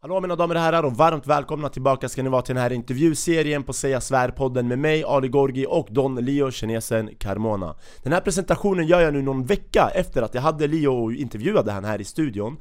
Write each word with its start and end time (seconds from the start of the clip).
Hallå 0.00 0.20
mina 0.20 0.36
damer 0.36 0.54
och 0.54 0.60
herrar 0.60 0.82
och 0.82 0.92
varmt 0.92 1.26
välkomna 1.26 1.68
tillbaka 1.68 2.08
ska 2.08 2.22
ni 2.22 2.28
vara 2.28 2.42
till 2.42 2.54
den 2.54 2.62
här 2.62 2.72
intervjuserien 2.72 3.62
på 3.62 3.72
Säga 3.72 4.00
Svär-podden 4.00 4.68
med 4.68 4.78
mig, 4.78 5.04
Ali 5.04 5.28
Gorgi 5.28 5.66
och 5.68 5.88
Don 5.90 6.14
Leo, 6.14 6.50
kinesen 6.50 7.10
Carmona. 7.18 7.76
Den 8.02 8.12
här 8.12 8.20
presentationen 8.20 8.86
gör 8.86 9.00
jag 9.00 9.14
nu 9.14 9.22
någon 9.22 9.46
vecka 9.46 9.90
efter 9.94 10.22
att 10.22 10.34
jag 10.34 10.42
hade 10.42 10.66
Leo 10.66 11.04
och 11.04 11.12
intervjuade 11.12 11.72
han 11.72 11.84
här 11.84 12.00
i 12.00 12.04
studion. 12.04 12.56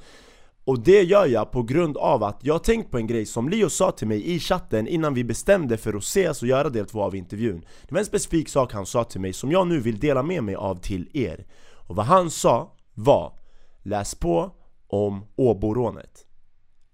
Och 0.64 0.80
det 0.80 1.02
gör 1.02 1.26
jag 1.26 1.52
på 1.52 1.64
grund 1.64 1.98
av 1.98 2.24
att 2.24 2.40
jag 2.42 2.54
har 2.54 2.60
tänkt 2.60 2.92
på 2.92 2.98
en 2.98 3.08
grej 3.08 3.26
som 3.26 3.50
Leo 3.50 3.70
sa 3.70 3.92
till 3.92 4.08
mig 4.08 4.36
i 4.36 4.40
chatten 4.40 4.88
innan 4.88 5.14
vi 5.14 5.24
bestämde 5.24 5.78
för 5.78 5.94
att 5.94 6.04
ses 6.04 6.42
och 6.42 6.48
göra 6.48 6.70
del 6.70 6.86
två 6.86 7.04
av 7.04 7.16
intervjun. 7.16 7.66
Det 7.88 7.92
var 7.92 8.00
en 8.00 8.06
specifik 8.06 8.50
sak 8.50 8.74
han 8.74 8.86
sa 8.86 9.04
till 9.04 9.22
mig 9.22 9.34
som 9.34 9.52
jag 9.52 9.68
nu 9.68 9.80
vill 9.80 10.00
dela 10.00 10.24
med 10.24 10.44
mig 10.44 10.56
av 10.56 10.76
till 10.76 11.10
er. 11.14 11.46
Och 11.88 11.96
vad 11.96 12.06
han 12.06 12.30
sa 12.30 12.76
var 12.94 13.34
Läs 13.84 14.16
på 14.16 14.52
om 14.88 15.26
Åborånet 15.36 16.27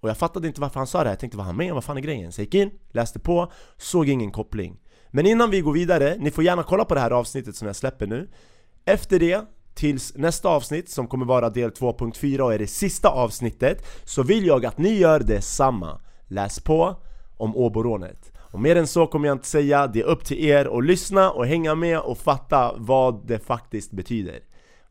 och 0.03 0.09
jag 0.09 0.17
fattade 0.17 0.47
inte 0.47 0.61
varför 0.61 0.79
han 0.79 0.87
sa 0.87 1.03
det, 1.03 1.09
jag 1.09 1.19
tänkte 1.19 1.37
vad 1.37 1.45
han 1.45 1.55
med? 1.55 1.73
Vad 1.73 1.83
fan 1.83 1.97
är 1.97 2.01
grejen? 2.01 2.31
Så 2.31 2.41
jag 2.41 2.45
gick 2.45 2.55
in, 2.55 2.71
läste 2.91 3.19
på, 3.19 3.51
såg 3.77 4.09
ingen 4.09 4.31
koppling. 4.31 4.79
Men 5.09 5.25
innan 5.25 5.49
vi 5.49 5.61
går 5.61 5.73
vidare, 5.73 6.15
ni 6.19 6.31
får 6.31 6.43
gärna 6.43 6.63
kolla 6.63 6.85
på 6.85 6.93
det 6.93 6.99
här 6.99 7.11
avsnittet 7.11 7.55
som 7.55 7.67
jag 7.67 7.75
släpper 7.75 8.07
nu. 8.07 8.29
Efter 8.85 9.19
det, 9.19 9.45
tills 9.73 10.17
nästa 10.17 10.49
avsnitt 10.49 10.89
som 10.89 11.07
kommer 11.07 11.25
vara 11.25 11.49
del 11.49 11.69
2.4 11.69 12.39
och 12.39 12.53
är 12.53 12.59
det 12.59 12.67
sista 12.67 13.09
avsnittet 13.09 13.85
Så 14.03 14.23
vill 14.23 14.45
jag 14.45 14.65
att 14.65 14.77
ni 14.77 14.97
gör 14.97 15.19
detsamma. 15.19 16.01
Läs 16.27 16.59
på 16.59 16.95
om 17.37 17.55
Åborånet. 17.55 18.31
Och 18.37 18.59
mer 18.59 18.75
än 18.75 18.87
så 18.87 19.07
kommer 19.07 19.27
jag 19.27 19.35
inte 19.35 19.47
säga, 19.47 19.87
det 19.87 19.99
är 19.99 20.05
upp 20.05 20.25
till 20.25 20.45
er 20.45 20.77
att 20.77 20.85
lyssna 20.85 21.31
och 21.31 21.47
hänga 21.47 21.75
med 21.75 21.99
och 21.99 22.17
fatta 22.17 22.73
vad 22.77 23.27
det 23.27 23.39
faktiskt 23.39 23.91
betyder. 23.91 24.39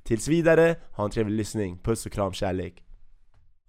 Tills 0.04 0.28
vidare, 0.28 0.76
ha 0.92 1.04
en 1.04 1.10
trevlig 1.10 1.36
lyssning, 1.36 1.78
puss 1.78 2.06
och 2.06 2.12
kram, 2.12 2.32
kärlek. 2.32 2.82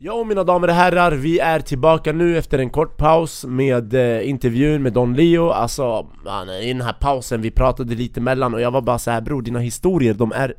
Ja 0.06 0.24
mina 0.24 0.44
damer 0.44 0.68
och 0.68 0.74
herrar, 0.74 1.12
vi 1.12 1.40
är 1.40 1.60
tillbaka 1.60 2.12
nu 2.12 2.38
efter 2.38 2.60
en 2.60 2.70
kort 2.70 2.98
paus 2.98 3.46
med 3.46 3.94
eh, 3.94 4.30
intervjun 4.30 4.84
med 4.84 4.94
Don 4.94 5.14
Leo. 5.14 5.50
Alltså, 5.50 6.08
man, 6.26 6.50
i 6.50 6.74
den 6.74 6.82
här 6.82 6.94
pausen, 6.94 7.42
vi 7.42 7.52
pratade 7.52 7.96
lite 7.96 8.22
mellan 8.22 8.54
och 8.54 8.62
jag 8.62 8.72
var 8.72 8.82
bara 8.82 9.00
så 9.00 9.12
här 9.12 9.22
bror 9.22 9.42
dina 9.42 9.60
historier 9.60 10.14
de 10.14 10.32
är... 10.32 10.54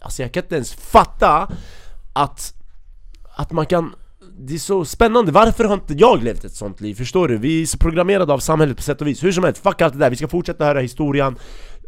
Alltså 0.00 0.22
jag 0.22 0.32
kan 0.32 0.42
inte 0.42 0.54
ens 0.54 0.74
fatta 0.74 1.48
att, 2.12 2.54
att 3.36 3.52
man 3.52 3.66
kan 3.66 3.94
det 4.38 4.54
är 4.54 4.58
så 4.58 4.84
spännande, 4.84 5.32
varför 5.32 5.64
har 5.64 5.74
inte 5.74 5.94
jag 5.94 6.22
levt 6.22 6.44
ett 6.44 6.54
sånt 6.54 6.80
liv? 6.80 6.94
Förstår 6.94 7.28
du? 7.28 7.38
Vi 7.38 7.62
är 7.62 7.66
så 7.66 7.78
programmerade 7.78 8.32
av 8.32 8.38
samhället 8.38 8.76
på 8.76 8.82
sätt 8.82 9.00
och 9.00 9.06
vis, 9.06 9.24
hur 9.24 9.32
som 9.32 9.44
helst, 9.44 9.62
fuck 9.62 9.82
allt 9.82 9.92
det 9.92 9.98
där, 9.98 10.10
vi 10.10 10.16
ska 10.16 10.28
fortsätta 10.28 10.64
höra 10.64 10.80
historien 10.80 11.36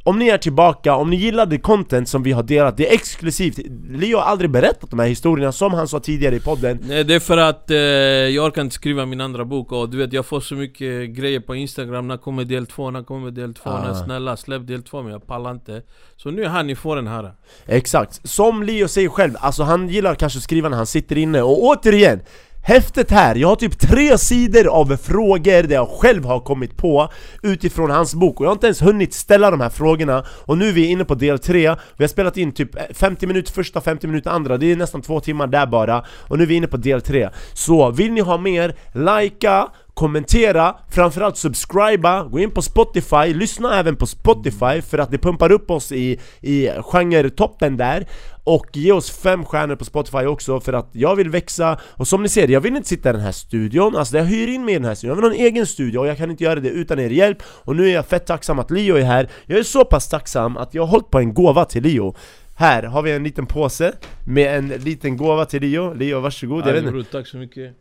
om 0.04 0.18
ni 0.18 0.28
är 0.28 0.38
tillbaka, 0.38 0.94
om 0.94 1.10
ni 1.10 1.16
gillade 1.16 1.58
content 1.58 2.08
som 2.08 2.22
vi 2.22 2.32
har 2.32 2.42
delat, 2.42 2.76
det 2.76 2.90
är 2.90 2.94
exklusivt. 2.94 3.58
Leo 3.90 4.18
har 4.18 4.24
aldrig 4.24 4.50
berättat 4.50 4.90
de 4.90 4.98
här 4.98 5.06
historierna 5.06 5.52
som 5.52 5.74
han 5.74 5.88
sa 5.88 6.00
tidigare 6.00 6.36
i 6.36 6.40
podden. 6.40 6.78
Nej 6.82 7.04
det 7.04 7.14
är 7.14 7.20
för 7.20 7.36
att 7.38 7.70
eh, 7.70 7.76
jag 7.76 8.46
orkar 8.46 8.62
inte 8.62 8.74
skriva 8.74 9.06
min 9.06 9.20
andra 9.20 9.44
bok 9.44 9.72
och 9.72 9.90
du 9.90 9.98
vet 9.98 10.12
jag 10.12 10.26
får 10.26 10.40
så 10.40 10.54
mycket 10.54 11.10
grejer 11.10 11.40
på 11.40 11.54
instagram. 11.54 12.08
När 12.08 12.16
kommer 12.16 12.44
del 12.44 12.66
två? 12.66 12.90
När 12.90 13.02
kommer 13.02 13.30
del 13.30 13.54
två? 13.54 13.70
Ah. 13.70 13.82
När 13.82 13.94
snälla 13.94 14.36
släpp 14.36 14.66
del 14.66 14.82
två 14.82 15.02
men 15.02 15.12
jag 15.12 15.26
pallar 15.26 15.50
inte. 15.50 15.82
Så 16.16 16.30
nu 16.30 16.44
är 16.44 16.48
här, 16.48 16.62
ni 16.62 16.74
får 16.74 16.96
den 16.96 17.06
här 17.06 17.32
Exakt, 17.66 18.28
som 18.28 18.62
Leo 18.62 18.88
säger 18.88 19.08
själv, 19.08 19.34
alltså 19.40 19.62
han 19.62 19.88
gillar 19.88 20.14
kanske 20.14 20.36
att 20.36 20.42
skriva 20.42 20.68
när 20.68 20.76
han 20.76 20.86
sitter 20.86 21.18
inne. 21.18 21.42
Och 21.42 21.64
återigen 21.64 22.20
Häftet 22.62 23.10
här, 23.10 23.34
jag 23.34 23.48
har 23.48 23.56
typ 23.56 23.78
tre 23.78 24.18
sidor 24.18 24.66
av 24.66 24.96
frågor 24.96 25.62
där 25.62 25.74
jag 25.74 25.88
själv 25.88 26.24
har 26.24 26.40
kommit 26.40 26.76
på 26.76 27.08
utifrån 27.42 27.90
hans 27.90 28.14
bok. 28.14 28.40
Och 28.40 28.46
jag 28.46 28.50
har 28.50 28.54
inte 28.54 28.66
ens 28.66 28.82
hunnit 28.82 29.14
ställa 29.14 29.50
de 29.50 29.60
här 29.60 29.68
frågorna. 29.68 30.24
Och 30.28 30.58
nu 30.58 30.68
är 30.68 30.72
vi 30.72 30.86
inne 30.86 31.04
på 31.04 31.14
del 31.14 31.38
tre, 31.38 31.76
Vi 31.96 32.04
har 32.04 32.08
spelat 32.08 32.36
in 32.36 32.52
typ 32.52 32.76
eh, 32.76 32.82
50 32.94 33.26
minuter 33.26 33.52
första, 33.52 33.80
50 33.80 34.06
minuter 34.06 34.30
andra, 34.30 34.56
det 34.56 34.72
är 34.72 34.76
nästan 34.76 35.02
två 35.02 35.20
timmar 35.20 35.46
där 35.46 35.66
bara. 35.66 36.04
Och 36.10 36.36
nu 36.38 36.42
är 36.42 36.48
vi 36.48 36.54
inne 36.54 36.66
på 36.66 36.76
del 36.76 37.00
tre. 37.02 37.28
Så 37.52 37.90
vill 37.90 38.12
ni 38.12 38.20
ha 38.20 38.38
mer, 38.38 38.74
likea, 38.92 39.68
kommentera, 40.00 40.76
framförallt 40.90 41.36
subscriba, 41.36 42.24
gå 42.24 42.38
in 42.38 42.50
på 42.50 42.62
Spotify, 42.62 43.34
lyssna 43.34 43.78
även 43.78 43.96
på 43.96 44.06
Spotify 44.06 44.82
för 44.82 44.98
att 44.98 45.10
det 45.10 45.18
pumpar 45.18 45.52
upp 45.52 45.70
oss 45.70 45.92
i, 45.92 46.20
i 46.40 46.68
genre-toppen 46.68 47.76
där. 47.76 48.06
Och 48.44 48.66
ge 48.72 48.92
oss 48.92 49.10
fem 49.10 49.44
stjärnor 49.44 49.76
på 49.76 49.84
Spotify 49.84 50.26
också 50.26 50.60
för 50.60 50.72
att 50.72 50.88
jag 50.92 51.16
vill 51.16 51.30
växa. 51.30 51.78
Och 51.82 52.08
som 52.08 52.22
ni 52.22 52.28
ser, 52.28 52.48
jag 52.48 52.60
vill 52.60 52.76
inte 52.76 52.88
sitta 52.88 53.10
i 53.10 53.12
den 53.12 53.20
här 53.20 53.32
studion, 53.32 53.96
alltså 53.96 54.16
jag 54.16 54.24
hyr 54.24 54.48
in 54.48 54.64
mig 54.64 54.74
i 54.74 54.78
den 54.78 54.84
här 54.84 54.94
studion. 54.94 55.16
Jag 55.16 55.22
vill 55.22 55.30
ha 55.30 55.38
en 55.38 55.46
egen 55.46 55.66
studio 55.66 55.98
och 55.98 56.06
jag 56.06 56.16
kan 56.18 56.30
inte 56.30 56.44
göra 56.44 56.60
det 56.60 56.68
utan 56.68 56.98
er 56.98 57.10
hjälp. 57.10 57.42
Och 57.42 57.76
nu 57.76 57.88
är 57.88 57.94
jag 57.94 58.06
fett 58.06 58.26
tacksam 58.26 58.58
att 58.58 58.70
Leo 58.70 58.96
är 58.96 59.02
här. 59.02 59.28
Jag 59.46 59.58
är 59.58 59.62
så 59.62 59.84
pass 59.84 60.08
tacksam 60.08 60.56
att 60.56 60.74
jag 60.74 60.82
har 60.82 60.88
hållit 60.88 61.10
på 61.10 61.18
en 61.18 61.34
gåva 61.34 61.64
till 61.64 61.82
Leo. 61.82 62.14
Här 62.56 62.82
har 62.82 63.02
vi 63.02 63.12
en 63.12 63.24
liten 63.24 63.46
påse 63.46 63.92
med 64.26 64.58
en 64.58 64.68
liten 64.68 65.16
gåva 65.16 65.44
till 65.44 65.62
Leo. 65.62 65.94
Leo 65.94 66.20
varsågod, 66.20 66.66
jag 66.66 66.72
vet 66.72 66.84
inte. 66.84 67.12
tack 67.12 67.26
så 67.26 67.36
mycket 67.36 67.76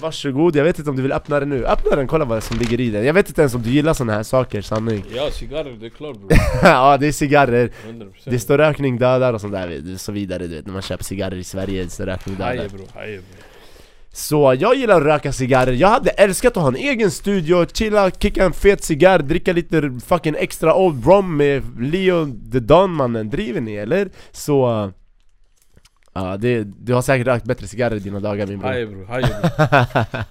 Varsågod, 0.00 0.56
jag 0.56 0.64
vet 0.64 0.78
inte 0.78 0.90
om 0.90 0.96
du 0.96 1.02
vill 1.02 1.12
öppna 1.12 1.40
den 1.40 1.48
nu. 1.48 1.66
Öppna 1.66 1.96
den, 1.96 2.06
kolla 2.06 2.24
vad 2.24 2.42
som 2.42 2.58
ligger 2.58 2.80
i 2.80 2.90
den. 2.90 3.04
Jag 3.04 3.14
vet 3.14 3.28
inte 3.28 3.40
ens 3.40 3.54
om 3.54 3.62
du 3.62 3.70
gillar 3.70 3.94
såna 3.94 4.12
här 4.12 4.22
saker, 4.22 4.62
sanning. 4.62 5.04
Ja 5.16 5.30
cigarrer, 5.32 5.76
det 5.80 5.86
är 5.86 5.90
klart 5.90 6.16
bror 6.16 6.30
Ja 6.62 6.96
det 6.96 7.06
är 7.06 7.12
cigarrer. 7.12 7.70
100% 7.88 8.10
Det 8.24 8.38
står 8.38 8.58
rökning 8.58 8.98
dödar 8.98 9.32
och 9.32 9.40
sånt 9.40 9.52
där 9.52 9.96
så 9.96 10.12
vidare 10.12 10.46
du 10.46 10.54
vet 10.54 10.66
När 10.66 10.72
man 10.72 10.82
köper 10.82 11.04
cigarrer 11.04 11.36
i 11.36 11.44
Sverige 11.44 11.88
så 11.88 12.04
rökning 12.04 12.36
dödar. 12.36 12.56
Haje 12.56 12.68
bror, 12.68 12.86
haje 12.94 13.16
bror 13.16 13.24
Så 14.12 14.56
jag 14.58 14.74
gillar 14.74 14.96
att 14.96 15.06
röka 15.06 15.32
cigarrer, 15.32 15.72
jag 15.72 15.88
hade 15.88 16.10
älskat 16.10 16.56
att 16.56 16.62
ha 16.62 16.68
en 16.68 16.76
egen 16.76 17.10
studio, 17.10 17.66
chilla, 17.72 18.10
kicka 18.10 18.44
en 18.44 18.52
fet 18.52 18.84
cigarr, 18.84 19.18
dricka 19.18 19.52
lite 19.52 20.00
fucking 20.06 20.34
extra 20.38 20.74
old 20.74 21.06
rum 21.06 21.36
med 21.36 21.62
Leo 21.80 22.26
the 22.52 22.60
Don 22.60 22.90
mannen, 22.90 23.30
driver 23.30 23.60
ni 23.60 23.74
eller? 23.74 24.08
Så... 24.32 24.92
Ja, 26.12 26.36
det, 26.36 26.64
du 26.64 26.94
har 26.94 27.02
säkert 27.02 27.26
rökt 27.26 27.44
bättre 27.44 27.66
cigarrer 27.66 27.96
i 27.96 27.98
dina 27.98 28.20
dagar 28.20 28.46
min 28.46 28.58
bror. 28.58 28.68
Haje 28.68 28.86
bror, 28.86 29.04
haje 29.04 29.26
bror. 29.26 30.24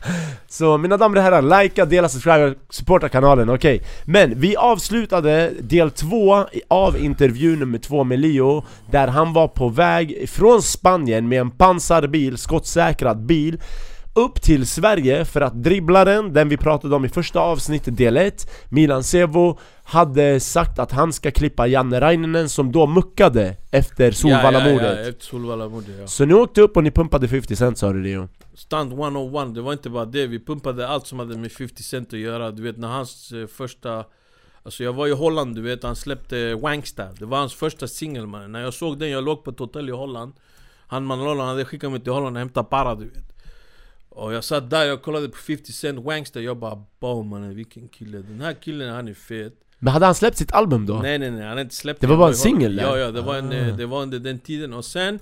Så 0.48 0.78
mina 0.78 0.98
damer 0.98 1.18
och 1.18 1.24
herrar, 1.24 1.64
likea, 1.64 1.86
dela, 1.86 2.10
subscribe, 2.10 2.56
supporta 2.70 3.10
kanalen, 3.10 3.50
okej. 3.50 3.82
Men 4.06 4.40
vi 4.40 4.56
avslutade 4.56 5.52
del 5.60 5.92
två 5.92 6.46
av 6.68 6.98
intervju 6.98 7.56
nummer 7.56 7.78
två 7.78 8.04
med 8.04 8.20
Leo 8.20 8.64
Där 8.92 9.08
han 9.08 9.34
var 9.34 9.48
på 9.48 9.70
väg 9.70 10.30
från 10.30 10.62
Spanien 10.62 11.28
med 11.28 11.42
en 11.42 11.52
pansarbil, 11.52 12.38
skottsäkrad 12.38 13.26
bil 13.26 13.62
upp 14.14 14.42
till 14.42 14.68
Sverige 14.68 15.25
för 15.25 15.42
att 15.42 15.64
dribblaren, 15.64 16.34
den 16.34 16.50
vi 16.50 16.58
pratade 16.58 16.96
om 16.96 17.06
i 17.06 17.09
första 17.09 17.40
avsnittet 17.40 17.97
del 17.97 18.18
1 18.18 18.52
Milan 18.70 19.03
Sevo 19.03 19.59
hade 19.84 20.40
sagt 20.40 20.80
att 20.80 20.92
han 20.92 21.14
ska 21.14 21.31
klippa 21.31 21.68
Janne 21.68 22.02
Raininen 22.02 22.50
som 22.50 22.72
då 22.72 22.88
muckade 22.88 23.56
efter 23.72 24.12
Solvallamordet 24.12 24.81
ja, 24.81 24.94
ja, 24.94 25.02
ja, 25.02 25.09
efter 25.09 25.25
Solvallamordet 25.25 25.96
ja. 26.00 26.08
Så 26.08 26.25
ni 26.25 26.34
åkte 26.34 26.62
upp 26.62 26.78
och 26.78 26.84
ni 26.84 26.92
pumpade 26.92 27.28
50 27.28 27.56
cent 27.56 27.78
sa 27.78 27.94
du 27.94 28.03
Leo. 28.03 28.28
Stunt 28.53 28.94
101, 28.94 29.56
det 29.56 29.62
var 29.62 29.74
inte 29.74 29.90
bara 29.90 30.06
det, 30.06 30.28
vi 30.28 30.46
pumpade 30.46 30.88
allt 30.88 31.08
som 31.08 31.19
hade 31.19 31.38
med 31.38 31.52
50 31.52 31.84
Cent 31.84 32.14
att 32.14 32.19
göra. 32.19 32.52
Du 32.52 32.64
vet 32.64 32.78
när 32.78 32.88
hans 32.88 33.31
eh, 33.31 33.48
första 33.48 34.06
Alltså 34.64 34.84
jag 34.84 34.94
var 34.94 35.08
i 35.08 35.12
Holland 35.12 35.56
du 35.56 35.62
vet, 35.62 35.84
han 35.84 35.96
släppte 35.96 36.56
Wanksta 36.56 37.08
Det 37.19 37.25
var 37.25 37.38
hans 37.38 37.53
första 37.53 37.88
singel 37.88 38.28
man. 38.28 38.52
När 38.52 38.62
jag 38.62 38.74
såg 38.74 39.00
den, 39.00 39.09
jag 39.09 39.24
låg 39.24 39.44
på 39.44 39.52
ett 39.52 39.59
hotell 39.59 39.90
i 39.90 39.92
Holland. 39.92 40.34
Han 40.88 41.06
Manolo 41.06 41.42
hade 41.42 41.66
skickat 41.66 41.92
mig 41.92 42.00
till 42.00 42.12
Holland 42.12 42.36
och 42.36 42.40
hämtat 42.40 42.69
para 42.69 42.96
du 42.96 43.06
vet 43.06 43.30
Och 44.19 44.34
jag 44.34 44.44
satt 44.44 44.69
där, 44.69 44.85
jag 44.85 45.02
kollade 45.02 45.30
på 45.30 45.38
50 45.38 45.72
Cent 45.72 46.00
Wanksta 46.06 46.41
Jag 46.41 46.57
bara 46.57 46.84
wow 47.00 47.25
mannen 47.25 47.56
vilken 47.56 47.88
kille. 47.88 48.18
Den 48.18 48.41
här 48.41 48.53
killen 48.53 48.94
han 48.94 49.07
är 49.07 49.13
fet. 49.13 49.53
Men 49.80 49.94
hade 49.94 50.06
han 50.06 50.16
släppt 50.16 50.38
sitt 50.38 50.52
album 50.52 50.85
då? 50.85 50.94
Nej 51.03 51.19
nej 51.19 51.31
nej, 51.31 51.40
han 51.41 51.50
hade 51.50 51.62
inte 51.62 51.75
släppt 51.75 52.02
Det 52.02 52.07
var 52.07 52.18
bara 52.18 52.30
en 52.30 52.35
singel? 52.35 52.78
Ja 52.84 52.97
ja, 52.97 53.12
det 53.12 53.22
var, 53.22 53.35
en, 53.38 53.52
eh, 53.52 53.68
Ah. 53.74 53.78
det 53.78 53.85
var 53.85 54.02
under 54.02 54.19
den 54.19 54.40
tiden. 54.40 54.74
Och 54.74 54.85
sen 54.85 55.19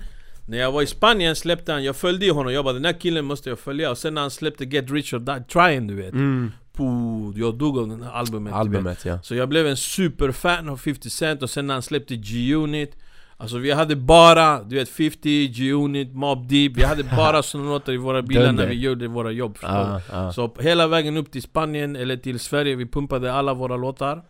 När 0.49 0.57
jag 0.57 0.71
var 0.71 0.81
i 0.81 0.87
Spanien 0.87 1.35
släppte 1.35 1.71
han, 1.71 1.83
jag 1.83 1.95
följde 1.95 2.31
honom, 2.31 2.53
jag 2.53 2.63
bara 2.65 2.73
den 2.73 2.85
här 2.85 2.99
killen 2.99 3.25
måste 3.25 3.49
jag 3.49 3.59
följa. 3.59 3.91
Och 3.91 3.97
sen 3.97 4.13
när 4.13 4.21
han 4.21 4.31
släppte 4.31 4.65
Get 4.65 4.91
Rich 4.91 5.13
or 5.13 5.19
Die 5.19 5.43
Trying 5.53 5.87
du 5.87 5.95
vet. 5.95 6.13
Mm, 6.13 6.51
Puh, 6.73 7.31
Jag 7.35 7.55
dog 7.57 7.77
av 7.77 7.87
den 7.87 8.01
här 8.01 8.11
albumet 8.11 8.51
vet. 8.53 8.57
albumet 8.59 9.05
ja. 9.05 9.19
Så 9.23 9.35
jag 9.35 9.49
blev 9.49 9.67
en 9.67 9.77
superfan 9.77 10.69
av 10.69 10.77
50 10.77 11.09
Cent. 11.09 11.43
Och 11.43 11.49
sen 11.49 11.67
när 11.67 11.73
han 11.73 11.83
släppte 11.83 12.15
G-Unit 12.15 12.95
Alltså 13.39 13.57
vi 13.57 13.71
hade 13.71 13.95
bara, 13.95 14.63
du 14.63 14.75
vet 14.75 14.89
50, 14.89 15.47
G-Unit, 15.47 16.13
Mob 16.13 16.47
Deep. 16.47 16.71
Vi 16.77 16.83
hade 16.83 17.03
bara 17.03 17.43
såna 17.43 17.69
låtar 17.69 17.93
i 17.93 17.97
våra 17.97 18.21
bilar 18.21 18.51
när 18.51 18.67
vi 18.67 18.75
gjorde 18.75 19.07
våra 19.07 19.31
jobb 19.31 19.57
ah, 19.61 19.99
ah. 20.11 20.31
Så 20.31 20.55
hela 20.59 20.87
vägen 20.87 21.17
upp 21.17 21.31
till 21.31 21.41
Spanien 21.41 21.95
eller 21.95 22.17
till 22.17 22.39
Sverige, 22.39 22.75
vi 22.75 22.85
pumpade 22.85 23.33
alla 23.33 23.53
våra 23.53 23.77
låtar. 23.77 24.23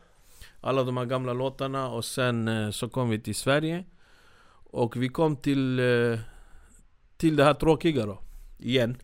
Alla 0.62 0.84
de 0.84 0.98
här 0.98 1.06
gamla 1.06 1.34
låtarna 1.34 1.88
och 1.90 2.06
sen 2.06 2.48
eh, 2.48 2.72
så 2.72 2.90
kom 2.90 3.10
vi 3.10 3.20
till 3.20 3.36
Sverige. 3.36 3.84
Och 4.72 4.98
vi 5.04 5.10
kom 5.10 5.36
till 5.36 5.80
eh, 5.80 6.20
Till 7.18 7.36
det 7.36 7.44
här 7.44 7.54
tråkiga 7.54 8.06
då 8.06 8.20
Igen. 8.60 8.98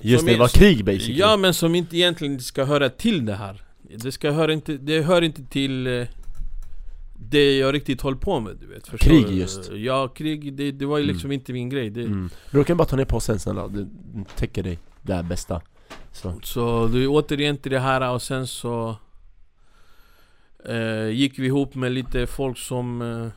Just 0.00 0.20
som 0.20 0.26
det, 0.26 0.34
är- 0.34 0.38
var 0.38 0.48
krig 0.48 0.84
basically. 0.84 1.18
Ja 1.18 1.36
men 1.36 1.54
som 1.54 1.74
inte 1.74 1.96
egentligen 1.96 2.40
ska 2.40 2.64
höra 2.64 2.88
till 2.88 3.26
det 3.26 3.34
här. 3.34 3.62
Det 3.96 4.12
ska 4.12 4.30
höra 4.30 4.52
inte, 4.52 4.72
det 4.76 5.02
hör 5.02 5.22
inte 5.22 5.44
till 5.44 5.86
eh, 5.86 6.06
Det 7.22 7.58
jag 7.58 7.74
riktigt 7.74 8.00
håller 8.00 8.16
på 8.18 8.40
med 8.40 8.56
du 8.60 8.66
vet 8.66 8.88
förstår 8.88 9.08
Krig 9.10 9.26
du? 9.26 9.32
just. 9.32 9.70
Ja 9.72 10.08
krig, 10.08 10.52
det, 10.54 10.70
det 10.72 10.86
var 10.86 10.98
ju 10.98 11.04
liksom 11.04 11.32
inte 11.32 11.52
min 11.52 11.68
grej 11.68 11.90
det, 11.90 12.02
mm. 12.02 12.30
Bror 12.50 12.64
kan 12.64 12.76
du 12.76 12.78
bara 12.78 12.88
ta 12.88 12.96
ner 12.96 13.04
påsen 13.04 13.38
snälla, 13.38 13.68
det 13.68 13.86
täcker 14.36 14.62
dig 14.62 14.78
Det 15.02 15.12
är 15.12 15.22
bästa 15.22 15.60
så. 16.12 16.34
Så 16.42 16.86
är 16.86 17.06
återigen 17.08 17.56
till 17.56 17.72
det 17.72 17.78
här 17.80 18.10
och 18.14 18.22
sen 18.22 18.46
så 18.46 18.96
eh, 20.68 21.08
Gick 21.08 21.38
vi 21.38 21.46
ihop 21.46 21.74
med 21.74 21.92
lite 21.92 22.26
folk 22.26 22.58
som 22.58 23.02
eh, 23.02 23.28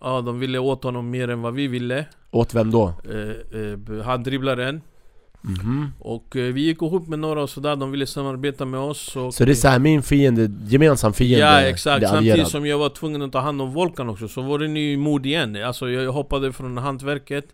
Ja 0.00 0.20
de 0.20 0.38
ville 0.38 0.58
åt 0.58 0.84
honom 0.84 1.10
mer 1.10 1.28
än 1.30 1.42
vad 1.42 1.54
vi 1.54 1.68
ville 1.68 2.06
Åt 2.30 2.54
vem 2.54 2.70
då? 2.70 2.92
eh, 3.04 3.60
eh, 3.60 4.02
Han 4.04 4.22
dribblaren 4.22 4.80
Mhm. 5.48 5.92
Och 5.98 6.36
eh, 6.36 6.52
vi 6.52 6.60
gick 6.60 6.82
ihop 6.82 7.08
med 7.08 7.18
några 7.18 7.42
och 7.42 7.50
sådär, 7.50 7.76
de 7.76 7.90
ville 7.90 8.06
samarbeta 8.06 8.64
med 8.64 8.80
oss 8.80 9.16
och 9.16 9.34
Så 9.34 9.44
det 9.44 9.50
är 9.52 9.54
såhär, 9.54 9.78
min 9.78 10.02
fiende, 10.02 10.50
gemensam 10.68 11.12
fiende 11.12 11.38
Ja 11.38 11.60
exakt, 11.60 12.08
samtidigt 12.08 12.48
som 12.48 12.66
jag 12.66 12.78
var 12.78 12.88
tvungen 12.88 13.22
att 13.22 13.32
ta 13.32 13.40
hand 13.40 13.62
om 13.62 13.72
Volkan 13.72 14.08
också, 14.08 14.28
så 14.28 14.42
var 14.42 14.58
det 14.58 14.68
ny 14.68 14.96
mod 14.96 15.26
igen. 15.26 15.56
Alltså 15.64 15.90
jag 15.90 16.12
hoppade 16.12 16.52
från 16.52 16.76
hantverket 16.78 17.44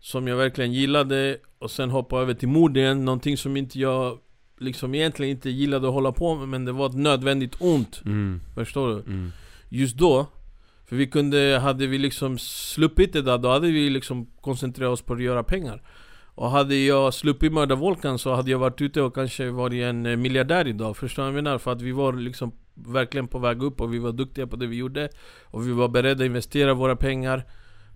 Som 0.00 0.28
jag 0.28 0.36
verkligen 0.36 0.72
gillade 0.72 1.36
Och 1.58 1.70
sen 1.70 1.90
hoppade 1.90 2.22
över 2.22 2.34
till 2.34 2.48
mod 2.48 2.76
igen, 2.76 3.04
någonting 3.04 3.36
som 3.36 3.56
inte 3.56 3.78
jag 3.78 4.18
Liksom 4.58 4.94
egentligen 4.94 5.30
inte 5.30 5.50
gillade 5.50 5.88
att 5.88 5.94
hålla 5.94 6.12
på 6.12 6.34
med 6.34 6.48
Men 6.48 6.64
det 6.64 6.72
var 6.72 6.86
ett 6.86 6.94
nödvändigt 6.96 7.56
ont, 7.58 8.00
Mm, 8.04 8.40
förstår 8.54 8.88
du? 8.88 8.94
mm. 8.94 9.32
Just 9.68 9.96
då 9.96 10.26
För 10.88 10.96
vi 10.96 11.06
kunde, 11.06 11.58
hade 11.62 11.86
vi 11.86 11.98
liksom 11.98 12.38
sluppit 12.38 13.12
det 13.12 13.22
där, 13.22 13.38
då 13.38 13.48
hade 13.48 13.66
vi 13.66 13.90
liksom 13.90 14.26
koncentrerat 14.40 14.92
oss 14.92 15.02
på 15.02 15.14
att 15.14 15.22
göra 15.22 15.42
pengar 15.42 15.82
och 16.36 16.50
hade 16.50 16.76
jag 16.76 17.14
sluppit 17.14 17.52
mörda 17.52 17.74
Volkan 17.74 18.18
så 18.18 18.34
hade 18.34 18.50
jag 18.50 18.58
varit 18.58 18.80
ute 18.80 19.02
och 19.02 19.14
kanske 19.14 19.50
varit 19.50 19.82
en 19.82 20.06
eh, 20.06 20.16
miljardär 20.16 20.66
idag 20.66 20.96
Förstår 20.96 21.22
du 21.22 21.30
vad 21.30 21.36
jag 21.38 21.44
menar? 21.44 21.58
För 21.58 21.72
att 21.72 21.82
vi 21.82 21.92
var 21.92 22.12
liksom 22.12 22.52
verkligen 22.74 23.28
på 23.28 23.38
väg 23.38 23.62
upp 23.62 23.80
och 23.80 23.94
vi 23.94 23.98
var 23.98 24.12
duktiga 24.12 24.46
på 24.46 24.56
det 24.56 24.66
vi 24.66 24.76
gjorde 24.76 25.08
Och 25.44 25.68
vi 25.68 25.72
var 25.72 25.88
beredda 25.88 26.24
att 26.24 26.26
investera 26.26 26.74
våra 26.74 26.96
pengar 26.96 27.44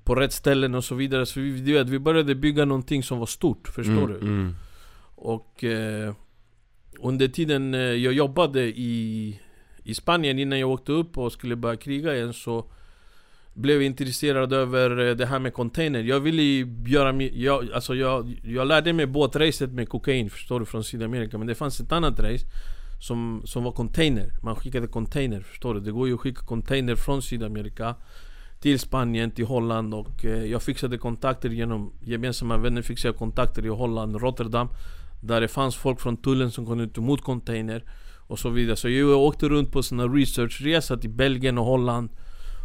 på 0.05 0.15
rätt 0.15 0.33
ställen 0.33 0.75
och 0.75 0.85
så 0.85 0.95
vidare 0.95 1.27
Så 1.27 1.41
vi, 1.41 1.61
du 1.61 1.73
vet, 1.73 1.89
vi 1.89 1.99
började 1.99 2.35
bygga 2.35 2.65
någonting 2.65 3.03
som 3.03 3.19
var 3.19 3.27
stort, 3.27 3.69
förstår 3.69 3.93
mm, 3.93 4.13
du? 4.13 4.19
Mm. 4.27 4.55
Och 5.15 5.65
eh, 5.65 6.15
under 7.01 7.29
tiden 7.29 7.75
eh, 7.75 7.81
jag 7.81 8.13
jobbade 8.13 8.63
i, 8.63 9.41
i 9.85 9.95
Spanien 9.95 10.39
innan 10.39 10.59
jag 10.59 10.71
åkte 10.71 10.93
upp 10.93 11.19
och 11.19 11.33
skulle 11.33 11.57
börja 11.57 11.77
kriga 11.77 12.17
igen 12.17 12.33
så 12.33 12.71
blev 13.61 13.83
intresserad 13.83 14.53
över 14.53 15.09
eh, 15.09 15.17
det 15.17 15.27
här 15.27 15.39
med 15.39 15.55
container. 15.55 16.01
Jag 16.01 16.21
ville 16.21 16.43
ju 16.43 16.83
göra 16.87 17.23
jag, 17.23 17.73
alltså 17.73 17.95
jag, 17.95 18.41
jag 18.45 18.67
lärde 18.67 18.93
mig 18.93 19.07
båtracet 19.07 19.73
med 19.73 19.89
kokain, 19.89 20.31
förstår 20.31 20.61
du, 20.61 20.67
från 20.67 20.85
Sydamerika. 20.85 21.39
Men 21.39 21.47
det 21.47 21.55
fanns 21.55 21.81
ett 21.81 21.93
annat 21.93 22.21
race 22.21 22.47
som, 23.01 23.43
som 23.45 23.65
var 23.65 23.73
container. 23.73 24.33
Man 24.43 24.57
skickade 24.57 24.87
container, 24.87 25.41
förstår 25.41 25.75
du? 25.75 25.81
Det 25.81 25.91
går 25.91 26.09
ju 26.09 26.15
att 26.15 26.21
skicka 26.21 26.45
container 26.45 26.95
från 26.95 27.23
Sydamerika 27.23 27.95
till 28.61 28.79
Spanien, 28.79 29.31
till 29.31 29.47
Holland 29.47 29.95
och 29.95 30.25
eh, 30.25 30.45
jag 30.45 30.63
fixade 30.63 30.99
kontakter 30.99 31.49
genom 31.49 31.93
gemensamma 32.01 32.57
vänner 32.57 32.83
fixade 32.83 33.13
jag 33.13 33.19
kontakter 33.19 33.67
i 33.67 33.69
Holland, 33.69 34.17
Rotterdam 34.17 34.69
Där 35.21 35.41
det 35.41 35.49
fanns 35.49 35.77
folk 35.77 36.01
från 36.01 36.17
tullen 36.17 36.51
som 36.51 36.67
kunde 36.67 36.89
ta 36.89 37.01
emot 37.01 37.23
container 37.23 37.85
och 38.27 38.39
så 38.39 38.49
vidare 38.49 38.77
Så 38.77 38.89
jag 38.89 39.19
åkte 39.19 39.49
runt 39.49 39.73
på 39.73 39.83
såna 39.83 40.05
researchresa 40.05 40.97
till 40.97 41.11
Belgien 41.11 41.59
och 41.59 41.65
Holland 41.65 42.11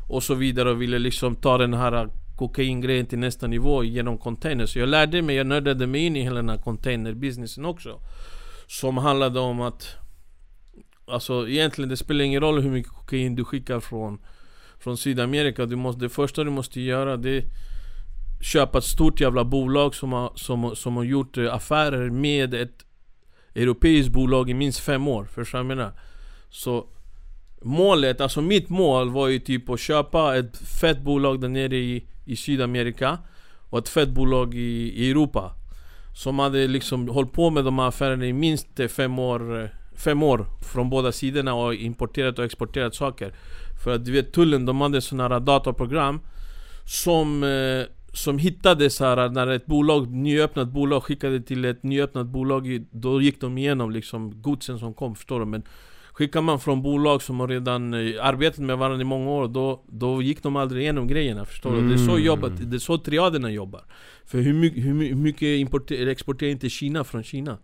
och 0.08 0.24
så 0.24 0.34
vidare 0.34 0.70
och 0.72 0.82
ville 0.82 1.00
liksom 1.00 1.36
ta 1.36 1.58
den 1.58 1.74
här 1.74 2.10
kokaingrejen 2.36 3.06
till 3.06 3.20
nästa 3.20 3.48
nivå 3.48 3.84
genom 3.84 4.18
container 4.18 4.66
Så 4.66 4.80
jag 4.80 4.90
lärde 4.90 5.22
mig, 5.22 5.36
jag 5.36 5.48
nördade 5.48 5.88
mig 5.88 6.06
in 6.06 6.16
i 6.16 6.22
hela 6.22 6.36
den 6.36 6.50
här 6.50 6.58
containerbusinessen 6.58 7.66
också 7.66 8.00
Som 8.68 8.98
handlade 8.98 9.40
om 9.40 9.62
att 9.62 9.96
Alltså 11.08 11.48
egentligen 11.48 11.90
det 11.90 11.98
spelar 11.98 12.26
ingen 12.26 12.42
roll 12.42 12.62
hur 12.62 12.72
mycket 12.72 12.92
kokain 12.92 13.36
du 13.36 13.46
skickar 13.46 13.80
från 13.80 14.20
Från 14.80 14.98
Sydamerika, 14.98 15.66
du 15.66 15.76
måste, 15.76 16.02
det 16.02 16.10
första 16.10 16.44
du 16.44 16.52
måste 16.52 16.82
göra 16.82 17.18
det 17.18 17.38
är 17.38 17.44
Köpa 18.42 18.78
ett 18.78 18.84
stort 18.84 19.22
jävla 19.22 19.44
bolag 19.44 19.96
som 19.96 20.14
har, 20.14 20.32
som, 20.36 20.76
som 20.76 20.96
har 20.96 21.04
gjort 21.04 21.38
eh, 21.38 21.54
affärer 21.54 22.10
med 22.10 22.54
ett 22.54 22.86
Europeiskt 23.56 24.12
bolag 24.12 24.50
i 24.50 24.54
minst 24.54 24.80
fem 24.80 25.08
år, 25.08 25.26
förstår 25.26 25.60
du 25.60 25.64
vad 25.64 25.72
jag 25.72 25.78
menar? 25.78 26.00
Så 26.50 26.88
Målet, 27.68 28.22
alltså 28.22 28.42
mitt 28.42 28.70
mål 28.70 29.10
var 29.10 29.28
ju 29.28 29.40
typ 29.40 29.70
att 29.70 29.80
köpa 29.80 30.36
ett 30.36 30.58
fett 30.58 31.02
bolag 31.02 31.42
där 31.42 31.50
nere 31.50 31.78
i, 31.78 32.06
i 32.26 32.36
Sydamerika 32.36 33.18
Och 33.70 33.80
ett 33.80 33.90
fett 33.90 34.10
bolag 34.10 34.56
i, 34.56 34.94
i 34.96 35.12
Europa 35.12 35.52
Som 36.16 36.40
hade 36.40 36.68
liksom 36.68 37.10
hållit 37.10 37.32
på 37.32 37.50
med 37.50 37.66
de 37.66 37.80
här 37.80 37.88
affärerna 37.88 38.26
i 38.26 38.34
minst 38.34 38.68
fem 38.90 39.20
år 39.20 39.70
Fem 39.96 40.24
år 40.24 40.46
från 40.74 40.90
båda 40.90 41.12
sidorna 41.12 41.54
och 41.54 41.74
importerat 41.74 42.40
och 42.40 42.46
exporterat 42.46 42.96
saker 42.96 43.34
För 43.84 43.96
att 43.96 44.06
du 44.06 44.12
vet 44.12 44.34
tullen, 44.34 44.66
de 44.66 44.82
hade 44.82 45.02
sådana 45.02 45.36
här 45.36 45.40
dataprogram 45.40 46.20
Som 46.86 47.44
eh, 47.44 47.86
som 48.14 48.38
hittade 48.38 48.90
så 48.90 49.06
här 49.06 49.30
när 49.30 49.48
ett 49.48 49.66
bolag, 49.66 50.12
nyöppnat 50.12 50.68
bolag 50.68 51.04
skickade 51.04 51.42
till 51.42 51.66
ett 51.66 51.84
nyöppnat 51.84 52.28
bolag 52.28 52.86
Då 52.92 53.22
gick 53.22 53.42
de 53.42 53.58
igenom 53.58 53.92
liksom 53.92 54.42
godsen 54.42 54.80
som 54.80 54.94
kom, 54.94 55.16
förstår 55.16 55.40
du? 55.40 55.46
Men 55.46 55.64
Skickar 56.18 56.42
man 56.42 56.60
från 56.60 56.82
bolag 56.82 57.22
som 57.22 57.40
har 57.40 57.48
redan 57.48 57.94
eh, 57.94 58.00
arbetat 58.26 58.60
med 58.60 58.78
varandra 58.78 59.02
i 59.02 59.06
många 59.06 59.30
år 59.30 59.48
Då, 59.48 59.84
då 59.88 60.22
gick 60.22 60.44
de 60.44 60.56
aldrig 60.56 60.82
igenom 60.84 61.08
grejerna, 61.08 61.46
förstår 61.46 61.76
du? 61.76 61.88
Det 61.88 61.94
är 61.94 61.98
så 61.98 62.12
Mm. 62.12 62.24
jobbat, 62.24 62.52
det 62.72 62.76
är 62.78 62.80
så 62.80 62.98
triaderna 62.98 63.52
jobbar 63.52 63.82
För 64.26 64.38
hur, 64.42 64.54
mycket- 64.54 64.84
hur, 64.86 64.94
my- 64.94 65.08
hur 65.10 65.16
mycket 65.16 65.42
importer, 65.60 66.08
exporterar 66.08 66.52
inte 66.52 66.70
Kina 66.70 67.04
från 67.04 67.24
Kina? 67.24 67.58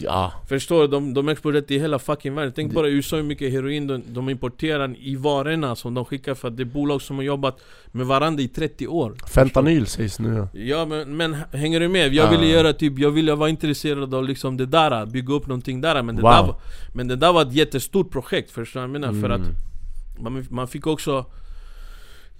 Ja, 0.00 0.32
Förstår 0.48 0.80
du? 0.82 0.88
De, 0.88 1.14
de 1.14 1.28
exporterar 1.28 1.62
till 1.62 1.80
hela 1.80 1.98
fucking 1.98 2.34
världen 2.34 2.52
Tänk 2.56 2.72
bara 2.74 2.88
USA 2.88 3.16
hur 3.16 3.22
mycket 3.22 3.52
heroin 3.52 3.86
de, 3.86 4.02
de 4.08 4.28
importerar 4.28 4.96
i 4.98 5.16
varorna 5.16 5.76
som 5.76 5.94
de 5.94 6.04
skickar 6.04 6.34
för 6.34 6.48
att 6.48 6.56
det 6.56 6.62
är 6.62 6.64
bolag 6.64 7.02
som 7.02 7.16
har 7.16 7.22
jobbat 7.22 7.58
med 7.92 8.06
varandra 8.06 8.42
i 8.42 8.48
30 8.48 8.86
år 8.86 9.14
fentanyl 9.34 9.86
sägs 9.86 10.18
nu 10.18 10.48
Ja 10.52 10.84
men, 10.86 11.16
men 11.16 11.36
hänger 11.52 11.80
du 11.80 11.88
med? 11.88 12.14
Jag 12.14 12.26
Ah. 12.26 12.30
ville 12.30 12.46
göra 12.46 12.72
typ, 12.72 12.98
jag 12.98 13.10
ville 13.10 13.34
vara 13.34 13.48
intresserad 13.48 14.14
av 14.14 14.24
liksom 14.24 14.56
det 14.56 14.66
där, 14.66 15.06
bygga 15.06 15.34
upp 15.34 15.46
någonting 15.46 15.80
där 15.80 16.02
men 16.02 16.16
det, 16.16 16.22
Wow. 16.22 16.30
där, 16.30 16.42
var, 16.42 16.56
men 16.94 17.08
det 17.08 17.16
där 17.16 17.32
var 17.32 17.42
ett 17.42 17.52
jättestort 17.54 18.10
projekt 18.10 18.50
förstår 18.50 18.80
du 18.80 18.86
vad 18.86 18.94
jag 18.94 19.00
menar? 19.00 19.20
För 19.28 19.34
Mm. 19.34 19.42
att 19.42 20.22
man, 20.22 20.46
man 20.50 20.68
fick 20.68 20.86
också 20.86 21.26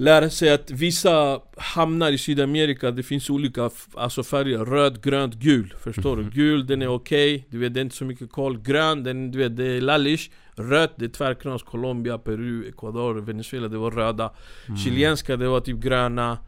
lära 0.00 0.31
sig 0.31 0.50
att 0.50 0.71
vissa 0.71 1.41
hamnar 1.56 2.12
i 2.12 2.19
Sydamerika, 2.19 2.91
det 2.91 3.03
finns 3.03 3.31
olika 3.31 3.71
alltså 3.95 4.23
färger, 4.23 4.59
röd, 4.65 5.03
grönt, 5.03 5.35
gul. 5.35 5.75
Förstår 5.83 6.17
Mhm. 6.17 6.25
du? 6.25 6.31
Gul 6.31 6.67
den 6.67 6.83
är 6.83 6.89
okej, 6.89 7.47
du 7.50 7.59
vet 7.59 7.75
det 7.75 7.81
är 7.81 7.83
inte 7.83 7.97
så 7.97 8.05
mycket 8.05 8.31
koll 8.33 8.59
Grön, 8.59 9.03
den, 9.05 9.31
du 9.31 9.39
vet 9.39 9.56
det 9.56 9.65
är 9.67 9.81
lallish. 9.81 10.31
Rött, 10.55 10.93
det 10.97 11.05
är 11.05 11.09
tvärkrans, 11.09 11.62
Colombia, 11.62 12.19
Peru, 12.19 12.69
Ecuador, 12.69 13.15
Venezuela, 13.15 13.69
det 13.69 13.79
var 13.79 13.91
röda. 13.91 14.33
Mm. 14.67 14.79
Chilenska, 14.79 15.37
det 15.37 15.49
var 15.49 15.61
typ 15.61 15.79
gröna. 15.79 16.39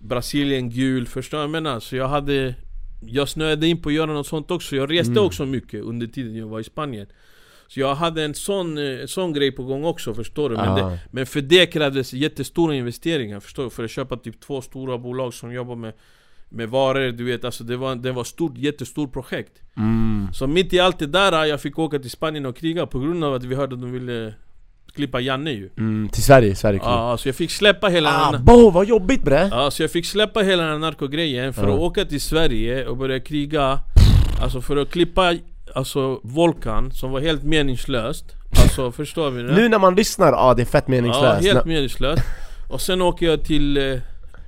Brasilien 0.00 0.70
gul, 0.70 1.06
förstår 1.06 1.38
du 1.38 1.40
vad 1.40 1.44
jag 1.56 1.62
menar? 1.62 1.80
Så 1.80 1.96
jag 1.96 2.08
hade 2.08 2.54
Jag 3.06 3.28
snöade 3.28 3.66
in 3.66 3.82
på 3.82 3.88
att 3.88 3.94
göra 3.94 4.12
något 4.12 4.26
sånt 4.26 4.50
också, 4.50 4.76
jag 4.76 4.90
reste 4.92 5.10
Mm. 5.12 5.24
också 5.24 5.46
mycket 5.46 5.82
under 5.84 6.06
tiden 6.06 6.34
jag 6.36 6.46
var 6.46 6.60
i 6.60 6.64
Spanien 6.64 7.06
Så 7.68 7.80
jag 7.80 7.94
hade 7.94 8.22
en 8.24 8.34
sån, 8.34 8.78
eh, 8.78 9.06
sån 9.06 9.32
grej 9.32 9.52
på 9.52 9.62
gång 9.62 9.84
också, 9.84 10.14
förstår 10.14 10.50
du? 10.50 10.56
Men, 10.56 10.68
Ah. 10.68 10.90
det, 10.90 10.98
men 11.10 11.26
för 11.26 11.40
det 11.40 11.66
krävdes 11.66 12.12
jättestora 12.12 12.74
investeringar, 12.74 13.40
förstår 13.40 13.64
du? 13.64 13.70
För 13.70 13.84
att 13.84 13.90
köpa 13.90 14.16
typ 14.16 14.40
två 14.40 14.60
stora 14.62 14.98
bolag 14.98 15.34
som 15.34 15.52
jobbar 15.52 15.76
med 15.76 15.92
med 16.48 16.68
varor, 16.68 17.12
du 17.12 17.24
vet 17.24 17.44
alltså 17.44 17.64
det 17.64 17.76
var, 17.76 17.94
det 17.96 18.12
var 18.12 18.24
stort, 18.24 18.58
jättestort 18.58 19.12
projekt 19.12 19.52
mm. 19.76 20.28
Så 20.32 20.46
mitt 20.46 20.72
i 20.72 20.80
allt 20.80 20.98
det 20.98 21.06
där, 21.06 21.44
jag 21.44 21.60
fick 21.60 21.78
åka 21.78 21.98
till 21.98 22.10
Spanien 22.10 22.46
och 22.46 22.56
kriga 22.56 22.86
på 22.86 22.98
grund 22.98 23.24
av 23.24 23.34
att 23.34 23.44
vi 23.44 23.54
hörde 23.54 23.74
att 23.74 23.80
de 23.80 23.92
ville 23.92 24.34
klippa 24.94 25.20
Janne 25.20 25.50
ju 25.52 25.70
Mm. 25.78 26.08
Till 26.08 26.22
Sverige, 26.22 26.54
Sverige 26.54 26.80
Ja, 26.82 27.16
så 27.18 27.28
jag 27.28 27.36
fick 27.36 27.50
släppa 27.50 27.88
hela 27.88 28.26
Ah, 28.28 28.32
den 28.32 28.44
bo, 28.44 28.70
vad 28.70 28.86
jobbigt 28.86 29.22
bre! 29.24 29.48
Ja, 29.50 29.70
så 29.70 29.82
jag 29.82 29.90
fick 29.90 30.06
släppa 30.06 30.40
hela 30.40 30.62
den 30.62 30.72
här 30.72 30.78
narkogrejen 30.78 31.52
för 31.52 31.62
att 31.62 31.80
åka 31.80 32.04
till 32.04 32.20
Sverige 32.20 32.86
och 32.86 32.96
börja 32.96 33.20
kriga 33.20 33.80
Alltså 34.42 34.60
för 34.60 34.76
att 34.76 34.90
klippa 34.90 35.32
Alltså 35.74 36.20
Volkan, 36.22 36.92
som 36.92 37.10
var 37.10 37.20
helt 37.20 37.42
meningslöst 37.42 38.24
Alltså 38.62 38.92
förstår 39.02 39.30
vi 39.30 39.42
det? 39.42 39.52
Nu 39.54 39.68
när 39.68 39.78
man 39.78 39.94
lyssnar, 39.94 40.32
ja 40.32 40.54
det 40.54 40.62
är 40.62 40.66
fett 40.66 40.84
Ja, 40.86 40.90
meningslöst 40.90 41.46
helt 41.46 41.64
Nä- 41.66 41.72
meningslöst 41.74 42.22
Och 42.68 42.80
sen 42.80 43.02
åker 43.02 43.26
jag 43.26 43.44
till, 43.44 43.76
eh, 43.76 43.98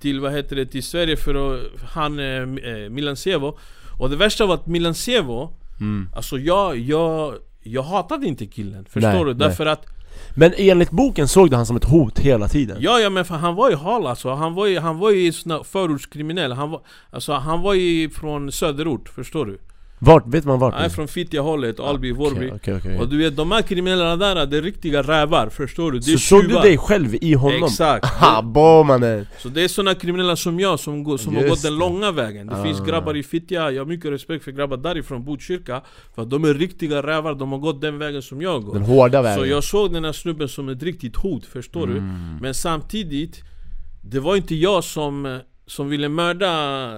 till 0.00 0.20
vad 0.20 0.32
heter 0.32 0.56
det, 0.56 0.66
till 0.66 0.82
Sverige 0.82 1.16
för 1.16 1.34
att 1.54 1.60
han, 1.88 2.18
eh, 2.18 2.24
eh, 2.26 2.90
Milan 2.90 3.16
Sevo 3.16 3.58
Och 3.98 4.10
det 4.10 4.16
värsta 4.16 4.46
var 4.46 4.54
att 4.54 4.66
Milan 4.66 4.94
Sevo 4.94 5.52
mm. 5.80 6.08
Alltså 6.16 6.38
jag, 6.38 6.78
jag, 6.78 7.34
jag 7.62 7.82
hatade 7.82 8.26
inte 8.26 8.46
killen, 8.46 8.84
förstår 8.84 9.10
Nej, 9.10 9.24
du? 9.24 9.34
nej. 9.34 9.48
Därför 9.48 9.66
att 9.66 9.86
Men 10.34 10.52
enligt 10.56 10.90
boken 10.90 11.28
såg 11.28 11.50
du 11.50 11.56
han 11.56 11.66
som 11.66 11.76
ett 11.76 11.84
hot 11.84 12.18
hela 12.18 12.48
tiden 12.48 12.76
Ja, 12.80 12.98
ja 13.00 13.10
men 13.10 13.24
för 13.24 13.34
han 13.34 13.54
var 13.54 13.70
ju 13.70 13.76
hal 13.76 14.06
alltså, 14.06 14.30
han 14.34 14.54
var 14.54 14.66
ju, 14.66 14.78
han 14.78 14.98
var 14.98 15.10
ju 15.10 15.32
förortskriminell 15.64 16.52
han 16.52 16.70
var, 16.70 16.80
Alltså 17.10 17.32
han 17.32 17.62
var 17.62 17.74
ju 17.74 18.10
från 18.10 18.52
söderort, 18.52 19.08
förstår 19.08 19.46
du? 19.46 19.58
Vart, 19.98 20.26
vet 20.26 20.44
man 20.44 20.58
vart? 20.58 20.74
Är 20.74 20.88
från 20.88 21.08
Fittja 21.08 21.40
hållet, 21.42 21.80
Alby, 21.80 22.12
Okej, 22.12 22.18
Vårby 22.18 22.50
okej, 22.54 22.74
okej. 22.76 22.98
Och 22.98 23.08
du 23.08 23.18
vet 23.18 23.36
de 23.36 23.50
här 23.52 23.62
kriminella 23.62 24.16
där, 24.16 24.46
det 24.46 24.56
är 24.58 24.62
riktiga 24.62 25.02
rävar, 25.02 25.48
förstår 25.48 25.92
du? 25.92 25.98
Det 25.98 26.12
är 26.12 26.16
Så 26.16 26.18
såg 26.18 26.48
du 26.48 26.54
dig 26.54 26.78
själv 26.78 27.14
i 27.20 27.34
honom? 27.34 27.64
Exakt! 27.64 28.06
Ha, 28.06 28.42
bo 28.42 28.82
mannen! 28.82 29.26
Så 29.38 29.48
det 29.48 29.64
är 29.64 29.68
såna 29.68 29.94
kriminella 29.94 30.36
som 30.36 30.60
jag 30.60 30.80
som, 30.80 31.04
går, 31.04 31.16
som 31.16 31.36
har 31.36 31.42
gått 31.48 31.62
den 31.62 31.78
långa 31.78 32.12
vägen 32.12 32.46
Det 32.46 32.54
Ah. 32.56 32.62
finns 32.64 32.80
grabbar 32.86 33.16
i 33.16 33.22
Fittja, 33.22 33.70
jag 33.70 33.80
har 33.80 33.86
mycket 33.86 34.10
respekt 34.10 34.44
för 34.44 34.52
grabbar 34.52 34.76
därifrån 34.76 35.24
Botkyrka 35.24 35.82
För 36.14 36.22
att 36.22 36.30
de 36.30 36.44
är 36.44 36.54
riktiga 36.54 37.02
rävar, 37.02 37.34
de 37.34 37.52
har 37.52 37.58
gått 37.58 37.80
den 37.80 37.98
vägen 37.98 38.22
som 38.22 38.42
jag 38.42 38.62
går 38.64 38.74
Den 38.74 38.82
hårda 38.82 39.22
vägen 39.22 39.38
Så 39.38 39.46
jag 39.46 39.64
såg 39.64 39.92
den 39.92 40.04
här 40.04 40.12
snubben 40.12 40.48
som 40.48 40.68
ett 40.68 40.82
riktigt 40.82 41.16
hot, 41.16 41.46
förstår 41.46 41.86
du? 41.86 41.92
Mm. 41.92 42.36
Men 42.40 42.54
samtidigt 42.54 43.40
Det 44.02 44.20
var 44.20 44.36
inte 44.36 44.54
jag 44.54 44.84
som, 44.84 45.26
eh, 45.26 45.36
som 45.66 45.88
ville 45.88 46.08
mörda 46.08 46.48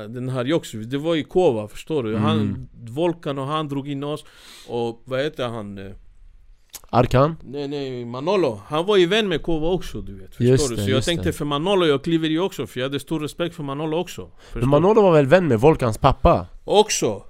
den 0.08 0.28
här 0.28 0.44
Joksu 0.44 0.82
Det 0.84 0.98
var 0.98 1.14
ju 1.14 1.24
Kova, 1.24 1.68
förstår 1.68 2.02
du? 2.02 2.10
Mm. 2.10 2.22
Han, 2.22 2.68
Volkan 2.88 3.38
och 3.38 3.46
han 3.46 3.68
drog 3.68 3.88
in 3.88 4.04
oss 4.04 4.24
Och 4.68 5.02
vad 5.04 5.20
heter 5.20 5.48
han? 5.48 5.78
eh, 5.78 5.92
Arkan? 6.90 7.36
Nej 7.44 7.68
nej, 7.68 8.04
Manolo 8.04 8.60
Han 8.66 8.86
var 8.86 8.96
ju 8.96 9.06
vän 9.06 9.28
med 9.28 9.42
Kova 9.42 9.68
också 9.68 10.00
du 10.00 10.14
vet, 10.14 10.28
förstår 10.28 10.46
Just 10.46 10.68
du? 10.68 10.76
det, 10.76 10.82
Så 10.82 10.90
jag 10.90 10.96
just 10.96 11.08
tänkte 11.08 11.28
det. 11.28 11.32
för 11.32 11.44
Manolo, 11.44 11.86
jag 11.86 12.04
kliver 12.04 12.30
i 12.30 12.38
också 12.38 12.66
För 12.66 12.80
jag 12.80 12.84
hade 12.88 13.00
stor 13.00 13.20
respekt 13.20 13.54
för 13.56 13.62
Manolo 13.62 13.96
också 13.96 14.30
förstår 14.40 14.60
Men 14.60 14.68
Manolo 14.68 15.02
var 15.02 15.12
väl 15.12 15.26
vän 15.26 15.48
med 15.48 15.60
Volkans 15.60 15.98
pappa? 15.98 16.46
Också! 16.64 17.22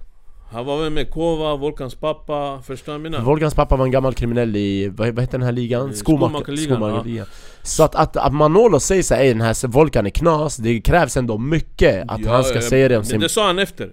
Han 0.51 0.65
var 0.65 0.83
väl 0.83 0.91
med 0.91 1.11
Kova, 1.11 1.55
Volkans 1.55 1.95
pappa, 1.95 2.61
förstår 2.61 2.93
du 2.93 2.99
menar? 2.99 3.21
Volkans 3.21 3.53
pappa 3.55 3.75
var 3.75 3.85
en 3.85 3.91
gammal 3.91 4.13
kriminell 4.13 4.55
i, 4.55 4.87
vad, 4.89 5.07
vad 5.15 5.19
heter 5.23 5.37
den 5.37 5.45
här 5.45 5.51
ligan? 5.51 5.87
Eh, 5.87 5.93
Skomakar- 5.93 6.27
Skomakarligan, 6.29 6.75
Skomakarligan 6.75 7.25
Så 7.63 7.83
att, 7.83 7.95
att, 7.95 8.17
att 8.17 8.33
Manolo 8.33 8.79
säger 8.79 9.03
såhär, 9.03 9.21
"Ey, 9.23 9.29
den 9.33 9.41
här 9.41 9.67
Volkan 9.67 10.05
är 10.05 10.09
knas, 10.09 10.57
det 10.57 10.81
krävs 10.81 11.17
ändå 11.17 11.37
mycket 11.37 12.05
att 12.11 12.21
Ja, 12.21 12.31
han 12.33 12.43
ska 12.43 12.55
ja, 12.55 12.61
säga 12.61 12.87
det 12.87 12.97
om 12.97 13.03
sin... 13.05 13.19
Det 13.19 13.29
sa 13.29 13.47
han 13.47 13.59
efter. 13.59 13.91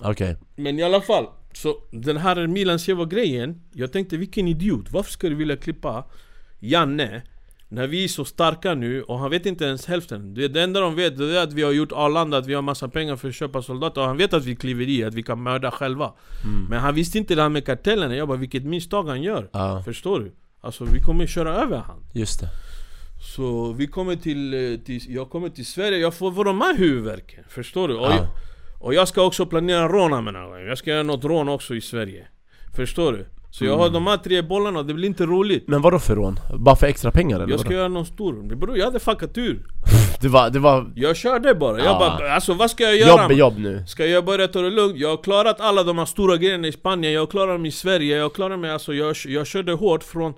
Okej, 0.00 0.36
Men 0.56 0.78
i 0.78 0.82
alla 0.82 1.00
fall, 1.00 1.26
så 1.52 1.74
den 1.90 2.16
här 2.16 2.46
Milan 2.46 2.78
Seva 2.78 3.04
grejen 3.04 3.60
Jag 3.72 3.92
tänkte 3.92 4.16
vilken 4.16 4.48
idiot, 4.48 4.86
varför 4.90 5.10
ska 5.10 5.28
du 5.28 5.34
vilja 5.34 5.56
klippa 5.56 6.04
Janne 6.60 7.22
när 7.68 7.86
vi 7.86 8.04
är 8.04 8.08
så 8.08 8.24
starka 8.24 8.74
nu 8.74 9.02
och 9.02 9.18
han 9.18 9.30
vet 9.30 9.46
inte 9.46 9.64
ens 9.64 9.86
hälften. 9.86 10.34
Det, 10.34 10.48
det 10.48 10.62
enda 10.62 10.80
de 10.80 10.94
vet 10.94 11.18
det 11.18 11.38
är 11.38 11.42
att 11.42 11.52
vi 11.52 11.62
har 11.62 11.72
gjort 11.72 11.92
Arlanda, 11.92 12.36
att 12.38 12.46
vi 12.46 12.54
har 12.54 12.62
massa 12.62 12.88
pengar 12.88 13.16
för 13.16 13.28
att 13.28 13.34
köpa 13.34 13.62
soldater 13.62 14.00
och 14.00 14.06
han 14.06 14.16
vet 14.16 14.34
att 14.34 14.44
vi 14.44 14.56
kliver 14.56 14.88
i, 14.88 15.04
att 15.04 15.14
vi 15.14 15.22
kan 15.22 15.42
mörda 15.42 15.70
själva. 15.70 16.12
Men 16.70 16.78
han 16.80 16.94
visste 16.94 17.18
inte 17.18 17.34
det 17.34 17.42
här 17.42 17.48
med 17.48 17.66
kartellerna, 17.66 18.16
jag 18.16 18.28
bara 18.28 18.38
vilket 18.38 18.64
misstag 18.64 19.08
han 19.08 19.22
gör. 19.22 19.48
Ja, 19.52 19.82
Förstår 19.84 20.20
du? 20.20 20.32
Alltså 20.60 20.84
vi 20.84 21.00
kommer 21.00 21.26
köra 21.26 21.54
över 21.54 21.76
han. 21.76 22.04
Just 22.12 22.40
det. 22.40 22.48
Så 23.36 23.72
vi 23.72 23.86
kommer 23.86 24.16
till, 24.16 24.54
eh, 24.54 24.78
till 24.80 25.00
jag 25.08 25.30
kommer 25.30 25.48
till 25.48 25.66
Sverige, 25.66 25.98
jag 25.98 26.14
får 26.14 26.44
de 26.44 26.60
här 26.60 26.76
huvudvärken. 26.78 27.44
Förstår 27.48 27.88
du? 27.88 27.94
Och, 27.94 28.06
Ja. 28.06 28.26
och 28.80 28.94
jag 28.94 29.08
ska 29.08 29.22
också 29.22 29.46
planera 29.46 29.88
råna 29.88 30.20
med 30.20 30.34
någon 30.34 30.66
Jag 30.66 30.78
ska 30.78 30.90
göra 30.90 31.02
något 31.02 31.24
rån 31.24 31.48
också 31.48 31.74
i 31.74 31.80
Sverige. 31.80 32.26
Förstår 32.76 33.12
du? 33.12 33.26
Så 33.58 33.64
jag 33.64 33.72
Mm. 33.74 33.80
har 33.80 33.90
de 33.90 34.06
här 34.06 34.16
tre 34.16 34.42
bollarna, 34.42 34.82
det 34.82 34.94
blir 34.94 35.08
inte 35.08 35.26
roligt 35.26 35.68
Men 35.68 35.82
vadå 35.82 35.98
för 35.98 36.16
rån? 36.16 36.38
Bara 36.58 36.76
för 36.76 36.86
extra 36.86 37.10
pengar 37.10 37.36
eller 37.40 37.50
Jag 37.50 37.60
ska 37.60 37.68
vadå? 37.68 37.78
göra 37.78 37.88
någon 37.88 38.06
stor, 38.06 38.54
bror 38.56 38.78
jag 38.78 38.84
hade 38.84 38.98
fuckat 39.00 39.38
ur 39.38 39.66
Det 40.20 40.28
var, 40.28 40.50
det 40.50 40.58
var 40.58 40.92
Jag 40.96 41.16
körde 41.16 41.54
bara, 41.54 41.78
jag 41.78 41.86
Ja. 41.86 42.16
bara 42.18 42.32
alltså 42.32 42.54
vad 42.54 42.70
ska 42.70 42.84
jag 42.84 42.96
göra? 42.96 43.22
jobb 43.22 43.30
är 43.30 43.34
jobb 43.34 43.58
nu 43.58 43.84
Ska 43.86 44.06
jag 44.06 44.24
börja 44.24 44.48
ta 44.48 44.62
det 44.62 44.70
lugnt? 44.70 44.96
Jag 44.98 45.08
har 45.08 45.22
klarat 45.22 45.60
alla 45.60 45.82
de 45.82 45.98
här 45.98 46.04
stora 46.04 46.36
grejerna 46.36 46.68
i 46.68 46.72
Spanien, 46.72 47.12
jag 47.12 47.20
har 47.20 47.26
klarat 47.26 47.54
dem 47.54 47.66
i 47.66 47.70
Sverige, 47.70 48.16
jag 48.16 48.24
har 48.24 48.30
klarat 48.30 48.58
mig 48.58 48.70
alltså 48.70 48.94
jag, 48.94 49.16
jag 49.26 49.46
körde 49.46 49.72
hårt 49.72 50.02
från 50.04 50.34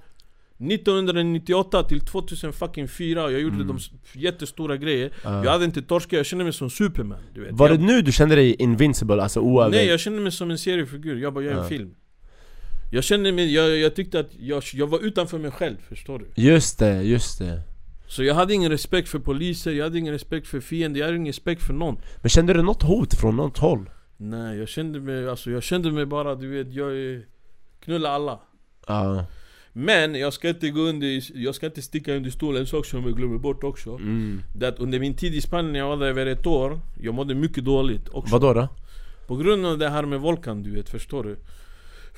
1998 0.72 1.82
till 1.82 2.00
2004, 2.00 3.30
jag 3.30 3.40
gjorde 3.40 3.64
de 3.64 3.76
s- 3.76 3.90
jättestora 4.12 4.76
grejer 4.76 5.10
Mm. 5.24 5.36
Ja. 5.38 5.44
Jag 5.44 5.50
hade 5.52 5.64
inte 5.64 5.82
torskat, 5.82 6.12
jag 6.12 6.26
kände 6.26 6.44
mig 6.44 6.52
som 6.52 6.70
Superman 6.70 7.18
du 7.34 7.40
vet 7.44 7.52
Var 7.52 7.68
jag, 7.68 7.78
det 7.78 7.84
nu 7.84 8.02
du 8.02 8.12
kände 8.12 8.34
dig 8.34 8.54
invincible, 8.58 9.22
alltså 9.22 9.40
oöver... 9.40 9.70
Nej 9.70 9.86
jag 9.86 10.00
kände 10.00 10.20
mig 10.20 10.32
som 10.32 10.50
en 10.50 10.58
seriefigur, 10.58 11.16
jag 11.22 11.34
bara 11.34 11.44
gör 11.44 11.52
en 11.52 11.58
Ja. 11.58 11.64
film 11.64 11.90
Jag 12.90 13.04
kände 13.04 13.32
mig, 13.32 13.54
jag, 13.54 13.78
jag 13.78 13.94
tyckte 13.94 14.20
att 14.20 14.30
jag, 14.38 14.62
jag 14.72 14.86
var 14.86 15.04
utanför 15.04 15.38
mig 15.38 15.50
själv, 15.50 15.76
förstår 15.88 16.18
du? 16.18 16.42
Just 16.42 16.78
det, 16.78 17.02
just 17.02 17.38
det 17.38 17.62
Så 18.06 18.24
jag 18.24 18.34
hade 18.34 18.54
ingen 18.54 18.70
respekt 18.70 19.08
för 19.08 19.18
poliser, 19.18 19.72
jag 19.72 19.84
hade 19.84 19.98
ingen 19.98 20.12
respekt 20.12 20.48
för 20.48 20.60
fiender, 20.60 21.00
jag 21.00 21.06
hade 21.06 21.16
ingen 21.16 21.26
respekt 21.26 21.62
för 21.62 21.72
någon 21.72 22.00
Men 22.20 22.30
kände 22.30 22.52
du 22.52 22.62
något 22.62 22.82
hot 22.82 23.14
från 23.14 23.36
något 23.36 23.58
håll? 23.58 23.90
Nej 24.16 24.58
jag 24.58 24.68
kände 24.68 25.00
mig, 25.00 25.28
alltså 25.28 25.50
jag 25.50 25.62
kände 25.62 25.92
mig 25.92 26.06
bara 26.06 26.34
du 26.34 26.48
vet, 26.48 26.74
jag 26.74 27.22
Knulla 27.80 28.10
alla 28.10 28.40
Ja, 28.86 29.24
Men 29.72 30.14
jag 30.14 30.32
ska 30.32 30.48
inte 30.48 30.70
gå 30.70 30.80
under, 30.80 31.38
jag 31.38 31.54
ska 31.54 31.66
inte 31.66 31.82
sticka 31.82 32.14
under 32.14 32.30
stolen, 32.30 32.60
en 32.60 32.66
sak 32.66 32.86
som 32.86 33.02
jag 33.02 33.16
glömmer 33.16 33.38
bort 33.38 33.64
också 33.64 33.90
mm. 33.90 34.42
Det 34.54 34.66
är 34.66 34.68
att 34.68 34.78
under 34.78 35.00
min 35.00 35.14
tid 35.14 35.34
i 35.34 35.40
Spanien, 35.40 35.74
jag 35.74 35.88
var 35.88 35.96
där 35.96 36.06
över 36.06 36.26
ett 36.26 36.46
år 36.46 36.80
Jag 37.00 37.14
mådde 37.14 37.34
mycket 37.34 37.64
dåligt 37.64 38.08
också 38.08 38.38
Vadå 38.38 38.60
då? 38.60 38.68
På 39.26 39.36
grund 39.36 39.66
av 39.66 39.78
det 39.78 39.88
här 39.88 40.02
med 40.02 40.20
Volkan 40.20 40.62
du 40.62 40.70
vet, 40.70 40.90
förstår 40.90 41.24
du? 41.24 41.36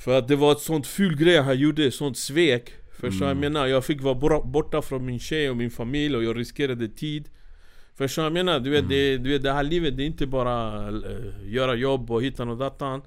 För 0.05 0.19
att 0.19 0.29
det 0.29 0.37
var 0.37 0.53
ett 0.53 0.61
sånt 0.61 0.87
ful 0.87 1.17
grej 1.17 1.37
han 1.39 1.59
gjorde, 1.59 1.91
sånt 1.91 2.17
svek 2.19 2.73
Förstår 3.01 3.27
Mm. 3.27 3.29
jag 3.29 3.37
menar? 3.53 3.67
Jag 3.67 3.85
fick 3.85 4.03
vara 4.03 4.41
borta 4.41 4.83
från 4.83 5.05
min 5.07 5.19
tjej 5.19 5.51
och 5.51 5.57
min 5.57 5.71
familj 5.71 6.17
och 6.17 6.25
jag 6.25 6.39
riskerade 6.39 6.89
tid 6.89 7.29
Förstår 7.99 8.25
jag 8.25 8.33
menar? 8.33 8.61
Du 8.61 8.71
vet, 8.71 8.89
det, 8.89 9.17
du 9.19 9.31
vet 9.31 9.43
det 9.43 9.53
här 9.53 9.63
livet, 9.63 9.97
det 9.97 10.03
är 10.03 10.07
inte 10.07 10.27
bara 10.27 10.89
uh, 10.91 11.03
göra 11.45 11.75
jobb 11.75 12.11
och 12.11 12.23
hitta 12.23 12.43
och 12.43 12.57
datan 12.57 13.03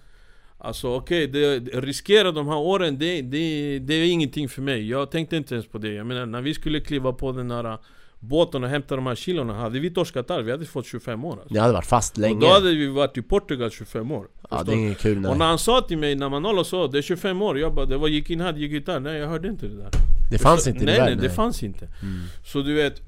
Alltså 0.57 0.87
okej, 0.95 1.27
det- 1.27 1.59
riskera 1.59 2.31
de 2.31 2.47
här 2.47 2.57
åren, 2.57 2.99
det, 2.99 3.21
det, 3.21 3.79
det 3.79 3.93
är 3.93 4.05
ingenting 4.11 4.49
för 4.49 4.61
mig 4.61 4.89
Jag 4.89 5.11
tänkte 5.11 5.37
inte 5.37 5.55
ens 5.55 5.67
på 5.67 5.77
det 5.77 5.93
Jag 5.93 6.05
menar, 6.05 6.25
när 6.25 6.41
vi 6.41 6.53
skulle 6.53 6.79
kliva 6.79 7.13
på 7.13 7.31
den 7.31 7.51
här 7.51 7.77
båten 8.23 8.63
och 8.63 8.69
hämta 8.69 8.95
de 8.95 9.05
här 9.07 9.15
kilona 9.15 9.53
Hade 9.53 9.79
vi 9.79 9.89
torskat 9.91 10.27
där, 10.27 10.41
vi 10.41 10.51
hade 10.51 10.65
fått 10.65 10.85
25 10.85 11.25
år 11.25 11.31
alltså. 11.33 11.53
Jag 11.55 11.61
hade 11.61 11.73
varit 11.73 11.85
fast 11.85 12.13
Och 12.15 12.21
länge 12.21 12.39
då 12.39 12.47
hade 12.53 12.69
vi 12.69 12.87
varit 12.87 13.17
i 13.17 13.21
Portugal 13.21 13.71
25 13.71 14.11
år 14.11 14.27
Ja 14.49 14.57
Förstår 14.57 14.65
det 14.65 14.71
är 14.71 14.75
du? 14.75 14.81
inget 14.81 14.97
kul 14.99 15.19
nej. 15.19 15.31
och 15.31 15.37
när 15.37 15.45
han 15.45 15.59
sa 15.59 15.81
till 15.81 15.97
mig, 15.97 16.15
när 16.15 16.29
Manolo 16.29 16.63
sa 16.63 16.87
det 16.87 16.97
är 16.97 17.01
25 17.01 17.41
år, 17.41 17.59
jag 17.59 17.73
bara 17.73 17.85
det 17.85 17.97
var 17.97 18.07
gick 18.07 18.29
in 18.29 18.41
här, 18.41 18.53
gick 18.53 18.71
ut 18.71 18.85
där 18.85 18.99
Nej 18.99 19.17
jag 19.19 19.27
hörde 19.27 19.47
inte 19.47 19.65
det 19.67 19.77
där 19.77 19.89
Det 20.31 20.37
fanns 20.37 20.67
inte 20.67 20.83
i 20.83 20.85
Nej 20.85 20.95
din 20.95 21.03
nej, 21.05 21.15
värld, 21.15 21.23
det 21.23 21.29
fanns 21.29 21.63
inte 21.63 21.85
Mm. 21.85 22.19
Så 22.45 22.61
du 22.61 22.73
vet 22.73 23.01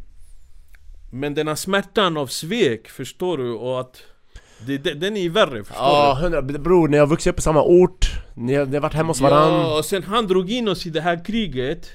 Men 1.12 1.34
den 1.34 1.48
här 1.48 1.56
smärtan 1.56 2.18
av 2.18 2.28
svek, 2.28 2.88
förstår 2.90 3.38
du? 3.38 3.52
Och 3.52 3.80
att 3.82 4.02
det, 4.68 4.78
det, 4.78 4.94
Den 4.94 5.18
är 5.18 5.30
värre, 5.30 5.64
förstår 5.64 5.84
Ja, 5.86 6.18
hundra, 6.22 6.42
bror 6.42 6.88
ni 6.88 6.98
har 6.98 7.08
vuxit 7.08 7.34
upp 7.34 7.40
i 7.40 7.42
samma 7.42 7.64
ort, 7.64 8.12
ni 8.34 8.54
har, 8.56 8.66
ni 8.66 8.74
har 8.74 8.82
varit 8.82 8.94
hemma 8.94 9.08
hos 9.10 9.18
du? 9.18 9.24
varann 9.24 9.54
Ja, 9.54 9.78
och 9.78 9.86
sen 9.86 10.04
han 10.04 10.28
drog 10.28 10.52
in 10.52 10.68
oss 10.68 10.86
i 10.86 10.90
det 10.90 11.02
här 11.02 11.26
kriget 11.26 11.90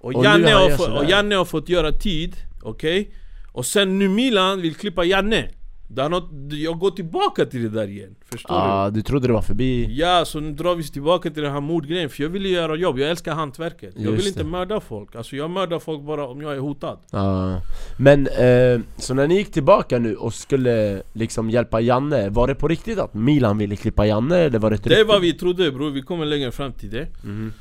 Och, 0.00 0.14
Och 0.14 0.24
Janne, 0.24 0.50
har, 0.52 0.70
sådär. 0.70 0.96
och 0.98 1.04
Janne 1.04 1.34
har 1.34 1.44
fått 1.44 1.68
göra 1.68 1.92
tid, 1.92 2.36
okej? 2.62 3.10
Och 3.52 3.66
sen 3.66 3.98
nu 3.98 4.08
Milan 4.08 4.60
vill 4.60 4.74
klippa 4.74 5.04
Janne 5.04 5.48
det 5.88 6.02
har 6.02 6.08
något, 6.08 6.30
Jag 6.50 6.78
går 6.78 6.90
tillbaka 6.90 7.44
till 7.46 7.62
det 7.62 7.68
där 7.68 7.88
igen, 7.88 8.14
förstår 8.30 8.54
du? 8.54 8.60
Ja, 8.60 8.90
du 8.90 9.02
trodde 9.02 9.26
det 9.26 9.32
var 9.32 9.42
förbi 9.42 9.86
Ja, 9.98 10.24
så 10.24 10.40
nu 10.40 10.52
drar 10.52 10.74
vi 10.74 10.82
tillbaka 10.84 11.30
till 11.30 11.42
den 11.42 11.52
här 11.52 11.60
mordgrejen 11.60 12.10
för 12.10 12.22
jag 12.22 12.30
vill 12.30 12.46
göra 12.46 12.76
jobb, 12.76 12.98
jag 12.98 13.10
älskar 13.10 13.34
hantverket 13.34 13.92
Jag 13.96 14.04
Just 14.04 14.18
vill 14.18 14.26
inte 14.26 14.38
det. 14.42 14.44
mörda 14.48 14.80
folk, 14.80 15.16
alltså 15.16 15.36
jag 15.36 15.50
mördar 15.50 15.78
folk 15.78 16.02
bara 16.02 16.26
om 16.26 16.40
jag 16.42 16.54
är 16.54 16.58
hotad 16.58 16.98
Ja, 17.10 17.60
men 17.98 18.26
eh, 18.26 18.80
så 18.96 19.14
när 19.14 19.28
ni 19.28 19.34
gick 19.36 19.52
tillbaka 19.52 19.98
nu 19.98 20.14
och 20.16 20.34
skulle 20.34 21.02
liksom 21.12 21.50
hjälpa 21.50 21.80
Janne, 21.80 22.28
var 22.28 22.48
det 22.48 22.54
på 22.54 22.68
riktigt 22.68 22.98
att 22.98 23.14
Milan 23.14 23.58
ville 23.58 23.76
klippa 23.76 24.06
Janne 24.06 24.36
eller 24.38 24.58
var 24.58 24.70
det 24.70 24.76
Det 24.82 25.04
vad 25.04 25.20
vi 25.20 25.32
trodde 25.32 25.72
bror, 25.72 25.90
vi 25.90 26.02
kommer 26.02 26.24
längre 26.26 26.52
fram 26.52 26.72
till 26.72 26.90
det 26.90 27.06
Mhm. 27.24 27.52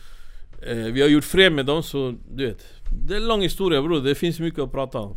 Eh, 0.68 0.76
Vi 0.78 1.02
har 1.02 1.10
gjort 1.10 1.24
fred 1.24 1.52
med 1.54 1.66
dem 1.66 1.84
så, 1.84 2.14
du 2.36 2.46
vet 2.46 2.66
Det 3.08 3.14
är 3.14 3.18
en 3.18 3.28
lång 3.28 3.42
historia 3.42 3.82
bror, 3.82 4.02
det 4.02 4.16
finns 4.16 4.40
mycket 4.40 4.60
att 4.60 4.72
prata 4.72 4.98
om 5.00 5.16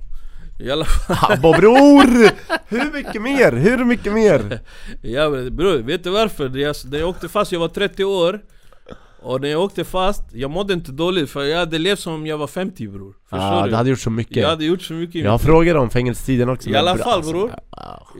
I 0.61 0.71
alla 0.71 0.85
fall, 0.85 1.39
bror! 1.41 2.31
Hur 2.69 2.93
mycket 2.93 3.23
mer? 3.23 3.53
Hur 3.53 3.85
mycket 3.85 4.13
mer? 4.13 4.61
ja, 5.03 5.31
bror, 5.31 5.79
vet 5.79 6.05
du 6.05 6.11
varför? 6.11 6.57
Jag, 6.59 6.77
när 6.91 6.99
jag 6.99 7.09
åkte 7.09 7.29
fast, 7.29 7.53
jag 7.53 7.61
var 7.61 7.69
30 7.69 8.05
år 8.05 8.41
Och 9.23 9.41
när 9.41 9.49
jag 9.49 9.63
åkte 9.63 9.85
fast, 9.85 10.23
jag 10.35 10.51
mådde 10.51 10.75
inte 10.75 10.93
dåligt 10.93 11.31
för 11.31 11.45
jag 11.45 11.59
hade 11.59 11.79
levt 11.79 11.99
som 11.99 12.13
om 12.13 12.27
jag 12.27 12.39
var 12.39 12.47
50 12.47 12.89
bror 12.89 13.15
Förstår 13.31 13.39
Ja, 13.41 13.67
du? 13.67 13.75
hade 13.75 13.91
gjort 13.91 14.01
så 14.01 14.11
mycket 14.11 14.37
Jag 14.37 14.49
hade 14.49 14.65
gjort 14.65 14.83
så 14.83 14.93
mycket 14.93 15.25
Jag 15.25 15.41
frågat 15.41 15.77
om 15.77 15.91
fängelsetiden 15.91 16.49
också 16.49 16.71
I 16.71 16.77
alla 16.77 16.95
bror, 16.95 17.05
fall, 17.05 17.13
alltså, 17.17 17.33
bror. 17.33 17.51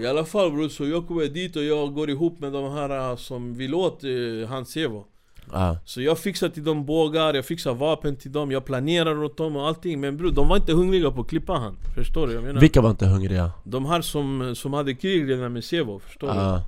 I 0.03 0.07
alla 0.07 0.25
fall 0.25 0.53
bror, 0.53 0.69
så 0.69 0.87
jag 0.87 1.07
kommer 1.09 1.25
dit 1.27 1.57
och 1.57 1.65
jag 1.65 1.95
går 1.95 2.11
ihop 2.11 2.41
med 2.41 2.53
de 2.53 2.73
här 2.73 3.11
uh, 3.11 3.17
som 3.17 3.55
vill 3.55 3.75
åt 3.75 4.05
uh, 4.05 4.47
hans 4.49 4.77
Evo 4.77 5.05
Ja. 5.53 5.79
Så 5.85 6.03
jag 6.03 6.19
fixar 6.19 6.49
till 6.49 6.65
dem 6.65 6.87
bågar, 6.87 7.35
jag 7.35 7.45
fixar 7.45 7.75
vapen 7.75 8.17
till 8.17 8.33
dem, 8.33 8.51
jag 8.51 8.65
planerar 8.65 9.23
åt 9.25 9.37
dem 9.37 9.57
och 9.57 9.67
allting 9.69 10.01
Men 10.01 10.17
bror, 10.17 10.31
de 10.31 10.49
var 10.49 10.57
inte 10.57 10.73
hungriga 10.73 11.11
på 11.11 11.21
att 11.21 11.29
klippa 11.29 11.53
han 11.53 11.77
Förstår 11.95 12.27
du? 12.27 12.33
Jag 12.35 12.45
menar, 12.45 12.61
Vilka 12.61 12.81
var 12.81 12.91
inte 12.91 13.07
hungriga? 13.07 13.53
de 13.65 13.87
här 13.87 14.01
som, 14.01 14.55
som 14.57 14.73
hade 14.73 14.95
krig 14.95 15.31
redan 15.31 15.53
med 15.53 15.65
Sevo, 15.65 15.99
förstår 15.99 16.29
du? 16.29 16.35
Ja. 16.35 16.63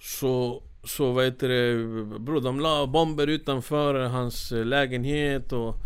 Så, 0.00 0.62
så 0.84 1.12
vad 1.12 1.24
heter 1.24 1.48
det, 1.48 1.74
bror 2.18 2.40
de 2.40 2.60
la 2.60 2.86
bomber 2.86 3.26
utanför 3.26 3.94
hans 3.94 4.52
eh, 4.52 4.64
lägenhet 4.64 5.52
och 5.52 5.76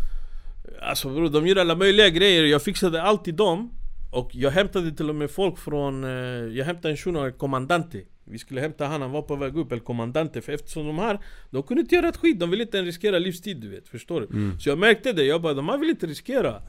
Alltså 0.81 1.09
bror, 1.09 1.29
de 1.29 1.47
gjorde 1.47 1.61
alla 1.61 1.75
möjliga 1.75 2.09
grejer, 2.09 2.43
jag 2.43 2.61
fixade 2.61 3.01
allt 3.01 3.23
till 3.23 3.35
dem 3.35 3.71
Och 4.11 4.29
jag 4.33 4.51
hämtade 4.51 4.91
till 4.91 5.09
och 5.09 5.15
med 5.15 5.31
folk 5.31 5.57
från, 5.57 6.03
eh, 6.03 6.09
jag 6.57 6.65
hämtade 6.65 6.89
en 6.89 6.97
shuno, 6.97 7.25
El 7.25 7.31
Commandante 7.31 8.01
Vi 8.27 8.39
skulle 8.39 8.61
hämta 8.61 8.85
han, 8.85 9.01
han 9.01 9.11
var 9.11 9.21
på 9.21 9.35
väg 9.35 9.57
upp, 9.57 9.71
El 9.71 9.79
Commandante 9.79 10.41
För 10.41 10.51
eftersom 10.51 10.87
de 10.87 10.99
här, 10.99 11.19
de 11.49 11.63
kunde 11.63 11.81
inte 11.81 11.95
göra 11.95 12.09
ett 12.09 12.17
skit, 12.17 12.39
de 12.39 12.49
ville 12.49 12.63
inte 12.63 12.77
ens 12.77 12.85
riskera 12.85 13.19
livstid 13.19 13.57
du 13.57 13.69
vet, 13.69 13.87
förstår 13.87 14.21
du? 14.21 14.27
Mm. 14.27 14.59
Så 14.59 14.69
jag 14.69 14.77
märkte 14.77 15.13
det, 15.13 15.23
jag 15.23 15.41
bara 15.41 15.53
de 15.53 15.69
här 15.69 15.77
vill 15.77 15.89
inte 15.89 16.07
riskera 16.07 16.61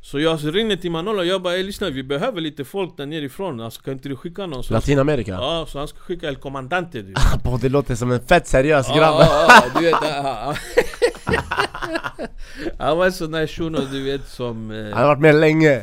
Så 0.00 0.20
jag 0.20 0.54
ringde 0.56 0.76
till 0.76 0.90
Manolo, 0.90 1.22
jag 1.22 1.42
bara 1.42 1.54
"Ey, 1.54 1.62
lyssna 1.62 1.90
vi 1.90 2.02
behöver 2.02 2.40
lite 2.40 2.64
folk 2.64 2.96
där 2.96 3.06
nerifrån, 3.06 3.60
alltså 3.60 3.82
kan 3.82 3.92
inte 3.92 4.08
du 4.08 4.16
skicka 4.16 4.46
någon? 4.46 4.64
Så, 4.64 4.74
Latinamerika? 4.74 5.32
ja, 5.32 5.66
så 5.68 5.78
han 5.78 5.88
ska 5.88 5.98
skicka 5.98 6.28
El 6.28 6.36
Commandante 6.36 7.02
du 7.02 7.14
Abba, 7.34 7.56
det 7.62 7.68
låter 7.68 7.94
som 7.94 8.10
en 8.10 8.20
fett 8.20 8.46
seriös 8.46 8.88
grabb 8.88 9.14
Ja, 9.20 9.64
du 9.74 9.80
vet. 9.84 9.94
Han 12.78 12.98
var 12.98 13.06
en 13.06 13.12
sån 13.12 13.30
där 13.30 13.46
shuno 13.46 13.78
du 13.92 14.02
vet 14.04 14.28
som 14.28 14.70
Han 14.70 14.86
eh, 14.86 14.96
har 14.96 15.06
varit 15.06 15.20
med 15.20 15.34
länge 15.34 15.82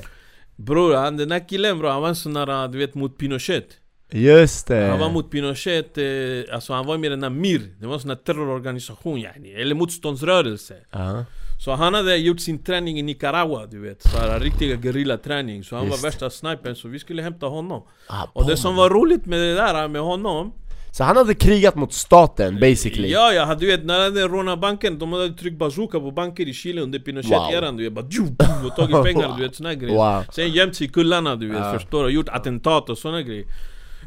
Bror, 0.56 0.96
han, 0.96 1.18
den 1.18 1.32
här 1.32 1.50
killen 1.50 1.80
bro, 1.80 1.90
han 1.90 2.02
var 2.02 2.10
en 2.10 2.16
sån 2.16 2.34
där 2.34 2.68
du 2.68 2.78
vet 2.78 2.96
mot 2.96 3.18
Pinochet 3.18 3.68
Just 4.16 4.68
det 4.68 4.88
Han 4.90 5.00
var 5.00 5.10
mot 5.10 5.32
Pinochet, 5.32 5.98
eh, 5.98 6.56
alltså 6.56 6.74
han 6.74 6.86
var 6.86 6.98
med 6.98 7.08
i 7.08 7.10
den 7.10 7.24
här 7.24 7.30
MIR 7.30 7.62
Det 7.80 7.88
var 7.88 7.94
en 7.94 8.00
sån 8.00 8.10
där 8.10 8.16
terrororganisation 8.16 9.20
yani, 9.20 9.54
eller 9.54 9.76
motståndsrörelse 9.76 10.74
ja. 10.92 11.26
Så 11.66 11.72
han 11.72 11.94
hade 11.94 12.16
gjort 12.18 12.40
sin 12.40 12.64
träning 12.64 13.00
i 13.00 13.02
Nicaragua 13.02 13.66
du 13.66 13.80
vet, 13.80 14.02
så 14.04 14.18
här 14.18 14.40
riktiga 14.40 14.78
gerillaträning 14.78 15.64
Så 15.64 15.76
han 15.76 15.86
Just. 15.88 16.04
var 16.04 16.10
värsta 16.10 16.30
snipern, 16.30 16.76
så 16.76 16.88
vi 16.88 17.00
skulle 17.00 17.22
hämta 17.22 17.46
honom 17.46 17.84
Abba. 18.08 18.30
Och 18.34 18.48
det 18.48 18.58
som 18.58 18.76
var 18.76 18.90
roligt 18.90 19.26
med 19.26 19.40
det 19.40 19.54
där 19.54 19.88
med 19.88 20.02
honom 20.02 20.54
Så 20.92 21.04
han 21.04 21.18
hade 21.18 21.34
krigat 21.34 21.76
mot 21.76 21.94
staten 21.94 22.60
basically? 22.60 23.10
Ja, 23.12 23.34
ja, 23.34 23.56
du 23.56 23.68
vet 23.68 23.86
när 23.86 23.98
de 23.98 24.04
hade 24.04 24.28
rånat 24.28 24.60
banken, 24.60 25.00
de 25.00 25.14
hade 25.14 25.34
tryckt 25.34 25.58
bazooka 25.58 26.00
på 26.00 26.12
banker 26.12 26.48
i 26.48 26.54
Chile 26.54 26.82
under 26.82 27.00
Pinochet-eran 27.00 27.78
du 27.78 27.84
vet 27.84 27.94
bara 27.94 28.06
pum, 28.06 28.66
och 28.66 28.76
tagit 28.76 29.04
pengar 29.04 29.38
du 29.38 29.44
vet 29.44 29.56
såna 29.56 29.74
grejer 29.74 29.96
Wow. 30.16 30.24
Sen 30.32 30.52
gömt 30.52 30.76
sig 30.76 30.88
i 30.88 30.90
kullarna 30.90 31.36
du 31.36 31.48
vet, 31.48 31.58
Ja. 31.58 31.74
förstår 31.74 32.04
du? 32.04 32.10
Gjort 32.10 32.30
attentat 32.30 32.90
och 32.90 32.98
såna 32.98 33.22
grejer 33.22 33.46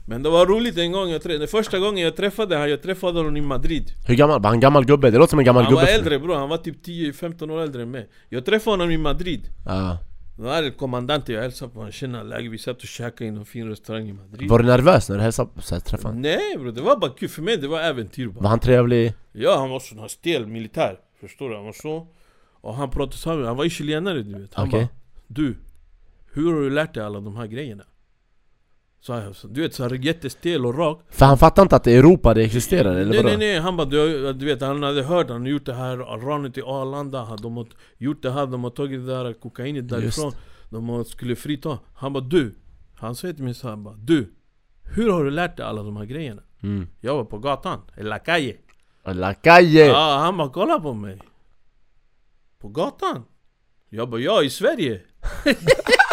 Men 0.08 0.22
det 0.22 0.28
var 0.30 0.46
roligt 0.46 0.78
en 0.78 0.92
gång 0.92 1.10
jag 1.10 1.22
träffade, 1.22 1.46
första 1.46 1.78
gången 1.78 2.04
jag 2.04 2.16
träffade 2.16 2.56
han, 2.56 2.70
jag 2.70 2.82
träffade 2.82 3.18
honom 3.18 3.36
i 3.36 3.40
Madrid 3.40 3.90
Hur 4.06 4.14
gammal? 4.14 4.42
Var 4.42 4.48
han 4.50 4.60
gammal 4.60 4.84
gubbe? 4.84 5.10
Det 5.10 5.18
låter 5.18 5.30
som 5.30 5.38
en 5.38 5.44
gammal 5.44 5.62
Han 5.64 5.72
gubbe 5.72 5.82
var 5.82 5.86
för- 5.92 5.98
äldre 5.98 6.18
bror, 6.18 6.34
han 6.34 6.48
var 6.48 6.56
typ 6.56 6.86
10-15 6.86 7.50
år 7.50 7.60
äldre 7.60 7.82
än 7.82 7.90
mig 7.90 8.08
Jag 8.28 8.44
träffade 8.44 8.72
honom 8.72 8.90
i 8.90 8.96
Madrid 8.98 9.48
Ja. 9.66 9.98
Då 10.38 10.48
är 10.48 10.62
det 10.62 10.70
kommandant 10.70 11.28
jag 11.28 11.42
hälsade 11.42 11.70
på 11.72 11.78
honom, 11.78 11.92
tjena 11.92 12.22
läge, 12.22 12.48
vi 12.48 12.58
satt 12.58 12.76
och 12.76 12.88
käkade 12.88 13.25
i 13.28 13.30
någon 13.30 13.44
fin 13.46 13.68
restaurang 13.68 14.08
i 14.08 14.12
Madrid 14.12 14.50
Var 14.50 14.58
du 14.58 14.64
nervös 14.64 15.08
när 15.08 15.16
du 15.16 15.22
hälsade 15.22 15.50
på 15.54 15.62
så 15.62 15.75
här, 15.75 15.80
träffade 15.80 16.08
honom? 16.08 16.22
Nej 16.22 16.56
bror, 16.58 16.72
det 16.72 16.80
var 16.80 16.96
bara 16.96 17.10
kul, 17.10 17.28
för 17.28 17.42
mig 17.42 17.56
det 17.56 17.68
var 17.68 17.80
äventyr 17.80 18.26
bara 18.26 18.40
Var 18.42 18.48
han 18.50 18.58
trevlig? 18.60 19.14
Ja 19.32 19.56
han 19.58 19.70
var 19.70 19.80
sån 19.80 19.98
här 19.98 20.08
stel 20.08 20.46
militär, 20.46 20.98
förstår 21.20 21.50
du? 21.50 21.56
Han 21.56 21.64
var 21.64 21.72
så 21.72 22.06
Och 22.60 22.75
han 22.75 22.90
pratade 22.90 23.16
så 23.16 23.30
här, 23.30 23.38
han 23.38 23.56
var 23.56 23.64
ju 23.64 23.70
chilenare 23.70 24.22
du 24.22 24.38
vet 24.40 24.54
Han 24.54 24.68
Okej. 24.68 24.80
bara 24.80 24.88
Du, 25.26 25.56
hur 26.32 26.52
har 26.54 26.60
du 26.60 26.70
lärt 26.70 26.94
dig 26.94 27.02
alla 27.02 27.20
de 27.20 27.36
här 27.36 27.46
grejerna? 27.46 27.82
Så 29.00 29.32
du 29.48 29.60
vet 29.62 29.74
så 29.74 29.82
här 29.82 29.90
jättestel 29.94 30.66
och 30.66 30.78
rak 30.78 31.00
För 31.10 31.26
han 31.26 31.38
fattade 31.38 31.62
inte 31.62 31.76
att 31.76 31.86
Europa 31.86 32.34
det 32.34 32.42
existerade, 32.42 33.00
eller 33.00 33.10
Nej 33.10 33.16
vadå? 33.22 33.28
nej 33.28 33.38
nej, 33.38 33.58
han 33.60 33.76
bara 33.76 33.86
du, 33.86 34.32
du 34.32 34.46
vet 34.46 34.60
han 34.60 34.82
hade 34.82 35.02
hört, 35.02 35.28
han 35.30 35.46
gjort 35.46 35.66
det 35.66 35.74
här 35.74 35.96
ranet 35.96 36.58
i 36.58 36.62
Arlanda 36.62 37.24
han- 37.24 37.36
De 37.42 37.56
har 37.56 37.66
gjort 37.98 38.22
det 38.22 38.30
här, 38.30 38.46
de 38.46 38.64
har 38.64 38.70
tagit 38.70 39.06
det 39.06 39.12
där 39.12 39.32
kokainet 39.32 39.88
därifrån 39.88 40.32
De 40.70 41.04
skulle 41.04 41.36
frita 41.36 41.78
Han 41.94 42.12
bara 42.12 42.24
du 42.24 42.54
Han 42.94 43.14
säger 43.14 43.34
till 43.34 43.44
mig 43.44 43.54
så 43.54 43.68
här, 43.68 43.76
bara 43.76 43.94
Du 43.94 44.34
Hur 44.94 45.10
har 45.10 45.24
du 45.24 45.30
lärt 45.30 45.56
dig 45.56 45.66
alla 45.66 45.82
de 45.82 45.96
här 45.96 46.04
grejerna? 46.04 46.42
Mm. 46.62 46.88
Jag 47.00 47.14
var 47.16 47.24
på 47.24 47.38
gatan, 47.38 47.80
la 47.96 48.18
calle 48.18 48.54
La 49.04 49.34
calle! 49.34 49.80
Ja, 49.86 50.18
han 50.22 50.36
bara 50.36 50.48
kolla 50.48 50.80
på 50.80 50.94
mig 50.94 51.18
På 52.58 52.68
gatan? 52.68 53.24
Jag 53.88 54.10
bara 54.10 54.20
ja, 54.20 54.42
i 54.42 54.50
Sverige 54.50 55.00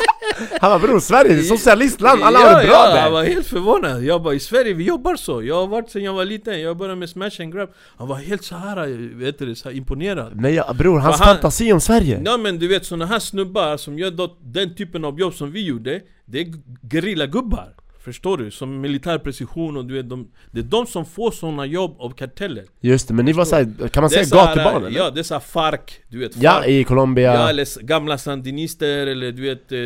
Han 0.62 0.72
var 0.72 0.80
bror, 0.80 1.00
Sverige 1.00 1.34
är 1.34 1.40
ett 1.40 1.48
socialistland, 1.48 2.24
alla 2.24 2.40
ja, 2.40 2.48
har 2.48 2.62
det 2.62 2.68
bra 2.68 2.76
ja, 2.76 2.94
där! 2.94 3.02
Han 3.02 3.12
var 3.12 3.24
helt 3.24 3.48
förvånad, 3.48 4.04
jag 4.04 4.24
bara 4.24 4.34
i 4.34 4.40
Sverige 4.40 4.74
vi 4.74 4.84
jobbar 4.84 5.16
så. 5.16 5.44
Jag 5.44 5.56
har 5.56 5.68
varit 5.68 5.90
sen 5.90 6.04
jag 6.04 6.14
var 6.14 6.26
liten, 6.26 6.62
jag 6.62 6.78
började 6.78 6.96
med 6.96 7.10
smash 7.10 7.32
and 7.40 7.54
grab. 7.54 7.70
Han 7.98 8.08
var 8.08 8.16
helt 8.16 8.44
så 8.44 8.56
här, 8.56 9.18
vet 9.18 9.40
du, 9.40 9.56
så 9.56 9.70
här 9.70 9.76
imponerad. 9.76 10.36
Men 10.36 10.54
ja, 10.54 10.74
bror, 10.74 11.00
hans 11.00 11.20
han- 11.20 11.28
fantasi 11.28 11.74
om 11.74 11.82
Sverige! 11.82 12.22
Ja 12.26 12.38
men 12.38 12.60
du 12.60 12.68
vet 12.68 12.86
såna 12.86 13.06
här 13.06 13.20
snubbar 13.20 13.78
som 13.78 14.00
gör 14.00 14.30
den 14.54 14.76
typen 14.76 15.06
av 15.06 15.20
jobb 15.20 15.34
som 15.34 15.52
vi 15.52 15.66
gjorde 15.66 16.02
Det 16.26 16.42
är 16.42 16.48
gerillagubbar 16.92 17.83
Förstår 18.04 18.38
du? 18.38 18.52
Som 18.52 18.82
militär 18.82 19.18
precision 19.18 19.78
och 19.78 19.86
du 19.86 19.94
vet 19.94 20.10
de, 20.10 20.32
Det 20.52 20.60
är 20.60 20.64
de 20.64 20.86
som 20.86 21.06
får 21.06 21.32
såna 21.32 21.66
jobb 21.66 21.96
av 22.00 22.10
karteller 22.10 22.64
Just 22.82 23.08
det, 23.08 23.14
men 23.14 23.26
ni 23.26 23.34
var 23.34 23.46
såhär, 23.46 23.88
kan 23.88 24.02
man 24.04 24.10
säga 24.10 24.24
gatubarn 24.24 24.86
eller? 24.86 25.00
Ja, 25.00 25.10
det 25.10 25.20
är 25.20 25.24
såhär 25.24 25.42
FARC, 25.42 25.80
du 26.08 26.20
vet 26.20 26.38
Ja, 26.38 26.52
FARC. 26.52 26.68
i 26.68 26.84
Colombia 26.84 27.34
Ja, 27.34 27.50
eller 27.50 27.84
gamla 27.84 28.18
sandinister 28.18 29.08
eller 29.08 29.32
du 29.32 29.42
vet 29.42 29.72
eh, 29.72 29.78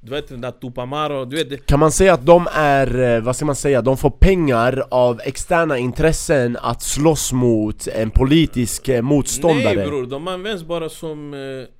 Du 0.00 0.10
vet 0.10 0.28
den 0.28 0.40
där 0.40 0.50
Tupamaro, 0.50 1.24
du 1.24 1.36
vet 1.44 1.66
Kan 1.66 1.80
man 1.80 1.92
säga 1.92 2.14
att 2.14 2.26
de 2.26 2.46
är, 2.52 3.16
eh, 3.16 3.20
vad 3.22 3.36
ska 3.36 3.44
man 3.44 3.56
säga, 3.56 3.82
de 3.82 3.96
får 3.96 4.10
pengar 4.10 4.82
av 4.90 5.20
externa 5.24 5.78
intressen 5.78 6.56
att 6.60 6.82
slåss 6.82 7.32
mot 7.32 7.86
en 7.88 8.10
politisk 8.10 8.88
eh, 8.88 9.02
motståndare? 9.02 9.74
Nej 9.74 9.86
bror, 9.86 10.06
de 10.06 10.28
används 10.28 10.64
bara 10.64 10.88
som, 10.88 11.34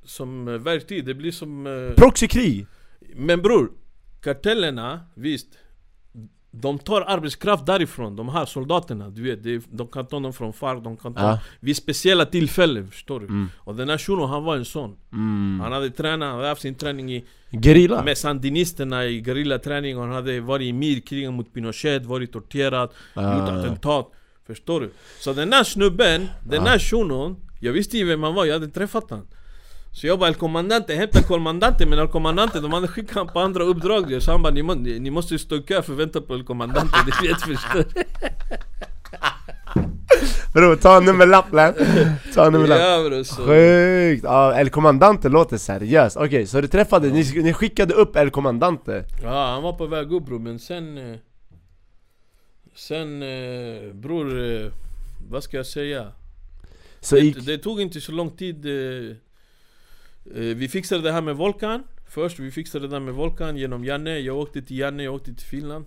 som 0.04 0.62
verktyg, 0.62 1.06
det 1.06 1.14
blir 1.14 1.32
som 1.32 1.92
Proxykrig! 1.96 2.66
Men 3.16 3.42
bror, 3.42 3.70
kartellerna, 4.22 5.00
visst 5.14 5.48
De 6.60 6.78
tar 6.78 7.00
arbetskraft 7.02 7.66
därifrån, 7.66 8.16
de 8.16 8.28
här 8.28 8.44
soldaterna, 8.44 9.08
du 9.10 9.22
vet, 9.22 9.62
de 9.70 9.86
kan 9.88 10.06
ta 10.06 10.20
dem 10.20 10.32
från 10.32 10.52
FARC, 10.52 10.82
de 10.84 10.96
kan 10.96 11.14
ta 11.14 11.22
Ja. 11.22 11.38
vid 11.60 11.76
speciella 11.76 12.26
tillfällen, 12.26 12.90
förstår 12.90 13.20
du? 13.20 13.26
Mm. 13.26 13.48
Och 13.58 13.74
den 13.74 13.88
här 13.88 13.98
shunon, 13.98 14.28
han 14.30 14.44
var 14.44 14.56
en 14.56 14.64
sån 14.64 14.96
Mm. 15.12 15.60
Han 15.60 15.72
hade 15.72 15.90
tränat, 15.90 16.26
han 16.28 16.36
hade 16.36 16.48
haft 16.48 16.60
sin 16.62 16.74
träning 16.74 17.12
i, 17.12 17.24
Gerilla? 17.50 18.02
med 18.02 18.18
sandinisterna 18.18 19.04
i 19.04 19.24
gerillaträning 19.24 19.98
han 19.98 20.12
hade 20.12 20.40
varit 20.40 20.64
i 20.64 20.72
MIR-krigen 20.72 21.34
mot 21.34 21.52
Pinochet, 21.54 22.06
varit 22.06 22.32
torterad, 22.32 22.90
Ah. 23.14 23.38
gjort 23.38 23.48
attentat 23.48 24.12
Förstår 24.46 24.80
du? 24.80 24.90
Så 25.20 25.32
den 25.32 25.50
där 25.50 25.64
snubben, 25.64 26.28
den 26.48 26.64
där 26.64 26.78
shunon 26.78 27.36
Jag 27.60 27.72
visste 27.72 27.98
ju 27.98 28.04
vem 28.04 28.22
han 28.22 28.34
var, 28.34 28.44
jag 28.44 28.52
hade 28.52 28.68
träffat 28.68 29.10
han 29.10 29.26
Så 29.96 30.06
jag 30.06 30.18
bara 30.18 30.28
El 30.28 30.34
Comandante, 30.34 30.94
hämta 30.94 31.22
Comandante 31.22 31.86
men 31.86 31.98
El 31.98 32.08
Comandante 32.08 32.60
de 32.60 32.72
hade 32.72 32.88
skickat 32.88 33.16
honom 33.16 33.32
på 33.32 33.40
andra 33.40 33.64
uppdrag 33.64 34.22
Så 34.22 34.30
han 34.30 34.42
bara 34.42 34.52
ni, 34.52 34.62
må, 34.62 34.74
ni, 34.74 34.98
ni 34.98 35.10
måste 35.10 35.38
stå 35.38 35.56
i 35.56 35.62
kö 35.62 35.82
för 35.82 35.94
vänta 35.94 36.20
på 36.20 36.34
El 36.34 36.44
Comandante, 36.44 36.96
det 37.06 37.28
vet 37.28 37.40
förstår? 37.40 37.84
Bror, 40.54 40.76
ta 40.76 40.96
en 40.96 41.04
nummerlapp 41.04 41.52
län. 41.52 41.74
Ta 42.34 42.46
en 42.46 42.52
nummerlapp 42.52 42.80
Ja 42.80 43.08
bro, 43.08 43.24
så 43.24 43.42
Sjukt! 43.42 44.24
Ja, 44.24 44.60
El 44.60 44.70
Comandante 44.70 45.28
låter 45.28 45.56
seriöst, 45.56 46.16
okej 46.16 46.46
så 46.46 46.60
du 46.60 46.68
träffade, 46.68 47.08
ni, 47.08 47.42
ni 47.42 47.52
skickade 47.52 47.94
upp 47.94 48.16
El 48.16 48.30
Comandante? 48.30 49.04
Ja 49.22 49.52
han 49.52 49.62
var 49.62 49.72
på 49.72 49.86
väg 49.86 50.12
upp 50.12 50.26
bror 50.26 50.38
men 50.38 50.58
sen 50.58 50.98
eh, 50.98 51.16
Sen 52.74 53.22
eh, 53.22 53.94
bror, 53.94 54.42
eh, 54.44 54.72
vad 55.30 55.42
ska 55.42 55.56
jag 55.56 55.66
säga? 55.66 56.12
Så 57.00 57.16
Det, 57.16 57.46
det 57.46 57.58
tog 57.58 57.80
inte 57.80 58.00
så 58.00 58.12
lång 58.12 58.30
tid 58.30 58.66
eh, 58.66 59.16
Vi 60.34 60.68
fixade 60.68 61.02
det 61.02 61.12
här 61.12 61.22
med 61.22 61.36
Volkan 61.36 61.82
Först, 62.08 62.38
vi 62.38 62.50
fixade 62.50 62.86
det 62.86 62.90
där 62.90 63.00
med 63.00 63.14
Volkan 63.14 63.56
genom 63.56 63.84
Janne 63.84 64.18
Jag 64.18 64.36
åkte 64.36 64.62
till 64.62 64.78
Janne, 64.78 65.02
jag 65.02 65.14
åkte 65.14 65.34
till 65.34 65.46
Finland 65.46 65.84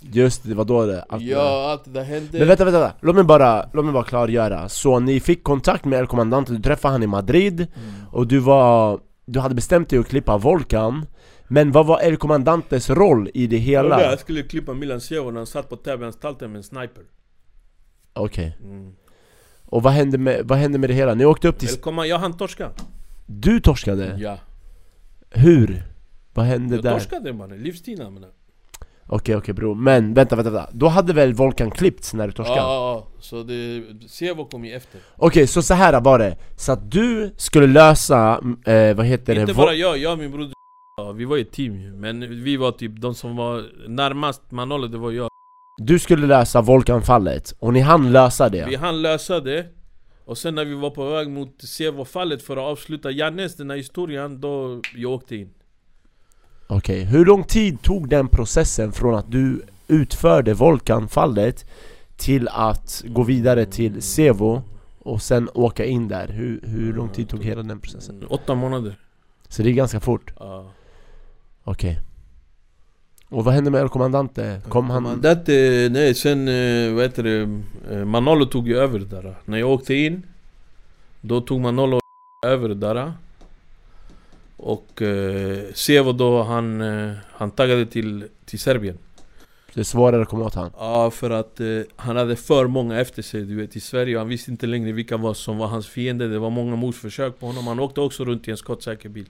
just 0.00 0.42
det, 0.42 0.54
var 0.54 0.64
då 0.64 0.86
det 0.86 1.02
allt 1.02 1.22
det. 1.22 1.30
Ja, 1.30 1.70
allt 1.70 1.84
det 1.84 1.90
där 1.90 2.04
hände 2.04 2.38
Men 2.38 2.48
vänta, 2.48 2.64
vänta, 2.64 2.80
vänta. 2.80 2.96
Låt 3.00 3.14
mig 3.14 3.24
bara, 3.24 3.70
låt 3.72 3.84
mig 3.84 3.94
bara 3.94 4.04
klargöra 4.04 4.68
Så 4.68 4.98
ni 4.98 5.20
fick 5.20 5.42
kontakt 5.42 5.84
med 5.84 5.98
El 5.98 6.06
Comandante, 6.06 6.52
du 6.52 6.62
träffade 6.62 6.92
han 6.92 7.02
i 7.02 7.06
Madrid 7.06 7.60
Mm. 7.60 8.06
Och 8.12 8.26
du 8.26 8.38
var, 8.38 9.00
du 9.26 9.40
hade 9.40 9.54
bestämt 9.54 9.88
dig 9.88 9.98
att 9.98 10.08
klippa 10.08 10.38
Volkan 10.38 11.06
Men 11.48 11.72
vad 11.72 11.86
var 11.86 12.00
El 12.00 12.16
Commandantes 12.16 12.90
roll 12.90 13.30
i 13.34 13.46
det 13.46 13.56
Ja, 13.56 13.62
hela? 13.62 14.02
Jag 14.02 14.18
skulle 14.18 14.42
klippa 14.42 14.74
Milan 14.74 15.00
Sjevo 15.00 15.30
när 15.30 15.40
han 15.40 15.46
satt 15.46 15.68
på 15.68 15.76
tävlingsanstalten 15.76 16.52
med 16.52 16.58
en 16.58 16.62
sniper 16.62 17.02
Okej, 18.12 18.56
mm. 18.64 18.92
och 19.64 19.82
vad 19.82 19.92
hände, 19.92 20.18
med, 20.18 20.40
vad 20.44 20.58
hände 20.58 20.78
med 20.78 20.90
det 20.90 20.94
hela? 20.94 21.14
Ni 21.14 21.24
åkte 21.24 21.48
upp 21.48 21.58
till... 21.58 21.68
Eller 21.68 21.78
komma, 21.78 22.06
jag 22.06 22.18
hann 22.18 22.36
torska 22.36 22.70
Du 23.32 23.60
torskade? 23.60 24.16
Ja, 24.18 24.38
Hur? 25.30 25.82
Vad 26.34 26.46
hände 26.46 26.74
jag 26.74 26.84
där? 26.84 26.92
torskade 26.92 27.32
mannen, 27.32 27.62
livstid 27.62 27.98
jag 27.98 28.12
menar 28.12 28.28
Okej 29.06 29.36
okej 29.36 29.54
bror, 29.54 29.74
men 29.74 30.14
vänta 30.14 30.36
vänta 30.36 30.50
vänta 30.50 30.70
Då 30.72 30.88
hade 30.88 31.12
väl 31.12 31.34
Volkan 31.34 31.70
klippts 31.70 32.14
när 32.14 32.26
du 32.26 32.30
Ja, 32.32 32.36
torskade? 32.36 32.58
ja, 32.60 32.74
ja, 33.14 33.20
så 33.20 33.42
det, 33.42 33.82
Sjevo 34.08 34.44
kom 34.44 34.64
ju 34.64 34.72
efter 34.72 35.00
Okej, 35.16 35.46
så 35.46 35.62
så 35.62 35.74
här 35.74 36.00
var 36.00 36.18
det 36.18 36.36
Så 36.56 36.72
att 36.72 36.90
du 36.90 37.34
skulle 37.36 37.66
lösa, 37.66 38.40
eh, 38.64 38.94
vad 38.96 39.06
heter 39.06 39.34
det? 39.34 39.40
Inte 39.40 39.54
bara 39.54 39.74
jag, 39.74 39.98
jag 39.98 40.12
och 40.12 40.18
min 40.18 40.30
broder 40.30 40.52
ja, 40.96 41.12
Vi 41.12 41.24
var 41.24 41.38
ett 41.38 41.52
team 41.52 41.80
ju, 41.80 41.92
men 41.92 42.44
vi 42.44 42.56
var 42.56 42.72
typ 42.72 43.00
de 43.00 43.14
som 43.14 43.36
var 43.36 43.64
närmast 43.88 44.50
Manolo, 44.50 44.86
det 44.86 44.98
var 44.98 45.10
jag 45.10 45.28
Du 45.82 45.98
skulle 45.98 46.26
lösa 46.26 46.60
Volkanfallet, 46.60 47.54
och 47.58 47.72
ni 47.72 47.80
hann 47.80 48.12
lösa 48.12 48.48
det? 48.48 48.66
Vi 48.68 48.76
hann 48.76 49.02
lösa 49.02 49.40
det 49.40 49.66
Och 50.24 50.38
sen 50.38 50.54
när 50.54 50.64
vi 50.64 50.74
var 50.74 50.90
på 50.90 51.10
väg 51.10 51.30
mot 51.30 51.62
Sevo-fallet 51.62 52.42
för 52.42 52.56
att 52.56 52.62
avsluta 52.62 53.10
Jannes 53.10 53.56
den 53.56 53.70
här 53.70 53.76
historien, 53.76 54.40
då 54.40 54.80
jag 54.94 55.12
åkte 55.12 55.36
in 55.36 55.50
Okej, 56.66 57.04
hur 57.04 57.24
lång 57.24 57.44
tid 57.44 57.82
tog 57.82 58.08
den 58.08 58.28
processen 58.28 58.92
från 58.92 59.14
att 59.14 59.30
du 59.30 59.62
utförde 59.88 60.54
Volkanfallet 60.54 61.66
till 62.16 62.48
att 62.48 63.04
gå 63.06 63.22
vidare 63.22 63.66
till 63.66 64.02
Sevo 64.02 64.62
och 64.98 65.22
sen 65.22 65.48
åka 65.54 65.84
in 65.84 66.08
där? 66.08 66.28
Hur, 66.28 66.60
hur 66.62 66.92
lång 66.92 67.08
tid 67.08 67.28
tog 67.28 67.44
hela 67.44 67.62
den 67.62 67.80
processen? 67.80 68.24
Åtta 68.28 68.54
månader 68.54 68.98
Så 69.48 69.62
det 69.62 69.70
är 69.70 69.72
ganska 69.72 70.00
fort? 70.00 70.32
ja. 70.38 70.72
Okej 71.64 72.00
Och 73.30 73.44
vad 73.44 73.54
hände 73.54 73.70
med 73.70 73.80
El 73.80 73.88
Comandante? 73.88 74.60
Kom 74.68 74.90
han... 74.90 75.06
Eh, 75.06 75.90
nej 75.90 76.14
sen, 76.14 76.48
eh, 76.48 76.94
vad 76.94 77.02
heter 77.02 77.22
det, 77.22 77.60
eh, 77.94 78.04
Manolo 78.04 78.46
tog 78.46 78.68
ju 78.68 78.76
över 78.76 78.98
det 78.98 79.04
där. 79.04 79.34
När 79.44 79.58
jag 79.58 79.70
åkte 79.70 79.94
in 79.94 80.22
Då 81.20 81.40
tog 81.40 81.60
Manolo 81.60 82.00
över 82.46 82.68
där. 82.68 83.12
Och 84.56 85.02
eh, 85.02 85.72
Sevo 85.74 86.12
då, 86.12 86.42
han, 86.42 86.80
eh, 86.80 87.12
han 87.32 87.50
taggade 87.50 87.86
till, 87.86 88.24
till 88.44 88.58
Serbien. 88.58 88.98
Det 89.74 89.80
är 89.80 89.84
svårare 89.84 90.22
att 90.22 90.28
komma 90.28 90.44
åt 90.44 90.54
han. 90.54 90.70
Ja, 90.78 91.10
för 91.10 91.30
att 91.30 91.60
eh, 91.60 91.66
han 91.96 92.16
hade 92.16 92.36
för 92.36 92.66
många 92.66 93.00
efter 93.00 93.22
sig 93.22 93.42
du 93.42 93.56
vet 93.56 93.76
i 93.76 93.80
Sverige. 93.80 94.18
Han 94.18 94.28
visste 94.28 94.50
inte 94.50 94.66
längre 94.66 94.92
vilka 94.92 95.16
var 95.16 95.34
som 95.34 95.58
var 95.58 95.66
hans 95.66 95.88
fiender. 95.88 96.28
Det 96.28 96.38
var 96.38 96.50
många 96.50 96.76
mordförsök 96.76 97.38
på 97.38 97.46
honom, 97.46 97.66
han 97.66 97.80
åkte 97.80 98.00
också 98.00 98.24
runt 98.24 98.48
i 98.48 98.50
en 98.50 98.56
skottsäker 98.56 99.08
bil 99.08 99.26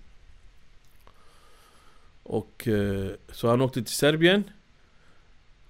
Och 2.32 2.68
eh, 2.68 3.06
så 3.32 3.48
han 3.48 3.60
åkte 3.60 3.82
till 3.82 3.94
Serbien. 3.94 4.44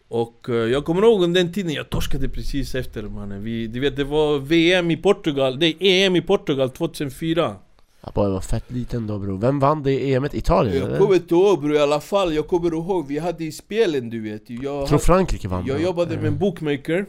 Och 0.08 0.46
eh, 0.48 0.54
jag 0.54 0.84
kommer 0.84 1.02
ihåg 1.02 1.22
under 1.22 1.42
den 1.42 1.52
tiden, 1.52 1.72
jag 1.72 1.90
torskade 1.90 2.28
precis 2.28 2.74
efter 2.74 3.02
mannen. 3.02 3.42
Vi, 3.44 3.66
Du 3.66 3.80
vet 3.80 3.96
det 3.96 4.04
var 4.04 4.38
VM 4.38 4.90
i 4.90 4.96
Portugal, 4.96 5.58
det 5.58 5.66
är 5.66 5.76
EM 6.06 6.16
i 6.16 6.20
Portugal 6.22 6.70
2004 6.70 7.56
Jag 8.04 8.12
bara 8.14 8.28
var 8.28 8.40
fett 8.40 8.70
liten 8.70 9.06
då 9.06 9.18
bror. 9.18 9.38
Vem 9.38 9.58
vann 9.60 9.82
det 9.82 10.12
EMet? 10.12 10.34
Italien 10.34 10.76
Jag 10.76 10.86
eller? 10.86 10.98
kommer 10.98 11.14
inte 11.14 11.34
ihåg 11.34 11.60
bror 11.62 11.74
i 11.74 11.78
alla 11.78 12.00
fall, 12.00 12.34
jag 12.34 12.46
kommer 12.48 12.70
ihåg 12.72 13.06
vi 13.08 13.18
hade 13.18 13.44
i 13.44 13.52
spelen 13.52 14.10
du 14.10 14.20
vet. 14.20 14.50
Jag 14.50 14.64
Jag 14.64 14.88
tror 14.88 14.98
Frankrike 14.98 15.48
vann 15.48 15.66
Jag 15.66 15.76
då. 15.78 15.82
jobbade 15.82 16.16
med 16.16 16.26
en 16.26 16.32
Eh, 16.32 16.38
bookmaker. 16.38 17.06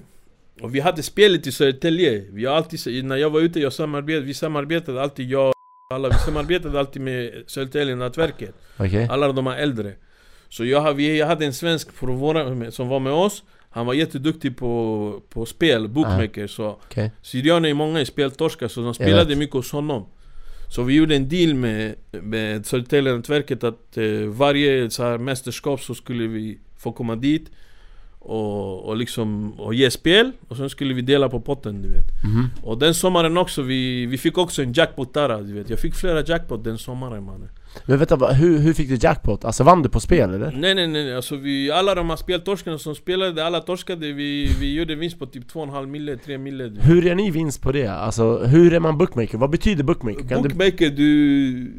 Och 0.62 0.76
vi 0.76 0.80
hade 0.80 1.04
spelet 1.04 1.48
i 1.48 1.52
Södertälje. 1.52 2.26
Vi 2.32 2.48
alltid, 2.48 3.06
när 3.06 3.16
jag 3.18 3.30
var 3.30 3.40
ute, 3.42 3.60
jag 3.60 3.74
samarbetade, 3.74 4.26
vi 4.26 4.34
samarbetade 4.34 5.02
alltid 5.02 5.30
jag 5.30 5.54
alla, 5.92 6.10
Vi 6.10 6.16
samarbetade 6.16 6.80
alltid 6.80 7.02
med 7.02 7.44
Södertälje-nätverket 7.48 8.56
Okej. 8.78 9.08
Alla 9.12 9.32
de 9.32 9.48
här 9.48 9.58
äldre. 9.58 9.94
Så 10.50 10.66
jag, 10.66 10.82
har- 10.82 10.94
vi 10.94 11.22
hade 11.22 11.46
en 11.46 11.54
svensk 11.54 11.92
från 11.92 12.18
våra, 12.18 12.72
som 12.72 12.88
var 12.88 13.00
med 13.00 13.14
oss. 13.14 13.44
Han 13.70 13.86
var 13.86 13.94
jätteduktig 13.94 14.58
på, 14.58 15.22
på 15.30 15.46
spel, 15.46 15.88
bookmaker 15.88 16.48
så 16.48 16.70
Okej. 16.70 17.12
Syrianer 17.22 17.70
är 17.70 17.74
många 17.74 18.06
speltorskar 18.06 18.68
så 18.68 18.82
de 18.82 18.94
spelade 18.94 19.36
mycket 19.36 19.54
hos 19.56 19.72
honom. 19.72 20.06
Så 20.70 20.84
vi 20.84 20.94
gjorde 20.96 21.16
en 21.16 21.30
deal 21.30 21.54
med, 21.54 21.96
med 22.12 22.66
Södertälje-nätverket 22.66 23.64
att 23.64 23.98
eh, 23.98 24.04
varje 24.28 24.90
så 24.90 25.04
här, 25.04 25.18
mästerskap 25.18 25.82
så 25.82 25.96
skulle 25.96 26.28
vi 26.28 26.58
få 26.78 26.92
komma 26.92 27.16
dit 27.16 27.52
och, 28.24 28.86
och 28.86 28.98
liksom 28.98 29.52
och 29.60 29.74
ge 29.74 29.92
spel 29.92 30.32
och 30.48 30.58
sen 30.58 30.70
skulle 30.70 30.94
vi 30.94 31.02
dela 31.02 31.30
på 31.30 31.40
potten 31.40 31.82
du 31.82 31.90
vet 31.90 32.06
Mhm. 32.24 32.48
Och 32.64 32.78
den 32.78 32.94
sommaren 32.94 33.38
också, 33.38 33.62
vi, 33.62 34.06
vi 34.06 34.18
fick 34.18 34.38
också 34.38 34.64
en 34.64 34.74
jackpot 34.74 35.14
där 35.14 35.42
du 35.42 35.54
vet 35.54 35.70
Jag 35.70 35.80
fick 35.80 35.96
flera 35.96 36.24
jackpot 36.24 36.64
den 36.64 36.78
sommaren 36.78 37.24
mannen 37.24 37.50
Men 37.86 37.98
vänta, 37.98 38.16
hur, 38.16 38.60
hur 38.60 38.74
fick 38.74 38.90
du 38.90 38.98
jackpot? 39.02 39.46
Alltså 39.46 39.64
vann 39.64 39.84
du 39.84 39.90
på 39.90 40.00
spel 40.00 40.34
eller? 40.34 40.52
Nej 40.52 40.76
nej 40.76 40.88
nej, 40.88 41.16
alltså 41.16 41.36
vi, 41.36 41.72
alla 41.72 41.96
de 41.96 42.10
här 42.10 42.16
speltorskarna 42.16 42.78
som 42.78 42.96
spelade, 42.96 43.46
alla 43.46 43.60
torskade 43.60 44.12
Vi, 44.12 44.56
vi 44.60 44.74
gjorde 44.74 44.96
vinst 44.96 45.20
på 45.20 45.26
typ 45.26 45.52
2,5 45.52 45.86
mille, 45.86 46.18
3 46.18 46.38
mille. 46.38 46.72
Hur 46.80 47.06
är 47.08 47.16
ni 47.16 47.32
vinst 47.32 47.62
på 47.62 47.72
det? 47.72 47.88
Alltså 47.88 48.38
hur 48.38 48.74
är 48.74 48.80
man 48.80 48.98
bookmaker? 48.98 49.38
Vad 49.38 49.50
betyder 49.50 49.84
bookmaker? 49.84 50.28
Kan. 50.28 50.44
Bookmaker, 50.44 50.90
du... 50.90 51.74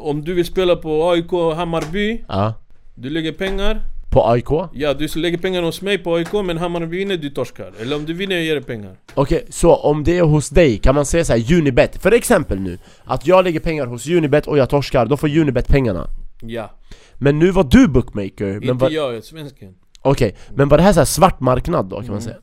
Om 0.00 0.24
du 0.24 0.34
vill 0.34 0.44
spela 0.44 0.76
på 0.76 1.10
AIK 1.10 1.30
Hammarby 1.56 2.24
Ja. 2.28 2.54
Du 2.94 3.10
lägger 3.10 3.32
pengar 3.32 3.80
På 4.14 4.26
AIK? 4.26 4.48
Ja, 4.72 4.94
du 4.94 5.08
lägger 5.14 5.38
pengar 5.38 5.62
hos 5.62 5.82
mig 5.82 5.98
på 5.98 6.14
AIK 6.14 6.32
men 6.32 6.58
Hammarby 6.58 6.98
vinner, 6.98 7.16
du 7.16 7.30
torskar 7.30 7.72
Eller 7.80 7.96
om 7.96 8.04
du 8.04 8.12
vinner, 8.12 8.36
jag 8.36 8.44
ger 8.44 8.54
dig 8.54 8.64
pengar 8.64 8.96
Okej, 9.14 9.46
så 9.50 9.74
om 9.76 10.04
det 10.04 10.18
är 10.18 10.22
hos 10.22 10.48
dig, 10.48 10.78
kan 10.78 10.94
man 10.94 11.06
säga 11.06 11.24
så 11.24 11.32
här 11.32 11.52
Unibet, 11.58 12.02
för 12.02 12.12
exempel 12.12 12.60
nu 12.60 12.78
Att 13.04 13.26
jag 13.26 13.44
lägger 13.44 13.60
pengar 13.60 13.86
hos 13.86 14.06
Unibet 14.06 14.46
och 14.46 14.58
jag 14.58 14.70
torskar, 14.70 15.06
då 15.06 15.16
får 15.16 15.38
Unibet 15.38 15.68
pengarna 15.68 16.08
Ja, 16.42 16.70
Men 17.14 17.38
nu 17.38 17.50
var 17.50 17.64
du 17.64 17.88
bookmaker, 17.88 18.44
men 18.46 18.62
inte 18.62 18.72
var, 18.72 18.90
jag, 18.90 19.08
jag 19.08 19.16
är 19.16 19.20
svensken 19.20 19.74
okej, 20.02 20.36
men 20.54 20.68
var 20.68 20.76
det 20.78 20.82
här 20.84 20.92
så 20.92 21.00
här 21.00 21.04
svart 21.04 21.40
marknad 21.40 21.86
då 21.86 21.96
kan 21.96 22.06
man 22.06 22.10
Mm. 22.14 22.22
säga? 22.22 22.36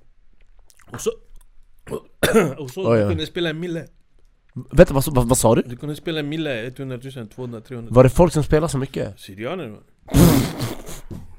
Och 0.92 1.02
så... 1.02 1.12
och 2.64 2.70
så 2.70 2.92
Oj, 2.92 2.98
du 2.98 3.04
oj. 3.04 3.10
kunde 3.10 3.26
spela 3.26 3.50
en 3.50 3.60
mille 3.60 3.86
Vänta, 4.72 4.94
vad, 4.94 5.16
vad, 5.16 5.30
vad 5.30 5.38
sa 5.38 5.56
du? 5.56 5.62
Du 5.66 5.76
kunde 5.76 5.96
spela 5.96 6.20
en 6.20 6.30
mille, 6.30 6.68
100 6.68 7.00
000, 7.16 7.28
200, 7.28 7.62
300 7.62 7.94
Var 7.96 8.04
det 8.04 8.10
folk 8.10 8.34
som 8.34 8.44
spelade 8.44 8.72
så 8.72 8.78
mycket? 8.78 9.20
Syrianer 9.20 9.68
man 9.68 9.80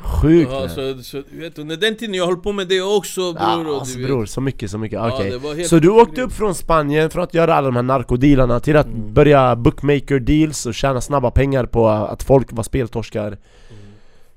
Sjukt 0.00 0.50
ja, 0.52 0.62
ja, 0.62 0.68
så, 0.68 1.02
så, 1.02 1.22
du 1.32 1.40
vet, 1.40 1.58
under 1.58 1.76
den 1.76 1.96
tiden 1.96 2.14
jag 2.14 2.26
höll 2.26 2.36
på 2.36 2.52
med 2.52 2.68
det 2.68 2.80
också 2.80 3.32
bror 3.32 3.68
och 3.68 3.74
alltså 3.80 3.98
du 3.98 4.06
bror, 4.06 4.26
så 4.26 4.40
mycket, 4.40 4.70
så 4.70 4.78
mycket, 4.78 4.96
Ja, 4.96 5.14
okej. 5.14 5.38
helt 5.56 5.66
Så 5.68 5.78
du 5.78 5.88
åkte 5.88 6.22
upp 6.22 6.32
från 6.32 6.54
Spanien 6.54 7.10
från 7.10 7.24
att 7.24 7.34
göra 7.34 7.54
alla 7.54 7.66
de 7.66 7.76
här 7.76 7.82
narkodealarna 7.82 8.60
till 8.60 8.76
att 8.76 8.86
Mm. 8.86 9.14
börja 9.14 9.56
bookmaker 9.56 10.18
deals 10.20 10.66
och 10.66 10.74
tjäna 10.74 11.00
snabba 11.00 11.30
pengar 11.30 11.66
på 11.66 11.88
att 11.88 12.22
folk 12.22 12.52
var 12.52 12.62
speltorskar 12.62 13.36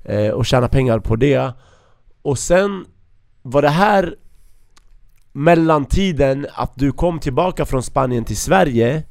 Mm. 0.04 0.26
eh, 0.26 0.32
och 0.32 0.46
tjäna 0.46 0.68
pengar 0.68 0.98
på 0.98 1.16
det. 1.16 1.52
Och 2.22 2.38
sen 2.38 2.84
var 3.42 3.62
det 3.62 3.68
här 3.68 4.14
mellantiden 5.32 6.46
att 6.54 6.72
du 6.74 6.92
kom 6.92 7.18
tillbaka 7.18 7.64
från 7.66 7.82
Spanien 7.82 8.24
till 8.24 8.36
Sverige 8.36 9.02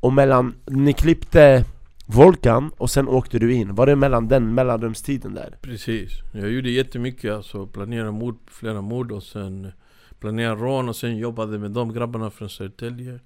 och 0.00 0.12
mellan, 0.12 0.54
ni 0.66 0.92
klippte 0.92 1.64
Volkan 2.14 2.70
och 2.76 2.90
sen 2.90 3.08
åkte 3.08 3.38
du 3.38 3.52
in, 3.54 3.74
var 3.74 3.86
det 3.86 3.96
mellan 3.96 4.28
den 4.28 4.54
mellanrumstiden 4.54 5.34
där? 5.34 5.56
Precis, 5.62 6.10
jag 6.32 6.50
gjorde 6.52 6.70
jättemycket 6.70 7.32
alltså, 7.32 7.66
planerade 7.66 8.10
mord, 8.12 8.36
flera 8.50 8.80
mord 8.80 9.12
och 9.12 9.22
sen 9.22 9.72
planerade 10.20 10.62
rån 10.62 10.88
och 10.88 10.96
sen 10.96 11.16
jobbade 11.16 11.58
med 11.58 11.70
de 11.70 11.92
grabbarna 11.94 12.30
från 12.30 12.50
Södertälje 12.50 13.20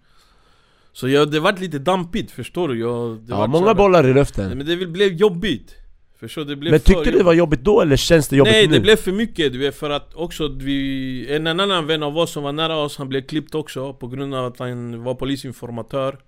Så 0.93 1.09
jag, 1.09 1.31
det 1.31 1.41
vart 1.41 1.61
lite 1.61 1.79
dampigt, 1.79 2.31
förstår 2.31 2.69
du? 2.69 2.79
Jag, 2.81 3.17
det 3.19 3.25
Ja, 3.33 3.47
många 3.47 3.67
här- 3.67 3.75
bollar 3.75 4.01
i 4.05 4.07
Nej, 4.07 4.15
luften 4.15 4.59
men 4.59 4.67
det 4.67 4.87
blev 4.87 5.13
jobbigt 5.13 5.75
Förstår? 6.21 6.45
Det 6.45 6.57
blev 6.57 6.71
Men 6.71 6.81
tyckte 6.81 7.11
du 7.11 7.19
det 7.19 7.25
var 7.25 7.33
jobbigt 7.33 7.61
då 7.65 7.81
eller 7.81 7.97
känns 7.97 8.29
det 8.29 8.37
jobbigt 8.37 8.53
Nej 8.53 8.67
nu? 8.69 8.75
det 8.75 8.81
blev 8.81 8.97
för 8.97 9.13
mycket 9.13 9.53
du 9.53 9.59
vet 9.59 9.75
för 9.77 9.91
att 9.91 10.15
också 10.15 10.49
vi 10.49 11.27
En 11.35 11.47
annan 11.47 11.87
vän 11.87 12.03
av 12.03 12.19
oss 12.19 12.31
som 12.31 12.43
var 12.43 12.53
nära 12.53 12.77
oss, 12.77 12.97
han 12.99 13.09
blev 13.09 13.21
klippt 13.27 13.55
också 13.55 13.93
på 13.95 14.07
grund 14.09 14.35
av 14.35 14.47
att 14.47 14.59
han 14.59 15.03
var 15.05 15.15
polisinformatör 15.15 16.19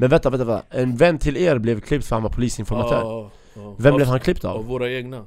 Men 0.00 0.10
vänta, 0.10 0.30
vänta, 0.30 0.44
vänta, 0.44 0.66
en 0.70 0.96
vän 0.96 1.18
till 1.18 1.36
er 1.36 1.58
blev 1.58 1.80
klippt 1.80 2.04
för 2.06 2.16
han 2.16 2.22
var 2.22 2.30
polisinformatör 2.30 3.00
Ja, 3.02 3.30
ja. 3.54 3.74
Vem 3.78 3.92
Av- 3.92 3.96
blev 3.96 4.08
han 4.08 4.20
klippt 4.20 4.44
Av 4.44 4.56
av? 4.56 4.64
våra 4.64 4.90
egna 4.92 5.26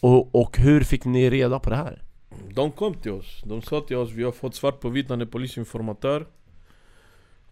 Och, 0.00 0.34
och 0.34 0.58
hur 0.58 0.80
fick 0.80 1.04
ni 1.04 1.30
reda 1.30 1.58
på 1.58 1.70
det 1.70 1.76
här? 1.76 2.02
De 2.54 2.72
kom 2.72 2.94
till 2.94 3.10
oss, 3.12 3.42
de 3.46 3.62
sa 3.62 3.80
till 3.80 3.96
oss 3.96 4.10
vi 4.10 4.22
har 4.22 4.32
fått 4.32 4.54
svart 4.54 4.80
på 4.80 4.88
vitt, 4.88 5.08
han 5.08 5.20
är 5.20 5.26
polisinformatör 5.26 6.26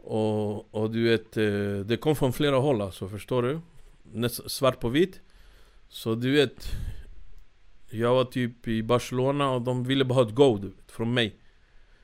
och, 0.05 0.75
och 0.75 0.91
du 0.91 1.09
vet, 1.09 1.37
eh, 1.37 1.87
det 1.87 1.97
kom 2.01 2.17
från 2.17 2.33
flera 2.33 2.57
håll 2.57 2.81
alltså, 2.83 3.09
förstår 3.09 3.43
du? 3.43 3.61
Näst, 4.13 4.51
svart 4.51 4.81
på 4.81 4.89
vitt 4.89 5.21
Så 5.89 6.15
du 6.15 6.33
vet 6.33 6.71
Jag 7.91 8.15
var 8.15 8.25
typ 8.25 8.69
i 8.69 8.83
Barcelona 8.83 9.51
och 9.51 9.63
de 9.63 9.85
ville 9.85 10.05
bara 10.05 10.15
ha 10.15 10.23
ett 10.29 10.35
go 10.35 10.59
du 10.63 10.69
vet, 10.69 10.91
från 10.93 11.15
mig 11.15 11.37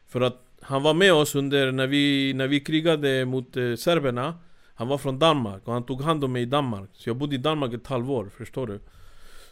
För 0.06 0.20
att 0.20 0.42
han 0.60 0.82
var 0.82 0.94
med 0.94 1.12
oss 1.12 1.34
under 1.34 1.72
när 1.72 1.86
vi, 1.86 2.32
när 2.34 2.48
vi 2.48 2.60
krigade 2.60 3.24
mot 3.24 3.56
eh, 3.56 3.74
serberna 3.74 4.34
Han 4.74 4.88
var 4.88 4.98
från 4.98 5.18
Danmark 5.18 5.62
och 5.64 5.72
han 5.72 5.86
tog 5.86 6.02
hand 6.02 6.24
om 6.24 6.32
mig 6.32 6.42
i 6.42 6.46
Danmark 6.46 6.90
Så 6.92 7.08
jag 7.08 7.16
bodde 7.16 7.34
i 7.34 7.38
Danmark 7.38 7.74
ett 7.74 7.86
halvår, 7.86 8.30
förstår 8.36 8.66
du? 8.66 8.80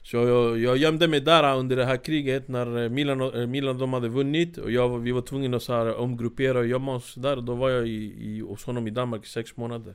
Så 0.06 0.16
jag, 0.16 0.58
jag 0.58 0.76
gömde 0.76 1.08
mig 1.08 1.20
där 1.20 1.44
eh, 1.44 1.58
under 1.58 1.76
det 1.76 1.84
här 1.84 1.96
kriget 1.96 2.48
när 2.48 2.82
eh, 2.82 2.88
Milan, 2.88 3.20
eh, 3.20 3.46
Milan 3.46 3.78
de 3.78 3.92
hade 3.92 4.08
vunnit 4.08 4.58
och 4.58 4.70
jag, 4.70 4.98
vi 4.98 5.12
var 5.12 5.22
tvungna 5.22 5.56
att 5.56 5.62
så 5.62 5.72
här 5.72 5.96
omgruppera 5.96 6.58
och 6.58 6.66
gömma 6.66 6.94
oss 6.94 7.14
där. 7.14 7.36
Då 7.36 7.54
var 7.54 7.70
jag 7.70 7.88
i, 7.88 8.14
i, 8.20 8.40
hos 8.40 8.64
honom 8.64 8.86
i 8.86 8.90
Danmark 8.90 9.24
i 9.24 9.28
sex 9.28 9.56
månader. 9.56 9.94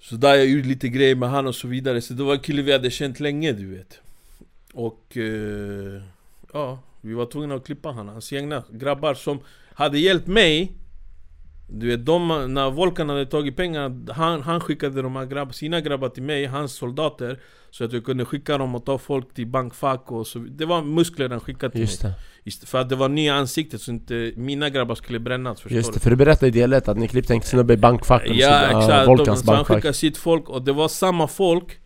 Så 0.00 0.16
där 0.16 0.34
jag 0.34 0.46
gjorde 0.46 0.68
lite 0.68 0.88
grejer 0.88 1.14
med 1.14 1.30
han 1.30 1.46
och 1.46 1.54
så 1.54 1.68
vidare. 1.68 2.00
Så 2.00 2.14
det 2.14 2.22
var 2.22 2.34
en 2.34 2.40
kille 2.40 2.62
vi 2.62 2.72
hade 2.72 2.90
känt 2.90 3.20
länge 3.20 3.52
du 3.52 3.66
vet. 3.76 4.00
Och 4.72 5.16
eh, 5.16 6.02
ja, 6.52 6.78
vi 7.00 7.14
var 7.14 7.26
tvungna 7.26 7.54
att 7.54 7.66
klippa 7.66 7.90
han. 7.92 8.08
Hans 8.08 8.32
egna 8.32 8.62
grabbar 8.70 9.14
som 9.14 9.38
hade 9.78 9.98
hjälpt 9.98 10.26
mig. 10.26 10.72
Du 11.70 11.86
vet, 11.88 12.06
de, 12.06 12.54
när 12.54 12.70
Volkan 12.70 13.08
hade 13.08 13.26
tagit 13.26 13.56
pengar, 13.56 14.12
han, 14.12 14.42
han 14.42 14.60
skickade 14.60 15.02
de 15.02 15.16
här 15.16 15.26
grabb, 15.26 15.54
sina 15.54 15.80
grabbar 15.80 16.08
till 16.08 16.22
mig, 16.22 16.44
hans 16.46 16.72
soldater. 16.72 17.40
Så 17.70 17.84
att 17.84 17.92
jag 17.92 18.04
kunde 18.04 18.24
skicka 18.24 18.58
dem 18.58 18.74
och 18.74 18.84
ta 18.84 18.98
folk 18.98 19.34
till 19.34 19.46
bankfack 19.46 20.12
och 20.12 20.26
så 20.26 20.38
Det 20.38 20.64
var 20.66 20.82
muskler 20.82 21.28
han 21.28 21.40
skickade 21.40 21.72
till 21.72 21.80
Just 21.80 22.02
mig. 22.02 22.12
Ist- 22.44 22.66
För 22.66 22.78
att 22.80 22.88
det 22.88 22.96
var 22.96 23.08
nya 23.08 23.34
ansiktet 23.34 23.80
så 23.80 23.90
inte 23.90 24.32
mina 24.36 24.70
grabbar 24.70 24.94
skulle 24.94 25.18
brännas, 25.18 25.60
förstår 25.60 25.76
just 25.76 25.94
det, 25.94 26.00
för 26.00 26.10
du 26.10 26.16
berättade 26.16 26.46
i 26.46 26.50
del 26.50 26.72
ett 26.72 26.88
att 26.88 26.96
ni 26.98 27.08
klippte 27.08 27.34
en 27.34 27.42
snubbe 27.42 27.74
i 27.74 27.76
bankfacken 27.76 28.36
Ja 28.36 28.48
så- 28.60 28.78
exakt, 28.78 28.88
de, 28.90 29.06
Volkans 29.06 29.40
så 29.40 29.46
han 29.46 29.56
bankfack 29.56 29.76
skickade 29.76 29.94
sitt 29.94 30.16
folk 30.16 30.48
och 30.48 30.62
det 30.62 30.72
var 30.72 30.88
samma 30.88 31.26
folk 31.28 31.78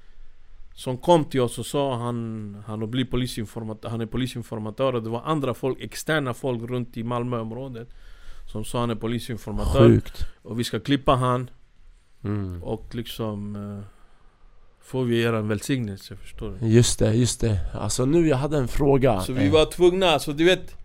Som 0.75 0.99
kom 0.99 1.25
till 1.25 1.41
oss 1.41 1.59
och 1.59 1.67
sa 1.67 1.97
han, 1.97 2.57
han, 2.67 2.81
har 2.81 2.87
blivit 2.87 3.11
polisinformatör, 3.11 3.89
han 3.89 4.01
är 4.01 4.07
polisinformatör 4.07 4.95
och 4.95 5.03
det 5.03 5.11
var 5.11 5.23
andra 5.23 5.55
folk, 5.55 5.81
externa 5.81 6.35
folk 6.35 6.71
runt 6.71 6.97
i 6.97 7.03
Malmöområdet 7.03 7.89
Som 8.53 8.65
sa 8.65 8.81
han 8.81 8.91
är 8.91 8.95
polisinformatör 8.95 9.89
Sjukt 9.89 10.27
och 10.43 10.61
vi 10.61 10.65
ska 10.65 10.81
klippa 10.81 11.15
han 11.15 11.51
mm. 12.25 12.63
och 12.63 12.95
liksom 12.95 13.57
eh, 13.57 13.85
Får 14.85 15.05
vi 15.05 15.23
er 15.23 15.33
en 15.33 15.49
välsignelse, 15.49 16.17
förstår 16.17 16.59
du? 16.61 16.67
Just 16.67 16.99
det, 16.99 17.15
just 17.15 17.41
det. 17.41 17.61
Alltså 17.75 18.05
nu, 18.05 18.29
jag 18.29 18.37
hade 18.37 18.59
en 18.59 18.69
fråga 18.69 19.21
Så 19.21 19.33
vi 19.33 19.49
var 19.49 19.65
tvungna, 19.65 20.07
alltså 20.07 20.33
du 20.33 20.45
vet 20.45 20.77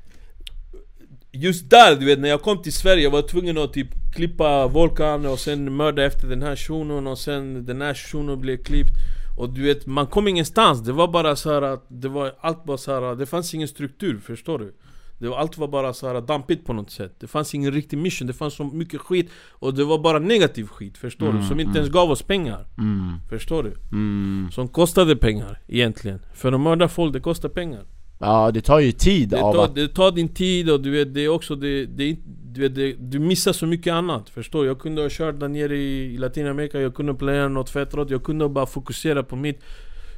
Just 1.32 1.70
där, 1.70 1.96
du 1.96 2.06
vet 2.06 2.20
när 2.20 2.30
jag 2.30 2.42
kom 2.42 2.62
till 2.62 2.74
Sverige, 2.74 3.04
jag 3.04 3.12
var 3.12 3.22
tvungen 3.22 3.58
att 3.58 3.74
typ 3.74 3.88
klippa 4.16 4.68
Volkan 4.68 5.26
och 5.26 5.40
sen 5.40 5.76
mörda 5.76 6.06
efter 6.06 6.28
den 6.28 6.42
här 6.42 6.56
shunon 6.56 7.08
och 7.08 7.18
sen 7.18 7.66
den 7.66 7.82
här 7.82 7.94
shunon 7.94 8.42
blev 8.42 8.58
klippt 8.64 8.94
Och 9.38 9.50
du 9.50 9.62
vet, 9.64 9.86
man 9.86 10.08
kom 10.08 10.28
ingenstans, 10.28 10.82
det 10.84 10.92
var 10.94 11.08
bara 11.08 11.36
så 11.36 11.54
här 11.54 11.62
att 11.62 11.86
det 11.88 12.10
var 12.10 12.34
allt 12.42 12.64
bara 12.66 12.78
så 12.78 12.92
här, 12.92 13.16
det 13.16 13.26
fanns 13.26 13.54
ingen 13.54 13.68
struktur, 13.68 14.20
förstår 14.20 14.60
du? 14.60 14.74
Det 15.20 15.28
var, 15.28 15.38
allt 15.38 15.58
var 15.58 15.68
bara 15.68 15.94
så 15.94 16.08
här 16.08 16.22
dampigt 16.22 16.66
på 16.66 16.74
något 16.74 16.92
sätt 16.92 17.16
Det 17.20 17.28
fanns 17.28 17.56
ingen 17.56 17.72
riktig 17.72 17.98
mission, 17.98 18.28
det 18.28 18.34
fanns 18.34 18.54
så 18.54 18.64
mycket 18.64 19.02
skit 19.02 19.30
Och 19.52 19.74
det 19.74 19.84
var 19.84 20.00
bara 20.00 20.20
negativ 20.20 20.68
skit, 20.68 20.98
förstår 20.98 21.30
Mm, 21.30 21.42
du? 21.42 21.48
Som 21.48 21.60
inte 21.60 21.70
mm. 21.70 21.78
ens 21.78 21.94
gav 21.94 22.12
oss 22.12 22.22
pengar, 22.22 22.66
mm, 22.78 23.14
förstår 23.30 23.64
du? 23.64 23.74
mm. 23.92 24.50
Som 24.52 24.68
kostade 24.68 25.16
pengar, 25.16 25.60
egentligen 25.68 26.20
För 26.34 26.52
att 26.52 26.60
mörda 26.60 26.88
folk, 26.88 27.14
det 27.14 27.20
kostar 27.20 27.50
pengar 27.50 27.84
Ja, 28.20 28.52
det 28.52 28.62
tar 28.62 28.80
ju 28.80 28.92
tid 28.92 29.30
det 29.30 29.42
av 29.42 29.54
tar, 29.54 29.66
att... 29.66 29.76
det 29.76 29.88
tar 29.88 30.12
din 30.12 30.30
tid 30.30 30.70
och 30.70 30.82
du 30.82 30.92
vet, 30.92 31.14
det 31.14 31.22
är 31.22 31.30
också 31.30 31.56
det, 31.56 31.86
det, 31.86 32.18
du, 32.26 32.62
vet, 32.62 32.76
det, 32.76 32.94
du 32.94 33.20
missar 33.20 33.54
så 33.54 33.66
mycket 33.66 33.94
annat, 33.94 34.30
förstår? 34.30 34.66
Jag 34.66 34.80
kunde 34.80 35.02
ha 35.02 35.10
kört 35.12 35.40
där 35.40 35.48
nere 35.48 35.78
i, 35.78 36.14
i 36.14 36.18
Latinamerika, 36.18 36.82
jag 36.82 36.96
kunde 36.96 37.14
planera 37.14 37.48
något 37.48 37.70
fett 37.70 37.94
jag 38.10 38.24
kunde 38.24 38.50
bara 38.50 38.66
fokusera 38.66 39.24
på 39.24 39.36
mitt 39.36 39.62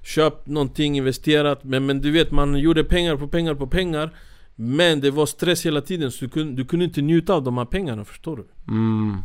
Köpt 0.03 0.47
någonting, 0.47 0.97
investerat, 0.97 1.63
men, 1.63 1.85
men 1.85 2.01
du 2.01 2.11
vet 2.11 2.31
man 2.31 2.55
gjorde 2.55 2.83
pengar 2.83 3.15
på 3.15 3.27
pengar 3.27 3.55
på 3.55 3.67
pengar 3.67 4.13
Men 4.55 5.01
det 5.01 5.11
var 5.11 5.25
stress 5.25 5.65
hela 5.65 5.81
tiden 5.81 6.11
så 6.11 6.25
du 6.25 6.29
kunde, 6.31 6.55
du 6.55 6.65
kunde 6.65 6.85
inte 6.85 7.01
njuta 7.01 7.33
av 7.33 7.43
de 7.43 7.57
här 7.57 7.65
pengarna, 7.65 8.05
förstår 8.05 8.37
du? 8.37 8.47
Mm. 8.67 9.17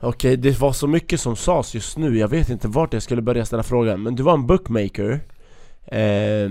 Okej, 0.00 0.36
det 0.36 0.60
var 0.60 0.72
så 0.72 0.86
mycket 0.86 1.20
som 1.20 1.36
sades 1.36 1.74
just 1.74 1.98
nu, 1.98 2.18
jag 2.18 2.28
vet 2.28 2.48
inte 2.48 2.68
vart 2.68 2.92
jag 2.92 3.02
skulle 3.02 3.22
börja 3.22 3.44
ställa 3.44 3.62
frågan 3.62 4.02
Men 4.02 4.14
du 4.14 4.22
var 4.22 4.34
en 4.34 4.46
bookmaker 4.46 5.20
eh, 5.86 6.50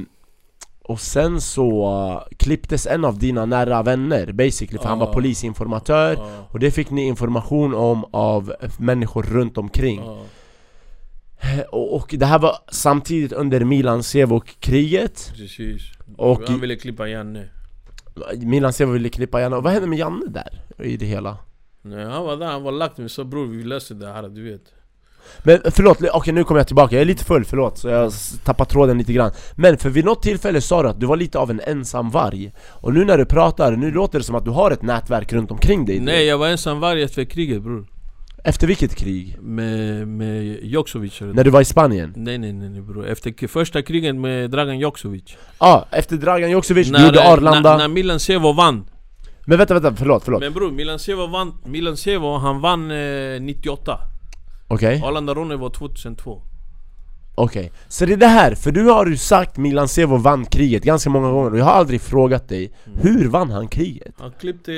Och 0.87 0.99
sen 0.99 1.41
så 1.41 2.23
klipptes 2.37 2.87
en 2.87 3.05
av 3.05 3.19
dina 3.19 3.45
nära 3.45 3.83
vänner 3.83 4.31
basically, 4.31 4.77
för 4.79 4.89
han 4.89 4.99
var 4.99 5.07
Ja. 5.07 5.13
polisinformatör 5.13 6.13
Ja, 6.13 6.29
Och 6.51 6.59
det 6.59 6.71
fick 6.71 6.89
ni 6.89 7.03
information 7.07 7.73
om 7.75 8.05
av 8.11 8.53
människor 8.79 9.23
runt 9.23 9.57
omkring. 9.57 9.99
Eh, 11.39 11.59
Och, 11.71 11.95
och 11.95 12.15
det 12.17 12.25
här 12.25 12.39
var 12.39 12.55
samtidigt 12.71 13.31
under 13.31 13.63
Milan 13.63 14.03
Sevok-kriget 14.03 15.31
Precis. 15.35 15.81
Och 16.17 16.41
han 16.47 16.59
ville 16.61 16.75
klippa 16.75 17.07
Janne. 17.07 17.49
Milan 18.37 18.73
Sevok 18.73 18.95
ville 18.95 19.09
klippa 19.09 19.41
Janne, 19.41 19.55
och 19.55 19.63
vad 19.63 19.73
hände 19.73 19.87
med 19.87 19.99
Janne 19.99 20.25
där? 20.27 20.61
I 20.85 20.97
det 20.97 21.05
hela? 21.05 21.37
Nej, 21.81 22.05
han 22.05 22.25
var 22.25 22.37
där, 22.37 22.45
han 22.47 22.63
var 22.63 22.71
lagt 22.71 22.97
med 22.97 23.11
så 23.11 23.23
bror 23.23 23.45
vi 23.45 23.63
löser 23.63 23.95
det 23.95 24.07
här 24.07 24.23
du 24.29 24.51
vet. 24.51 24.61
Men 25.43 25.59
förlåt, 25.71 25.97
okej 26.13 26.33
nu 26.33 26.43
kommer 26.43 26.59
jag 26.59 26.67
tillbaka, 26.67 26.95
jag 26.95 27.01
är 27.01 27.05
lite 27.05 27.25
full, 27.25 27.45
förlåt 27.45 27.77
så 27.77 27.87
jag 27.87 28.13
tappar 28.43 28.65
tråden 28.65 28.97
lite 28.97 29.13
grann 29.13 29.31
Men 29.55 29.77
för 29.77 29.89
vid 29.89 30.05
något 30.05 30.23
tillfälle 30.23 30.61
sa 30.61 30.83
du 30.83 30.89
att 30.89 30.99
du 30.99 31.05
var 31.05 31.17
lite 31.17 31.39
av 31.39 31.51
en 31.51 31.61
ensam 31.65 32.09
varg 32.09 32.51
Och 32.69 32.93
nu 32.93 33.05
när 33.05 33.17
du 33.17 33.25
pratar, 33.25 33.71
nu 33.71 33.91
låter 33.91 34.19
det 34.19 34.25
som 34.25 34.35
att 34.35 34.45
du 34.45 34.51
har 34.51 34.71
ett 34.71 34.81
nätverk 34.81 35.33
runt 35.33 35.51
omkring 35.51 35.85
dig 35.85 35.99
Nej 35.99 36.25
jag 36.25 36.37
var 36.37 36.47
ensam 36.47 36.79
varg 36.79 37.03
efter 37.03 37.25
kriget 37.25 37.61
bror. 37.61 37.87
Efter 38.43 38.67
vilket 38.67 38.95
krig? 38.95 39.37
Med, 39.41 40.07
med 40.07 40.59
Joksovic. 40.63 41.21
När 41.21 41.43
du 41.43 41.49
var 41.49 41.61
i 41.61 41.65
Spanien? 41.65 42.13
Nej 42.15 42.37
nej 42.37 42.53
nej 42.53 42.69
nej, 42.69 42.81
bror. 42.81 43.07
Efter 43.07 43.47
första 43.47 43.81
kriget 43.81 44.15
med 44.15 44.51
Dragan 44.51 44.79
Joksovic. 44.79 45.23
Ja, 45.59 45.87
ah, 45.91 45.95
efter 45.95 46.17
Dragan 46.17 46.51
Joksovic, 46.51 46.87
du 46.87 47.05
gjorde 47.05 47.27
Arlanda 47.27 47.71
När, 47.71 47.77
när 47.77 47.87
Milan 47.87 48.19
Sevo 48.19 48.53
vann. 48.53 48.89
Men 49.45 49.57
vänta, 49.57 49.73
vänta, 49.73 49.95
förlåt, 49.95 50.23
förlåt 50.23 50.41
Men 50.41 50.53
bror, 50.53 50.71
Milan 50.71 50.99
Sevo 50.99 51.27
vann, 51.27 51.53
Milan 51.65 51.97
Sevo 51.97 52.37
han 52.37 52.61
vann 52.61 52.91
eh, 52.91 53.41
98. 53.41 53.99
Okej, 54.67 55.01
Arlanda 55.05 55.33
Ronny 55.33 55.55
var 55.55 55.69
2002. 55.69 56.41
okej 57.35 57.71
Så 57.87 58.05
det 58.05 58.13
är 58.13 58.17
det 58.17 58.27
här, 58.27 58.55
för 58.55 58.71
du 58.71 58.83
har 58.83 59.05
ju 59.05 59.17
sagt 59.17 59.57
Milan 59.57 59.87
Sevo 59.87 60.17
vann 60.17 60.45
kriget 60.45 60.83
ganska 60.83 61.09
många 61.09 61.31
gånger 61.31 61.51
och 61.51 61.57
jag 61.59 61.65
har 61.65 61.71
aldrig 61.71 62.01
frågat 62.01 62.49
dig 62.49 62.71
Hur 63.01 63.27
vann 63.27 63.51
han 63.51 63.67
kriget? 63.67 64.13
Han 64.19 64.31
klippte 64.39 64.73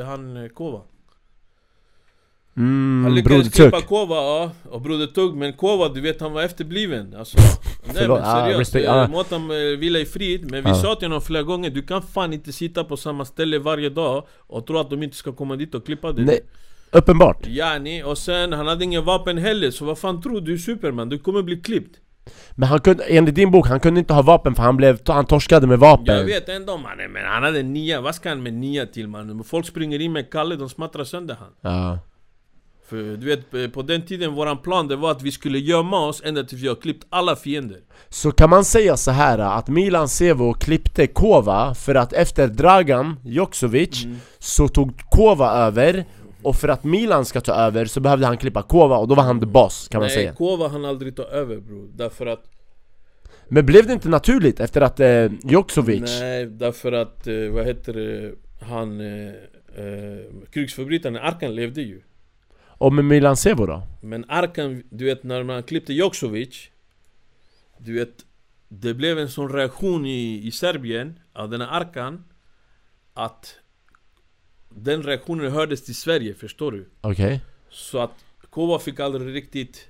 eh, 0.00 0.06
han 0.06 0.36
eh, 0.44 0.48
Kova. 0.48 0.78
Han 0.78 2.64
Mm, 3.04 3.14
lyckades 3.14 3.36
Broder 3.42 3.50
klippa 3.70 3.80
Kova, 3.80 4.14
ja, 4.16 4.50
och 4.70 4.80
Broder 4.82 5.06
Tugg, 5.06 5.34
men 5.36 5.52
Kova 5.52 5.88
du 5.88 6.00
vet 6.00 6.20
han 6.20 6.32
var 6.32 6.42
efterbliven 6.42 7.14
alltså, 7.18 7.38
Nej 7.94 8.08
men 8.08 8.10
ah, 8.10 8.44
seriöst, 8.46 8.74
eh, 8.74 8.94
ah. 8.94 9.08
Mårten 9.08 9.50
eh, 9.50 9.56
vila 9.78 9.98
i 9.98 10.04
frid, 10.06 10.50
men 10.50 10.64
vi 10.64 10.70
Ah. 10.70 10.74
sa 10.74 10.94
till 10.94 11.08
honom 11.08 11.20
flera 11.22 11.42
gånger 11.42 11.70
Du 11.70 11.82
kan 11.82 12.02
fan 12.02 12.32
inte 12.32 12.52
sitta 12.52 12.84
på 12.84 12.96
samma 12.96 13.24
ställe 13.24 13.58
varje 13.58 13.88
dag 13.90 14.26
och 14.36 14.66
tro 14.66 14.78
att 14.78 14.90
de 14.90 15.02
inte 15.02 15.16
ska 15.16 15.32
komma 15.32 15.56
dit 15.56 15.74
och 15.74 15.86
klippa 15.86 16.12
dig 16.12 16.24
Nej, 16.24 16.40
uppenbart 16.92 17.46
Yani, 17.46 18.02
och 18.02 18.18
sen 18.18 18.52
han 18.52 18.66
hade 18.66 18.84
ingen 18.84 19.04
vapen 19.04 19.38
heller, 19.38 19.70
så 19.70 19.84
vad 19.84 19.98
fan 19.98 20.22
tror 20.22 20.32
du? 20.34 20.40
Du 20.40 20.52
är 20.52 20.58
Superman, 20.58 21.08
du 21.08 21.18
kommer 21.18 21.42
bli 21.42 21.56
klippt 21.56 21.96
Men 22.54 22.68
han 22.68 22.80
kunde, 22.80 23.04
enligt 23.04 23.34
din 23.34 23.50
bok, 23.50 23.66
han 23.68 23.80
kunde 23.80 24.00
inte 24.00 24.14
ha 24.14 24.22
vapen 24.22 24.54
för 24.54 24.62
han 24.62 24.76
blev, 24.76 24.98
han 25.06 25.26
torskade 25.26 25.66
med 25.66 25.78
vapen 25.78 26.16
Jag 26.16 26.24
vet 26.24 26.48
ändå 26.48 26.76
mannen, 26.76 27.12
men 27.12 27.24
han 27.26 27.42
hade 27.42 27.62
nia, 27.62 28.00
vad 28.00 28.14
ska 28.14 28.28
han 28.28 28.42
med 28.42 28.52
nia 28.54 28.86
till 28.86 29.08
mannen? 29.08 29.44
Folk 29.44 29.66
springer 29.66 30.00
in 30.00 30.12
med 30.12 30.30
Kalle, 30.30 30.56
de 30.56 30.68
smattrar 30.68 31.04
sönder 31.04 31.36
han 31.40 31.48
Ja, 31.72 31.98
För 32.88 32.96
du 33.16 33.26
vet, 33.26 33.54
eh, 33.54 33.68
på 33.68 33.82
den 33.82 34.02
tiden 34.06 34.34
våran 34.34 34.58
plan 34.58 34.88
det 34.88 34.96
var 34.96 35.10
att 35.10 35.22
vi 35.22 35.32
skulle 35.32 35.58
gömma 35.58 36.06
oss 36.06 36.22
ända 36.24 36.44
tills 36.44 36.62
vi 36.62 36.68
har 36.68 36.74
klippt 36.74 37.06
alla 37.10 37.36
fiender 37.36 37.78
Så 38.08 38.32
kan 38.32 38.50
man 38.50 38.64
säga 38.64 38.96
så 38.96 39.10
här 39.10 39.38
att 39.38 39.68
Milan 39.68 40.08
Sevo 40.08 40.52
klippte 40.52 41.06
Kova 41.06 41.74
för 41.74 41.94
att 41.94 42.12
efter 42.12 42.48
Dragan 42.48 43.16
Joksovic 43.24 44.04
Mm. 44.04 44.16
så 44.38 44.68
tog 44.68 45.00
Kova 45.10 45.50
över 45.52 46.04
och 46.48 46.56
för 46.56 46.68
att 46.68 46.84
Milan 46.84 47.24
ska 47.24 47.40
ta 47.40 47.52
över 47.52 47.84
så 47.84 48.00
behövde 48.00 48.26
han 48.26 48.36
klippa 48.36 48.62
Kova 48.62 48.96
och 48.96 49.08
då 49.08 49.14
var 49.14 49.22
han 49.22 49.40
the 49.40 49.46
boss 49.46 49.88
kan 49.88 50.00
man 50.00 50.06
Nej, 50.06 50.16
säga. 50.16 50.34
Kova 50.34 50.68
han 50.68 50.84
aldrig 50.84 51.16
ta 51.16 51.22
över 51.22 51.56
bror, 51.56 51.88
därför 51.94 52.26
att 52.26 52.50
Men 53.48 53.66
blev 53.66 53.86
det 53.86 53.92
inte 53.92 54.08
naturligt 54.08 54.60
efter 54.60 54.80
att 54.80 55.00
eh, 55.00 55.32
Joksovic 55.44 56.20
Nej, 56.20 56.46
därför 56.46 56.92
att, 56.92 57.26
eh, 57.26 57.48
vad 57.50 57.66
heter 57.66 57.92
det, 57.92 58.34
han 58.60 59.00
eh, 59.00 59.28
eh, 59.76 60.18
Krigsförbrytaren 60.50 61.16
Arkan 61.16 61.54
levde 61.54 61.82
ju. 61.82 62.02
Och 62.58 62.92
med 62.92 63.04
Milan 63.04 63.36
Sevo 63.36 63.66
då? 63.66 63.82
Men 64.00 64.24
Arkan, 64.28 64.82
du 64.90 65.04
vet 65.04 65.24
när 65.24 65.42
man 65.42 65.62
klippte 65.62 65.92
Joksovic 65.92 66.70
Du 67.78 67.94
vet 67.94 68.14
Det 68.68 68.94
blev 68.94 69.18
en 69.18 69.28
sån 69.28 69.52
reaktion 69.52 70.06
i, 70.06 70.46
i 70.46 70.50
Serbien 70.50 71.18
av 71.32 71.50
den 71.50 71.60
här 71.60 71.80
Arkan 71.80 72.24
Att 73.14 73.54
Den 74.70 75.02
reaktionen 75.02 75.52
hördes 75.52 75.84
till 75.84 75.94
Sverige, 75.96 76.34
förstår 76.34 76.72
du? 76.72 76.88
Okej 77.00 77.40
Så 77.70 77.98
att 77.98 78.10
Kova 78.50 78.78
fick 78.78 79.00
aldrig 79.00 79.34
riktigt 79.34 79.88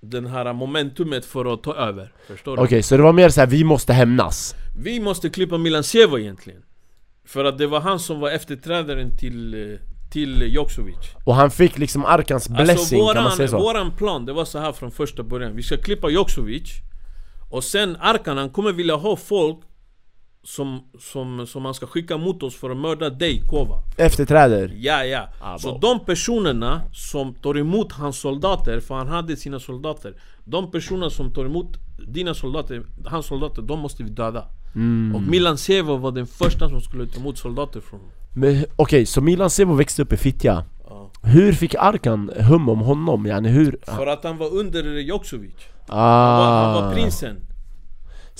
Den 0.00 0.26
här 0.26 0.52
momentumet 0.52 1.24
för 1.24 1.54
att 1.54 1.62
ta 1.62 1.74
över, 1.74 2.12
förstår 2.26 2.56
du? 2.56 2.62
Okej, 2.62 2.82
så 2.82 2.96
det 2.96 3.02
var 3.02 3.12
mer 3.12 3.28
så 3.28 3.40
här: 3.40 3.46
vi 3.46 3.64
måste 3.64 3.92
hämnas 3.92 4.54
Vi 4.78 5.00
måste 5.00 5.30
klippa 5.30 5.58
Milan 5.58 5.84
Sevo 5.84 6.18
egentligen 6.18 6.62
För 7.24 7.44
att 7.44 7.58
det 7.58 7.66
var 7.66 7.80
han 7.80 7.98
som 8.00 8.20
var 8.20 8.30
efterträdaren 8.30 9.16
till, 9.16 9.72
eh, 9.72 9.78
till 10.12 10.54
Joksovic 10.54 10.96
Och 11.24 11.34
han 11.34 11.50
fick 11.50 11.78
liksom 11.78 12.04
Arkans 12.04 12.48
blessing 12.48 12.70
Alltså 12.72 12.96
kan 12.96 13.04
man 13.04 13.14
våran, 13.24 13.36
säga 13.36 13.48
så? 13.48 13.58
våran 13.58 13.96
plan, 13.96 14.26
det 14.26 14.32
var 14.32 14.44
så 14.44 14.58
här 14.58 14.72
från 14.72 14.90
första 14.90 15.22
början 15.22 15.56
Vi 15.56 15.62
ska 15.62 15.76
klippa 15.76 16.10
Joksovic 16.10 16.70
Och 17.50 17.64
sen 17.64 17.96
Arkan, 18.00 18.36
han 18.36 18.50
kommer 18.50 18.72
vilja 18.72 18.94
ha 18.96 19.16
folk 19.16 19.58
som, 20.42 20.80
som, 20.98 21.46
som 21.46 21.64
han 21.64 21.74
ska 21.74 21.86
skicka 21.86 22.16
mot 22.16 22.42
oss 22.42 22.54
för 22.54 22.70
att 22.70 22.76
mörda 22.76 23.10
dig, 23.10 23.42
Kova 23.46 23.82
Efterträder 23.96 24.72
Ja, 24.76 25.04
ja. 25.04 25.28
Ah, 25.40 25.58
så 25.58 25.78
de 25.78 26.04
personerna 26.04 26.82
som 26.92 27.34
tar 27.34 27.58
emot 27.58 27.92
hans 27.92 28.20
soldater, 28.20 28.80
för 28.80 28.94
han 28.94 29.08
hade 29.08 29.36
sina 29.36 29.60
soldater 29.60 30.14
De 30.44 30.70
personerna 30.70 31.10
som 31.10 31.34
tar 31.34 31.44
emot 31.44 31.66
dina 32.08 32.34
soldater, 32.34 32.82
hans 33.04 33.26
soldater, 33.26 33.62
de 33.62 33.78
måste 33.80 34.02
vi 34.02 34.10
döda 34.10 34.44
Mm. 34.74 35.14
Och 35.14 35.22
Milan 35.22 35.58
Sevo 35.58 35.96
var 35.96 36.12
den 36.12 36.26
första 36.26 36.68
som 36.68 36.80
skulle 36.80 37.06
ta 37.06 37.20
emot 37.20 37.38
soldater 37.38 37.80
från 37.80 38.00
okej, 38.76 39.06
så 39.06 39.20
Milan 39.20 39.50
Sevo 39.50 39.74
växte 39.74 40.02
upp 40.02 40.12
i 40.12 40.16
Fittja 40.16 40.64
Ja. 40.88 41.10
Hur 41.22 41.52
fick 41.52 41.74
Arkan 41.74 42.30
hum 42.48 42.68
om 42.68 42.80
honom? 42.80 43.26
Yani 43.26 43.48
hur? 43.48 43.78
För 43.86 44.06
att 44.06 44.24
han 44.24 44.36
var 44.38 44.54
under 44.54 44.82
Joksovic 44.82 45.54
Ah. 45.88 46.30
han, 46.30 46.38
var, 46.38 46.80
han 46.80 46.84
var 46.84 46.94
prinsen 46.94 47.36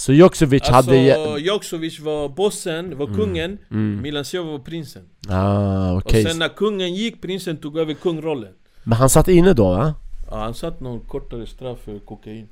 Så 0.00 0.12
Joksovic 0.12 0.62
Alltså 0.62 0.90
hade... 0.90 1.40
Joksovic 1.40 2.00
var 2.00 2.28
bossen, 2.28 2.98
var 2.98 3.06
kungen. 3.06 3.58
Milan 4.02 4.24
Sevo 4.24 4.50
var 4.50 4.58
prinsen. 4.58 5.02
Ah, 5.28 5.96
okej. 5.96 6.24
Och 6.24 6.30
sen 6.30 6.38
när 6.38 6.48
kungen 6.48 6.94
gick, 6.94 7.22
prinsen 7.22 7.56
tog 7.56 7.78
över 7.78 7.94
kungrollen. 7.94 8.52
Men 8.84 8.98
han 8.98 9.08
satt 9.10 9.28
inne 9.28 9.52
då 9.52 9.70
va? 9.70 9.94
ja, 10.30 10.36
Han 10.36 10.54
satt 10.54 10.80
någon 10.80 11.00
kortare 11.00 11.46
straff 11.46 11.78
för 11.84 11.98
kokain. 11.98 12.48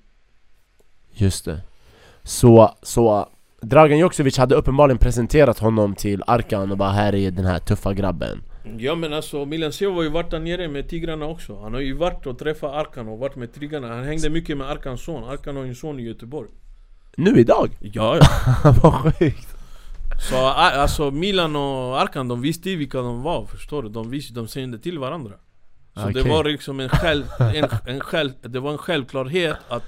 Just 1.12 1.44
det. 1.44 1.60
Så, 2.22 2.74
så 2.82 3.28
Dragan 3.60 3.98
Joksovic 3.98 4.38
hade 4.38 4.54
uppenbarligen 4.54 4.98
presenterat 4.98 5.58
honom 5.58 5.94
till 5.94 6.22
Arkan 6.26 6.70
och 6.70 6.78
bara 6.78 6.90
här 6.90 7.14
är 7.14 7.30
den 7.30 7.44
här 7.44 7.58
tuffa 7.58 7.94
grabben. 7.94 8.42
Ja 8.78 8.94
men 8.94 9.12
alltså 9.12 9.44
Milan 9.44 9.72
Sevo 9.72 9.94
har 9.94 10.02
ju 10.02 10.08
varit 10.08 10.30
där 10.30 10.40
nere 10.40 10.68
med 10.68 10.88
tigrarna 10.88 11.26
också. 11.26 11.60
Han 11.60 11.74
har 11.74 11.80
ju 11.80 11.92
varit 11.92 12.26
och 12.26 12.38
träffat 12.38 12.74
Arkan 12.74 13.08
och 13.08 13.18
varit 13.18 13.36
med 13.36 13.52
tigrarna 13.54 13.88
Han 13.88 14.04
hängde 14.04 14.30
mycket 14.30 14.56
med 14.56 14.70
Arkans 14.70 15.04
son. 15.04 15.24
Arkan 15.24 15.56
har 15.56 15.62
ju 15.62 15.68
en 15.68 15.74
son 15.74 16.00
i 16.00 16.02
Göteborg 16.02 16.48
Nu 17.18 17.40
idag? 17.40 17.76
Ja 17.80 18.16
ja 18.16 18.72
Vad 18.82 19.14
sjukt 19.18 19.48
Så 20.30 20.36
alltså 20.46 21.10
Milan 21.10 21.56
och 21.56 22.00
Arkan 22.00 22.28
de 22.28 22.40
visste 22.42 22.70
ju 22.70 22.76
vilka 22.76 22.98
de 22.98 23.22
var 23.22 23.46
förstår 23.46 23.82
du? 23.82 23.88
De 23.88 24.10
visste, 24.10 24.34
de 24.34 24.48
kände 24.48 24.78
till 24.78 24.98
varandra 24.98 25.32
Så 25.94 26.08
det 26.08 26.20
Okej. 26.20 26.32
var 26.32 26.44
liksom 26.44 26.80
en, 26.80 26.88
själv, 26.88 27.24
en, 27.54 27.68
en 27.86 28.00
själv, 28.00 28.30
det 28.42 28.60
var 28.60 28.72
en 28.72 28.78
självklarhet 28.78 29.56
att 29.68 29.82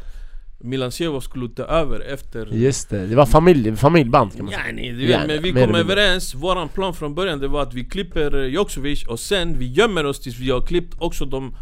Milan 0.60 0.92
Sevo 0.92 1.20
skulle 1.20 1.48
ta 1.48 1.62
över 1.62 2.00
efter 2.00 2.46
Just 2.46 2.90
det, 2.90 3.06
det 3.06 3.16
var 3.16 3.26
familj, 3.26 3.76
familjeband 3.76 4.36
kan 4.36 4.44
man 4.44 4.54
säga 4.54 4.66
Ja, 4.66 4.72
nej, 4.74 4.92
du 4.92 5.10
Ja, 5.10 5.18
vet, 5.18 5.26
men 5.26 5.42
vi 5.42 5.52
kom 5.52 5.74
överens, 5.74 6.34
våran 6.34 6.68
plan 6.68 6.94
från 6.94 7.14
början 7.14 7.38
det 7.38 7.48
var 7.48 7.62
att 7.62 7.74
vi 7.74 7.84
klipper 7.84 8.36
eh, 8.40 8.46
Joksovic 8.46 9.06
och 9.06 9.20
sen 9.20 9.58
vi 9.58 9.66
gömmer 9.72 10.06
oss 10.06 10.20
tills 10.20 10.38
vi 10.38 10.50
har 10.50 10.60
klippt 10.60 10.94
också 10.98 11.24
de, 11.24 11.54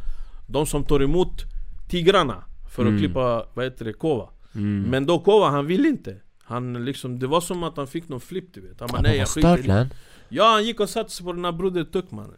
de 0.47 0.67
som 0.67 0.85
tar 0.85 1.03
emot 1.03 1.43
tigrarna 1.91 2.45
För 2.71 2.83
att 2.83 2.89
Mm. 2.89 3.01
klippa, 3.01 3.45
vad 3.55 3.65
heter 3.65 3.85
det, 3.85 3.93
Kova 3.93 4.29
mm. 4.55 4.83
Men 4.91 5.07
då 5.07 5.19
Kova, 5.19 5.49
han 5.49 5.67
ville 5.67 5.89
inte. 5.89 6.17
Han 6.43 6.85
liksom, 6.85 7.19
det 7.19 7.27
var 7.27 7.41
som 7.41 7.63
att 7.63 7.77
han 7.77 7.87
fick 7.87 8.09
någon 8.09 8.21
flipp 8.21 8.55
du 8.55 8.61
vet. 8.61 8.81
Han 8.81 8.89
bara 8.89 8.97
Han 8.97 9.03
nej 9.03 9.13
var 9.13 9.19
jag 9.19 9.29
skiter 9.29 9.59
i 9.59 9.63
det." 9.63 9.69
län 9.69 9.93
Ja 10.29 10.45
han 10.53 10.65
gick 10.65 10.81
och 10.81 10.89
satte 10.91 11.11
sig 11.11 11.27
på 11.27 11.33
den 11.33 11.45
här 11.45 11.53
Broder 11.53 11.85
Tuck 11.85 12.11
mannen 12.11 12.37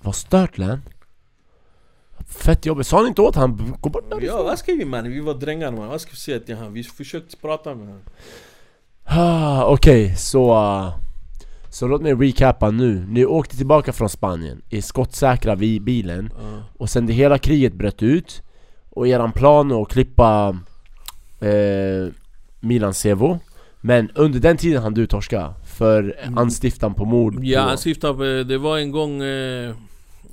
Vad 0.00 0.14
stört 0.14 0.58
län 0.58 0.80
Fett 2.26 2.66
jobbigt, 2.66 2.86
sa 2.86 3.02
ni 3.02 3.08
inte 3.08 3.22
åt 3.22 3.36
han? 3.36 3.74
Gå 3.80 3.90
bort 3.90 4.04
Ja 4.10 4.16
därifrån? 4.16 4.44
vad 4.44 4.58
ska 4.58 4.72
vi 4.72 4.84
mannen, 4.84 5.12
vi 5.12 5.20
var 5.20 5.34
drängar 5.34 5.72
man, 5.72 5.88
vad 5.88 6.00
ska 6.00 6.10
vi 6.10 6.16
säga 6.16 6.40
till 6.40 6.56
han? 6.56 6.72
Vi 6.72 6.82
försökte 6.84 7.36
prata 7.36 7.74
med 7.74 7.86
honom 7.86 8.02
Ah, 9.04 9.64
Okej, 9.64 10.16
så... 10.16 10.54
uh, 10.54 10.94
Så 11.70 11.86
låt 11.88 12.02
mig 12.02 12.14
recappa 12.14 12.70
nu. 12.70 13.06
Ni 13.08 13.24
åkte 13.26 13.56
tillbaka 13.56 13.92
från 13.92 14.08
Spanien, 14.08 14.62
är 14.70 14.80
skottsäkra 14.80 15.54
vid 15.54 15.82
bilen. 15.82 16.30
Ja. 16.42 16.62
Och 16.78 16.90
sen 16.90 17.06
det 17.06 17.12
hela 17.12 17.38
kriget 17.38 17.74
bröt 17.74 18.02
ut. 18.02 18.42
Och 18.90 19.08
eran 19.08 19.32
plan 19.32 19.72
att 19.72 19.88
klippa 19.88 20.58
eh, 21.40 22.12
Milan 22.60 22.94
Sevo 22.94 23.38
Men 23.80 24.10
under 24.14 24.40
den 24.40 24.56
tiden 24.56 24.82
hann 24.82 24.94
du 24.94 25.06
torska 25.06 25.54
För 25.64 26.16
anstiftan 26.36 26.94
på 26.94 27.04
mord 27.04 27.34
Mm. 27.34 27.44
Ja 27.46 27.62
på, 27.62 27.68
han 27.68 27.78
syftar 27.78 28.14
på, 28.14 28.48
det 28.48 28.58
var 28.58 28.78
en 28.78 28.90
gång 28.90 29.22
eh, 29.22 29.74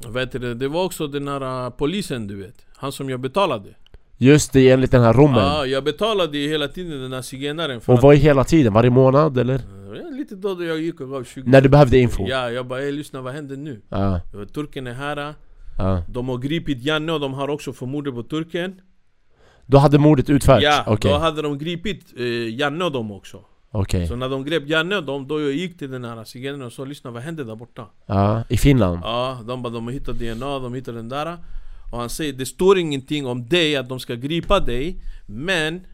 vad 0.07 0.21
heter 0.23 0.39
det, 0.39 0.67
var 0.67 0.83
också 0.83 1.07
den 1.07 1.27
här 1.27 1.65
eh, 1.65 1.69
polisen 1.69 2.27
du 2.27 2.35
vet 2.35 2.55
Han 2.75 2.91
som 2.91 3.09
jag 3.09 3.19
betalade 3.19 3.69
Just 4.17 4.53
det, 4.53 4.69
enligt 4.69 4.91
den 4.91 5.01
här 5.01 5.13
rommen 5.13 5.43
Ja, 5.43 5.65
jag 5.65 5.83
betalade 5.83 6.37
hela 6.37 6.67
tiden 6.67 7.01
den 7.01 7.13
här 7.13 7.21
zigenaren 7.21 7.81
Och 7.85 8.01
vad 8.01 8.15
är 8.15 8.19
hela 8.19 8.43
tiden? 8.43 8.73
Varje 8.73 8.89
månad 8.89 9.37
eller? 9.37 9.55
eh, 9.55 10.17
Lite 10.17 10.35
då 10.35 10.55
då 10.55 10.63
jag 10.63 10.79
gick 10.81 11.01
och 11.01 11.09
gav 11.09 11.23
20 11.23 11.49
När 11.49 11.61
du 11.61 11.69
behövde 11.69 11.97
info? 11.97 12.25
Ja, 12.27 12.49
jag 12.51 12.65
bara 12.67 12.81
ey 12.81 12.91
lyssna 12.91 13.21
vad 13.21 13.33
händer 13.33 13.55
nu? 13.57 13.81
Ja, 13.89 14.19
Turken 14.53 14.87
är 14.87 14.93
här 14.93 15.33
Ja. 15.77 16.03
De 16.09 16.29
har 16.29 16.37
gripit 16.37 16.83
Janne 16.83 17.11
och 17.11 17.19
de 17.19 17.33
har 17.33 17.47
också 17.49 17.73
för 17.73 17.85
mordet 17.85 18.13
på 18.13 18.23
turken 18.23 18.81
Då 19.71 19.77
hade 19.77 19.97
mordet 19.97 20.29
utförts? 20.29 20.63
Ja, 20.63 20.83
Okej, 20.87 21.11
då 21.11 21.17
hade 21.17 21.41
de 21.41 21.57
gripit 21.57 22.13
eh, 22.17 22.55
Janne 22.59 22.85
och 22.85 22.91
dem 22.91 23.11
också 23.11 23.41
okej. 23.71 24.07
Så 24.07 24.15
när 24.15 24.29
de 24.29 24.45
grep 24.45 24.67
Janne 24.67 24.97
och 24.97 25.03
dem, 25.03 25.27
då 25.27 25.41
jag 25.41 25.51
gick 25.51 25.77
till 25.77 25.91
den 25.91 26.03
här 26.03 26.23
zigenaren 26.23 26.61
och 26.65 26.73
sa 26.73 26.85
lyssna 26.85 27.11
vad 27.11 27.23
hände 27.23 27.43
där 27.43 27.55
borta? 27.55 27.85
Ja, 28.05 28.43
i 28.49 28.57
Finland? 28.57 28.99
Ja, 29.03 29.41
de 29.47 29.61
bara 29.61 29.73
de 29.73 29.85
har 29.85 29.91
hittat 29.91 30.19
DNA, 30.19 30.59
de 30.59 30.73
hittade 30.73 30.97
den 30.97 31.09
där 31.09 31.37
Och 31.91 31.99
han 31.99 32.09
säger 32.09 32.33
det 32.33 32.45
står 32.45 32.77
ingenting 32.77 33.27
om 33.27 33.47
dig, 33.47 33.75
att 33.75 33.89
de 33.89 33.99
ska 33.99 34.15
gripa 34.15 34.59
dig 34.59 35.03
Men 35.25 35.85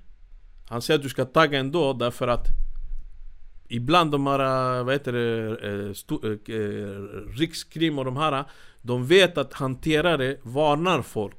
Han 0.69 0.81
säger 0.81 0.97
att 0.97 1.03
du 1.03 1.09
ska 1.09 1.25
tagga 1.25 1.59
ändå 1.59 1.93
därför 1.93 2.27
att 2.27 2.47
Ibland 3.69 4.11
de 4.11 4.27
här, 4.27 4.79
eh, 4.79 4.83
vad 4.83 4.93
heter 4.93 5.13
det, 5.13 5.87
eh, 5.87 5.93
sto, 5.93 6.25
eh, 6.25 6.31
eh, 6.31 7.37
Rikskrim 7.37 7.99
och 7.99 8.05
de 8.05 8.17
här 8.17 8.45
De 8.81 9.07
vet 9.07 9.37
att 9.37 9.53
hanterare 9.53 10.37
varnar 10.43 11.01
folk 11.01 11.35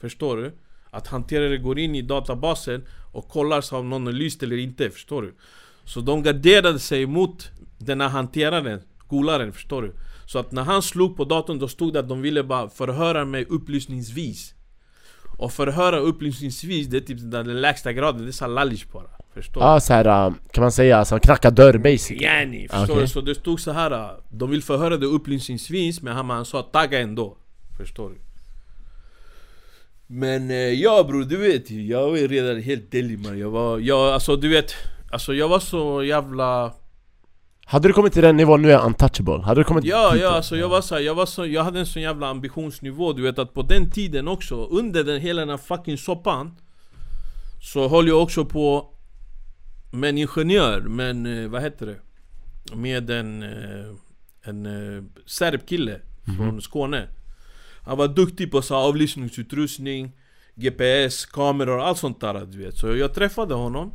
Förstår 0.00 0.36
du? 0.36 0.52
Att 0.94 1.06
hanterare 1.06 1.58
går 1.58 1.78
in 1.78 1.94
i 1.94 2.02
databasen 2.02 2.84
och 3.12 3.28
kollar 3.28 3.60
så 3.60 3.78
om 3.78 3.90
någon 3.90 4.06
är 4.08 4.12
lyst 4.12 4.42
eller 4.42 4.56
inte, 4.56 4.90
förstår 4.90 5.22
du? 5.22 5.34
Så 5.84 6.00
de 6.00 6.22
garderade 6.22 6.78
sig 6.78 7.06
mot 7.06 7.50
den 7.78 8.00
här 8.00 8.08
hanteraren, 8.08 8.80
golaren, 9.08 9.52
förstår 9.52 9.82
du? 9.82 9.94
Så 10.26 10.38
att 10.38 10.52
när 10.52 10.62
han 10.62 10.82
slog 10.82 11.16
på 11.16 11.24
datorn 11.24 11.58
då 11.58 11.68
stod 11.68 11.92
det 11.92 12.00
att 12.00 12.08
de 12.08 12.22
ville 12.22 12.42
bara 12.44 12.68
förhöra 12.68 13.24
mig 13.24 13.44
upplysningsvis 13.48 14.54
Och 15.38 15.52
förhöra 15.52 15.98
upplysningsvis, 15.98 16.86
det 16.86 16.96
är 16.96 17.00
typ 17.00 17.18
den 17.20 17.60
lägsta 17.60 17.92
graden, 17.92 18.22
det 18.22 18.30
är 18.30 18.32
såhär 18.32 18.52
lallish 18.52 18.86
bara 18.92 19.06
Förstår 19.34 19.60
du? 19.60 19.66
Ja, 19.66 19.80
så 19.80 19.92
här, 19.92 20.26
äh, 20.26 20.34
kan 20.52 20.62
man 20.62 20.72
säga, 20.72 20.96
alltså 20.98 21.18
knacka 21.18 21.50
dörr 21.50 21.78
basic? 21.78 22.20
Yani, 22.20 22.68
förstår 22.68 22.94
Okej. 22.94 23.02
du? 23.02 23.08
Så 23.08 23.20
det 23.20 23.34
stod 23.34 23.60
så 23.60 23.72
här. 23.72 23.90
äh, 23.90 24.10
De 24.30 24.50
vill 24.50 24.62
förhöra 24.62 24.96
det 24.96 25.06
upplysningsvis 25.06 26.02
men 26.02 26.14
han, 26.16 26.30
han 26.30 26.44
sa 26.44 26.62
tagga 26.62 27.00
ändå 27.00 27.36
Förstår 27.78 28.10
du? 28.10 28.16
Men 30.14 30.50
eh, 30.50 30.56
ja 30.56 31.04
bror, 31.08 31.24
du 31.24 31.36
vet 31.36 31.70
ju, 31.70 31.86
jag 31.86 32.10
var 32.10 32.16
redan 32.16 32.62
helt 32.62 32.90
deli 32.90 33.16
man 33.16 33.38
Jag 33.38 33.50
var, 33.50 33.78
jag, 33.78 34.12
alltså 34.14 34.36
du 34.36 34.48
vet 34.48 34.74
Alltså 35.12 35.34
jag 35.34 35.48
var 35.48 35.58
så 35.58 36.04
jävla 36.04 36.72
Hade 37.64 37.88
du 37.88 37.92
kommit 37.92 38.12
till 38.12 38.22
den 38.22 38.36
nivån 38.36 38.62
nu 38.62 38.68
är 38.68 38.72
jag 38.72 38.86
untouchable? 38.86 39.42
Hade 39.42 39.60
du 39.60 39.64
kommit 39.64 39.84
Ja, 39.84 40.16
ja 40.16 40.30
alltså 40.30 40.56
jag 40.56 40.68
var 40.68 40.80
så, 40.80 41.00
jag 41.00 41.14
var 41.14 41.26
så, 41.26 41.46
jag 41.46 41.64
hade 41.64 41.80
en 41.80 41.86
sån 41.86 42.02
jävla 42.02 42.28
ambitionsnivå 42.28 43.12
Du 43.12 43.22
vet 43.22 43.38
att 43.38 43.54
på 43.54 43.62
den 43.62 43.90
tiden 43.90 44.28
också, 44.28 44.64
under 44.64 45.04
den 45.04 45.20
hela 45.20 45.40
den 45.40 45.48
här 45.48 45.56
fucking 45.56 45.98
soppan 45.98 46.56
Så 47.62 47.88
höll 47.88 48.08
jag 48.08 48.22
också 48.22 48.44
på 48.44 48.94
Med 49.92 50.10
en 50.10 50.18
ingenjör, 50.18 50.80
men 50.80 51.26
eh, 51.26 51.48
vad 51.48 51.62
heter 51.62 51.86
det? 51.86 51.96
Med 52.76 53.10
en, 53.10 53.42
eh, 53.42 53.94
en 54.42 54.66
eh, 54.66 55.02
serbkille 55.26 56.00
från 56.36 56.62
Skåne 56.62 57.08
Han 57.84 57.98
var 57.98 58.08
duktig 58.08 58.50
på 58.50 58.62
så 58.62 58.74
avlyssningsutrustning 58.76 60.12
GPS, 60.54 61.26
kameror, 61.26 61.80
allt 61.80 61.98
sånt 61.98 62.20
där 62.20 62.46
du 62.46 62.58
vet 62.58 62.76
Så 62.78 62.96
jag 62.96 63.14
träffade 63.14 63.54
honom 63.54 63.92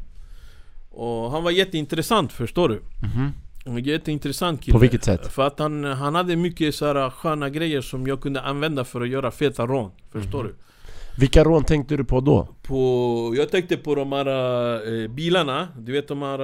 Och 0.89 1.32
han 1.32 1.43
var 1.43 1.52
jätteintressant 1.52 2.34
förstår 2.34 2.69
du 2.69 2.82
Mhm. 3.02 3.32
en 3.65 3.84
Jätteintressant 3.84 4.62
kille 4.62 4.73
På 4.73 4.80
vilket 4.80 5.04
sätt? 5.04 5.28
För 5.34 5.47
att 5.47 5.60
han, 5.60 5.84
han 5.84 6.15
hade 6.15 6.36
mycket 6.36 6.76
så 6.76 6.86
här 6.86 7.10
sköna 7.10 7.50
grejer 7.50 7.82
som 7.82 8.08
jag 8.08 8.21
kunde 8.21 8.41
använda 8.41 8.84
för 8.86 9.02
att 9.02 9.10
göra 9.10 9.32
feta 9.32 9.65
rån 9.67 9.91
Förstår 10.12 10.43
Mhm. 10.43 10.47
du? 10.47 10.56
Vilka 11.18 11.44
rån 11.44 11.64
tänkte 11.64 11.98
du 11.98 12.04
på 12.04 12.20
då? 12.20 12.48
På, 12.62 13.34
jag 13.38 13.50
tänkte 13.50 13.78
på 13.78 13.96
de 13.96 14.12
här 14.12 14.28
eh, 15.04 15.08
bilarna. 15.08 15.68
Du 15.78 15.92
vet 15.92 16.08
de 16.08 16.22
här 16.22 16.40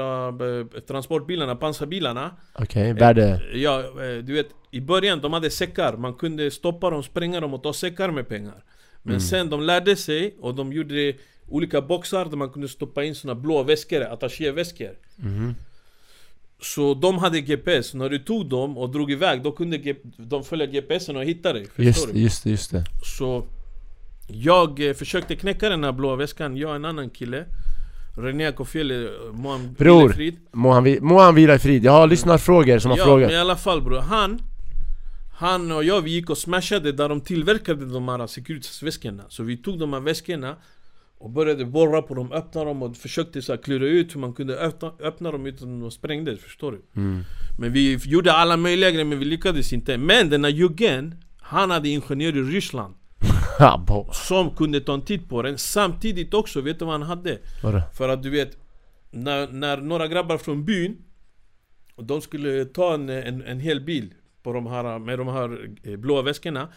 eh, 0.60 0.66
transportbilarna, 0.88 1.56
pansarbilarna. 1.56 2.32
Okej, 2.54 2.94
värde... 2.94 3.42
Ja, 3.54 3.80
eh, 3.80 4.24
du 4.24 4.34
vet 4.34 4.48
i 4.72 4.82
början 4.82 5.22
de 5.22 5.34
hade 5.34 5.50
säckar. 5.50 5.98
Man 5.98 6.14
kunde 6.14 6.52
stoppa 6.52 6.90
dem, 6.90 7.04
spränga 7.04 7.40
dem 7.40 7.54
och 7.54 7.64
ta 7.64 7.74
säckar 7.74 8.12
med 8.12 8.28
pengar. 8.28 8.64
Men 9.04 9.22
sen 9.22 9.50
de 9.50 9.62
lärde 9.62 9.96
sig 9.96 10.36
och 10.42 10.56
de 10.56 10.74
gjorde 10.74 11.14
olika 11.50 11.82
boxar 11.82 12.26
där 12.26 12.38
man 12.38 12.50
kunde 12.50 12.68
stoppa 12.68 13.04
in 13.04 13.16
såna 13.16 13.36
blå 13.36 13.64
väskor, 13.64 14.02
attachéväskor. 14.02 14.92
Mhm. 15.16 15.56
Så 16.62 16.94
de 16.94 17.18
hade 17.18 17.42
GPS, 17.42 17.94
när 17.94 18.10
du 18.10 18.20
tog 18.20 18.50
dem 18.50 18.78
och 18.78 18.90
drog 18.90 19.12
iväg 19.12 19.44
då 19.44 19.52
kunde 19.52 19.96
de 20.18 20.44
följa 20.44 20.66
GPSen 20.66 21.16
och 21.16 21.24
hitta 21.24 21.54
dig. 21.54 21.66
Förstår 21.66 21.86
Just, 21.86 22.14
du? 22.14 22.20
just 22.20 22.44
det, 22.44 22.50
just 22.50 22.72
det. 22.72 22.84
Så 23.18 23.46
jag 24.36 24.88
eh, 24.88 24.94
försökte 24.94 25.36
knäcka 25.36 25.70
den 25.70 25.84
här 25.84 25.92
blå 25.92 26.16
väskan, 26.16 26.58
jag 26.58 26.70
och 26.70 26.76
en 26.76 26.86
annan 26.86 27.10
kille 27.10 27.46
René 28.18 28.52
Kofiele, 28.52 29.10
må 29.34 29.52
han 29.52 29.74
Bror, 29.74 30.00
vila 30.02 30.12
i 30.12 30.16
frid. 30.16 30.38
Må 30.52 30.72
han, 30.72 30.98
må 31.02 31.20
han 31.20 31.36
vila 31.36 31.56
i 31.56 31.60
frid? 31.60 31.86
Jag 31.86 31.92
har 31.92 32.08
lyssnarfrågor 32.08 32.80
som 32.80 32.92
har 32.92 32.98
Ja 32.98 33.06
frågat 33.06 33.30
men 33.30 33.38
i 33.38 33.42
alla 33.42 33.56
fall 33.56 33.82
bror, 33.82 34.00
han 34.00 34.40
Han 35.34 35.72
och 35.72 35.84
jag 35.84 36.02
vi 36.02 36.12
gick 36.12 36.30
och 36.30 36.38
smashade 36.38 36.92
där 36.92 37.10
de 37.10 37.22
tillverkade 37.22 37.86
de 37.86 38.08
här 38.08 38.28
Securitas-väskorna 38.28 39.24
Så 39.30 39.44
vi 39.44 39.58
tog 39.58 39.80
de 39.80 39.94
här 39.94 40.00
väskorna 40.00 40.56
och 41.18 41.30
började 41.30 41.66
borra 41.66 42.02
på 42.02 42.14
dem, 42.14 42.32
öppna 42.32 42.64
dem 42.64 42.84
och 42.84 42.98
försökte 42.98 43.42
så 43.42 43.58
klura 43.58 43.86
ut 43.86 44.16
hur 44.16 44.20
man 44.20 44.34
kunde 44.34 44.58
öppna, 44.58 44.92
öppna 45.00 45.32
dem 45.32 45.46
utan 45.46 45.76
att 45.76 45.82
de 45.82 45.92
sprängdes, 45.92 46.40
förstår 46.40 46.72
du? 46.72 46.82
mm. 46.96 47.24
Men 47.60 47.74
vi 47.74 48.00
gjorde 48.04 48.34
alla 48.34 48.58
möjliga 48.58 48.92
grejer 48.92 49.06
men 49.06 49.20
vi 49.20 49.26
lyckades 49.26 49.74
inte 49.74 49.98
Men 49.98 50.30
den 50.30 50.44
här 50.44 50.52
juggen, 50.52 51.16
han 51.42 51.72
hade 51.72 51.90
ingenjör 51.90 52.38
i 52.38 52.42
Ryssland. 52.42 52.96
Som 54.14 54.56
kunde 54.56 54.82
ta 54.82 54.94
en 54.94 55.02
titt 55.02 55.30
på 55.30 55.42
den. 55.42 55.58
Samtidigt 55.58 56.34
också, 56.34 56.62
vet 56.62 56.80
du 56.80 56.86
vad 56.86 56.94
han 56.94 57.02
hade? 57.02 57.38
Vadå? 57.64 57.82
För 57.94 58.10
att 58.10 58.24
du 58.24 58.30
vet 58.30 58.58
När, 59.12 59.48
när 59.48 59.78
några 59.78 60.08
grabbar 60.08 60.38
från 60.38 60.66
byn 60.66 60.98
och 61.96 62.04
De 62.04 62.22
skulle 62.22 62.66
ta 62.66 62.94
en, 62.94 63.10
en, 63.10 63.42
en 63.42 63.60
hel 63.60 63.82
bil 63.82 64.14
på 64.44 64.54
de 64.54 64.68
här, 64.68 65.00
med 65.00 65.20
de 65.20 65.28
här 65.28 65.70
eh, 65.84 65.96
blåa 65.96 66.22
väskorna. 66.22 66.70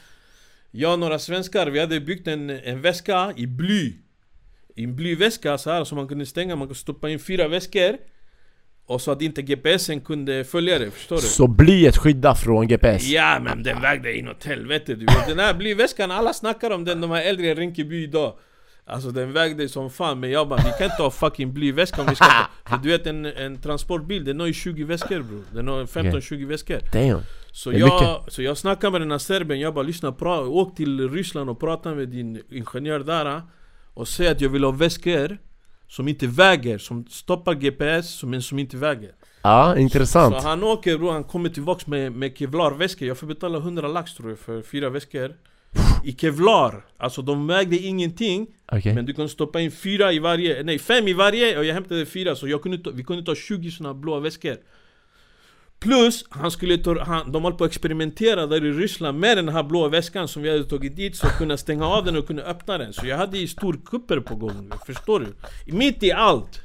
Jag 0.71 0.93
och 0.93 0.99
några 0.99 1.19
svenskar, 1.19 1.67
vi 1.67 1.81
hade 1.81 2.01
byggt 2.01 2.29
en, 2.29 2.51
en 2.51 2.83
väska 2.83 3.33
i 3.37 3.47
bly. 3.47 3.97
I 4.75 4.85
en 4.85 4.97
blyväska 4.97 5.59
så 5.59 5.71
här 5.71 5.85
som 5.85 5.97
man 5.97 6.09
kunde 6.09 6.27
stänga, 6.27 6.57
man 6.57 6.69
kunde 6.69 6.79
stoppa 6.79 7.11
in 7.11 7.19
fyra 7.19 7.49
väskor 7.49 7.97
Och 8.87 9.01
så 9.01 9.11
att 9.11 9.23
inte 9.23 9.43
GPSen 9.43 10.01
kunde 10.01 10.45
följa 10.45 10.79
det, 10.79 10.91
förstår 10.91 11.17
du? 11.17 11.23
Så 11.23 11.47
blyet 11.47 11.97
skyddar 11.97 12.35
från 12.35 12.69
GPS? 12.69 13.07
Ja 13.09 13.39
men 13.45 13.63
den 13.63 13.83
vägde 13.83 14.17
inåt 14.17 14.45
helvete 14.45 14.95
du 14.95 15.07
vet. 15.07 15.27
Den 15.29 15.39
här 15.39 15.55
blyväskan, 15.55 16.11
alla 16.11 16.33
snackar 16.33 16.71
om 16.71 16.85
den, 16.85 17.01
de 17.01 17.11
här 17.11 17.23
äldre 17.23 17.47
i 17.47 17.55
Rinkeby 17.55 18.03
idag 18.03 18.35
Alltså 18.89 19.11
den 19.11 19.33
vägde 19.33 19.69
som 19.69 19.91
fan 19.91 20.21
men 20.21 20.31
jag 20.31 20.49
bara 20.49 20.63
vi 20.65 20.71
kan 20.79 20.91
inte 20.91 21.03
ha 21.03 21.11
fucking 21.11 21.55
blyväska 21.55 22.01
om 22.01 22.07
vi 22.09 22.15
ska 22.15 22.25
För 22.65 22.77
du 22.83 22.89
vet 22.89 23.07
en, 23.07 23.25
en 23.25 23.61
transportbil 23.61 24.25
den 24.25 24.41
har 24.41 24.47
ju 24.47 24.53
20 24.53 24.85
väskor 24.85 25.23
bror. 25.23 25.45
Den 25.53 25.69
har 25.69 25.85
15-20 25.85 26.47
väskor. 26.47 26.79
Damn. 26.93 27.21
Så 27.53 27.73
jag, 27.73 28.25
så 28.29 28.43
jag 28.43 28.59
snackade 28.59 28.91
med 28.91 29.01
den 29.01 29.11
här 29.11 29.19
serben, 29.19 29.61
jag 29.61 29.75
bara 29.75 29.85
lyssna, 29.85 30.13
pra, 30.13 30.41
åk 30.41 30.77
till 30.77 31.11
Ryssland 31.11 31.51
och 31.51 31.61
prata 31.61 31.95
med 31.95 32.09
din 32.09 32.43
ingenjör 32.51 33.01
där 33.01 33.43
Och 33.95 34.09
säg 34.09 34.29
att 34.29 34.41
jag 34.41 34.49
vill 34.49 34.65
ha 34.65 34.71
väskor 34.71 35.39
som 35.89 36.09
inte 36.09 36.27
väger, 36.27 36.79
som 36.79 37.07
stoppar 37.07 37.55
GPS 37.55 38.23
men 38.23 38.43
som 38.43 38.59
inte 38.59 38.77
väger. 38.77 39.13
Ja, 39.43 39.79
intressant. 39.79 40.35
Så 40.35 40.49
han 40.49 40.63
åker 40.63 40.99
bror, 40.99 41.13
han 41.13 41.25
kommer 41.25 41.49
tillbaks 41.49 41.87
med, 41.87 42.13
med 42.13 42.39
kevlarväskor. 42.39 43.09
Jag 43.09 43.19
får 43.19 43.27
betala 43.27 43.59
100 43.59 43.89
lax 43.89 44.15
tror 44.15 44.29
jag 44.31 44.39
för 44.39 44.63
fyra 44.63 44.91
väskor. 44.91 45.35
I 46.05 46.13
kevlar, 46.13 46.85
alltså 46.97 47.23
de 47.23 47.47
vägde 47.47 47.77
ingenting 47.77 48.47
Okej. 48.73 48.95
Men 48.95 49.07
du 49.07 49.15
kan 49.15 49.29
stoppa 49.29 49.61
in 49.61 49.71
fyra 49.71 50.13
i 50.13 50.19
varje, 50.19 50.63
nej 50.63 50.79
fem 50.79 51.09
i 51.09 51.13
varje 51.13 51.59
och 51.59 51.65
jag 51.65 51.75
hämtade 51.75 52.07
fyra 52.07 52.37
så 52.37 52.49
jag 52.49 52.63
kunde 52.63 52.79
ta, 52.79 52.91
vi 52.91 53.05
kunde 53.05 53.25
ta 53.25 53.35
20 53.35 53.71
såna 53.71 53.95
blåa 53.95 54.21
väskor 54.21 54.57
Plus, 55.87 56.25
han 56.31 56.51
skulle 56.51 56.79
ta, 56.79 57.05
han, 57.05 57.33
de 57.33 57.45
höll 57.45 57.53
på 57.53 57.65
att 57.65 57.71
experimentera 57.71 58.47
där 58.47 58.65
i 58.65 58.73
Ryssland 58.73 59.19
med 59.19 59.39
den 59.39 59.49
här 59.49 59.63
blåa 59.63 59.89
väskan 59.89 60.29
som 60.29 60.43
vi 60.43 60.51
hade 60.51 60.65
tagit 60.65 60.97
dit 60.97 61.17
Så 61.17 61.27
kunna 61.27 61.57
stänga 61.57 61.87
av 61.87 62.05
den 62.05 62.17
och 62.17 62.27
kunna 62.27 62.43
öppna 62.43 62.79
den 62.79 62.93
Så 62.93 63.07
jag 63.07 63.17
hade 63.17 63.39
ju 63.39 63.47
storkupper 63.47 64.21
på 64.21 64.35
gång, 64.35 64.71
förstår 64.87 65.21
du? 65.21 65.27
Mitt 65.73 66.03
i 66.03 66.13
allt! 66.13 66.61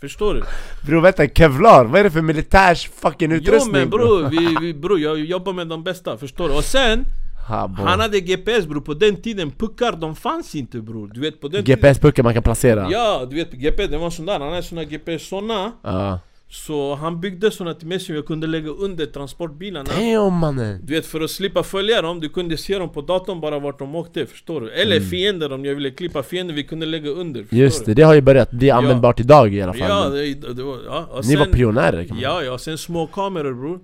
Förstår 0.00 0.34
du? 0.34 0.42
Bror 0.86 1.00
vänta, 1.00 1.28
Kevlar, 1.28 1.84
vad 1.84 2.00
är 2.00 2.04
det 2.04 2.10
för 2.10 2.22
militärs 2.22 2.88
fucking 2.88 3.30
Jo 3.30 3.36
utrustning 3.36 3.72
men 3.72 3.90
bror, 3.90 4.28
vi, 4.30 4.56
vi, 4.66 4.74
bro, 4.74 4.98
jag 4.98 5.20
jobbar 5.20 5.52
med 5.52 5.66
de 5.66 5.84
bästa, 5.84 6.16
förstår 6.16 6.48
du? 6.48 6.54
Och 6.54 6.64
sen, 6.64 7.04
Ha, 7.48 7.70
han 7.76 8.00
hade 8.00 8.20
GPS 8.20 8.66
bror, 8.66 8.80
på 8.80 8.94
den 8.94 9.22
tiden 9.22 9.50
puckar 9.50 9.92
de 9.92 10.16
fanns 10.16 10.54
inte 10.54 10.80
bror 10.80 11.10
Du 11.14 11.20
vet 11.20 11.40
på 11.40 11.48
den 11.48 11.64
tiden 11.64 11.80
GPS-puckar 11.80 12.22
man 12.22 12.34
kan 12.34 12.42
placera? 12.42 12.88
Ja, 12.90 13.26
du 13.30 13.36
vet 13.36 13.52
GPS, 13.52 13.90
det 13.90 13.98
var 13.98 14.10
sån 14.10 14.26
där, 14.26 14.40
han 14.40 14.48
hade 14.48 14.62
såna 14.62 14.84
GPS 14.84 15.28
såna 15.28 15.72
Ja. 15.82 16.18
Så 16.52 16.94
han 16.94 17.20
byggde 17.20 17.50
såna 17.50 17.74
till 17.74 17.88
mig 17.88 18.00
som 18.00 18.14
jag 18.14 18.26
kunde 18.26 18.46
lägga 18.46 18.70
under 18.70 19.06
transportbilarna 19.06 19.90
Damn 19.98 20.34
mannen! 20.34 20.80
Du 20.84 20.92
vet 20.94 21.06
för 21.06 21.20
att 21.20 21.30
slippa 21.30 21.62
följa 21.62 22.02
dem, 22.02 22.20
du 22.20 22.28
kunde 22.28 22.56
se 22.56 22.78
dem 22.78 22.88
på 22.92 23.00
datorn 23.00 23.40
bara 23.40 23.58
vart 23.58 23.78
de 23.78 23.94
åkte, 23.94 24.26
förstår 24.26 24.60
du? 24.60 24.70
Eller 24.70 25.00
fiender 25.00 25.52
om 25.52 25.64
jag 25.64 25.74
ville 25.74 25.90
klippa 25.90 26.22
fiender, 26.22 26.54
vi 26.54 26.64
kunde 26.64 26.86
lägga 26.86 27.10
under, 27.10 27.40
Mm. 27.40 27.48
Just 27.50 27.78
du? 27.84 27.84
det, 27.84 27.94
det 27.94 28.02
har 28.02 28.14
ju 28.14 28.20
börjat 28.20 28.50
bli 28.50 28.70
användbart 28.70 29.20
idag 29.20 29.54
i 29.54 29.62
alla 29.62 29.72
fall 29.72 29.88
Ja, 29.88 30.08
det, 30.08 30.34
det 30.54 30.62
var, 30.62 30.78
ja. 30.86 31.06
Och 31.10 31.26
Ni 31.26 31.36
var 31.36 31.44
sen- 31.44 31.54
pionjärer 31.54 32.04
kan 32.04 32.16
man 32.16 32.22
Ja, 32.22 32.42
ja, 32.42 32.58
sen 32.58 32.78
små 32.78 33.06
kameror 33.06 33.54
bror 33.54 33.80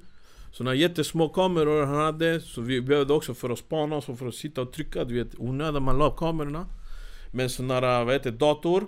Såna 0.52 0.74
jättesmå 0.74 1.28
kameror 1.28 1.86
han 1.86 1.96
hade, 1.96 2.40
så 2.40 2.60
vi 2.60 2.80
behövde 2.80 3.12
också 3.12 3.34
för 3.34 3.50
att 3.50 3.58
spana 3.58 3.96
och 3.96 4.18
för 4.18 4.26
att 4.28 4.34
sitta 4.34 4.60
och 4.60 4.72
trycka, 4.72 5.04
du 5.04 5.14
vet 5.14 5.30
onödigt 5.38 5.82
man 5.82 5.98
la 5.98 6.10
kamerorna 6.10 6.66
Men 7.30 7.50
såna 7.50 7.80
där, 7.80 8.04
vad 8.04 8.14
heter 8.14 8.30
det, 8.30 8.36
dator 8.36 8.84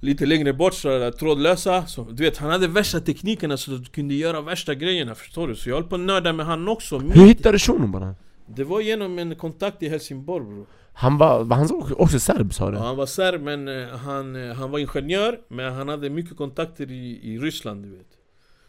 Lite 0.00 0.26
längre 0.26 0.52
bort 0.52 0.74
så 0.74 1.10
trådlösa, 1.10 1.86
så, 1.86 2.04
du 2.04 2.22
vet 2.22 2.38
han 2.38 2.50
hade 2.50 2.68
värsta 2.68 3.00
teknikerna 3.00 3.56
så 3.56 3.74
att 3.74 3.84
du 3.84 3.90
kunde 3.90 4.14
göra 4.14 4.40
värsta 4.40 4.74
grejerna 4.74 5.14
förstår 5.14 5.48
du? 5.48 5.54
Så 5.54 5.68
jag 5.68 5.76
höll 5.76 5.84
på 5.84 5.94
att 5.94 6.00
nörda 6.00 6.32
med 6.32 6.46
han 6.46 6.68
också 6.68 6.98
Hur 6.98 7.26
hittade 7.26 7.54
du 7.54 7.58
shunon 7.58 7.92
bara? 7.92 8.14
Det 8.46 8.64
var 8.64 8.80
genom 8.80 9.18
en 9.18 9.36
kontakt 9.36 9.82
i 9.82 9.88
Helsingborg 9.88 10.44
bro. 10.44 10.66
Han 10.92 11.18
var, 11.18 11.44
var 11.44 11.56
han 11.56 11.68
också 11.96 12.20
serb 12.20 12.54
sa 12.54 12.70
du? 12.70 12.76
Ja, 12.76 12.82
han 12.82 12.96
var 12.96 13.06
serb 13.06 13.42
men 13.42 13.68
eh, 13.68 13.88
han, 13.88 14.50
eh, 14.50 14.56
han 14.56 14.70
var 14.70 14.78
ingenjör 14.78 15.38
Men 15.48 15.72
han 15.72 15.88
hade 15.88 16.10
mycket 16.10 16.36
kontakter 16.36 16.90
i, 16.90 17.20
i 17.22 17.38
Ryssland 17.38 17.82
du 17.84 17.90
vet 17.90 18.06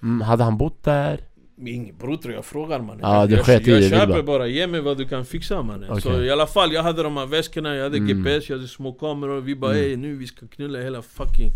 Mm, 0.03 0.21
hade 0.21 0.43
han 0.43 0.57
bott 0.57 0.83
där? 0.83 1.19
Ingen 1.67 1.97
bror 1.97 2.17
tror 2.17 2.33
jag 2.33 2.45
frågar 2.45 2.79
mannen 2.79 2.97
du 2.97 3.03
Jag, 3.07 3.31
jag, 3.31 3.83
jag 3.83 3.89
köper 3.89 4.21
bara. 4.21 4.47
ge 4.47 4.67
mig 4.67 4.81
vad 4.81 4.97
du 4.97 5.05
kan 5.07 5.25
fixa 5.25 5.61
mannen 5.61 5.89
Okej. 5.89 6.01
Så 6.01 6.21
i 6.21 6.31
alla 6.31 6.47
fall, 6.47 6.73
jag 6.73 6.83
hade 6.83 7.03
de 7.03 7.17
här 7.17 7.25
väskorna, 7.25 7.75
jag 7.75 7.83
hade 7.83 7.97
Mm. 7.97 8.07
GPS, 8.23 8.49
jag 8.49 8.57
hade 8.57 8.67
små 8.67 8.93
kameror 8.93 9.41
Vi 9.41 9.55
bara 9.55 9.71
Mm. 9.73 9.83
ey 9.89 9.95
nu 9.97 10.15
vi 10.15 10.27
ska 10.27 10.47
knulla 10.47 10.79
hela 10.79 11.01
fucking 11.01 11.49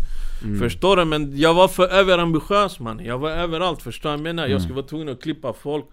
Mm. 0.44 0.58
Förstår 0.60 0.96
du? 0.96 1.04
Men 1.04 1.38
jag 1.38 1.54
var 1.54 1.68
för 1.68 1.88
överambitiös 1.88 2.80
man 2.80 3.04
Jag 3.04 3.18
var 3.18 3.30
överallt, 3.30 3.82
förstår 3.82 4.08
du 4.10 4.12
jag 4.12 4.20
menar? 4.22 4.42
Jag 4.42 4.50
Mm. 4.50 4.60
skulle 4.60 4.74
vara 4.74 4.86
tvungen 4.86 5.08
att 5.08 5.22
klippa 5.22 5.52
folk 5.52 5.84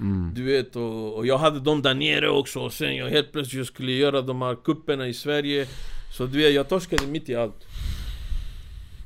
Mm. 0.00 0.30
Du 0.34 0.42
vet, 0.44 0.76
och, 0.76 1.14
och 1.16 1.26
jag 1.26 1.38
hade 1.38 1.60
dem 1.60 1.82
där 1.82 1.94
nere 1.94 2.28
också 2.30 2.60
och 2.60 2.72
sen 2.72 2.96
jag 2.96 3.08
helt 3.08 3.32
plötsligt 3.32 3.66
skulle 3.66 3.92
göra 3.92 4.22
de 4.22 4.42
här 4.42 4.54
kupperna 4.64 5.08
i 5.08 5.14
Sverige 5.14 5.66
Så 6.16 6.26
du 6.26 6.38
vet, 6.38 6.54
jag 6.54 6.68
torskade 6.68 7.06
mitt 7.06 7.28
i 7.28 7.34
allt 7.34 7.64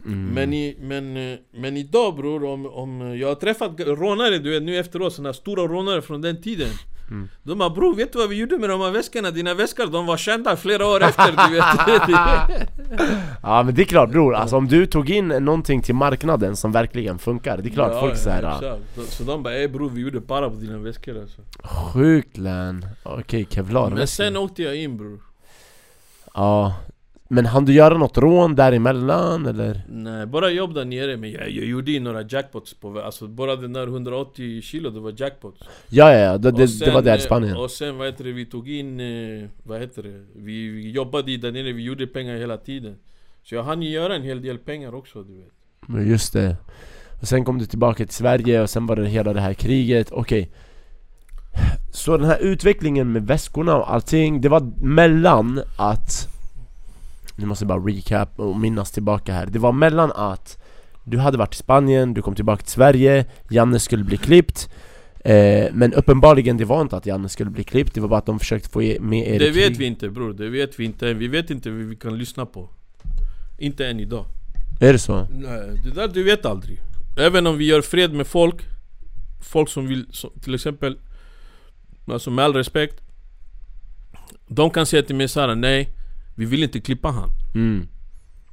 Mm. 0.07 0.35
men, 0.35 0.53
i, 0.53 0.77
men, 0.81 1.37
men 1.63 1.77
idag 1.77 2.17
bror, 2.17 2.45
om, 2.45 2.67
om 2.67 3.19
jag 3.19 3.29
har 3.29 3.35
träffat 3.35 3.81
rånare 3.81 4.39
du 4.39 4.51
vet 4.51 4.63
nu 4.63 4.79
efteråt, 4.79 5.13
såna 5.13 5.33
stora 5.33 5.63
rånare 5.63 6.03
från 6.03 6.21
den 6.21 6.43
tiden. 6.43 6.69
Mm. 7.11 7.29
De 7.43 7.59
bara 7.59 7.71
bror, 7.71 7.95
vet 7.95 8.13
du 8.13 8.19
vad 8.19 8.29
vi 8.29 8.37
gjorde 8.37 8.59
med 8.59 8.71
de 8.71 8.81
här 8.81 8.91
väskorna? 8.91 9.31
Dina 9.31 9.55
väskor, 9.55 9.87
de 9.87 10.07
var 10.07 10.17
kända 10.17 10.57
flera 10.57 10.87
år 10.87 11.03
efter 11.03 11.49
du 11.49 11.55
vet. 11.55 12.71
Ja 13.43 13.63
men 13.63 13.75
det 13.75 13.83
är 13.83 13.87
klart 13.87 14.11
bror, 14.11 14.35
alltså 14.35 14.57
om 14.57 14.69
du 14.69 14.87
tog 14.87 15.11
in 15.11 15.29
någonting 15.29 15.83
till 15.83 15.95
marknaden 15.95 16.57
som 16.57 16.73
verkligen 16.73 17.19
funkar 17.19 17.57
Det 17.59 17.69
är 17.69 17.73
klart 17.73 17.93
Ja, 17.95 18.01
folk 18.01 18.13
ja, 18.13 18.17
såhär 18.17 18.43
ah, 18.43 18.55
exakt. 18.57 18.95
Så- 19.11 19.17
Så 19.17 19.23
de 19.23 19.43
bara 19.43 19.55
ey 19.55 19.69
bror, 19.69 19.91
vi 19.91 20.01
gjorde 20.01 20.21
para 20.21 20.51
på 20.51 20.57
dina 20.57 20.79
väskor 20.79 21.21
alltså. 21.21 21.41
Sjukt 21.93 22.37
län 22.37 22.87
Okej, 23.03 23.47
kevlar 23.51 23.91
Men 23.91 24.07
sen 24.07 24.37
åkte 24.37 24.63
jag 24.63 24.77
in 24.77 24.97
bror. 24.97 25.21
Ja 26.35 26.75
Men 27.33 27.47
hann 27.47 27.65
du 27.65 27.73
göra 27.73 27.99
något 27.99 28.19
rån 28.19 28.55
däremellan 28.55 29.47
eller? 29.47 29.83
Nej, 29.89 30.27
bara 30.27 30.51
jobb 30.51 30.75
där 30.75 30.85
nere 30.85 31.17
men 31.17 31.31
jag, 31.31 31.51
jag 31.51 31.65
gjorde 31.65 31.91
ju 31.91 32.01
några 32.01 32.23
jackpots 32.23 32.75
på 32.75 33.01
Alltså 33.01 33.29
bara 33.29 33.57
den 33.57 33.73
där 33.73 33.87
180 33.87 34.63
kilo, 34.63 34.91
det 34.91 35.01
var 35.01 35.15
jackpots. 35.17 35.61
Ja 35.89 36.13
ja, 36.13 36.19
ja 36.19 36.39
det, 36.39 36.51
det, 36.51 36.57
det 36.57 36.69
sen, 36.69 36.95
var 36.95 37.03
där 37.03 37.19
i 37.19 37.21
Spanien. 37.21 37.57
Och 37.57 37.71
sen 37.71 37.99
vad 37.99 38.07
heter 38.07 38.25
det, 38.25 38.33
vi 38.33 38.47
tog 38.47 38.71
in, 38.71 39.01
eh, 39.01 39.49
vad 39.63 39.81
heter 39.81 40.03
det? 40.03 40.25
Vi, 40.37 40.69
vi 40.69 40.91
jobbade 40.91 41.37
där 41.37 41.53
nere, 41.53 41.73
vi 41.73 41.83
gjorde 41.83 42.07
pengar 42.07 42.37
hela 42.37 42.57
tiden. 42.57 42.97
Så 43.43 43.55
jag 43.55 43.63
hann 43.63 43.83
ju 43.83 43.91
göra 43.91 44.15
en 44.15 44.23
hel 44.23 44.43
del 44.43 44.59
pengar 44.59 44.95
också 44.95 45.23
du 45.23 45.37
vet. 45.37 45.53
Men 45.87 46.09
just 46.09 46.33
det. 46.33 46.57
Och 47.21 47.29
sen 47.29 47.45
kom 47.45 47.59
du 47.59 47.67
tillbaka 47.67 48.05
till 48.05 48.15
Sverige 48.15 48.63
och 48.63 48.71
sen 48.71 48.87
var 48.87 48.97
det 48.97 49.09
hela 49.09 49.33
det 49.33 49.41
här 49.41 49.55
kriget, 49.55 50.13
okej. 50.13 50.51
Så 51.93 52.17
den 52.17 52.27
här 52.27 52.39
utvecklingen 52.39 53.13
med 53.13 53.27
väskorna 53.27 53.77
och 53.77 53.93
allting, 53.93 54.41
det 54.41 54.49
var 54.49 54.61
mellan 54.83 55.63
att 55.77 56.40
Nu 57.37 57.47
måste 57.47 57.63
jag 57.65 57.69
bara 57.69 57.81
recap 57.81 58.39
och 58.41 58.57
minnas 58.57 58.91
tillbaka 58.93 59.33
här. 59.33 59.47
Det 59.47 59.59
var 59.59 59.73
mellan 59.73 60.13
att 60.13 60.59
Du 61.05 61.19
hade 61.19 61.39
varit 61.39 61.55
i 61.55 61.57
Spanien, 61.57 62.15
du 62.15 62.23
kom 62.23 62.35
tillbaka 62.35 62.63
till 62.63 62.73
Sverige 62.73 63.25
Janne 63.51 63.79
skulle 63.79 64.05
bli 64.05 64.17
klippt. 64.17 64.71
Eh, 65.25 65.67
Men 65.73 65.95
uppenbarligen 65.95 66.57
det 66.57 66.65
var 66.65 66.81
inte 66.81 66.97
att 66.97 67.07
Janne 67.07 67.29
skulle 67.29 67.51
bli 67.51 67.65
klippt 67.65 67.95
Det 67.95 68.01
var 68.01 68.09
bara 68.09 68.19
att 68.19 68.27
de 68.27 68.39
försökte 68.39 68.69
få 68.69 68.79
med 69.01 69.29
er 69.29 69.35
i 69.35 69.39
Det 69.39 69.51
vet 69.51 69.77
vi 69.77 69.85
inte 69.85 70.11
bror, 70.11 70.33
det 70.33 70.49
vet 70.49 70.81
vi 70.81 70.85
inte. 70.85 71.15
Vi 71.15 71.29
vet 71.29 71.51
inte 71.51 71.71
vad 71.71 71.81
vi 71.81 71.97
kan 71.97 72.19
lyssna 72.19 72.47
på. 72.47 72.69
Inte 73.59 73.87
än 73.87 74.01
idag. 74.01 74.25
Är 74.81 74.93
det 74.93 74.99
så? 74.99 75.27
Nej, 75.31 75.81
det 75.85 75.91
där 75.91 76.09
du 76.09 76.23
vet 76.23 76.47
aldrig. 76.47 76.81
Även 77.19 77.47
om 77.47 77.59
vi 77.59 77.65
gör 77.65 77.83
fred 77.83 78.15
med 78.15 78.27
folk 78.27 78.57
Folk 79.43 79.69
som 79.69 79.87
vill, 79.87 80.07
som, 80.11 80.31
till 80.41 80.55
exempel 80.55 80.99
Alltså 82.07 82.31
med 82.31 82.45
all 82.45 82.55
respekt 82.55 83.01
De 84.49 84.71
kan 84.71 84.87
säga 84.87 85.03
till 85.03 85.17
mig 85.17 85.29
såhär, 85.29 85.55
nej 85.55 85.89
Vi 86.35 86.45
vill 86.45 86.63
inte 86.63 86.81
klippa 86.81 87.09
han 87.09 87.31
Mm 87.55 87.89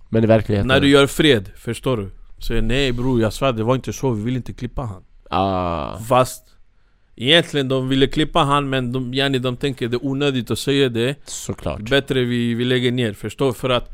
Men 0.09 0.23
i 0.23 0.27
verkligheten? 0.27 0.67
När 0.67 0.79
du 0.79 0.89
gör 0.89 1.07
fred, 1.07 1.49
förstår 1.55 1.97
du? 1.97 2.09
Säger 2.39 2.61
nej 2.61 2.91
bror, 2.91 3.21
jag 3.21 3.33
svär 3.33 3.53
det 3.53 3.63
var 3.63 3.75
inte 3.75 3.93
så, 3.93 4.11
vi 4.11 4.23
vill 4.23 4.35
inte 4.35 4.53
klippa 4.53 4.81
han 4.81 5.03
Ah, 5.29 5.97
Fast 5.99 6.43
Egentligen 7.15 7.67
de 7.67 7.89
ville 7.89 8.07
klippa 8.07 8.39
han 8.39 8.69
men 8.69 8.91
de, 8.91 9.13
yani, 9.13 9.39
de 9.39 9.57
tänker 9.57 9.87
det 9.87 9.95
är 9.97 10.05
onödigt 10.05 10.51
att 10.51 10.59
säga 10.59 10.89
det 10.89 11.15
såklart 11.25 11.89
Bättre 11.89 12.23
vi, 12.23 12.53
vi 12.53 12.65
lägger 12.65 12.91
ner, 12.91 13.13
förstår 13.13 13.53
För 13.53 13.69
att 13.69 13.89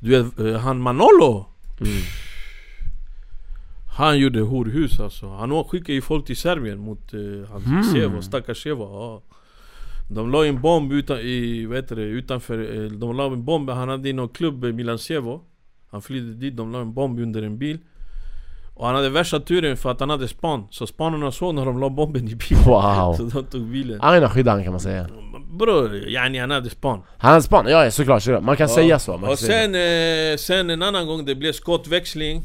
Du 0.00 0.10
vet, 0.10 0.40
eh, 0.40 0.60
han 0.60 0.80
Manolo 0.80 1.46
mm. 1.80 2.02
Han 3.96 4.18
gjorde 4.18 4.40
horhus 4.40 5.00
alltså 5.00 5.28
Han 5.28 5.64
skickade 5.64 5.92
ju 5.92 6.00
folk 6.00 6.26
till 6.26 6.36
Serbien 6.36 6.78
mot 6.78 7.14
uh, 7.14 7.44
hans 7.50 7.66
Mm. 7.66 7.84
Sevo, 7.84 8.22
stackars 8.22 8.62
Sevo 8.62 8.82
ja. 8.82 9.31
De 10.14 10.30
la 10.30 10.44
en 10.46 10.60
bomb 10.60 10.92
utan, 10.92 11.18
i, 11.18 11.66
vad 11.66 11.76
heter 11.76 11.96
det, 11.96 12.02
utanför, 12.02 12.58
eh, 12.84 12.90
de 12.90 13.16
la 13.16 13.26
en 13.26 13.44
bomb, 13.44 13.70
han 13.70 13.88
hade 13.88 14.08
i 14.08 14.12
någon 14.12 14.28
klubb 14.28 14.64
i 14.64 14.72
Milan 14.72 14.98
Sevo 14.98 15.40
Han 15.90 16.02
flydde 16.02 16.34
dit, 16.34 16.56
de 16.56 16.72
la 16.72 16.78
en 16.80 16.94
bomb 16.94 17.18
under 17.20 17.42
en 17.42 17.58
bil. 17.58 17.78
Och 18.74 18.86
han 18.86 18.94
hade 18.96 19.10
värsta 19.10 19.40
turen 19.40 19.76
för 19.76 19.90
att 19.90 20.00
han 20.00 20.10
hade 20.10 20.28
span. 20.28 20.66
Så 20.70 20.86
spanarna 20.86 21.32
såg 21.32 21.54
när 21.54 21.64
de 21.64 21.80
la 21.80 21.90
bomben 21.90 22.28
i 22.28 22.34
bilen. 22.34 22.64
Wow. 22.66 23.14
Så 23.16 23.22
de 23.22 23.44
tog 23.44 23.62
bilen. 23.62 23.98
Aina 24.02 24.30
skyddan 24.30 24.62
kan 24.62 24.72
man 24.72 24.80
säga. 24.80 25.06
Bror, 25.58 25.94
yani 26.08 26.38
han 26.38 26.50
hade 26.50 26.70
span. 26.70 27.02
Han 27.18 27.30
hade 27.30 27.42
span, 27.42 27.66
ja 27.68 27.84
ja, 27.84 27.90
såklart, 27.90 28.22
såklart, 28.22 28.42
man 28.42 28.56
kan 28.56 28.68
Ja. 28.68 28.74
säga 28.74 28.98
så 28.98 29.16
man 29.18 29.30
Och 29.30 29.38
sen, 29.38 29.74
eh, 29.74 30.36
sen 30.36 30.70
en 30.70 30.82
annan 30.82 31.06
gång 31.06 31.24
det 31.24 31.34
blev 31.34 31.52
skottväxling. 31.52 32.42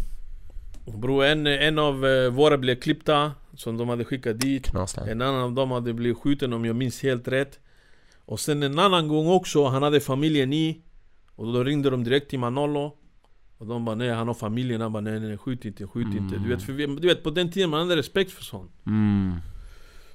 Bror 1.02 1.26
en, 1.26 1.48
en 1.48 1.80
av 1.80 2.06
eh, 2.06 2.30
våra 2.30 2.58
blev 2.58 2.76
klippta 2.76 3.32
Som 3.58 3.78
de 3.78 3.90
hade 3.90 4.06
skickat 4.06 4.40
dit 4.40 4.68
Knasland. 4.70 5.10
En 5.10 5.22
annan 5.22 5.42
av 5.42 5.54
dem 5.54 5.72
hade 5.72 5.94
blivit 5.94 6.18
skjuten 6.18 6.54
om 6.54 6.66
jag 6.66 6.76
minns 6.76 7.04
helt 7.04 7.28
rätt 7.28 7.60
Och 8.26 8.40
sen 8.40 8.64
en 8.64 8.80
annan 8.80 9.08
gång 9.08 9.28
också, 9.28 9.66
han 9.66 9.84
hade 9.84 10.00
familjen 10.00 10.54
i 10.54 10.82
Och 11.36 11.54
då 11.54 11.64
ringde 11.64 11.90
de 11.90 12.04
direkt 12.04 12.30
till 12.30 12.40
Manolo 12.40 12.94
Och 13.58 13.68
de 13.68 13.86
bara 13.86 13.96
nej 13.96 14.10
han 14.10 14.28
har 14.28 14.34
familjen, 14.36 14.82
han 14.82 14.92
bara 14.94 15.02
nej 15.02 15.20
nej 15.20 15.38
skjut 15.38 15.66
inte, 15.66 15.88
skjut 15.88 16.16
inte 16.16 16.36
Du 16.36 16.50
vet, 16.50 16.64
för 16.64 16.74
vi, 16.74 16.86
du 16.86 17.08
vet 17.08 17.24
på 17.24 17.30
den 17.30 17.52
tiden 17.52 17.70
man 17.70 17.80
hade 17.80 17.96
respekt 17.96 18.32
för 18.32 18.44
sånt 18.44 18.72
Mm. 18.86 19.36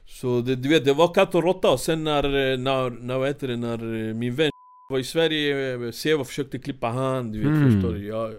Så 0.06 0.40
det, 0.40 0.56
du 0.56 0.68
vet, 0.68 0.84
det 0.84 0.92
var 0.94 1.14
katt 1.14 1.34
och 1.34 1.42
råtta 1.42 1.70
och 1.70 1.80
sen 1.80 2.04
när, 2.04 2.56
när, 2.56 2.90
när 2.90 3.18
vad 3.18 3.28
heter 3.28 3.48
det, 3.48 3.56
när 3.56 3.78
min 4.14 4.34
vän 4.34 4.50
var 4.90 4.98
i 4.98 5.04
Sverige, 5.04 5.74
eh, 5.74 5.90
Seva 5.90 6.24
försökte 6.24 6.58
klippa 6.58 6.88
han, 6.88 7.32
du 7.32 7.38
vet 7.38 7.46
Mm. 7.48 7.72
förstår 7.72 7.94
du? 7.94 8.06
Ja, 8.06 8.30
ja. 8.32 8.38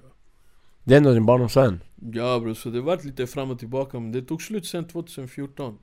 Det 0.84 0.94
är 0.94 0.98
ändå 0.98 1.14
din 1.14 1.26
barndomsvän 1.26 1.80
ja 2.14 2.40
bro, 2.40 2.56
så 2.56 2.70
det 2.70 2.82
vart 2.82 3.04
lite 3.04 3.28
fram 3.28 3.52
och 3.52 3.60
tillbaka 3.60 4.00
men 4.00 4.12
det 4.12 4.22
tog 4.22 4.42
slut 4.42 4.66
sen 4.66 4.88
2014 4.88 5.78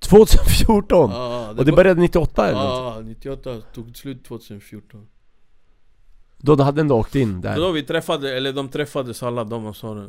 2014! 0.00 1.10
Ja, 1.10 1.48
och 1.50 1.64
det 1.64 1.70
var- 1.70 1.76
började 1.76 2.00
98 2.00 2.48
eller? 2.48 2.60
Ja, 2.60 3.00
98 3.04 3.60
tog 3.74 3.96
slut 3.96 4.24
2014 4.24 5.06
Då 6.38 6.56
du 6.56 6.62
hade 6.62 6.80
ändå 6.80 6.94
åkt 6.98 7.14
in 7.14 7.40
där? 7.40 7.56
Då 7.56 7.72
vi 7.72 7.82
träffade, 7.82 8.36
eller 8.36 8.52
de 8.52 8.68
träffades 8.68 9.22
alla 9.22 9.44
de 9.44 9.66
och 9.66 9.76
sa 9.76 9.94
det, 9.94 10.06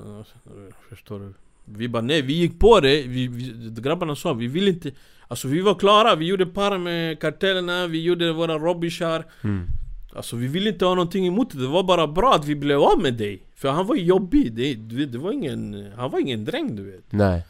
Förstår 0.90 1.20
du? 1.20 1.34
Vi 1.66 1.88
bara 1.90 2.02
nej, 2.02 2.22
vi 2.22 2.34
gick 2.34 2.60
på 2.60 2.80
det, 2.80 3.02
vi, 3.02 3.28
vi, 3.28 3.70
grabbarna 3.82 4.16
sa 4.16 4.34
vi 4.34 4.48
vill 4.48 4.68
inte 4.68 4.92
Alltså 5.28 5.48
vi 5.48 5.62
var 5.62 5.76
klara, 5.76 6.16
vi 6.16 6.26
gjorde 6.26 6.46
par 6.46 6.78
med 6.78 7.20
kartellerna, 7.20 7.88
vi 7.88 8.04
gjorde 8.04 8.34
våra 8.34 8.58
robbishar 8.60 9.26
Mm. 9.44 9.68
Alltså 10.16 10.36
vi 10.36 10.48
ville 10.48 10.70
inte 10.70 10.86
ha 10.86 10.96
någonting 10.96 11.28
emot 11.28 11.52
det, 11.52 11.60
det 11.60 11.68
var 11.68 11.84
bara 11.84 12.08
bra 12.08 12.34
att 12.34 12.46
vi 12.46 12.56
blev 12.56 12.82
av 12.82 13.02
med 13.02 13.14
dig. 13.14 13.48
För 13.56 13.70
han 13.70 13.88
var 13.88 13.96
jobbig, 13.96 14.54
det, 14.54 14.74
du 14.74 14.96
vet, 14.96 15.12
det 15.12 15.18
var 15.18 15.32
ingen, 15.32 15.92
han 15.96 16.12
var 16.12 16.20
ingen 16.20 16.46
dräng 16.46 16.76
du 16.76 16.92
vet. 16.92 17.12
Nej. 17.12 17.44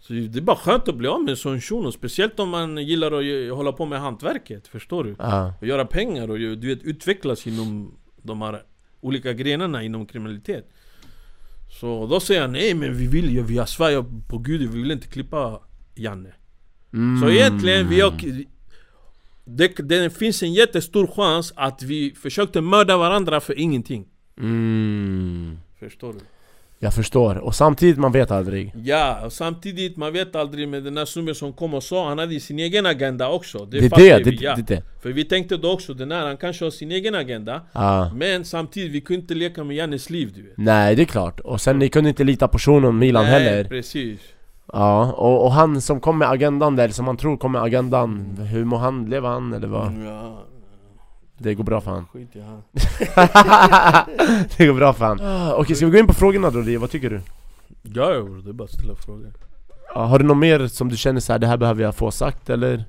Så 0.00 0.12
det 0.12 0.38
är 0.38 0.40
bara 0.40 0.56
skönt 0.56 0.88
att 0.88 0.94
bli 0.94 1.08
av 1.08 1.20
med 1.22 1.30
en 1.30 1.36
sån 1.36 1.60
shuno 1.60 1.92
Speciellt 1.92 2.40
om 2.40 2.48
man 2.48 2.78
gillar 2.78 3.12
att 3.12 3.56
hålla 3.56 3.72
på 3.72 3.86
med 3.86 4.00
hantverket, 4.00 4.68
förstår 4.68 5.04
du? 5.04 5.16
Ja. 5.18 5.54
Och 5.60 5.66
göra 5.66 5.84
pengar 5.84 6.30
och 6.30 6.38
du 6.38 6.74
vet, 6.74 6.82
utvecklas 6.82 7.46
inom 7.46 7.94
de 8.22 8.42
här 8.42 8.62
olika 9.00 9.32
grenarna 9.32 9.82
inom 9.82 10.06
kriminalitet. 10.06 10.68
Så 11.80 12.06
då 12.06 12.20
säger 12.20 12.40
han 12.40 12.52
nej 12.52 12.74
men 12.74 12.96
vi 12.96 13.06
vill 13.06 13.30
ju, 13.30 13.42
vi 13.42 13.66
svär 13.66 14.04
på 14.28 14.38
gud, 14.38 14.60
vi 14.60 14.80
vill 14.80 14.90
inte 14.90 15.08
klippa 15.08 15.60
Janne. 15.94 16.34
Mm. 16.92 17.20
Så 17.20 17.30
egentligen, 17.30 17.88
vi 17.88 18.00
har, 18.00 18.14
det, 19.44 19.68
det 19.68 20.10
finns 20.10 20.42
en 20.42 20.52
jättestor 20.52 21.06
chans 21.06 21.52
att 21.56 21.82
vi 21.82 22.14
försökte 22.22 22.60
mörda 22.60 22.96
varandra 22.96 23.40
för 23.40 23.58
ingenting. 23.58 24.06
Mm. 24.40 25.58
Förstår 25.80 26.12
du? 26.12 26.18
Jag 26.78 26.94
förstår, 26.94 27.36
och 27.38 27.54
samtidigt 27.54 27.98
man 27.98 28.12
vet 28.12 28.30
aldrig. 28.30 28.72
Ja, 28.84 29.24
och 29.24 29.32
samtidigt, 29.32 29.96
man 29.96 30.12
vet 30.12 30.36
aldrig 30.36 30.68
med 30.68 30.84
den 30.84 30.96
här 30.96 31.04
snubben 31.04 31.34
som 31.34 31.52
kom 31.52 31.74
och 31.74 31.82
sa, 31.82 32.08
han 32.08 32.18
hade 32.18 32.40
sin 32.40 32.58
egen 32.58 32.86
agenda 32.86 33.28
också. 33.28 33.64
Det 33.64 33.78
är 33.78 33.88
fattar 33.88 34.02
det, 34.02 34.22
vi, 34.24 34.36
det, 34.36 34.44
ja. 34.44 34.54
det, 34.56 34.62
det. 34.62 34.82
För 35.02 35.12
vi 35.12 35.24
tänkte 35.24 35.56
då 35.56 35.72
också, 35.72 35.94
den 35.94 36.12
här, 36.12 36.26
han 36.26 36.36
kanske 36.36 36.64
har 36.64 36.70
sin 36.70 36.90
egen 36.90 37.14
agenda. 37.14 37.60
Ja. 37.72 38.12
Men 38.14 38.44
samtidigt, 38.44 38.92
vi 38.92 39.00
kunde 39.00 39.20
inte 39.20 39.34
leka 39.34 39.64
med 39.64 39.76
Jannes 39.76 40.10
liv 40.10 40.32
du 40.34 40.42
vet. 40.42 40.52
Nej 40.56 40.96
det 40.96 41.02
är 41.02 41.06
klart, 41.06 41.40
och 41.40 41.60
sen 41.60 41.78
ni 41.78 41.88
kunde 41.88 42.10
inte 42.10 42.24
lita 42.24 42.48
på 42.48 42.58
shunon 42.58 42.98
Milan 42.98 43.24
Nej, 43.24 43.32
heller. 43.32 43.64
precis 43.64 44.20
Ja, 44.74 45.12
och, 45.12 45.44
och 45.44 45.52
han 45.52 45.80
som 45.80 46.00
kom 46.00 46.18
med 46.18 46.30
agendan 46.30 46.76
där, 46.76 46.88
som 46.88 47.04
man 47.04 47.16
tror 47.16 47.36
kom 47.36 47.52
med 47.52 47.62
agendan 47.62 48.36
Hur 48.50 48.64
mår 48.64 48.78
han? 48.78 49.10
Lever 49.10 49.28
han 49.28 49.52
eller 49.52 49.68
vad? 49.68 49.92
Ja, 50.06 50.42
Det 51.38 51.54
går 51.54 51.64
bra 51.64 51.80
för 51.80 51.90
han 51.90 52.06
skit 52.06 52.36
i 52.36 52.40
han 52.40 52.62
Det 54.56 54.66
går 54.66 54.74
bra 54.74 54.92
för 54.92 55.04
han 55.04 55.20
ah, 55.20 55.54
Okej, 55.54 55.76
ska 55.76 55.86
vi 55.86 55.92
gå 55.92 55.98
in 55.98 56.06
på 56.06 56.14
frågorna 56.14 56.50
då? 56.50 56.78
Vad 56.78 56.90
tycker 56.90 57.10
du? 57.10 57.20
Ja, 57.82 58.08
det 58.44 58.50
är 58.50 58.52
bara 58.52 58.64
att 58.64 58.70
ställa 58.70 58.94
frågor 58.94 59.32
Ja, 59.94 60.04
har 60.04 60.18
du 60.18 60.24
något 60.24 60.36
mer 60.36 60.66
som 60.66 60.88
du 60.88 60.96
känner 60.96 61.20
så 61.20 61.32
här, 61.32 61.38
det 61.38 61.46
här 61.46 61.56
behöver 61.56 61.82
jag 61.82 61.94
få 61.94 62.10
sagt 62.10 62.50
eller? 62.50 62.84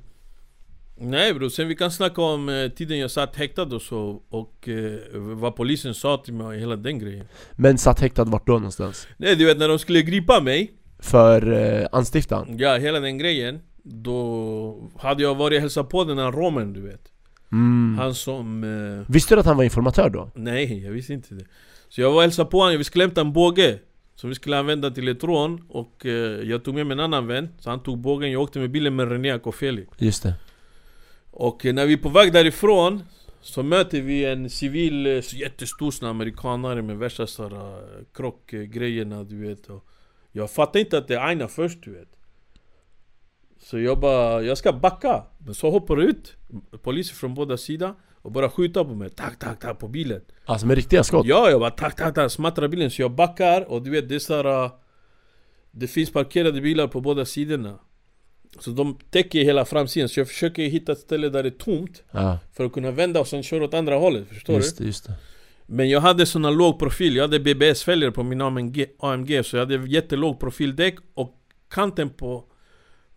Nej 0.98 1.34
bror, 1.34 1.48
sen 1.48 1.68
vi 1.68 1.76
kan 1.76 1.90
snacka 1.90 2.22
om 2.22 2.48
eh, 2.48 2.68
tiden 2.68 2.98
jag 2.98 3.10
satt 3.10 3.36
häktad 3.36 3.62
och 3.62 3.82
så 3.82 4.22
Och 4.30 4.68
eh, 4.68 4.98
vad 5.12 5.56
polisen 5.56 5.94
sa 5.94 6.16
till 6.16 6.34
mig 6.34 6.46
och 6.46 6.54
hela 6.54 6.76
den 6.76 6.98
grejen 6.98 7.26
Men 7.52 7.78
satt 7.78 8.00
häktad 8.00 8.24
vart 8.24 8.46
då 8.46 8.52
någonstans? 8.52 9.06
Nej 9.16 9.36
du 9.36 9.46
vet 9.46 9.58
när 9.58 9.68
de 9.68 9.78
skulle 9.78 10.02
gripa 10.02 10.40
mig 10.40 10.72
För 10.98 11.52
eh, 11.52 11.86
anstiftan? 11.92 12.58
Ja, 12.58 12.76
hela 12.76 13.00
den 13.00 13.18
grejen 13.18 13.60
Då 13.82 14.90
hade 14.98 15.22
jag 15.22 15.34
varit 15.34 15.56
och 15.56 15.60
hälsat 15.60 15.88
på 15.88 16.04
den 16.04 16.18
här 16.18 16.32
romen 16.32 16.72
du 16.72 16.80
vet. 16.80 17.12
Mm. 17.52 17.98
Han 17.98 18.14
som... 18.14 18.64
Eh, 18.64 19.12
Visste 19.12 19.34
du 19.34 19.40
att 19.40 19.46
han 19.46 19.56
var 19.56 19.64
informatör 19.64 20.10
då? 20.10 20.30
nej, 20.34 20.84
jag 20.84 20.90
visste 20.92 21.12
inte 21.12 21.34
det. 21.34 21.44
Så 21.88 22.00
jag 22.00 22.08
var 22.10 22.16
och 22.16 22.22
hälsade 22.22 22.50
på 22.50 22.58
honom, 22.60 22.78
vi 22.78 22.84
skulle 22.84 23.04
hämta 23.04 23.20
en 23.20 23.32
båge 23.32 23.78
Som 24.14 24.28
vi 24.28 24.34
skulle 24.34 24.58
använda 24.58 24.90
till 24.90 25.08
ett 25.08 25.24
rån. 25.24 25.64
Och 25.68 26.06
eh, 26.06 26.12
jag 26.50 26.64
tog 26.64 26.74
med 26.74 26.86
mig 26.86 26.94
en 26.94 27.00
annan 27.00 27.26
vän 27.26 27.48
Så 27.58 27.70
han 27.70 27.82
tog 27.82 27.98
bågen, 27.98 28.30
jag 28.32 28.42
åkte 28.42 28.58
med 28.58 28.70
bilen 28.70 28.96
med 28.96 29.10
René 29.10 29.30
Akofeli. 29.30 29.86
Just 29.98 30.22
det. 30.22 30.34
Och 31.30 31.66
eh, 31.66 31.74
när 31.74 31.86
vi 31.86 31.92
är 31.92 31.96
på 31.96 32.08
väg 32.08 32.32
därifrån 32.32 33.02
Så 33.40 33.62
möter 33.62 34.00
vi 34.00 34.24
en 34.24 34.50
civil, 34.50 35.06
eh, 35.06 35.34
jättestor 35.34 36.04
amerikanare 36.04 36.82
med 36.82 36.98
värsta 36.98 37.26
krockgrejerna 38.14 39.24
du 39.24 39.36
vet 39.48 39.66
och 39.66 39.86
Jag 40.36 40.50
fattar 40.50 40.80
inte 40.80 40.98
att 40.98 41.08
det 41.08 41.14
är 41.14 41.20
Aina 41.20 41.48
först 41.48 41.82
du 41.82 41.90
vet. 41.90 42.08
Så 43.62 43.78
jag 43.78 44.00
bara, 44.00 44.42
jag 44.42 44.58
ska 44.58 44.72
backa. 44.72 45.24
Men 45.38 45.54
så 45.54 45.70
hoppar 45.70 46.00
ut 46.02 46.36
poliser 46.82 47.14
från 47.14 47.34
båda 47.34 47.56
sidor 47.56 47.94
Och 48.22 48.32
bara 48.32 48.50
skjuter 48.50 48.84
på 48.84 48.94
mig, 48.94 49.10
tack 49.10 49.38
tack 49.38 49.60
tack 49.60 49.78
på 49.78 49.88
bilen. 49.88 50.20
Alltså 50.44 50.66
med 50.66 50.76
riktiga 50.76 51.04
skott? 51.04 51.26
Ja, 51.26 51.50
jag 51.50 51.60
bara 51.60 51.70
tack 51.70 51.96
tack 51.96 52.14
tack, 52.14 52.32
smattrar 52.32 52.68
bilen. 52.68 52.90
Så 52.90 53.02
jag 53.02 53.10
backar 53.10 53.70
och 53.70 53.82
du 53.82 53.90
vet 53.90 54.08
det 54.08 54.14
är 54.14 54.18
såhär 54.18 54.70
Det 55.70 55.86
finns 55.86 56.12
parkerade 56.12 56.60
bilar 56.60 56.88
på 56.88 57.00
båda 57.00 57.24
sidorna. 57.24 57.78
Så 58.60 58.70
de 58.70 58.98
täcker 59.10 59.44
hela 59.44 59.64
framsidan. 59.64 60.08
Så 60.08 60.20
jag 60.20 60.28
försöker 60.28 60.62
hitta 60.62 60.92
ett 60.92 60.98
ställe 60.98 61.28
där 61.28 61.42
det 61.42 61.48
är 61.48 61.50
tomt 61.50 62.02
Ja, 62.10 62.38
För 62.52 62.64
att 62.64 62.72
kunna 62.72 62.90
vända 62.90 63.20
och 63.20 63.28
sen 63.28 63.42
köra 63.42 63.64
åt 63.64 63.74
andra 63.74 63.94
hållet, 63.96 64.28
förstår 64.28 64.56
just 64.56 64.78
du? 64.78 64.84
det, 64.84 64.88
just 64.88 65.06
det 65.06 65.14
Men 65.66 65.88
jag 65.90 66.00
hade 66.00 66.26
såna 66.26 66.50
låg 66.50 66.78
profil, 66.78 67.16
jag 67.16 67.24
hade 67.24 67.40
BBS-fälgar 67.40 68.10
på 68.10 68.22
min 68.22 68.40
AMG, 68.40 68.86
AMG 69.00 69.44
Så 69.44 69.56
jag 69.56 69.60
hade 69.66 69.88
jättelåg 69.88 70.40
profildäck 70.40 70.96
och 71.14 71.34
kanten 71.70 72.10
på 72.10 72.44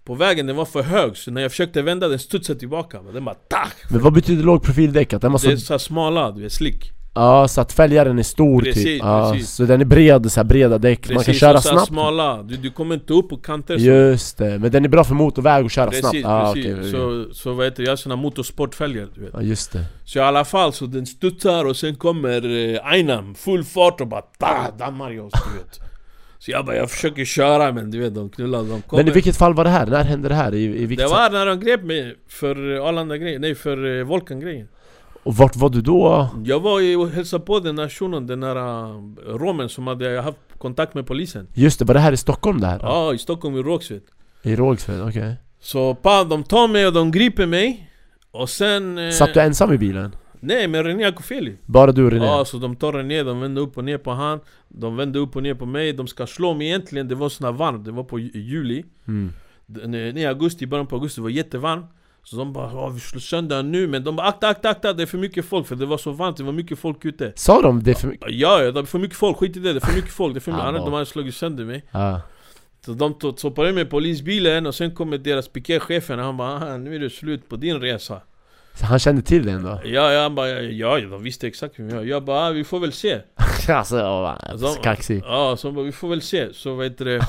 på 0.04 0.16
vägen 0.16 0.48
den 0.48 0.56
var 0.56 0.66
för 0.66 0.82
hög, 0.82 1.18
så 1.18 1.32
när 1.32 1.42
jag 1.42 1.52
försökte 1.52 1.82
vända 1.82 2.08
den 2.08 2.20
studsade 2.20 2.60
tillbaka 2.60 3.02
Den 3.02 3.26
bara 3.26 3.36
tack! 3.36 3.76
Men 3.90 4.02
vad 4.02 4.14
betyder 4.14 4.44
låg 4.44 4.64
profildäck? 4.64 5.14
Att 5.14 5.22
den 5.22 5.32
var 5.32 5.40
Det 5.40 5.52
är 5.52 5.58
så... 5.58 5.66
så 5.66 5.80
smala, 5.80 6.32
du 6.32 6.42
vet, 6.42 6.54
slick 6.54 6.92
Ja, 7.14 7.48
så 7.48 7.62
att 7.62 7.74
fälgaren 7.74 8.20
är 8.20 8.24
stor 8.24 8.62
Precis, 8.62 8.84
typ 8.84 9.02
ja, 9.04 9.32
precis. 9.32 9.50
Så 9.50 9.64
den 9.64 9.82
är 9.82 9.86
bred, 9.86 10.32
så 10.32 10.40
här 10.40 10.46
breda 10.46 10.78
däck, 10.78 11.10
man 11.10 11.24
kan 11.24 11.34
köra 11.34 11.62
snabbt. 11.62 11.88
smala, 11.88 12.44
du, 12.44 12.58
du 12.58 12.72
kommer 12.72 12.96
inte 12.96 13.14
upp 13.14 13.30
på 13.30 13.38
kanter 13.38 13.76
Just 13.76 14.38
det, 14.38 14.60
men 14.60 14.72
den 14.72 14.86
är 14.86 14.90
bra 14.90 15.04
för 15.04 15.16
motorväg 15.16 15.66
och 15.66 15.72
köra 15.72 15.90
Precis, 15.90 16.10
snabbt 16.10 16.26
ah, 16.26 16.54
precis. 16.54 16.76
okej. 16.76 16.92
Så, 16.92 17.28
så 17.34 17.54
vad 17.54 17.66
heter 17.66 17.78
det, 17.78 17.84
jag 17.84 17.92
har 17.92 17.98
såna 17.98 18.16
motorsportfälgar 18.16 19.08
du 19.16 19.22
vet. 19.22 19.30
Ja 19.34 19.42
just 19.42 19.72
det. 19.72 19.86
Så 20.06 20.20
i 20.20 20.22
alla 20.22 20.46
fall, 20.46 20.74
så 20.74 20.86
den 20.86 21.06
studsar 21.06 21.66
och 21.66 21.78
sen 21.78 21.96
kommer 21.96 22.74
eh, 22.74 22.86
Ainam, 22.86 23.36
full 23.36 23.64
fart 23.64 24.02
och 24.02 24.08
bara 24.08 24.22
ta, 24.22 24.72
dammar 24.78 25.12
jag 25.12 25.26
oss 25.26 25.34
du 25.52 25.58
vet. 25.58 25.80
Så 26.40 26.52
jag 26.52 26.66
bara, 26.66 26.76
jag 26.76 26.92
försöker 26.92 27.26
köra 27.26 27.72
men 27.72 27.92
du 27.92 28.00
vet 28.00 28.16
de 28.16 28.30
knullar, 28.30 28.60
de 28.60 28.82
kommer 28.82 29.04
Men 29.04 29.12
i 29.12 29.14
vilket 29.14 29.38
fall 29.38 29.54
var 29.54 29.64
det 29.64 29.70
här? 29.70 29.88
När 29.88 30.04
hände 30.04 30.30
det 30.30 30.36
här? 30.36 30.54
I, 30.56 30.64
i 30.64 30.86
vilket 30.86 31.08
Det 31.08 31.14
var 31.14 31.30
när 31.30 31.46
de 31.46 31.60
grep 31.60 31.84
mig 31.84 32.16
för 32.28 32.88
Arlanda-grejen, 32.88 33.42
nej 33.42 33.56
för 33.56 34.00
eh, 34.00 34.04
Volkan-grejen 34.06 34.68
Och 35.24 35.36
vart 35.36 35.56
var 35.56 35.70
du 35.70 35.82
då? 35.82 36.30
Jag 36.46 36.60
var 36.60 36.98
och 36.98 37.10
hälsade 37.10 37.46
på 37.46 37.60
den 37.60 37.80
här 37.80 37.90
shunon, 37.90 38.28
den 38.28 38.44
här 38.44 38.56
uh, 38.56 39.02
romen 39.38 39.70
som 39.70 39.88
hade 39.88 40.22
haft 40.22 40.38
kontakt 40.58 40.94
med 40.94 41.08
polisen 41.08 41.48
Just 41.54 41.80
det, 41.80 41.86
var 41.86 41.94
det 41.94 42.00
här 42.00 42.12
i 42.12 42.18
Stockholm 42.18 42.60
det 42.62 42.68
här? 42.68 42.80
Ja, 42.84 43.14
i 43.14 43.18
Stockholm 43.18 43.56
i 43.58 43.62
Rågsved 43.62 44.02
I 44.44 44.56
Rågsved, 44.56 45.02
okej 45.02 45.36
Så 45.60 45.96
pa, 45.96 46.24
de 46.24 46.44
tar 46.44 46.68
mig 46.68 46.88
och 46.88 46.94
de 46.94 47.12
griper 47.12 47.46
mig 47.46 47.90
Och 48.32 48.50
sen... 48.50 48.98
eh, 48.98 49.12
Satt 49.12 49.34
du 49.34 49.40
ensam 49.42 49.74
i 49.74 49.78
bilen? 49.78 50.16
Nej, 50.40 50.68
med 50.68 50.86
René 50.86 51.04
Akofeli 51.06 51.58
Bara 51.66 51.92
du 51.92 52.06
och 52.06 52.12
René? 52.12 52.26
Ja, 52.26 52.46
så 52.46 52.58
de 52.58 52.76
tar 52.76 52.94
René, 52.94 53.24
de 53.24 53.40
vänder 53.40 53.62
upp 53.62 53.78
och 53.78 53.84
ner 53.84 53.98
på 53.98 54.12
han 54.12 54.40
De 54.68 54.96
vänder 54.96 55.20
upp 55.20 55.36
och 55.36 55.44
ner 55.44 55.54
på 55.54 55.66
mig, 55.66 55.94
de 55.94 56.08
ska 56.08 56.28
slå 56.28 56.54
mig 56.54 56.68
egentligen 56.68 57.08
Det 57.08 57.16
var 57.16 57.30
sån 57.30 57.46
här 57.46 57.52
varmt, 57.54 57.86
det 57.86 57.92
var 57.92 58.04
på 58.04 58.20
ju- 58.20 58.32
juli 58.34 58.84
Mm. 59.08 59.32
Den, 59.66 59.94
eh, 59.94 60.00
I 60.18 60.26
augusti, 60.26 60.66
början 60.68 60.88
på 60.88 60.96
augusti, 60.96 61.20
det 61.22 61.24
var 61.24 61.30
jättevarmt 61.30 61.86
Så 62.24 62.36
de 62.36 62.54
bara 62.54 62.72
"Ja, 62.74 62.88
vi 62.90 63.00
slår 63.00 63.20
sönder 63.20 63.56
han 63.56 63.72
nu 63.72 63.88
Men 63.88 64.04
de 64.04 64.16
bara 64.16 64.28
akta, 64.28 64.48
akta, 64.48 64.70
akta, 64.70 64.94
det 64.94 65.04
är 65.04 65.08
för 65.08 65.18
mycket 65.18 65.46
folk 65.46 65.68
För 65.68 65.76
det 65.76 65.86
var 65.86 65.98
så 65.98 66.12
varmt, 66.12 66.38
det 66.38 66.44
var 66.44 66.52
mycket 66.54 66.80
folk 66.80 67.06
ute 67.06 67.34
Sa 67.36 67.62
de 67.62 67.84
det 67.84 67.96
för 67.96 68.08
mycket? 68.08 68.28
Ja, 68.32 68.62
ja, 68.64 68.72
det 68.72 68.80
är 68.80 68.84
för 68.84 69.00
mycket 69.00 69.18
folk, 69.18 69.38
skit 69.38 69.58
i 69.58 69.60
det, 69.60 69.74
det 69.74 69.80
är 69.84 69.86
för 69.88 69.96
mycket 69.96 70.12
folk 70.12 70.34
det 70.34 70.38
är 70.38 70.42
för 70.42 70.52
mycket. 70.52 70.66
Ah, 70.66 70.68
Annars 70.68 70.82
de 70.86 70.94
hade 70.94 71.06
slagit 71.06 71.36
sönder 71.36 71.66
mig 71.66 71.84
Ja. 71.92 72.22
Så 72.86 72.92
de 72.92 73.34
stoppade 73.38 73.74
med 73.74 73.90
polisbilen 73.90 74.66
och 74.68 74.76
sen 74.76 74.96
kommer 74.96 75.18
deras 75.18 75.48
pikéchefen 75.48 76.20
och 76.20 76.26
han 76.26 76.38
bara 76.38 76.74
"Ah, 76.74 76.78
nu 76.78 76.96
är 76.96 77.00
det 77.00 77.10
slut 77.10 77.50
på 77.50 77.56
din 77.56 77.82
resa 77.82 78.22
Så 78.74 78.86
han 78.86 79.00
kände 79.00 79.22
till 79.22 79.46
det 79.46 79.52
ändå? 79.52 79.80
Ja, 79.84 80.12
jag 80.12 80.32
bara 80.34 80.50
ja, 80.50 80.98
ja, 81.00 81.08
de 81.10 81.24
visste 81.24 81.48
exakt 81.48 81.80
vem 81.80 81.90
jag 81.90 82.00
är 82.00 82.06
Jag 82.06 82.24
bara 82.24 82.48
ah, 82.48 82.52
vi 82.52 82.64
får 82.64 82.80
väl 82.80 82.92
se 82.94 83.20
alltså, 83.70 83.98
ja, 83.98 84.38
kaxig 84.84 85.22
Ja, 85.26 85.56
så 85.58 85.72
bara, 85.72 85.86
vi 85.86 85.92
får 85.92 86.10
väl 86.10 86.22
se. 86.22 86.54
Så 86.54 86.76
vad 86.76 86.86
heter 86.86 87.06
det? 87.06 87.20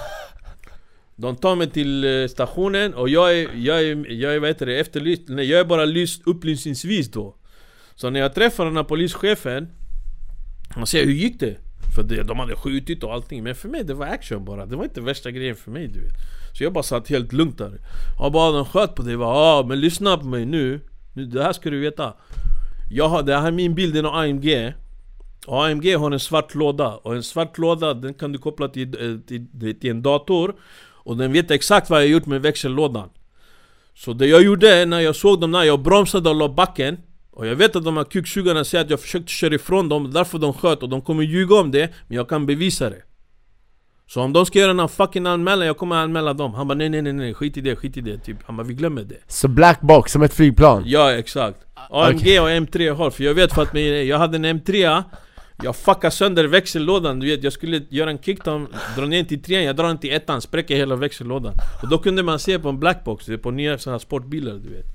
De 1.21 1.37
tar 1.37 1.57
mig 1.57 1.71
till 1.71 2.05
eh, 2.05 2.29
stationen 2.29 2.95
och 2.95 3.09
jag 3.09 3.39
är, 3.39 3.49
jag 3.55 3.83
är, 3.83 4.13
jag 4.13 4.35
är 4.35 4.39
vad 4.41 4.49
heter 4.49 4.67
det, 4.67 4.81
efterlyst, 4.81 5.23
nej 5.29 5.51
jag 5.51 5.61
är 5.61 5.65
bara 5.65 5.85
lyst 5.85 6.23
upplysningsvis 6.27 7.11
då. 7.11 7.37
Så 7.95 8.11
när 8.11 8.21
jag 8.21 8.35
träffar 8.35 8.65
den 8.65 8.77
här 8.77 8.85
polischefen 8.85 9.69
Han 10.71 10.87
säger 10.87 11.07
hur 11.07 11.13
gick 11.13 11.41
det? 11.41 11.57
För 11.95 12.03
det, 12.03 12.23
de 12.23 12.39
hade 12.39 12.57
skjutit 12.57 13.05
och 13.05 13.13
allting 13.13 13.43
Men 13.43 13.55
för 13.55 13.69
mig 13.69 13.85
det 13.85 13.95
var 13.95 14.07
action 14.07 14.45
bara, 14.45 14.67
det 14.67 14.77
var 14.77 14.85
inte 14.85 15.01
värsta 15.01 15.31
grejen 15.31 15.57
för 15.57 15.71
mig 15.71 15.89
du 15.89 16.01
vet. 16.01 16.15
Så 16.59 16.65
jag 16.65 16.73
bara 16.73 16.83
satt 16.83 17.09
helt 17.09 17.33
lugnt 17.33 17.59
där. 17.59 17.81
Han 18.19 18.33
bara 18.33 18.53
de 18.53 18.65
sköt 18.65 18.95
på 18.95 19.03
dig, 19.03 19.17
va? 19.17 19.27
ah, 19.27 19.63
men 19.67 19.81
lyssna 19.81 20.17
på 20.17 20.27
mig 20.27 20.47
nu. 20.47 20.81
Nu 21.13 21.27
Det 21.27 21.43
här 21.43 21.53
ska 21.53 21.71
du 21.71 21.81
veta. 21.81 22.15
Jag 22.91 23.09
har, 23.09 23.23
det 23.23 23.37
här 23.37 23.47
är 23.47 23.53
min 23.53 23.75
bild, 23.75 23.95
den 23.95 24.07
AMG 24.07 24.73
och 25.47 25.67
AMG 25.67 25.95
har 25.95 26.11
en 26.11 26.21
svart 26.21 26.55
låda. 26.55 26.97
Och 26.97 27.15
en 27.15 27.23
svart 27.23 27.59
låda 27.59 27.95
den 27.95 28.15
kan 28.15 28.33
du 28.33 28.39
koppla 28.39 28.69
till, 28.69 28.93
till, 29.27 29.47
till, 29.61 29.81
till 29.81 29.91
en 29.91 30.03
dator. 30.03 30.55
Och 31.05 31.17
den 31.17 31.33
vet 31.33 31.51
exakt 31.51 31.91
vad 31.91 32.01
jag 32.01 32.09
gjort 32.09 32.27
med 32.27 32.43
växellådan. 32.43 33.09
Så 33.95 34.13
det 34.13 34.27
jag 34.27 34.43
gjorde 34.43 34.87
när 34.87 35.01
jag 35.01 35.17
såg 35.17 35.41
dem 35.41 35.53
där, 35.53 35.63
jag 35.63 35.81
bromsade 35.81 36.29
och 36.31 36.37
la 36.37 36.49
backen 36.49 36.99
Och 37.31 37.47
jag 37.47 37.57
vet 37.57 37.77
att 37.77 37.85
de 37.85 37.97
här 37.97 38.05
kuksugarna 38.05 38.65
säger 38.65 38.85
att 38.85 38.91
jag 38.91 39.01
försökte 39.01 39.33
köra 39.33 39.55
ifrån 39.55 39.89
dem, 39.89 40.11
därför 40.13 40.39
de 40.39 40.53
sköt 40.53 40.83
och 40.83 40.89
de 40.89 41.03
kommer 41.03 41.23
ljuga 41.23 41.55
om 41.57 41.71
det 41.71 41.91
Men 42.09 42.17
jag 42.17 42.29
kan 42.29 42.47
bevisa 42.47 42.91
det. 42.91 43.03
Så 44.07 44.21
om 44.23 44.33
de 44.33 44.47
ska 44.47 44.59
göra 44.59 44.83
en 44.83 44.89
fucking 44.89 45.27
anmälan, 45.27 45.67
jag 45.67 45.77
kommer 45.77 45.97
anmäla 45.97 46.33
dem. 46.33 46.55
Han 46.55 46.69
bara 46.69 46.75
nej 46.75 46.89
nej 46.89 47.03
nej 47.03 47.13
nej, 47.13 47.35
skit 47.35 47.57
i 47.57 47.61
det, 47.61 47.77
skit 47.77 47.97
i 47.97 48.01
det 48.01 48.19
typ. 48.19 48.37
Han 48.47 48.57
bara 48.57 48.63
vi 48.63 48.75
glömmer 48.75 49.03
det. 49.03 49.19
Så 49.29 49.49
black 49.49 49.81
box, 49.81 50.13
som 50.13 50.23
ett 50.23 50.35
flygplan? 50.35 50.83
Ja 50.87 51.13
exakt. 51.13 51.59
AMG 51.91 52.41
och 52.41 52.49
M3 52.49 52.83
jag 52.83 52.95
har, 52.95 53.11
för 53.11 53.25
jag 53.25 53.35
vet 53.35 53.55
för 53.55 53.63
att 53.63 53.75
jag 54.07 54.19
hade 54.19 54.37
en 54.37 54.61
M3 54.61 55.03
Jag 55.63 55.77
fuckade 55.77 56.11
sönder 56.11 56.45
växellådan, 56.45 57.21
du 57.21 57.27
vet 57.27 57.45
jag 57.45 57.53
skulle 57.53 57.83
göra 57.89 58.11
en 58.11 58.19
kickdown, 58.19 58.67
dra 58.97 59.07
ner 59.07 59.25
till 59.25 59.43
trean, 59.43 59.65
jag 59.65 59.77
drar 59.77 59.87
den 59.87 59.99
till 59.99 60.13
ettan, 60.13 60.41
spräcker 60.41 60.77
hela 60.77 60.97
växellådan. 60.97 61.55
Och 61.83 61.89
då 61.89 61.99
kunde 61.99 62.23
man 62.23 62.39
se 62.39 62.59
på 62.59 62.69
en 62.69 62.81
blackbox, 62.81 63.27
på 63.43 63.51
nya 63.51 63.79
såna 63.79 63.95
här 63.95 63.99
sportbilar 63.99 64.53
du 64.53 64.71
vet. 64.71 64.87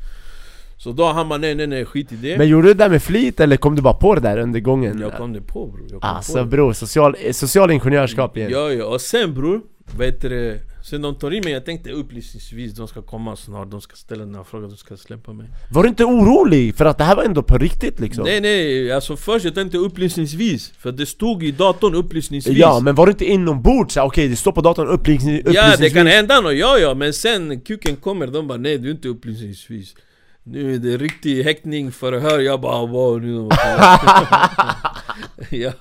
Så 0.78 0.92
då 0.92 1.06
han 1.06 1.30
bara 1.30 1.40
nej 1.40 1.56
nej 1.56 1.68
nej 1.68 1.86
skit 1.86 2.12
i 2.12 2.16
det. 2.16 2.38
Men 2.38 2.48
gjorde 2.48 2.68
du 2.68 2.74
det 2.74 2.84
där 2.84 2.90
med 2.90 3.04
flit 3.04 3.40
eller 3.40 3.58
kom 3.58 3.76
du 3.76 3.82
bara 3.82 3.94
på 3.94 4.16
det 4.16 4.22
där 4.22 4.38
under 4.38 4.60
gången? 4.60 5.00
Jag 5.00 5.18
kom 5.18 5.34
det 5.34 5.42
på 5.42 5.68
bror, 5.68 6.00
Alltså 6.02 6.44
bror, 6.44 6.74
social, 6.74 7.16
social 7.32 7.72
ingenjörskap 7.72 8.38
igen. 8.38 8.52
Ja 8.52 8.72
ja, 8.72 8.86
och 8.86 9.02
sen 9.02 9.34
bror, 9.34 9.62
vad 9.98 10.06
heter 10.06 10.30
det? 10.30 10.60
Sen 10.86 11.02
de 11.02 11.16
tar 11.16 11.32
in 11.32 11.42
mig, 11.44 11.54
jag 11.54 11.66
tänkte 11.66 11.92
upplysningsvis, 11.92 12.74
de 12.74 12.88
ska 12.88 13.02
komma 13.02 13.36
snart, 13.36 13.72
de 13.72 13.82
ska 13.82 13.96
ställa 13.96 14.26
den 14.26 14.36
här 14.36 14.44
frågan, 14.44 14.70
de 14.70 14.78
ska 14.78 14.98
släppa 14.98 15.34
mig 15.34 15.48
Var 15.72 15.84
du 15.84 15.90
inte 15.90 16.06
orolig? 16.06 16.76
För 16.76 16.86
att 16.86 16.98
det 16.98 17.04
här 17.04 17.16
var 17.16 17.24
ändå 17.24 17.44
på 17.44 17.58
riktigt 17.58 18.00
liksom? 18.00 18.24
Nej 18.24 18.42
nej, 18.42 18.92
alltså 18.92 19.18
först 19.18 19.46
jag 19.46 19.56
tänkte 19.56 19.78
upplysningsvis 19.78 20.74
För 20.78 20.92
det 20.92 21.06
stod 21.06 21.44
i 21.44 21.52
datorn 21.52 21.96
upplysningsvis 21.96 22.58
Ja, 22.58 22.80
men 22.80 22.96
var 22.96 23.06
du 23.06 23.12
inte 23.12 23.26
inombords? 23.26 23.98
Okej, 23.98 24.28
det 24.28 24.36
står 24.36 24.52
på 24.52 24.62
datorn 24.62 24.88
upplysning, 24.88 25.36
Ja 25.36 25.40
upplysningsvis 25.40 25.80
det 25.94 26.00
kan 26.00 26.08
hända 26.08 26.42
något, 26.42 26.56
ja 26.56 26.78
ja 26.78 26.94
men 26.94 27.14
sen 27.14 27.62
kuken 27.62 27.96
kommer, 27.96 28.28
de 28.28 28.48
bara 28.48 28.58
nej 28.58 28.78
du 28.78 28.88
är 28.88 28.92
inte 28.92 29.08
upplysningsvis 29.08 29.96
Nu 30.44 30.74
är 30.74 30.78
det 30.78 30.98
riktig 30.98 31.44
häktning, 31.44 31.92
förhör, 31.92 32.40
jag 32.40 32.62
bara 32.62 32.86
wow 32.86 33.22
nu 33.22 33.50
Ja 35.50 35.72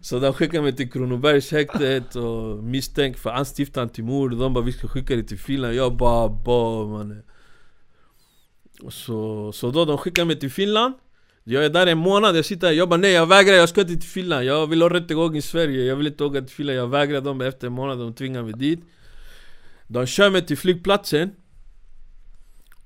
så 0.00 0.18
de 0.18 0.32
skickar 0.32 0.62
mig 0.62 0.76
till 0.76 0.90
Kronobergshäktet 0.90 2.16
och 2.16 2.64
misstänkt 2.64 3.18
för 3.18 3.30
anstiftan 3.30 3.88
till 3.88 4.04
mord. 4.04 4.36
De 4.36 4.54
bara 4.54 4.64
vi 4.64 4.72
ska 4.72 4.88
skicka 4.88 5.14
dig 5.14 5.26
till 5.26 5.38
Finland, 5.38 5.74
jag 5.74 5.96
bara 5.96 6.28
ba 6.28 6.86
mannen 6.86 7.22
så, 8.90 9.52
så 9.52 9.70
då 9.70 9.84
de 9.84 9.98
skickar 9.98 10.24
mig 10.24 10.38
till 10.38 10.50
Finland. 10.50 10.94
Jag 11.44 11.64
är 11.64 11.70
där 11.70 11.86
en 11.86 11.98
månad, 11.98 12.36
jag 12.36 12.44
sitter 12.44 12.66
här, 12.66 12.74
jag 12.74 12.88
bara 12.88 12.96
nej 12.96 13.12
jag 13.12 13.26
vägrar, 13.26 13.54
jag 13.54 13.68
ska 13.68 13.80
inte 13.80 13.92
till 13.92 14.08
Finland. 14.08 14.44
Jag 14.44 14.66
vill 14.66 14.82
ha 14.82 14.88
rättegång 14.88 15.36
i 15.36 15.42
Sverige, 15.42 15.84
jag 15.84 15.96
vill 15.96 16.06
inte 16.06 16.24
åka 16.24 16.40
till 16.40 16.54
Finland. 16.54 16.78
Jag 16.78 16.88
vägrar. 16.88 17.20
Dem 17.20 17.40
efter 17.40 17.66
en 17.66 17.72
månad, 17.72 17.98
de 17.98 18.14
tvingar 18.14 18.42
mig 18.42 18.52
dit. 18.52 18.80
De 19.86 20.06
kör 20.06 20.30
mig 20.30 20.46
till 20.46 20.58
flygplatsen 20.58 21.30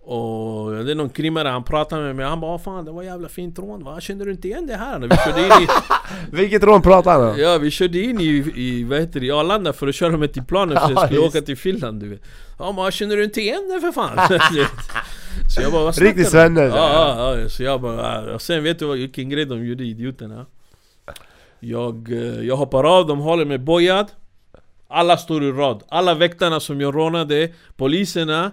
och 0.03 0.85
det 0.85 0.91
är 0.91 0.95
någon 0.95 1.11
krimmare, 1.11 1.49
han 1.49 1.65
pratar 1.65 2.01
med 2.03 2.17
mig, 2.17 2.27
han 2.27 2.41
bara 2.41 2.51
'Vad 2.51 2.63
fan 2.63 2.85
det 2.85 2.91
var 2.91 3.03
jävla 3.03 3.29
fint 3.29 3.59
rån 3.59 3.85
va? 3.85 4.01
Känner 4.01 4.25
du 4.25 4.31
inte 4.31 4.49
igen 4.49 4.67
det 4.67 4.77
här?' 4.77 4.99
Vi 5.01 5.17
körde 5.17 5.41
in 5.41 5.63
i, 5.63 5.67
Vilket 6.37 6.63
rån 6.63 6.83
pratar 6.83 7.13
han 7.21 7.29
om? 7.31 7.39
Ja 7.39 7.59
vi 7.59 7.71
körde 7.71 7.99
in 8.03 8.21
i, 8.21 8.53
i 8.57 8.85
vad 8.85 8.99
heter 9.01 9.21
det, 9.21 9.31
Arlanda 9.31 9.73
för 9.73 9.89
att 9.89 9.95
köra 9.95 10.17
mig 10.17 10.29
till 10.29 10.43
planet 10.45 10.79
för 10.79 10.91
jag 10.91 10.99
Ja, 11.03 11.07
skulle 11.07 11.21
åka 11.21 11.41
till 11.41 11.57
Finland 11.57 12.01
du 12.01 12.09
vet 12.09 12.23
Han 12.59 12.77
bara 12.77 12.91
'Känner 12.91 13.17
du 13.17 13.25
inte 13.25 13.41
igen 13.41 13.69
det 13.75 13.81
för 13.81 13.93
fan?' 13.93 14.19
Så 15.55 15.63
jag 15.63 15.73
bara, 15.73 15.85
vad 15.85 15.99
Riktig 15.99 16.27
snackar 16.27 16.49
du? 16.51 16.55
svenne, 16.55 16.77
Ja, 16.77 16.93
ja, 17.17 17.39
ja, 17.41 17.49
så 17.49 17.63
jag 17.63 17.81
bara, 17.81 18.35
och 18.35 18.43
sen 18.43 18.63
vet 18.65 18.79
du 18.79 18.85
vad, 18.85 18.97
vilken 18.99 19.29
grej 19.29 19.45
de 19.45 19.67
gjorde 19.67 19.85
idioterna? 19.85 20.47
Jag, 21.61 22.13
eh, 22.13 22.45
jag 22.47 22.57
hoppar 22.57 22.85
av, 22.99 23.07
de 23.07 23.19
håller 23.19 23.45
mig 23.45 23.59
bojad 23.59 24.07
Alla 24.89 25.17
står 25.17 25.45
i 25.45 25.53
rad, 25.53 25.83
alla 25.89 26.15
väktarna 26.15 26.61
som 26.61 26.81
jag 26.81 26.95
rånade, 26.95 27.49
poliserna 27.77 28.53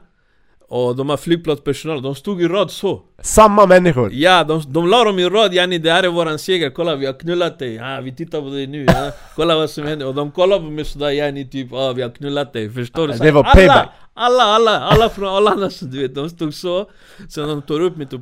och 0.70 0.96
de 0.96 1.10
här 1.10 1.18
flygplatspersonal, 1.18 2.02
de 2.02 2.16
stod 2.16 2.42
i 2.42 2.48
rad 2.48 2.72
så. 2.72 3.02
Samma 3.20 3.66
människor! 3.66 4.14
Ja, 4.14 4.44
de, 4.44 4.64
de 4.68 4.88
la 4.88 5.04
dem 5.04 5.20
i 5.20 5.30
rad, 5.30 5.54
yani 5.54 5.78
det 5.78 5.92
här 5.92 6.04
är 6.04 6.08
våran 6.08 6.40
seger, 6.40 6.70
kolla 6.70 6.96
vi 6.96 7.06
har 7.06 7.14
knullat 7.14 7.60
dig, 7.60 7.74
ja, 7.76 8.02
vi 8.02 8.16
tittar 8.16 8.42
på 8.42 8.50
dig 8.50 8.68
nu, 8.68 8.86
ja. 8.88 9.12
kolla 9.36 9.56
vad 9.56 9.70
som 9.70 9.86
händer. 9.86 10.08
Och 10.08 10.16
de 10.16 10.32
kollar 10.32 10.60
på 10.60 10.66
mig 10.66 10.86
sådär 10.86 11.12
yani 11.12 11.50
typ, 11.50 11.68
ja 11.72 11.94
vi 11.94 12.02
har 12.02 12.10
knullat 12.10 12.54
dig, 12.54 12.70
förstår 12.70 13.08
du? 13.08 13.14
Det 13.14 13.32
var 13.32 13.44
alla, 13.44 13.54
payback. 13.54 13.90
alla, 14.14 14.44
alla, 14.44 14.80
alla 14.80 15.10
från 15.10 15.28
Arlanda, 15.28 15.70
du 15.82 16.02
vet, 16.02 16.16
de 16.16 16.30
stod 16.30 16.54
så. 16.54 16.90
Sen 17.30 17.48
de 17.48 17.62
tar 17.62 17.80
upp 17.80 17.98
mig 17.98 18.08
till 18.08 18.20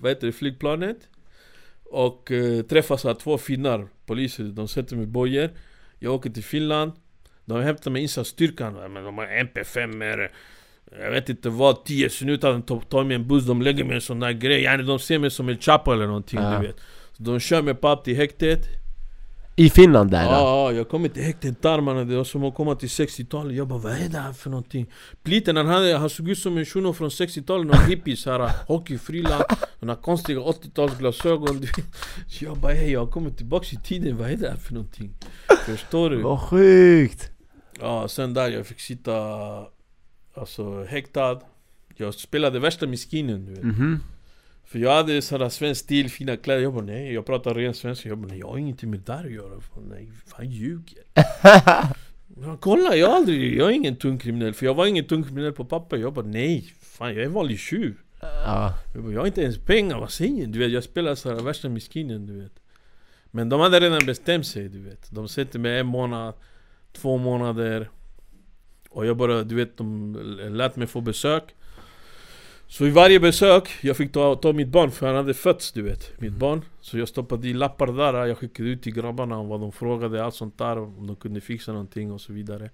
vad 0.00 0.10
heter 0.10 0.26
det, 0.26 0.32
flygplanet. 0.32 0.96
Och 1.84 2.32
eh, 2.32 2.62
träffar 2.62 2.96
så 2.96 3.08
här 3.08 3.14
två 3.14 3.38
finnar, 3.38 3.88
poliser, 4.06 4.44
de 4.44 4.68
sätter 4.68 4.96
mig 4.96 5.04
i 5.04 5.06
bojor 5.06 5.50
Jag 5.98 6.14
åker 6.14 6.30
till 6.30 6.44
Finland. 6.44 6.92
De 7.44 7.62
hämtar 7.62 7.90
mig 7.90 8.02
insatsstyrkan, 8.02 8.92
men 8.92 9.04
de 9.04 9.18
har 9.18 9.26
MP5 9.26 10.04
er 10.04 10.32
jag 11.02 11.10
vet 11.10 11.28
inte 11.28 11.48
vad, 11.50 11.84
10 11.84 12.08
minuter, 12.20 12.52
de 12.52 12.62
tar- 12.62 12.80
tar 12.80 13.04
mig 13.04 13.14
en 13.14 13.28
buss, 13.28 13.44
de 13.46 13.62
lägger 13.62 13.84
mig 13.84 13.92
i 13.92 13.94
en 13.94 14.00
sån 14.00 14.20
där 14.20 14.32
grej 14.32 14.62
yani 14.62 14.82
de 14.82 14.98
ser 14.98 15.18
mig 15.18 15.30
som 15.30 15.48
en 15.48 15.58
chappa 15.58 15.92
eller 15.92 16.06
någonting 16.06 16.40
Ja. 16.42 16.58
du 16.60 16.66
vet 16.66 16.76
så 17.16 17.22
De 17.22 17.40
kör 17.40 17.62
mig 17.62 17.74
på 17.74 17.88
upp 17.88 18.04
till 18.04 18.16
häktet 18.16 18.60
I 19.56 19.70
Finland 19.70 20.10
där 20.10 20.24
Ja, 20.24 20.70
ja, 20.70 20.76
jag 20.76 20.88
kommer 20.88 21.08
till 21.08 21.22
häktet, 21.22 21.60
tarmarna, 21.62 22.04
det 22.04 22.16
var 22.16 22.24
som 22.24 22.44
att 22.44 22.54
komma 22.54 22.74
till 22.74 22.88
60-talet 22.88 23.56
Jag 23.56 23.68
bara 23.68 23.78
vad 23.78 23.92
är 23.92 24.08
det 24.08 24.18
här 24.18 24.32
för 24.32 24.50
någonting? 24.50 24.86
Pliten 25.22 25.56
han 25.56 25.66
hade, 25.66 25.96
han 25.96 26.10
såg 26.10 26.28
ut 26.28 26.38
som 26.38 26.58
en 26.58 26.64
shuno 26.64 26.92
från 26.92 27.08
60-talet, 27.08 27.66
någon 27.66 27.86
hippies 27.88 28.26
här 28.26 28.50
Hockeyfrilla, 28.66 29.44
såna 29.80 29.94
konstiga 29.96 30.40
80-talsglasögon 30.40 31.52
du 31.60 31.66
vet. 31.66 31.86
Så 32.28 32.44
jag 32.44 32.56
bara 32.56 32.72
hej, 32.72 32.92
jag 32.92 33.00
har 33.00 33.12
kommit 33.12 33.36
tillbaks 33.36 33.72
i 33.72 33.76
tiden, 33.76 34.16
vad 34.16 34.30
är 34.30 34.36
det 34.36 34.48
här 34.48 34.56
för 34.56 34.74
någonting? 34.74 35.10
Förstår 35.66 36.10
du? 36.10 36.22
Vad 36.22 36.40
sjukt! 36.40 37.30
Ja, 37.80 38.08
sen 38.08 38.34
där 38.34 38.48
jag 38.50 38.66
fick 38.66 38.80
sitta 38.80 39.12
Alltså 40.34 40.84
häktad. 40.84 41.40
Jag 41.96 42.14
spelade 42.14 42.58
värsta 42.58 42.86
miskinen 42.86 43.46
du 43.46 43.52
vet. 43.54 43.62
Mhm. 43.64 44.00
För 44.64 44.78
jag 44.78 44.94
hade 44.94 45.22
sådär 45.22 45.48
svensk 45.48 45.80
stil, 45.84 46.10
fina 46.10 46.36
kläder. 46.36 46.62
Jag 46.62 46.74
bara 46.74 46.84
nej, 46.84 47.14
jag 47.14 47.26
pratar 47.26 47.54
ren 47.54 47.74
svenska. 47.74 48.08
Jag 48.08 48.18
bara 48.18 48.28
nej, 48.28 48.38
jag 48.38 48.48
har 48.48 48.58
ingenting 48.58 48.90
med 48.90 49.00
det 49.00 49.12
där 49.12 49.24
att 49.24 49.32
göra. 49.32 49.60
Fan, 49.60 49.82
Nej, 49.90 50.08
fan 50.26 50.50
ljuger. 50.50 51.04
Ja, 52.42 52.56
Kolla, 52.60 52.96
jag 52.96 53.10
aldrig, 53.10 53.56
jag 53.56 53.68
är 53.68 53.72
ingen 53.72 53.96
tung 53.96 54.18
kriminell. 54.18 54.54
För 54.54 54.66
jag 54.66 54.74
var 54.74 54.86
ingen 54.86 55.04
tung 55.04 55.22
kriminell 55.24 55.52
på 55.52 55.64
papper. 55.64 55.96
Jag 55.96 56.12
bara 56.12 56.26
nej, 56.26 56.74
fan 56.80 57.08
jag 57.08 57.22
är 57.22 57.26
en 57.26 57.32
vanlig 57.32 57.58
tjuv. 57.58 57.94
Ja. 58.20 58.74
jag, 58.94 59.02
bara, 59.02 59.12
jag 59.12 59.20
har 59.20 59.26
inte 59.26 59.42
ens 59.42 59.58
pengar, 59.58 59.98
vad 60.00 60.10
säger 60.10 60.46
du? 60.46 60.58
vet, 60.58 60.70
jag 60.70 60.84
spelar 60.84 61.14
sådär 61.14 61.42
värsta 61.42 61.68
miskinen 61.68 62.26
du 62.26 62.40
vet. 62.40 62.52
Men 63.30 63.48
de 63.48 63.60
hade 63.60 63.80
redan 63.80 64.06
bestämt 64.06 64.46
sig 64.46 64.68
du 64.68 64.78
vet. 64.78 65.10
De 65.10 65.28
sätter 65.28 65.58
mig 65.58 65.78
en 65.80 65.86
månad, 65.86 66.34
två 66.92 67.18
månader 67.18 67.90
Och 68.94 69.06
jag 69.06 69.16
bara, 69.16 69.42
du 69.42 69.54
vet, 69.54 69.76
de 69.76 70.16
lät 70.50 70.76
mig 70.76 70.86
få 70.86 71.00
besök. 71.00 71.54
Så 72.66 72.86
i 72.86 72.90
varje 72.90 73.20
besök, 73.20 73.68
jag 73.82 73.96
fick 73.96 74.12
ta, 74.12 74.34
ta 74.34 74.52
mitt 74.52 74.68
barn 74.68 74.90
för 74.90 75.06
han 75.06 75.16
hade 75.16 75.34
fötts 75.34 75.72
du 75.72 75.82
vet 75.82 76.20
Mitt 76.20 76.32
barn. 76.32 76.62
Så 76.80 76.98
jag 76.98 77.08
stoppade 77.08 77.48
i 77.48 77.54
lappar 77.54 77.86
där, 77.86 78.26
jag 78.26 78.38
skickade 78.38 78.68
ut 78.68 78.82
till 78.82 78.94
grabbarna 78.94 79.38
om 79.38 79.48
vad 79.48 79.60
de 79.60 79.72
frågade, 79.72 80.24
allt 80.24 80.34
sånt 80.34 80.58
där 80.58 80.78
Om 80.78 81.06
de 81.06 81.16
kunde 81.16 81.40
fixa 81.40 81.72
någonting 81.72 82.12
och 82.12 82.20
så 82.20 82.32
vidare. 82.32 82.70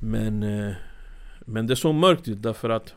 Men 0.00 0.42
eh, 0.42 0.74
Men 1.38 1.66
det 1.66 1.76
såg 1.76 1.94
mörkt 1.94 2.28
ut 2.28 2.42
därför 2.42 2.70
att 2.70 2.94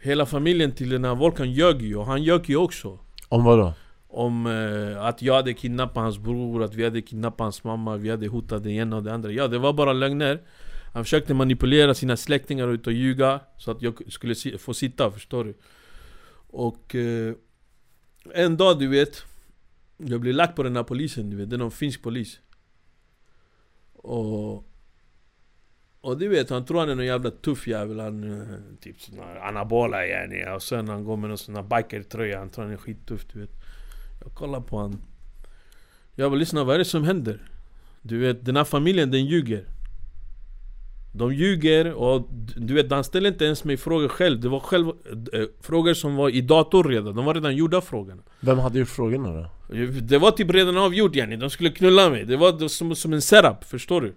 Hela 0.00 0.26
familjen 0.26 0.72
till 0.72 0.90
den 0.90 1.04
här 1.04 1.14
Volkan 1.14 1.52
ljög 1.52 1.82
ju 1.82 1.96
och 1.96 2.06
han 2.06 2.22
ljög 2.22 2.50
ju 2.50 2.56
också. 2.56 2.98
Om 3.28 3.44
vad 3.44 3.58
då? 3.58 3.74
Om 4.12 4.46
eh, 4.46 5.04
att 5.04 5.22
jag 5.22 5.34
hade 5.34 5.52
kidnappat 5.54 6.02
hans 6.02 6.18
bror, 6.18 6.62
att 6.62 6.74
vi 6.74 6.84
hade 6.84 7.02
kidnappat 7.02 7.44
hans 7.44 7.64
mamma, 7.64 7.96
vi 7.96 8.10
hade 8.10 8.28
hotat 8.28 8.62
det 8.64 8.70
ena 8.70 8.96
och 8.96 9.02
det 9.02 9.12
andra. 9.14 9.32
Ja 9.32 9.48
det 9.48 9.58
var 9.58 9.72
bara 9.72 9.92
lögner. 9.92 10.40
Han 10.94 11.04
försökte 11.04 11.34
manipulera 11.34 11.94
sina 11.94 12.16
släktingar 12.16 12.68
ut 12.68 12.86
och 12.86 12.92
ljuga 12.92 13.40
Så 13.58 13.70
att 13.70 13.82
jag 13.82 14.12
skulle 14.12 14.34
si- 14.34 14.58
få 14.58 14.74
sitta, 14.74 15.10
förstår 15.10 15.44
du? 15.44 15.54
Och 16.52 16.94
eh, 16.94 17.34
en 18.34 18.56
dag 18.56 18.78
du 18.78 18.88
vet 18.88 19.22
Jag 19.96 20.20
blev 20.20 20.34
lagt 20.34 20.56
på 20.56 20.62
den 20.62 20.76
här 20.76 20.82
polisen 20.82 21.30
du 21.30 21.36
vet, 21.36 21.50
det 21.50 21.56
är 21.56 21.58
någon 21.58 21.70
finsk 21.70 22.02
polis. 22.02 22.40
Och 23.92 24.66
och 26.02 26.18
du 26.18 26.28
vet, 26.28 26.50
han 26.50 26.64
tror 26.64 26.80
han 26.80 26.88
är 26.88 26.94
någon 26.94 27.06
jävla 27.06 27.30
tuff 27.30 27.66
jävel 27.68 28.00
Han 28.00 28.40
eh, 28.40 28.56
typ 28.80 29.00
sån 29.00 29.18
här 29.18 29.36
anabola 29.36 30.06
yani 30.06 30.44
Och 30.56 30.62
sen 30.62 30.88
han 30.88 31.04
går 31.04 31.16
med 31.16 31.28
någon 31.28 31.38
sån 31.38 31.54
här 31.56 31.62
bikertröja 31.62 32.38
Han 32.38 32.50
tror 32.50 32.64
han 32.64 32.72
är 32.72 32.76
skittuff 32.76 33.26
du 33.32 33.40
vet. 33.40 33.50
Jag 34.24 34.34
kollar 34.34 34.60
på 34.60 34.78
han. 34.78 34.98
Jag 36.14 36.30
bara 36.30 36.38
lyssna, 36.38 36.64
vad 36.64 36.74
är 36.74 36.78
det 36.78 36.84
som 36.84 37.04
händer? 37.04 37.42
Du 38.02 38.18
vet, 38.18 38.44
den 38.44 38.56
här 38.56 38.64
familjen 38.64 39.10
den 39.10 39.26
ljuger. 39.26 39.64
De 41.12 41.34
ljuger 41.34 41.92
och 41.92 42.28
du 42.56 42.74
vet, 42.74 42.90
han 42.90 43.04
ställer 43.04 43.28
inte 43.30 43.44
ens 43.44 43.64
mig 43.64 43.76
frågor 43.76 44.08
själv. 44.08 44.40
Det 44.40 44.48
var 44.48 44.60
själv, 44.60 44.88
äh, 45.32 45.44
frågor 45.60 45.94
som 45.94 46.16
var 46.16 46.28
i 46.28 46.40
dator 46.40 46.84
redan. 46.84 47.16
De 47.16 47.24
var 47.24 47.34
redan 47.34 47.56
gjorda 47.56 47.80
frågorna. 47.80 48.22
Vem 48.40 48.58
hade 48.58 48.78
gjort 48.78 48.88
frågorna 48.88 49.32
då? 49.32 49.50
det 50.00 50.18
var 50.18 50.30
typ 50.30 50.50
redan 50.50 50.76
avgjort 50.76 51.16
yani, 51.16 51.36
de 51.36 51.50
skulle 51.50 51.70
knulla 51.70 52.10
mig. 52.10 52.24
Det 52.24 52.36
var 52.36 52.68
som, 52.68 52.96
som 52.96 53.12
en 53.12 53.22
setup, 53.22 53.64
förstår 53.64 54.00
du? 54.00 54.14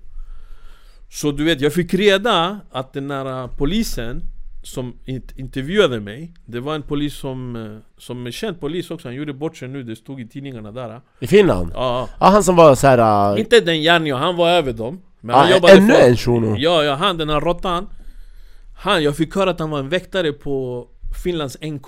Så 1.09 1.31
du 1.31 1.43
vet, 1.43 1.61
jag 1.61 1.73
fick 1.73 1.93
reda 1.93 2.59
att 2.71 2.93
den 2.93 3.11
här 3.11 3.43
uh, 3.43 3.57
polisen 3.57 4.21
Som 4.63 4.93
int- 5.05 5.33
intervjuade 5.39 5.99
mig 5.99 6.33
Det 6.45 6.59
var 6.59 6.75
en 6.75 6.81
polis 6.83 7.13
som, 7.15 7.55
uh, 7.55 7.79
som 7.97 8.27
är 8.27 8.31
känd 8.31 8.59
polis 8.59 8.91
också 8.91 9.07
Han 9.07 9.15
gjorde 9.15 9.33
bort 9.33 9.57
sig 9.57 9.67
nu, 9.67 9.83
det 9.83 9.95
stod 9.95 10.21
i 10.21 10.27
tidningarna 10.27 10.71
där 10.71 10.89
uh. 10.89 10.97
I 11.19 11.27
Finland? 11.27 11.71
Ja, 11.73 12.09
Ja 12.19 12.25
han 12.29 12.43
som 12.43 12.55
var 12.55 12.75
såhär... 12.75 13.33
Uh, 13.33 13.39
inte 13.39 13.59
den 13.59 13.81
Janjo, 13.81 14.15
han 14.15 14.35
var 14.35 14.49
över 14.49 14.73
dem 14.73 15.01
Men 15.21 15.35
ah, 15.35 15.39
han 15.39 15.51
jobbade 15.51 15.73
ännu 15.73 15.93
för- 15.93 16.01
en 16.09 16.17
shuno? 16.17 16.55
Ja, 16.57 16.83
ja, 16.83 16.93
han 16.95 17.17
den 17.17 17.29
här 17.29 17.39
råttan 17.41 17.89
Han, 18.77 19.03
jag 19.03 19.17
fick 19.17 19.35
höra 19.35 19.49
att 19.49 19.59
han 19.59 19.69
var 19.69 19.79
en 19.79 19.89
väktare 19.89 20.31
på 20.33 20.87
Finlands 21.23 21.57
NK 21.61 21.87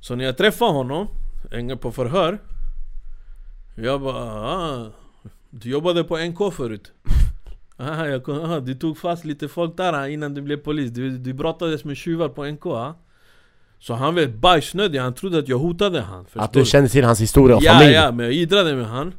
Så 0.00 0.14
när 0.14 0.24
jag 0.24 0.36
träffade 0.36 0.72
honom, 0.72 1.08
en 1.50 1.68
gång 1.68 1.78
på 1.78 1.92
förhör 1.92 2.38
Jag 3.76 4.00
bara 4.00 4.24
ah, 4.32 4.86
Du 5.50 5.70
jobbade 5.70 6.04
på 6.04 6.16
NK 6.18 6.54
förut? 6.54 6.92
Ah, 7.80 8.06
jag, 8.06 8.24
kom- 8.24 8.44
ah, 8.50 8.60
du 8.60 8.74
tog 8.74 8.98
fast 8.98 9.24
lite 9.24 9.48
folk 9.48 9.76
där 9.76 9.92
ah, 9.92 10.08
innan 10.08 10.34
du 10.34 10.42
blev 10.42 10.56
polis 10.56 10.90
Du, 10.90 11.18
du 11.18 11.32
brottades 11.32 11.84
med 11.84 11.96
tjuvar 11.96 12.28
på 12.28 12.44
NK 12.44 12.66
ah. 12.66 12.94
Så 13.80 13.94
han 13.94 14.14
var 14.14 14.26
bajsnödig, 14.26 14.98
han 14.98 15.14
trodde 15.14 15.38
att 15.38 15.48
jag 15.48 15.58
hotade 15.58 16.00
han 16.00 16.24
förstår 16.24 16.40
Att 16.42 16.52
du 16.52 16.64
kände 16.64 16.88
till 16.88 17.04
hans 17.04 17.20
historia 17.20 17.56
och 17.56 17.62
Ja, 17.62 17.72
familj? 17.72 17.92
ja, 17.94 18.12
men 18.12 18.26
jag 18.26 18.34
iddrade 18.34 18.74
med 18.74 18.86
han 18.86 19.12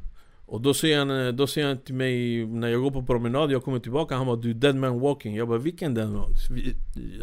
Och 0.46 0.62
då 0.62 0.74
säger, 0.74 0.98
han, 1.00 1.28
eh, 1.28 1.34
då 1.34 1.48
säger 1.48 1.68
han 1.68 1.78
till 1.78 1.96
mig 1.96 2.46
när 2.46 2.68
jag 2.68 2.82
går 2.82 2.92
på 2.92 3.04
promenad, 3.04 3.52
jag 3.52 3.64
kommer 3.64 3.80
tillbaka 3.80 4.16
Han 4.16 4.26
bara 4.26 4.36
du 4.36 4.54
dead 4.54 4.76
man 4.76 5.00
walking 5.00 5.36
Jag 5.36 5.48
bara 5.48 5.58
vilken 5.58 5.94
dead 5.94 6.10
man? 6.12 6.26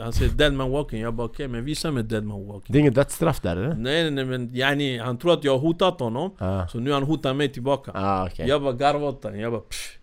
Han 0.01 0.13
säger 0.13 0.33
dead 0.33 0.53
man 0.55 0.71
walking 0.71 1.01
Jag 1.01 1.15
bara 1.15 1.27
okej 1.27 1.49
men 1.49 1.65
visa 1.65 1.91
mig 1.91 2.03
dead 2.03 2.25
man 2.25 2.47
walking 2.47 2.73
Det 2.73 2.79
är 2.79 2.81
inget 2.81 2.95
dödsstraff 2.95 3.41
där 3.41 3.57
eller? 3.57 3.75
Nej 3.75 4.03
nej 4.03 4.11
nej 4.11 4.25
men 4.25 4.55
yani, 4.57 4.99
han 4.99 5.19
tror 5.19 5.33
att 5.33 5.45
jag 5.45 5.53
har 5.53 5.59
hotat 5.59 6.01
honom 6.01 6.31
Ja. 6.39 6.69
Så 6.69 6.79
nu 6.79 6.93
han 6.93 7.03
hotar 7.03 7.35
mig 7.35 7.49
tillbaka 7.53 7.91
Ah, 7.95 8.27
okej. 8.27 8.49
Jag 8.49 8.63
bara 8.63 8.73
garvar 8.73 9.09
åt 9.09 9.25
honom, 9.25 9.41
jag 9.41 9.53
bara 9.53 9.61
pff. 9.61 9.96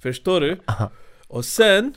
Förstår 0.00 0.40
du? 0.40 0.60
Och 1.28 1.44
sen 1.44 1.94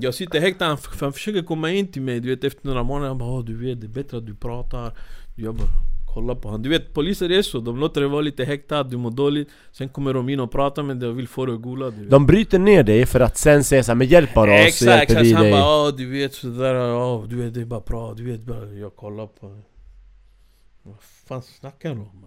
Jag 0.00 0.14
sitter 0.14 0.40
häktad, 0.40 0.66
han, 0.66 0.78
han 1.00 1.12
försöker 1.12 1.42
komma 1.42 1.70
in 1.70 1.92
till 1.92 2.02
mig 2.02 2.20
du 2.20 2.28
vet 2.28 2.44
efter 2.44 2.66
några 2.66 2.82
månader 2.82 3.08
Han 3.08 3.18
bara 3.18 3.42
du 3.42 3.56
vet 3.56 3.80
det 3.80 3.86
är 3.86 3.88
bättre 3.88 4.16
att 4.18 4.26
du 4.26 4.34
pratar 4.34 4.92
Jag 5.36 5.54
bara 5.54 5.68
Kolla 6.14 6.34
på 6.34 6.48
honom 6.48 6.62
Du 6.62 6.68
vet 6.68 6.94
poliser 6.94 7.32
är 7.32 7.42
så, 7.42 7.60
de 7.60 7.78
låter 7.78 8.00
dig 8.00 8.10
vara 8.10 8.20
lite 8.20 8.44
häktad, 8.44 8.82
du 8.82 8.96
mår 8.96 9.10
dåligt 9.10 9.48
Sen 9.72 9.88
kommer 9.88 10.14
de 10.14 10.28
in 10.28 10.40
och 10.40 10.50
pratar 10.52 10.82
med 10.82 10.96
dig 10.96 11.08
och 11.08 11.18
vill 11.18 11.28
få 11.28 11.46
dig 11.46 11.54
att 11.54 11.62
gola 11.62 11.90
du 11.90 12.00
vet. 12.00 12.10
De 12.10 12.26
bryter 12.26 12.58
ner 12.58 12.82
dig 12.82 13.06
för 13.06 13.20
att 13.20 13.38
sen 13.38 13.64
säga 13.64 13.82
såhär, 13.84 13.96
med 13.96 14.06
hjälp 14.06 14.36
av 14.36 14.44
oss 14.44 14.50
Exakt, 14.50 14.80
hjälper 14.80 15.02
exakt. 15.02 15.26
vi 15.26 15.32
han 15.32 15.42
dig 15.42 15.52
bara 15.52 15.88
Åh, 15.88 15.94
du 15.96 16.10
vet 16.10 16.34
sådär, 16.34 17.26
du 17.28 17.36
vet 17.36 17.54
det 17.54 17.60
är 17.60 17.64
bara 17.64 17.80
bra, 17.80 18.14
du 18.14 18.24
vet 18.24 18.40
bara 18.40 18.64
Jag 18.66 18.96
kollar 18.96 19.26
på 19.26 19.60
Vad 20.82 20.96
fan 21.00 21.42
snackar 21.42 21.94
du 21.94 22.00
om 22.00 22.24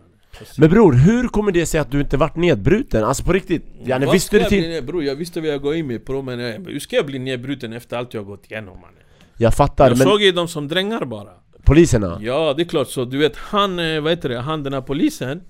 Men 0.58 0.70
bror, 0.70 0.94
hur 0.94 1.28
kommer 1.28 1.52
det 1.52 1.66
sig 1.66 1.80
att 1.80 1.92
du 1.92 2.00
inte 2.02 2.18
vart 2.18 2.36
nedbruten? 2.36 3.04
Alltså 3.04 3.24
på 3.24 3.34
riktigt, 3.34 3.66
yani, 3.86 4.06
Vad 4.06 4.14
visste 4.14 4.36
du 4.36 4.40
bli 4.40 4.50
till... 4.50 4.70
ner- 4.70 4.82
Bror 4.82 5.04
jag 5.04 5.16
visste 5.16 5.42
vad 5.42 5.50
jag 5.50 5.62
går 5.62 5.76
in 5.76 5.88
med 5.88 6.06
på 6.06 6.22
men 6.22 6.40
hur 6.40 6.80
ska 6.80 6.96
jag 6.96 7.06
bli 7.06 7.20
nedbruten 7.20 7.74
efter 7.74 7.98
allt 7.98 8.14
jag 8.14 8.22
har 8.22 8.26
gått 8.26 8.52
igenom 8.52 8.80
mannen? 8.80 8.96
Jag 9.38 9.54
fattar, 9.54 9.90
Jag 9.90 9.98
men 9.98 10.08
såg 10.08 10.22
ju 10.22 10.32
dem 10.32 10.48
som 10.48 10.68
drängar 10.68 11.06
bara. 11.06 11.30
Poliserna? 11.64 12.20
Ja 12.22 12.54
det 12.58 12.64
är 12.64 12.66
klart, 12.66 12.88
så 12.90 13.06
du 13.06 13.18
vet 13.18 13.36
han, 13.38 13.80
eh, 13.80 14.02
vad 14.02 14.12
heter 14.12 14.30
det, 14.30 14.40
han 14.40 14.64
den 14.64 14.74
här 14.74 14.82
polisen 14.82 15.42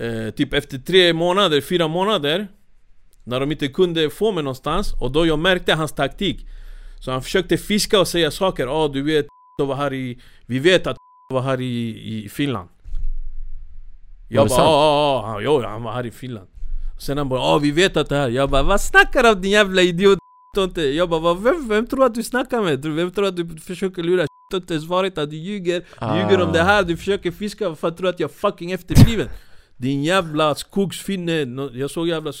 eh, 0.00 0.30
Typ 0.30 0.52
efter 0.54 0.78
tre 0.78 1.12
månader, 1.12 1.60
fyra 1.60 1.88
månader 1.88 2.48
När 3.24 3.40
de 3.40 3.52
inte 3.52 3.68
kunde 3.68 4.10
få 4.10 4.32
mig 4.32 4.44
någonstans 4.44 4.92
och 5.00 5.12
då 5.12 5.26
jag 5.26 5.38
märkte 5.38 5.74
hans 5.74 5.92
taktik. 5.92 6.46
Så 7.00 7.10
han 7.10 7.22
försökte 7.22 7.56
fiska 7.56 8.00
och 8.00 8.08
säga 8.08 8.30
saker, 8.30 8.66
ja 8.66 8.90
du 8.92 9.02
vet 9.02 9.26
var 9.58 9.74
här 9.74 9.92
i, 9.94 10.18
Vi 10.46 10.58
vet 10.58 10.86
att 10.86 10.96
var 11.32 11.40
här 11.42 11.60
i, 11.60 11.88
i 12.24 12.28
Finland 12.28 12.68
Jag 14.28 14.48
bara 14.48 14.58
ja, 14.60 15.38
jo 15.40 15.62
han 15.62 15.82
var 15.82 15.92
här 15.92 16.06
i 16.06 16.10
Finland. 16.10 16.48
Sen 17.00 17.18
han 17.18 17.28
bara 17.28 17.40
ja 17.40 17.58
vi 17.58 17.70
vet 17.70 17.96
att 17.96 18.08
det 18.08 18.16
här. 18.16 18.28
Jag 18.28 18.50
bara 18.50 18.62
vad 18.62 18.80
snackar 18.80 19.22
du 19.22 19.30
om 19.30 19.40
din 19.40 19.50
jävla 19.50 19.82
idiot? 19.82 20.18
inte. 20.58 20.82
Jag 20.82 21.08
bara 21.08 21.20
"Vad- 21.20 21.42
vem, 21.42 21.68
vem 21.68 21.86
tror 21.86 22.04
att 22.04 22.14
du 22.14 22.22
snackar 22.22 22.62
med? 22.62 22.86
Vem 22.86 23.10
tror 23.10 23.26
att 23.26 23.36
du 23.36 23.48
försöker 23.58 24.02
lura? 24.02 24.26
Inte 24.54 24.74
ens 24.74 24.86
varit 24.86 25.18
att 25.18 25.30
du 25.30 25.36
ljuger. 25.36 25.84
Du 26.00 26.06
ljuger 26.20 26.40
om 26.46 26.52
det 26.52 26.62
här, 26.62 26.82
du 26.82 26.96
försöker 26.96 27.30
fiska, 27.30 27.68
varför 27.68 27.90
tror 27.90 28.02
du 28.02 28.08
att 28.08 28.20
jag 28.20 28.30
fucking 28.30 28.72
efterbliven? 28.72 29.28
Din 29.76 30.04
jävla 30.04 30.54
skogsfinne, 30.54 31.32
jag 31.74 31.90
såg 31.90 32.08
jävla 32.08 32.32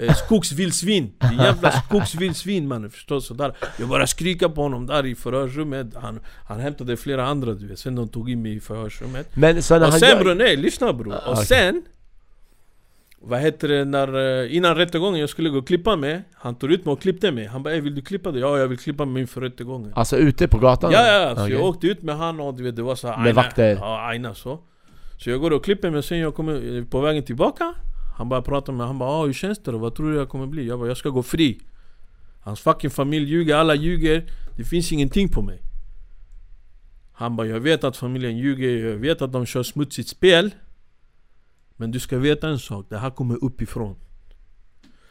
eh, 0.00 0.14
skogsvildsvin 0.14 1.12
Din 1.30 1.38
jävla 1.38 1.70
skogsvildsvin 1.70 2.68
mannen, 2.68 2.90
förstår 2.90 3.14
du? 3.14 3.20
Sådär 3.20 3.54
Jag 3.78 3.88
bara 3.88 4.06
skrika 4.06 4.48
på 4.48 4.62
honom 4.62 4.86
där 4.86 5.06
i 5.06 5.14
förhörsrummet 5.14 5.86
Han, 5.94 6.20
han 6.48 6.60
hämtade 6.60 6.96
flera 6.96 7.26
andra 7.26 7.52
du 7.54 7.66
vet, 7.68 7.78
sen 7.78 7.94
de 7.94 8.08
tog 8.08 8.30
in 8.30 8.42
mig 8.42 8.54
i 8.56 8.60
förhörsrummet 8.60 9.36
Men 9.36 9.62
så 9.62 9.74
när 9.74 9.86
och 9.86 9.90
han 9.90 10.00
sen 10.00 10.08
gör- 10.08 10.20
bror, 10.24 10.34
nej 10.34 10.56
lyssna 10.56 10.92
bror. 10.92 11.14
Ah, 11.14 11.18
Och 11.26 11.32
okej. 11.32 11.46
sen 11.46 11.82
Vad 13.26 13.40
heter 13.40 13.68
det 13.68 13.84
när, 13.84 14.42
eh, 14.44 14.56
innan 14.56 14.74
rättegången 14.76 15.20
jag 15.20 15.28
skulle 15.28 15.48
gå 15.50 15.58
och 15.58 15.66
klippa 15.66 15.96
mig 15.96 16.22
Han 16.34 16.54
tog 16.54 16.72
ut 16.72 16.84
mig 16.84 16.92
och 16.92 17.00
klippte 17.00 17.32
mig 17.32 17.46
Han 17.46 17.62
bara 17.62 17.74
"Ey, 17.74 17.80
vill 17.80 17.94
du 17.94 18.02
klippa 18.02 18.30
dig? 18.32 18.40
Ja 18.40 18.58
jag 18.58 18.68
vill 18.68 18.78
klippa 18.78 19.04
mig 19.04 19.20
inför 19.20 19.40
rättegången 19.40 19.92
Alltså 19.94 20.16
ute 20.16 20.48
på 20.48 20.58
gatan? 20.58 20.92
Ja 20.92 21.06
ja, 21.12 21.36
så 21.36 21.42
Okej. 21.42 21.54
jag 21.54 21.64
åkte 21.64 21.86
ut 21.86 22.02
med 22.02 22.16
han 22.16 22.40
och 22.40 22.54
du 22.54 22.62
vet 22.62 22.76
det 22.76 22.82
var 22.82 22.94
så 22.94 23.08
här, 23.08 23.16
Med 23.18 23.26
aina- 23.26 23.34
vakter? 23.36 23.76
Ja 23.80 24.00
aina 24.08 24.34
så 24.34 24.60
Så 25.18 25.30
jag 25.30 25.40
går 25.40 25.50
och 25.50 25.64
klipper 25.64 25.90
mig 25.90 26.02
sen 26.02 26.18
jag 26.18 26.34
kommer 26.34 26.76
eh, 26.78 26.84
på 26.84 27.00
vägen 27.00 27.22
tillbaka 27.22 27.74
Han 28.16 28.28
bara 28.28 28.42
pratar 28.42 28.72
med 28.72 28.86
han 28.86 28.98
bara 28.98 29.10
ah, 29.10 29.26
hur 29.26 29.32
känns 29.32 29.58
det 29.58 29.72
då? 29.72 29.78
Vad 29.78 29.94
tror 29.94 30.12
du 30.12 30.16
jag 30.16 30.28
kommer 30.28 30.46
bli? 30.46 30.66
Jag 30.66 30.78
bara 30.78 30.88
jag 30.88 30.96
ska 30.96 31.08
gå 31.08 31.22
fri 31.22 31.60
Hans 32.40 32.60
fucking 32.60 32.90
familj 32.90 33.30
ljuger, 33.30 33.56
alla 33.56 33.74
ljuger 33.74 34.30
Det 34.56 34.64
finns 34.64 34.92
ingenting 34.92 35.28
på 35.28 35.42
mig 35.42 35.62
Han 37.12 37.36
bara 37.36 37.46
jag 37.46 37.60
vet 37.60 37.84
att 37.84 37.96
familjen 37.96 38.38
ljuger, 38.38 38.90
jag 38.90 38.96
vet 38.96 39.22
att 39.22 39.32
de 39.32 39.46
kör 39.46 39.62
smutsigt 39.62 40.08
spel 40.08 40.54
Men 41.76 41.90
du 41.90 42.00
ska 42.00 42.18
veta 42.18 42.48
en 42.48 42.58
sak, 42.58 42.86
det 42.88 42.98
här 42.98 43.10
kommer 43.10 43.44
uppifrån 43.44 43.96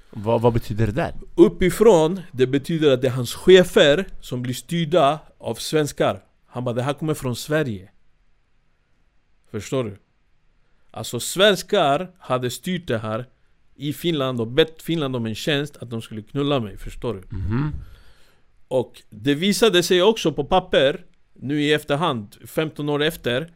Vad, 0.10 0.42
vad 0.42 0.54
betyder 0.54 0.86
det 0.86 0.94
där? 0.94 1.14
Uppifrån, 1.36 2.22
det 2.32 2.48
betyder 2.48 2.92
att 2.92 3.02
det 3.02 3.08
är 3.08 3.12
hans 3.12 3.34
chefer 3.34 4.08
som 4.22 4.42
blir 4.42 4.54
styrda 4.54 5.20
av 5.38 5.56
svenskar 5.56 6.24
Han 6.46 6.64
bara 6.64 6.76
det 6.76 6.84
här 6.84 6.94
kommer 6.94 7.14
från 7.14 7.36
Sverige 7.36 7.90
Förstår 9.52 9.84
du? 9.84 9.98
Alltså 10.96 11.20
svenskar 11.20 12.10
hade 12.20 12.50
styrt 12.50 12.88
det 12.88 12.98
här 12.98 13.26
i 13.76 13.94
Finland 13.94 14.42
och 14.42 14.48
bett 14.48 14.82
Finland 14.82 15.16
om 15.16 15.26
en 15.26 15.36
tjänst 15.36 15.78
att 15.82 15.90
de 15.90 16.02
skulle 16.02 16.22
knulla 16.22 16.60
mig, 16.60 16.78
förstår 16.78 17.14
du? 17.14 17.36
Mhm. 17.38 17.72
Och 18.68 19.02
det 19.10 19.36
visade 19.36 19.84
sig 19.84 20.02
också 20.02 20.32
på 20.32 20.44
papper 20.44 21.02
Nu 21.34 21.62
i 21.62 21.74
efterhand, 21.74 22.36
15 22.48 22.90
år 22.90 23.04
efter 23.04 23.52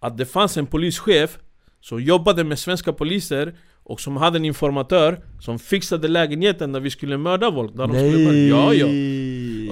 Att 0.00 0.18
det 0.18 0.26
fanns 0.26 0.56
en 0.56 0.66
polischef 0.66 1.38
Som 1.80 2.02
jobbade 2.02 2.44
med 2.44 2.58
svenska 2.58 2.92
poliser 2.92 3.54
Och 3.82 4.00
som 4.00 4.16
hade 4.16 4.38
en 4.38 4.44
informatör 4.44 5.20
Som 5.40 5.58
fixade 5.58 6.08
lägenheten 6.08 6.72
när 6.72 6.80
vi 6.80 6.90
skulle 6.90 7.16
mörda 7.18 7.52
folk 7.52 7.76
där 7.76 7.86
de 7.86 7.92
skulle 7.96 8.24
mörda. 8.26 8.74
Ja, 8.74 8.74
ja. 8.74 8.86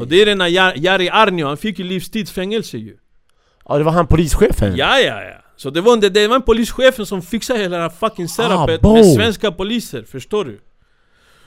Och 0.01 0.09
det 0.09 0.23
är 0.23 0.27
den 0.27 0.41
här 0.41 0.49
Jar- 0.49 0.75
Jari 0.77 1.09
Arnio, 1.11 1.47
han 1.47 1.57
fick 1.57 1.79
ju 1.79 1.85
livstidsfängelse 1.85 2.79
ju 2.79 2.97
Ja 3.69 3.79
det 3.79 3.85
var 3.85 3.93
han 3.93 4.07
polischefen? 4.07 4.77
Ja 4.77 4.99
ja 4.99 5.23
ja 5.23 5.43
Så 5.57 5.71
det 5.71 5.81
var, 5.81 5.93
en- 5.93 6.01
det 6.13 6.29
var 6.29 6.37
en 6.37 6.43
polischefen 6.43 7.07
som 7.07 7.23
fixade 7.23 7.59
hela 7.59 7.77
det 7.77 7.83
här 7.83 7.89
fucking 7.91 8.29
serapet 8.29 8.81
bo. 8.81 8.93
med 8.95 9.07
svenska 9.07 9.53
poliser, 9.53 10.03
förstår 10.03 10.45
du? 10.45 10.61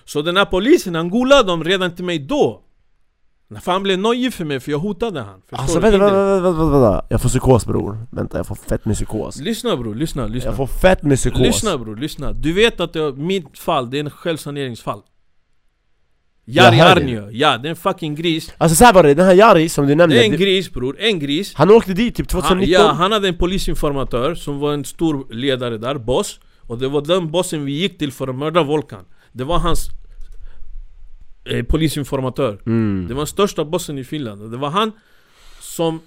Så 0.05 0.22
den 0.22 0.38
här 0.38 0.45
polisen, 0.45 0.95
han 0.95 1.10
golade 1.10 1.43
dem 1.43 1.64
redan 1.64 1.95
till 1.95 2.05
mig 2.05 2.20
då. 2.20 2.62
För 3.62 3.72
han 3.72 3.84
blev 3.84 3.99
nojig 3.99 4.34
för 4.34 4.45
mig 4.45 4.60
för 4.60 4.72
jag 4.72 4.80
hotade 4.80 5.22
han 5.22 5.41
förstår 5.41 5.57
Alltså 5.57 5.80
vänta, 5.80 5.97
vänta, 5.97 6.39
vänta, 6.39 6.64
vänta, 6.66 7.05
Jag 7.10 7.22
får 7.22 7.30
psykos 7.30 7.66
bror. 7.66 7.97
Vänta 8.12 8.38
jag 8.38 8.47
får 8.47 8.55
fett 8.55 8.86
med 8.86 8.95
psykos. 8.95 9.38
Lyssna 9.39 9.78
bror, 9.78 9.95
lyssna, 9.95 10.28
lyssna. 10.28 10.49
Jag 10.49 10.57
får 10.57 10.68
fett 10.68 11.03
med 11.03 11.18
psykos. 11.18 11.39
Lyssna 11.39 11.78
bror, 11.78 11.95
lyssna. 11.95 12.34
Du 12.34 12.53
vet 12.53 12.80
att 12.80 12.93
det, 12.93 13.14
mitt 13.14 13.60
fall, 13.60 13.89
det 13.89 13.97
är 13.97 13.99
en 13.99 14.10
självsaneringsfall 14.10 15.01
Jari 16.52 16.78
Jag 16.78 16.86
hör 16.86 16.95
det. 16.95 17.02
Arnio, 17.02 17.30
ja 17.32 17.58
det 17.58 17.68
är 17.68 17.70
en 17.70 17.76
fucking 17.76 18.16
gris. 18.16 18.54
Alltså 18.58 18.76
så 18.76 18.86
här 18.86 18.93
var 18.93 19.04
det, 19.04 19.14
den 19.14 19.26
här 19.26 19.34
Jari 19.34 19.70
som 19.70 19.88
du 19.88 19.95
nämnde 19.95 20.16
Det 20.16 20.22
är 20.22 20.32
en 20.32 20.38
gris 20.38 20.74
bror, 20.74 20.95
en 21.00 21.20
gris. 21.20 21.54
Han 21.56 21.72
åkte 21.72 21.93
dit 21.93 22.16
typ 22.16 22.32
Han, 22.32 22.41
2019 22.41 22.86
ja, 22.86 22.91
han 22.91 23.12
hade 23.12 23.28
en 23.28 23.38
polisinformatör 23.38 24.36
som 24.36 24.60
var 24.60 24.74
en 24.74 24.86
stor 24.86 25.34
ledare 25.34 25.78
där, 25.78 25.95
boss. 25.95 26.39
Och 26.62 26.78
det 26.78 26.88
var 26.88 27.02
den 27.02 27.32
bossen 27.32 27.66
vi 27.66 27.72
gick 27.72 27.97
till 27.97 28.12
för 28.12 28.28
att 28.28 28.36
mörda 28.36 28.64
Volkan. 28.64 29.06
Det 29.32 29.43
var 29.43 29.60
hans 29.60 29.89
eh, 31.45 31.64
polisinformatör. 31.64 32.62
Mm. 32.66 33.06
Det 33.08 33.14
var 33.14 33.22
den 33.22 33.28
största 33.28 33.66
bossen 33.66 33.97
i 33.97 34.04
Finland. 34.04 34.41
Och 34.41 34.50
det 34.50 34.58
var 34.58 34.70
han 34.70 34.91
som 35.62 36.02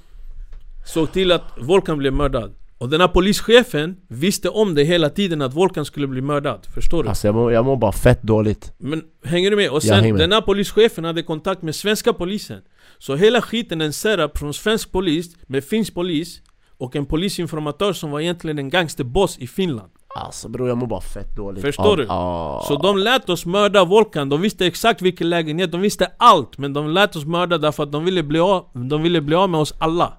såg 0.87 1.13
till 1.13 1.33
att 1.33 1.45
Volkan 1.59 1.99
blev 1.99 2.13
mördad 2.13 2.55
Och 2.83 2.89
den 2.89 3.01
här 3.01 3.09
polischefen 3.09 3.97
visste 4.09 4.49
om 4.49 4.75
det 4.75 4.85
hela 4.85 5.11
tiden 5.11 5.43
att 5.43 5.55
Volkan 5.55 5.85
skulle 5.85 6.07
bli 6.07 6.21
mördad. 6.21 6.67
Förstår 6.75 7.03
du? 7.03 7.09
Alltså 7.09 7.29
jag 7.29 7.35
mår, 7.35 7.53
jag 7.53 7.65
mår 7.65 7.77
bara 7.77 7.93
fett 7.93 8.23
dåligt. 8.23 8.73
Men 8.79 9.03
hänger 9.25 9.51
du 9.51 9.57
med? 9.57 9.71
Och 9.71 9.83
sen 9.83 10.17
den 10.17 10.33
här 10.33 10.41
polischefen 10.41 11.05
hade 11.05 11.23
kontakt 11.23 11.63
med 11.63 11.75
svenska 11.75 12.13
polisen. 12.13 12.61
Så 12.99 13.15
hela 13.15 13.41
skiten 13.43 13.81
en 13.81 13.93
setup 13.93 14.39
från 14.39 14.55
svensk 14.55 14.93
polis 14.93 15.37
med 15.47 15.65
finsk 15.65 15.95
polis 15.95 16.41
Och 16.79 16.97
en 16.97 17.07
polisinformatör 17.07 17.93
som 17.93 18.11
var 18.11 18.21
egentligen 18.21 18.59
en 18.59 18.71
gangsterboss 18.71 19.39
i 19.39 19.47
Finland. 19.47 19.91
Alltså 20.17 20.49
bror 20.49 20.69
jag 20.69 20.79
mår 20.79 20.87
bara 20.87 21.01
fett 21.01 21.37
dåligt. 21.37 21.63
Förstår 21.63 21.87
Ja, 21.91 21.97
du? 21.97 22.05
ja. 22.05 22.65
Så 22.69 22.77
de 22.77 22.99
lät 22.99 23.29
oss 23.31 23.47
mörda 23.47 23.85
Volkan, 23.85 24.29
de 24.29 24.41
visste 24.41 24.67
exakt 24.67 25.03
vilken 25.03 25.31
lägenhet, 25.31 25.73
de 25.73 25.81
visste 25.81 26.11
allt. 26.19 26.59
Men 26.59 26.73
de 26.73 26.89
lät 26.89 27.17
oss 27.17 27.25
mörda 27.25 27.59
därför 27.59 27.83
att 27.83 27.93
de 27.93 28.05
ville 28.05 28.23
bli 28.23 28.39
av, 28.39 28.65
de 28.75 29.03
ville 29.03 29.21
bli 29.21 29.35
av 29.35 29.51
med 29.51 29.61
oss 29.61 29.75
alla 29.79 30.13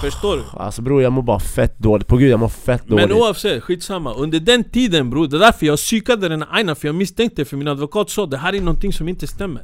Förstår 0.00 0.36
du? 0.36 0.42
Alltså 0.52 0.82
bror 0.82 1.02
jag 1.02 1.12
mår 1.12 1.22
bara 1.22 1.40
fett 1.40 1.78
dåligt, 1.78 2.06
på 2.06 2.16
gud 2.16 2.30
jag 2.30 2.40
mår 2.40 2.48
fett 2.48 2.86
dåligt 2.86 3.08
Men 3.08 3.18
oavsett, 3.18 3.62
skitsamma. 3.62 4.14
Under 4.14 4.40
den 4.40 4.64
tiden 4.64 5.10
bror, 5.10 5.26
det 5.28 5.36
är 5.36 5.40
därför 5.40 5.66
jag 5.66 5.76
psykade 5.78 6.28
den 6.28 6.42
här 6.42 6.48
Ainan 6.52 6.76
för 6.76 6.88
jag 6.88 6.94
misstänkte 6.94 7.44
för 7.44 7.56
min 7.56 7.68
advokat 7.68 8.10
sa 8.10 8.26
det 8.26 8.36
här 8.36 8.54
är 8.54 8.60
någonting 8.60 8.92
som 8.92 9.08
inte 9.08 9.26
stämmer. 9.26 9.62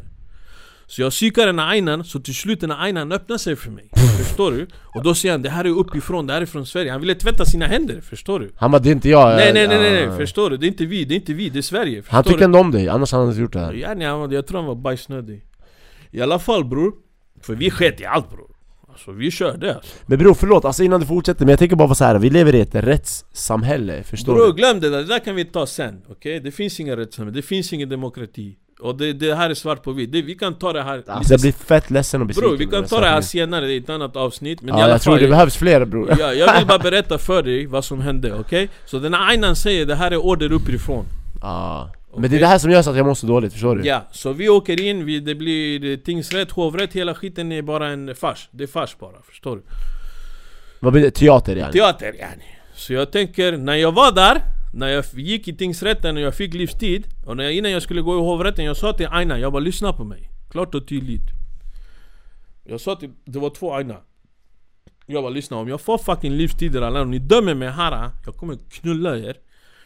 Så 0.87 1.03
jag 1.03 1.11
psykade 1.13 1.47
den 1.47 1.59
här 1.59 1.69
Ainan, 1.69 2.05
så 2.05 2.21
till 2.21 2.35
slut 2.35 2.61
den 2.61 2.71
här 2.71 2.83
Ainan 2.85 3.13
öppnade 3.13 3.39
sig 3.39 3.57
för 3.57 3.71
mig. 3.71 3.91
Förstår 4.19 4.53
du? 4.53 4.67
Och 4.95 5.03
då 5.03 5.15
säger 5.15 5.33
han 5.33 5.43
det 5.43 5.51
här 5.51 5.65
är 5.65 5.69
uppifrån, 5.79 6.27
det 6.27 6.33
här 6.33 6.43
är 6.43 6.47
från 6.47 6.67
Sverige. 6.67 6.91
Han 6.93 7.01
ville 7.01 7.15
tvätta 7.15 7.45
sina 7.45 7.67
händer, 7.67 8.01
förstår 8.01 8.41
du? 8.41 8.51
Han 8.57 8.71
bara 8.71 8.79
det 8.79 8.89
är 8.89 8.93
inte 8.93 9.09
jag 9.09 9.37
Nej 9.37 9.53
nej 9.53 9.69
nej 9.69 9.79
nej, 9.79 10.07
nej. 10.07 10.17
förstår 10.19 10.51
du? 10.51 10.57
Det 10.57 10.67
är 10.67 10.69
inte 10.69 10.87
vi, 10.87 11.05
det 11.05 11.15
är 11.15 11.17
inte 11.17 11.33
vi, 11.35 11.49
det 11.49 11.59
är 11.59 11.63
Sverige. 11.63 12.03
Han 12.09 12.25
tyckte 12.25 12.45
ändå 12.45 12.59
om 12.59 12.71
dig, 12.71 12.89
annars 12.89 13.13
hade 13.13 13.23
han 13.25 13.31
inte 13.31 13.41
gjort 13.41 13.53
det 13.53 13.59
här 13.61 13.73
Ja, 13.73 13.95
nej, 13.95 14.07
han- 14.07 14.31
jag 14.31 14.47
tror 14.47 14.59
han 14.59 14.67
var 14.67 14.75
bajsnödig. 14.75 15.43
I 16.11 16.21
alla 16.21 16.39
fall 16.39 16.65
bror, 16.65 16.93
för 17.43 17.55
vi 17.55 17.71
sket 17.71 18.01
i 18.01 18.05
allt 18.05 18.31
bror. 18.31 18.56
Alltså 18.97 19.13
vi 19.13 19.31
körde 19.31 19.75
alltså. 19.75 19.97
Men 20.07 20.19
bror 20.19 20.35
förlåt, 20.35 20.65
alltså 20.65 20.83
innan 20.83 21.01
du 21.01 21.07
fortsätter, 21.07 21.45
men 21.45 21.53
jag 21.53 21.59
tänker 21.59 21.77
bara 21.77 21.95
så 21.95 22.05
här. 22.05 22.19
vi 22.19 22.31
lever 22.31 22.55
i 22.55 22.61
ett 22.61 22.75
rättssamhälle, 22.75 24.03
förstår 24.03 24.35
Bror 24.35 24.47
du? 24.47 24.53
glöm 24.53 24.81
det 24.81 24.91
där, 24.91 24.99
det 24.99 25.05
där 25.05 25.19
kan 25.19 25.35
vi 25.35 25.45
ta 25.45 25.67
sen, 25.67 26.03
okej? 26.11 26.41
Det 26.41 26.51
finns 26.51 26.81
ingen 26.81 26.97
rättssamhälle, 26.97 27.37
det 27.37 27.43
finns 27.43 27.73
ingen 27.73 27.89
demokrati 27.89 28.57
Och 28.81 28.97
det, 28.99 29.13
det 29.13 29.35
här 29.35 29.51
är 29.51 29.55
svart 29.55 29.83
på 29.83 29.93
vitt, 29.93 30.11
vi 30.11 30.35
kan 30.35 30.55
ta 30.55 30.73
det 30.73 30.83
här 30.83 31.03
Alltså 31.07 31.33
jag 31.33 31.41
blir 31.41 31.53
fett 31.53 31.91
ledsen 31.91 32.21
och 32.21 32.27
besviken 32.27 32.49
Bror 32.49 32.59
vi 32.59 32.67
kan 32.67 32.85
ta 32.85 33.01
det 33.01 33.07
här 33.07 33.21
senare 33.21 33.73
i 33.73 33.77
ett 33.77 33.91
annat 33.91 34.17
avsnitt 34.17 34.63
Men 34.63 34.75
i 34.75 34.79
Ja 34.79 34.85
alla 34.85 34.93
jag 34.95 35.03
tror 35.03 35.19
det 35.19 35.29
behövs 35.29 35.57
fler 35.57 35.85
bror 35.85 36.15
ja, 36.19 36.33
jag 36.33 36.59
vill 36.59 36.67
bara 36.67 36.79
berätta 36.79 37.19
för 37.19 37.43
dig 37.43 37.67
vad 37.67 37.85
som 37.85 38.01
hände, 38.01 38.35
okej? 38.41 38.69
Så 38.85 38.99
den 38.99 39.15
här 39.15 39.29
Ainan 39.31 39.57
säger 39.57 39.87
det 39.87 39.95
här 39.95 40.11
är 40.11 40.17
order 40.17 40.53
uppifrån 40.53 41.07
Ja. 42.17 42.21
Men 42.21 42.31
det 42.31 42.37
är 42.37 42.41
det 42.41 42.47
här 42.47 42.59
som 42.59 42.71
gör 42.71 42.83
så 42.83 42.91
att 42.91 42.97
jag 42.97 43.07
mår 43.07 43.15
så 43.15 43.27
dåligt, 43.27 43.53
förstår 43.53 43.77
du? 43.77 43.87
Ja, 43.87 44.03
så 44.13 44.33
vi 44.33 44.49
åker 44.49 44.81
in, 44.81 45.05
vi, 45.05 45.21
det 45.21 45.35
blir 45.35 45.97
tingsrätt, 45.97 46.51
hovrätt, 46.51 46.93
hela 46.93 47.15
skiten 47.15 47.53
är 47.53 47.63
bara 47.63 47.89
en 47.89 48.15
fars 48.15 48.49
Det 48.51 48.65
är 48.65 48.69
fars 48.69 48.97
bara, 48.99 49.23
förstår 49.23 49.57
du? 49.57 49.63
Vad 50.81 50.93
blir 50.93 51.03
det? 51.03 51.11
Teater 51.11 51.57
yani? 51.57 51.73
Teater 51.73 52.15
yani 52.15 52.45
Så 52.75 52.93
jag 52.93 53.13
tänker, 53.13 53.57
när 53.57 53.75
jag 53.75 53.93
var 53.93 54.13
där 54.13 54.43
När 54.75 54.89
jag 54.89 55.05
gick 55.15 55.49
i 55.49 55.57
tingsrätten 55.57 56.17
och 56.17 56.23
jag 56.23 56.35
fick 56.35 56.55
livstid 56.55 57.07
Och 57.27 57.37
när 57.37 57.45
jag, 57.45 57.53
innan 57.53 57.71
jag 57.71 57.83
skulle 57.83 58.01
gå 58.03 58.15
i 58.15 58.21
hovrätten, 58.21 58.65
jag 58.65 58.77
sa 58.77 58.93
till 58.93 59.07
Aina, 59.11 59.39
jag 59.39 59.53
bara 59.53 59.61
lyssna 59.61 59.93
på 59.93 60.05
mig 60.05 60.31
Klart 60.51 60.75
och 60.75 60.89
tydligt 60.89 61.31
Jag 62.65 62.81
sa 62.81 62.97
till, 62.97 63.11
det 63.25 63.39
var 63.39 63.51
två 63.51 63.75
Aina 63.75 63.97
Jag 65.07 65.23
bara 65.23 65.31
lyssna, 65.31 65.57
om 65.57 65.69
jag 65.69 65.81
får 65.81 65.99
fucking 65.99 66.33
livstider 66.33 66.83
alla 66.83 67.03
om 67.03 67.11
ni 67.11 67.19
dömer 67.19 67.55
mig 67.55 67.69
här 67.69 68.11
Jag 68.27 68.35
kommer 68.35 68.59
knulla 68.71 69.17
er 69.17 69.37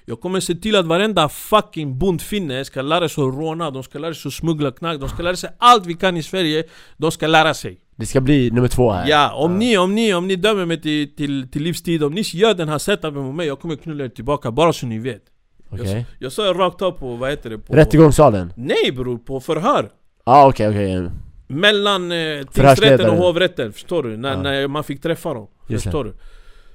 jag 0.04 0.20
kommer 0.20 0.40
se 0.40 0.54
till 0.54 0.76
att 0.76 0.86
varenda 0.86 1.28
fucking 1.28 1.98
bondfinne 1.98 2.64
ska 2.64 2.82
lära 2.82 3.08
sig 3.08 3.24
att 3.24 3.34
råna, 3.34 3.70
de 3.70 3.82
ska 3.82 3.98
lära 3.98 4.14
sig 4.14 4.28
att 4.28 4.34
smuggla 4.34 4.70
knark, 4.70 5.00
de 5.00 5.08
ska 5.08 5.22
lära 5.22 5.36
sig 5.36 5.50
allt 5.58 5.86
vi 5.86 5.94
kan 5.94 6.16
i 6.16 6.22
Sverige 6.22 6.64
De 6.96 7.10
ska 7.12 7.26
lära 7.26 7.54
sig 7.54 7.78
Det 7.96 8.06
ska 8.06 8.20
bli 8.20 8.50
nummer 8.50 8.68
två 8.68 8.90
här 8.92 9.08
Ja, 9.08 9.32
om 9.34 9.58
ni, 9.58 9.78
om 9.78 9.94
ni, 9.94 10.14
om 10.14 10.28
ni 10.28 10.36
dömer 10.36 10.66
mig 10.66 10.80
till, 10.82 11.16
till, 11.16 11.50
till 11.50 11.62
livstid, 11.62 12.04
om 12.04 12.12
ni 12.12 12.20
gör 12.20 12.54
den 12.54 12.68
här 12.68 12.78
setupen 12.78 13.22
mot 13.22 13.34
mig, 13.34 13.46
jag 13.46 13.60
kommer 13.60 13.76
knulla 13.76 14.04
er 14.04 14.08
tillbaka, 14.08 14.50
bara 14.50 14.72
så 14.72 14.86
ni 14.86 14.98
vet 14.98 15.22
Okej 15.70 15.92
jag, 15.92 16.04
jag 16.18 16.32
sa 16.32 16.42
rakt 16.42 16.82
upp 16.82 16.98
på, 16.98 17.16
vad 17.16 17.30
heter 17.30 17.50
det? 17.50 17.58
På, 17.58 17.74
Rättegångssalen? 17.74 18.52
Nej 18.56 18.92
bror, 18.92 19.18
på 19.18 19.40
förhör 19.40 19.90
Ja 20.24 20.48
okej 20.48 20.68
okej 20.68 21.10
Mellan 21.48 22.12
eh, 22.12 22.42
tingsrätten 22.52 23.10
och 23.10 23.16
hovrätten, 23.16 23.72
förstår 23.72 24.02
du? 24.02 24.16
När, 24.16 24.30
Ja. 24.32 24.42
när 24.42 24.68
man 24.68 24.84
fick 24.84 25.02
träffa 25.02 25.34
dem, 25.34 25.46
förstår 25.68 26.04
du? 26.04 26.14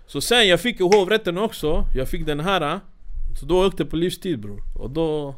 Så 0.08 0.22
sen 0.22 0.48
jag 0.48 0.60
fick 0.60 0.80
i 0.80 0.84
hovrätten 0.84 1.38
också, 1.38 1.84
jag 1.96 2.10
fick 2.10 2.26
den 2.26 2.40
här 2.40 2.80
Så 3.40 3.46
då 3.46 3.66
åkte 3.68 3.84
jag 3.84 3.90
på 3.90 3.96
livstid 3.96 4.40
bror 4.40 4.62
Och 4.80 4.90
då 4.90 5.36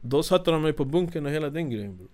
Då 0.00 0.22
satte 0.22 0.50
de 0.50 0.62
mig 0.62 0.72
på 0.72 0.84
bunkern 0.84 1.26
och 1.26 1.32
hela 1.32 1.50
den 1.50 1.70
grejen 1.70 1.96
bror 1.96 2.08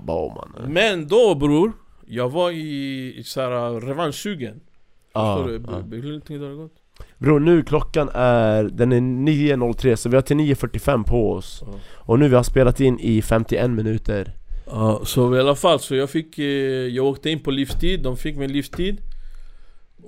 bara 0.00 0.34
man 0.34 0.72
Men 0.72 1.06
då 1.08 1.34
bror 1.34 1.72
Jag 2.06 2.30
var 2.30 2.50
i, 2.50 3.14
i 3.18 3.22
såhär 3.24 3.80
revanschsugen 3.80 4.60
Förstår 5.12 5.46
du? 5.46 5.62
ja. 5.68 5.82
B- 5.86 5.96
Hur 5.96 6.12
lång 6.12 6.20
tid 6.20 6.40
har 6.42 6.48
det 6.48 6.54
gått? 6.56 6.74
Bror 7.18 7.40
nu 7.40 7.62
klockan 7.62 8.08
är, 8.14 8.64
den 8.64 8.92
är 8.92 9.00
9.03 9.00 9.96
så 9.96 10.08
vi 10.08 10.14
har 10.16 10.22
till 10.22 10.36
9.45 10.36 11.04
på 11.04 11.32
oss 11.32 11.62
Ja. 11.66 11.72
Och 11.94 12.18
nu 12.18 12.28
vi 12.28 12.34
har 12.36 12.42
spelat 12.42 12.80
in 12.80 12.98
i 13.00 13.22
51 13.22 13.70
minuter 13.70 14.32
Ja, 14.66 15.00
så 15.04 15.36
i 15.36 15.40
alla 15.40 15.54
fall, 15.54 15.80
så 15.80 15.94
jag 15.94 16.10
fick, 16.10 16.38
eh, 16.38 16.44
jag 16.86 17.04
åkte 17.06 17.30
in 17.30 17.40
på 17.40 17.50
livstid, 17.50 18.02
de 18.02 18.16
fick 18.16 18.36
mig 18.36 18.48
livstid 18.48 19.00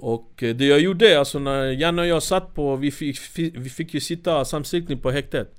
och 0.00 0.42
eh, 0.42 0.54
det 0.54 0.66
jag 0.66 0.80
gjorde, 0.80 1.18
alltså 1.18 1.38
när 1.38 1.64
Janne 1.64 2.02
och 2.02 2.08
jag 2.08 2.22
satt 2.22 2.54
på, 2.54 2.76
vi 2.76 2.90
fick, 2.90 3.18
vi 3.36 3.70
fick 3.70 3.94
ju 3.94 4.00
sitta 4.00 4.44
samsittning 4.44 4.98
på 4.98 5.10
häktet. 5.10 5.54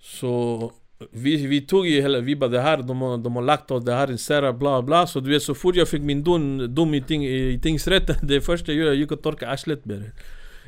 Så 0.00 0.72
vi, 1.10 1.46
vi 1.46 1.60
tog 1.60 1.86
ju 1.86 2.00
hela, 2.00 2.20
vi 2.20 2.36
bara 2.36 2.50
det 2.50 2.60
här, 2.60 2.82
de 2.82 3.00
har, 3.00 3.18
de 3.18 3.36
har 3.36 3.42
lagt 3.42 3.70
oss, 3.70 3.84
det 3.84 3.94
här 3.94 4.08
är 4.08 4.16
Sera, 4.16 4.52
bla 4.52 4.82
bla. 4.82 5.06
Så 5.06 5.20
du 5.20 5.30
vet 5.30 5.42
så 5.42 5.54
fort 5.54 5.76
jag 5.76 5.88
fick 5.88 6.02
min 6.02 6.24
dom, 6.24 6.74
dom 6.74 6.94
i, 6.94 7.02
ting, 7.02 7.26
i 7.26 7.60
tingsrätten 7.62 8.16
Det 8.22 8.40
första 8.40 8.72
jag 8.72 8.78
gjorde, 8.78 8.90
jag 8.90 8.96
gick 8.96 9.12
och 9.12 9.22
torkade 9.22 9.52
arslet 9.52 9.84
med 9.84 9.98
det 9.98 10.12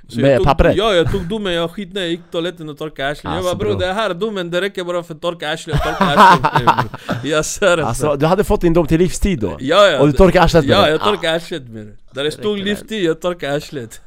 så 0.09 0.21
Med 0.21 0.35
jag 0.35 0.45
pappret? 0.45 0.77
Ja, 0.77 0.95
jag 0.95 1.13
tog 1.13 1.29
domen, 1.29 1.53
jag 1.53 1.71
skit 1.71 1.93
ner, 1.95 2.01
jag 2.01 2.11
gick 2.11 2.21
toaletten 2.31 2.69
och 2.69 2.79
torkade 2.79 3.09
arslet 3.11 3.25
Jag 3.25 3.33
Alltså, 3.33 3.55
bara 3.55 3.59
bror 3.59 3.71
bro. 3.71 3.79
det 3.79 3.93
här 3.93 4.11
är 4.11 4.15
domen, 4.15 4.51
det 4.51 4.61
räcker 4.61 4.85
bara 4.85 5.03
för 5.03 5.15
att 5.15 5.21
torka 5.21 5.51
arslet, 5.53 5.81
jag 5.85 5.99
torkar 5.99 6.17
arslet. 6.17 6.91
Jag 7.25 7.45
svär 7.45 7.79
Alltså 7.79 8.17
du 8.17 8.27
hade 8.27 8.45
fått 8.45 8.61
din 8.61 8.73
dom 8.73 8.87
till 8.87 8.99
livstid 8.99 9.39
då? 9.41 9.57
Ja, 9.61 9.89
ja. 9.89 10.01
Och 10.01 10.07
du 10.07 10.13
torkade 10.13 10.45
arslet 10.45 10.65
med 10.67 10.77
Ja, 10.77 10.89
jag 10.89 11.01
torkade 11.01 11.37
arslet 11.37 11.69
med 11.69 11.87
det. 11.87 11.97
Där 12.15 12.25
det 12.25 12.31
stod 12.31 12.59
livstid, 12.59 13.05
jag 13.05 13.21
torkade 13.21 13.55
arslet. 13.57 14.01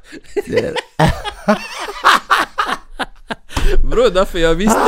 Bror, 3.92 4.10
därför 4.14 4.40
jag 4.40 4.56
visste. 4.56 4.80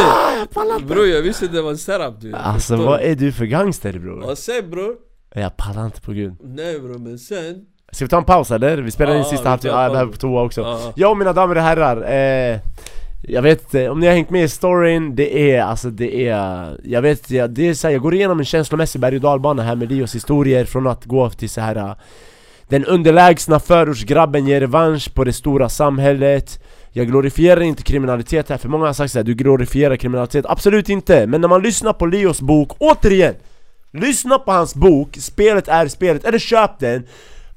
Ah, 0.56 0.80
Bror, 0.80 1.08
jag 1.08 1.22
visste 1.22 1.48
det 1.48 1.62
var 1.62 1.72
en 1.72 1.78
setup 1.78 2.22
du. 2.22 2.34
Alltså 2.34 2.76
vad 2.76 3.02
är 3.02 3.16
du 3.16 3.32
för 3.32 3.46
gangster 3.46 4.00
bror? 4.00 4.24
Och 4.24 4.38
sen 4.38 4.70
bror. 4.70 4.96
Jag 5.36 5.58
pallar 5.58 5.86
inte 5.86 6.02
på 6.02 6.12
gud 6.12 6.34
Nej 6.44 6.80
bror, 6.80 6.98
men 6.98 7.20
sen. 7.20 7.66
Ska 7.92 8.06
vi 8.06 8.10
ta 8.10 8.18
en 8.18 8.24
paus 8.24 8.52
eller? 8.52 8.78
Vi 8.78 8.92
spelar 8.92 9.12
in 9.12 9.18
Ja, 9.18 9.24
sista 9.24 9.50
halvtimmen, 9.50 9.82
jag 9.82 9.92
behöver 9.92 10.12
på 10.12 10.18
toa 10.18 10.42
också 10.42 10.62
Ja. 10.62 10.94
Ja 10.96 11.14
mina 11.14 11.34
damer 11.34 11.56
och 11.56 11.62
herrar, 11.62 12.12
eh, 12.12 12.60
jag 13.22 13.42
vet 13.42 13.62
inte, 13.64 13.90
om 13.90 14.00
ni 14.00 14.08
har 14.08 14.14
hängt 14.14 14.30
med 14.30 14.44
i 14.44 14.48
storyn, 14.48 15.16
det 15.16 15.52
är 15.56 15.62
alltså 15.62 15.90
det 15.90 16.28
är 16.28 16.78
Jag 16.84 17.02
vet, 17.02 17.32
jag, 17.32 17.50
det 17.50 17.68
är 17.68 17.74
så 17.74 17.88
här, 17.88 17.94
jag 17.94 18.02
går 18.02 18.14
igenom 18.14 18.40
en 18.40 18.46
känslomässig 18.46 19.02
berg 19.02 19.16
och 19.16 19.22
dalbana 19.22 19.64
här 19.64 19.76
med 19.76 19.92
Leos 19.92 20.16
historier 20.16 20.66
från 20.66 20.88
att 20.88 21.06
gå 21.06 21.30
till 21.30 21.50
så 21.50 21.62
här 21.62 21.76
eh, 21.76 21.92
Den 22.68 22.86
underlägsna 22.86 23.60
förortsgrabben 23.60 24.48
ger 24.48 24.60
revansch 24.60 25.14
på 25.14 25.24
det 25.24 25.34
stora 25.34 25.70
samhället 25.70 26.64
Jag 26.92 27.08
glorifierar 27.08 27.62
inte 27.62 27.84
kriminalitet 27.84 28.50
här, 28.50 28.58
för 28.58 28.70
många 28.70 28.86
har 28.86 28.94
sagt 28.94 29.12
såhär, 29.12 29.24
du 29.24 29.34
glorifierar 29.34 29.96
kriminalitet 29.96 30.46
Absolut 30.48 30.90
inte, 30.90 31.28
men 31.28 31.42
när 31.42 31.48
man 31.48 31.62
lyssnar 31.62 31.94
på 31.94 32.06
Leos 32.06 32.42
bok, 32.42 32.72
återigen! 32.80 33.36
Lyssna 33.92 34.40
på 34.40 34.52
hans 34.52 34.76
bok, 34.76 35.18
spelet 35.20 35.68
är 35.68 35.88
spelet, 35.88 36.26
eller 36.26 36.40
köp 36.40 36.80
den 36.80 37.04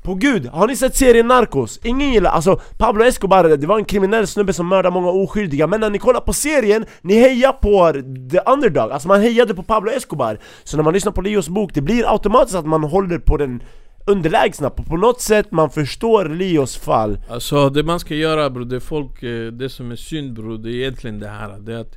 på 0.02 0.14
gud, 0.14 0.46
har 0.46 0.66
ni 0.66 0.76
sett 0.76 0.96
serien 0.96 1.26
Narcos? 1.28 1.80
Ingen 1.84 2.12
gillar, 2.12 2.30
alltså 2.30 2.60
Pablo 2.78 3.04
Escobar, 3.04 3.44
det 3.56 3.66
var 3.66 3.78
en 3.78 3.84
kriminell 3.84 4.26
snubbe 4.26 4.52
som 4.52 4.68
mördade 4.68 4.94
många 4.94 5.08
oskyldiga 5.10 5.66
Men 5.66 5.80
när 5.80 5.90
ni 5.90 5.98
kollar 5.98 6.20
på 6.20 6.32
serien, 6.32 6.84
ni 7.02 7.14
hejar 7.14 7.52
på 7.52 7.92
the 8.30 8.50
underdog 8.52 8.92
Alltså 8.92 9.08
man 9.08 9.20
hejade 9.20 9.54
på 9.54 9.62
Pablo 9.62 9.90
Escobar 9.90 10.38
Så 10.64 10.76
när 10.76 10.84
man 10.84 10.94
lyssnar 10.94 11.12
på 11.12 11.20
Leos 11.20 11.48
bok, 11.48 11.74
det 11.74 11.80
blir 11.80 12.12
automatiskt 12.12 12.56
att 12.56 12.66
man 12.66 12.84
håller 12.84 13.18
på 13.18 13.36
den 13.36 13.62
underlägsna 14.06 14.70
På, 14.70 14.82
på 14.82 14.96
något 14.96 15.20
sätt 15.20 15.52
man 15.52 15.70
förstår 15.70 16.24
Leos 16.24 16.76
fall 16.76 17.18
Alltså 17.30 17.70
det 17.70 17.82
man 17.82 18.00
ska 18.00 18.14
göra 18.14 18.50
bror, 18.50 18.64
det 18.64 18.80
folk, 18.80 19.22
eh, 19.22 19.46
det 19.52 19.68
som 19.68 19.90
är 19.90 19.96
synd 19.96 20.34
bror, 20.34 20.58
det 20.58 20.70
är 20.70 20.74
egentligen 20.74 21.18
det 21.20 21.28
här. 21.28 21.58
Det 21.60 21.74
är 21.74 21.78
att 21.78 21.96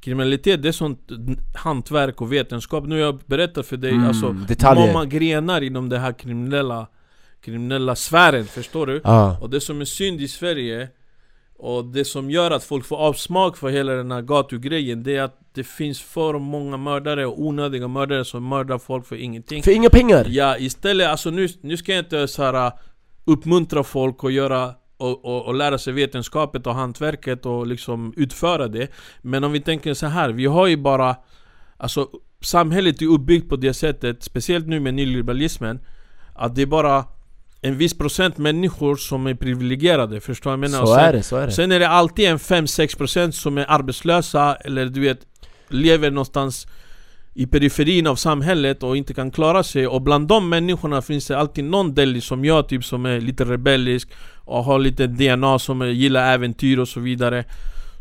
kriminalitet, 0.00 0.62
det 0.62 0.68
är 0.68 0.72
sånt 0.72 1.00
hantverk 1.54 2.20
och 2.20 2.32
vetenskap. 2.32 2.84
Nu 2.86 2.98
jag 2.98 3.18
berättat 3.26 3.66
för 3.66 3.76
dig, 3.76 3.90
Mm, 3.90 4.08
alltså 4.08 4.28
detaljer. 4.48 4.92
många 4.92 5.04
grenar 5.04 5.60
inom 5.60 5.88
det 5.88 5.98
här 5.98 6.12
kriminella, 6.12 6.86
kriminella 7.44 7.96
sfären, 7.96 8.44
förstår 8.44 8.86
du? 8.86 9.00
Ja, 9.04 9.38
Och 9.40 9.50
det 9.50 9.60
som 9.60 9.80
är 9.80 9.84
synd 9.84 10.20
i 10.20 10.28
Sverige 10.28 10.88
Och 11.58 11.84
det 11.84 12.04
som 12.04 12.30
gör 12.30 12.50
att 12.50 12.64
folk 12.64 12.84
får 12.84 12.96
avsmak 12.96 13.56
för 13.56 13.68
hela 13.68 13.92
den 13.92 14.10
här 14.10 14.22
gatugrejen 14.22 15.02
Det 15.02 15.16
är 15.16 15.22
att 15.22 15.38
det 15.54 15.64
finns 15.64 16.00
för 16.00 16.38
många 16.38 16.76
mördare 16.76 17.26
och 17.26 17.40
onödiga 17.40 17.88
mördare 17.88 18.24
som 18.24 18.48
mördar 18.48 18.78
folk 18.78 19.06
för 19.06 19.16
ingenting 19.16 19.62
för 19.62 19.70
inga 19.70 19.90
pengar! 19.90 20.26
Ja 20.28 20.58
istället, 20.58 21.08
alltså 21.08 21.30
nu, 21.30 21.48
nu 21.60 21.76
ska 21.76 21.92
jag 21.92 21.98
inte 21.98 22.28
så 22.28 22.42
här 22.42 22.66
uh, 22.66 22.72
uppmuntra 23.24 23.84
folk 23.84 24.24
att 24.24 24.32
göra 24.32 24.74
och, 24.96 25.24
och, 25.24 25.46
och 25.46 25.54
lära 25.54 25.78
sig 25.78 25.92
vetenskapet 25.92 26.66
och 26.66 26.74
hantverket 26.74 27.46
och 27.46 27.66
liksom 27.66 28.12
utföra 28.16 28.68
det 28.68 28.88
Men 29.22 29.44
om 29.44 29.52
vi 29.52 29.60
tänker 29.60 29.94
så 29.94 30.06
här, 30.06 30.30
vi 30.30 30.46
har 30.46 30.66
ju 30.66 30.76
bara 30.76 31.16
Alltså 31.76 32.08
samhället 32.40 33.02
är 33.02 33.06
uppbyggt 33.06 33.48
på 33.48 33.56
det 33.56 33.74
sättet, 33.74 34.22
speciellt 34.22 34.66
nu 34.66 34.80
med 34.80 34.94
nyliberalismen 34.94 35.80
Att 36.34 36.54
det 36.54 36.62
är 36.62 36.66
bara 36.66 37.04
en 37.64 37.78
viss 37.78 37.98
procent 37.98 38.38
människor 38.38 38.96
som 38.96 39.26
är 39.26 39.34
privilegierade, 39.34 40.20
förstår 40.20 40.50
du 40.50 40.56
vad 40.56 40.64
jag 40.64 40.70
menar? 40.70 40.86
Så 40.86 40.94
sen- 40.94 41.04
är 41.04 41.12
det, 41.12 41.22
så 41.22 41.36
är 41.36 41.46
det. 41.46 41.52
Sen 41.52 41.72
är 41.72 41.78
det 41.80 41.88
alltid 41.88 42.28
en 42.28 42.38
5-6% 42.38 43.30
som 43.30 43.58
är 43.58 43.66
arbetslösa 43.68 44.54
eller 44.54 44.86
du 44.86 45.00
vet 45.00 45.18
Lever 45.68 46.10
någonstans 46.10 46.66
i 47.34 47.46
periferin 47.46 48.06
av 48.06 48.16
samhället 48.16 48.82
och 48.82 48.96
inte 48.96 49.14
kan 49.14 49.30
klara 49.30 49.62
sig. 49.62 49.86
Och 49.86 50.02
bland 50.02 50.28
de 50.28 50.48
människorna 50.48 51.02
finns 51.02 51.26
det 51.26 51.38
alltid 51.38 51.64
någon 51.64 51.94
del 51.94 52.22
som 52.22 52.44
jag 52.44 52.68
typ 52.68 52.84
som 52.84 53.06
är 53.06 53.20
lite 53.20 53.44
rebellisk 53.44 54.08
Och 54.44 54.64
har 54.64 54.78
lite 54.78 55.06
DNA 55.06 55.58
som 55.58 55.82
är, 55.82 55.86
gillar 55.86 56.34
äventyr 56.34 56.78
och 56.78 56.88
så 56.88 57.00
vidare 57.00 57.44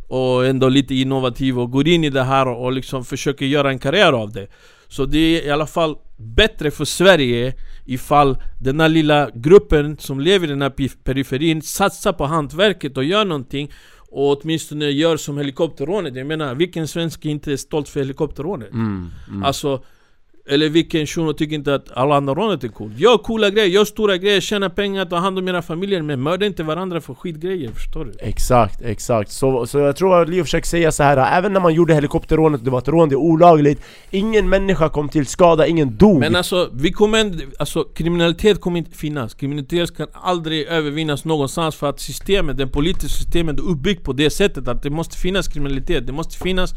Och 0.07 0.45
ändå 0.45 0.69
lite 0.69 0.95
innovativ 0.95 1.59
och 1.59 1.71
går 1.71 1.87
in 1.87 2.03
i 2.03 2.09
det 2.09 2.23
här 2.23 2.47
och 2.47 2.71
liksom 2.71 3.05
försöker 3.05 3.45
göra 3.45 3.69
en 3.69 3.79
karriär 3.79 4.13
av 4.13 4.31
det 4.31 4.47
Så 4.91 5.05
det 5.05 5.17
är 5.17 5.47
i 5.47 5.49
alla 5.49 5.67
fall 5.67 5.95
bättre 6.17 6.71
för 6.71 6.85
Sverige 6.85 7.53
ifall 7.85 8.37
den 8.59 8.79
här 8.79 8.89
lilla 8.89 9.29
gruppen 9.33 9.97
som 9.97 10.19
lever 10.19 10.47
i 10.47 10.49
den 10.49 10.61
här 10.61 11.03
periferin 11.03 11.61
satsar 11.61 12.13
på 12.13 12.25
hantverket 12.25 12.97
och 12.97 13.03
gör 13.03 13.25
någonting 13.25 13.71
och 13.97 14.41
åtminstone 14.41 14.85
gör 14.85 15.17
som 15.17 15.37
helikopterrånet. 15.37 16.15
Jag 16.15 16.27
menar, 16.27 16.55
vilken 16.55 16.87
svensk 16.87 17.25
är 17.25 17.29
inte 17.29 17.57
stolt 17.57 17.89
för 17.89 17.99
helikopterrånet? 17.99 18.71
mm, 18.73 19.09
mm. 19.29 19.43
Alltså, 19.43 19.83
eller 20.49 20.69
vilken 20.69 21.07
shuno 21.07 21.33
tycker 21.33 21.55
inte 21.55 21.75
att 21.75 21.91
alla 21.93 22.15
andra 22.15 22.33
rånet 22.33 22.63
är 22.63 22.67
coolt? 22.67 22.99
Gör 22.99 23.17
coola 23.17 23.49
grejer, 23.49 23.67
gör 23.67 23.85
stora 23.85 24.17
grejer, 24.17 24.41
tjäna 24.41 24.69
pengar, 24.69 25.05
ta 25.05 25.15
hand 25.15 25.39
om 25.39 25.47
era 25.47 25.61
familjer 25.61 26.01
Men 26.01 26.21
mörda 26.21 26.45
inte 26.45 26.63
varandra 26.63 27.01
för 27.01 27.13
skitgrejer, 27.13 27.71
förstår 27.71 28.05
du? 28.05 28.11
Exakt, 28.19 28.81
exakt. 28.81 29.31
Så, 29.31 29.65
så 29.65 29.79
jag 29.79 29.95
tror 29.95 30.21
att 30.21 30.29
Leo 30.29 30.43
försöker 30.43 30.67
säga 30.67 30.91
så 30.91 31.03
här. 31.03 31.37
även 31.37 31.53
när 31.53 31.59
man 31.59 31.73
gjorde 31.73 31.93
helikopterrånet, 31.93 32.65
det 32.65 32.71
var 32.71 32.79
ett 32.79 32.87
rån, 32.87 33.09
det 33.09 33.15
är 33.15 33.17
olagligt 33.17 33.81
Ingen 34.11 34.49
människa 34.49 34.89
kom 34.89 35.09
till 35.09 35.25
skada, 35.25 35.67
ingen 35.67 35.97
dog 35.97 36.19
Men 36.19 36.35
alltså, 36.35 36.69
vi 36.73 36.91
kommer 36.91 37.33
alltså 37.59 37.83
kriminalitet 37.83 38.61
kommer 38.61 38.77
inte 38.77 38.97
finnas 38.97 39.33
Kriminalitet 39.33 39.97
kan 39.97 40.07
aldrig 40.13 40.67
övervinnas 40.67 41.25
någonstans 41.25 41.75
för 41.75 41.89
att 41.89 41.99
systemet, 41.99 42.57
det 42.57 42.67
politiska 42.67 43.09
systemet 43.09 43.59
är 43.59 43.63
uppbyggt 43.63 44.03
på 44.03 44.13
det 44.13 44.29
sättet 44.29 44.67
att 44.67 44.83
det 44.83 44.89
måste 44.89 45.17
finnas 45.17 45.47
kriminalitet 45.47 46.07
Det 46.07 46.13
måste 46.13 46.37
finnas 46.37 46.73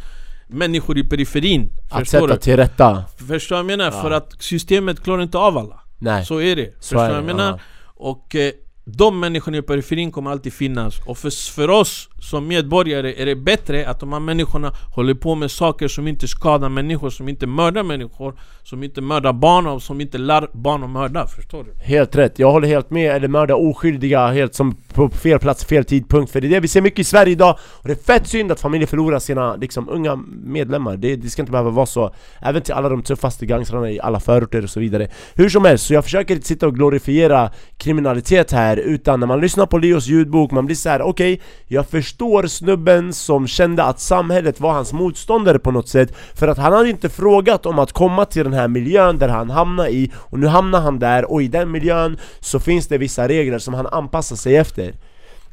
människor 0.54 0.98
i 0.98 1.04
periferin 1.04 1.70
Att 1.90 1.98
Förstår 1.98 2.20
sätta 2.20 2.32
du? 2.34 2.36
till 2.40 2.56
rätta 2.56 3.04
Förstår 3.28 3.58
jag 3.58 3.66
menar? 3.66 3.84
Ja. 3.84 3.90
För 4.02 4.10
att 4.10 4.32
systemet 4.38 5.02
klarar 5.02 5.22
inte 5.22 5.38
av 5.38 5.58
alla 5.58 5.80
Nej, 5.98 6.24
Så 6.24 6.40
är 6.40 6.56
det, 6.56 6.66
Så 6.66 6.72
förstår 6.80 6.98
är 7.04 7.08
det, 7.08 7.14
jag 7.14 7.24
menar? 7.24 7.48
ja. 7.50 7.58
Och 7.96 8.34
eh, 8.34 8.52
de 8.84 9.20
människorna 9.20 9.56
i 9.56 9.62
periferin 9.62 10.12
kommer 10.12 10.30
alltid 10.30 10.52
finnas 10.52 10.94
Och 11.06 11.18
för, 11.18 11.52
för 11.52 11.70
oss 11.70 12.08
som 12.30 12.48
medborgare 12.48 13.22
är 13.22 13.26
det 13.26 13.36
bättre 13.36 13.88
att 13.88 14.00
de 14.00 14.12
här 14.12 14.20
människorna 14.20 14.72
håller 14.94 15.14
på 15.14 15.34
med 15.34 15.50
saker 15.50 15.88
som 15.88 16.08
inte 16.08 16.28
skadar 16.28 16.68
människor 16.68 17.10
Som 17.10 17.28
inte 17.28 17.46
mördar 17.46 17.82
människor 17.82 18.34
Som 18.62 18.82
inte 18.82 19.00
mördar 19.00 19.32
barn 19.32 19.66
och 19.66 19.82
som 19.82 20.00
inte 20.00 20.18
lär 20.18 20.48
barn 20.52 20.82
att 20.82 20.90
mörda, 20.90 21.26
förstår 21.26 21.64
du? 21.64 21.84
Helt 21.84 22.16
rätt, 22.16 22.38
jag 22.38 22.50
håller 22.50 22.68
helt 22.68 22.90
med, 22.90 23.16
eller 23.16 23.28
mörda 23.28 23.54
oskyldiga 23.54 24.26
helt 24.26 24.54
som 24.54 24.76
på 24.94 25.08
fel 25.08 25.38
plats, 25.38 25.64
fel 25.64 25.84
tidpunkt. 25.84 26.32
För 26.32 26.40
det 26.40 26.46
är 26.46 26.50
det 26.50 26.60
vi 26.60 26.68
ser 26.68 26.80
mycket 26.80 26.98
i 26.98 27.04
Sverige 27.04 27.32
idag. 27.32 27.58
Och 27.62 27.88
det 27.88 27.92
är 27.92 28.04
fett 28.04 28.26
synd 28.26 28.52
att 28.52 28.60
familjer 28.60 28.86
förlorar 28.86 29.18
sina 29.18 29.56
liksom, 29.56 29.88
unga 29.88 30.16
medlemmar. 30.44 30.96
Det, 30.96 31.16
det 31.16 31.30
ska 31.30 31.42
inte 31.42 31.52
behöva 31.52 31.70
vara 31.70 31.86
så. 31.86 32.14
Även 32.40 32.62
till 32.62 32.74
alla 32.74 32.88
de 32.88 33.02
tuffaste 33.02 33.46
gangstrarna 33.46 33.90
i 33.90 34.00
alla 34.00 34.20
förorter 34.20 34.62
och 34.62 34.70
så 34.70 34.80
vidare. 34.80 35.08
Hur 35.34 35.48
som 35.48 35.64
helst, 35.64 35.86
så 35.86 35.94
jag 35.94 36.04
försöker 36.04 36.34
inte 36.34 36.46
sitta 36.46 36.66
och 36.66 36.74
glorifiera 36.74 37.50
kriminalitet 37.76 38.52
här. 38.52 38.76
Utan 38.76 39.20
när 39.20 39.26
man 39.26 39.40
lyssnar 39.40 39.66
på 39.66 39.78
Leos 39.78 40.06
ljudbok, 40.06 40.50
man 40.50 40.66
blir 40.66 40.76
så 40.76 40.88
här: 40.88 41.02
okej 41.02 41.40
Jag 41.66 41.88
förstår 41.88 42.13
snubben 42.48 43.12
som 43.12 43.46
kände 43.46 43.84
att 43.84 44.00
samhället 44.00 44.60
var 44.60 44.72
hans 44.72 44.92
motståndare 44.92 45.58
på 45.58 45.70
något 45.70 45.88
sätt 45.88 46.16
För 46.34 46.48
att 46.48 46.58
han 46.58 46.72
hade 46.72 46.90
inte 46.90 47.08
frågat 47.08 47.66
om 47.66 47.78
att 47.78 47.92
komma 47.92 48.24
till 48.24 48.44
den 48.44 48.52
här 48.52 48.68
miljön 48.68 49.18
där 49.18 49.28
han 49.28 49.50
hamnar 49.50 49.88
i 49.88 50.12
Och 50.16 50.38
nu 50.38 50.46
hamnar 50.46 50.80
han 50.80 50.98
där, 50.98 51.32
och 51.32 51.42
i 51.42 51.48
den 51.48 51.70
miljön 51.70 52.16
så 52.40 52.60
finns 52.60 52.88
det 52.88 52.98
vissa 52.98 53.28
regler 53.28 53.58
som 53.58 53.74
han 53.74 53.86
anpassar 53.86 54.36
sig 54.36 54.56
efter. 54.56 54.94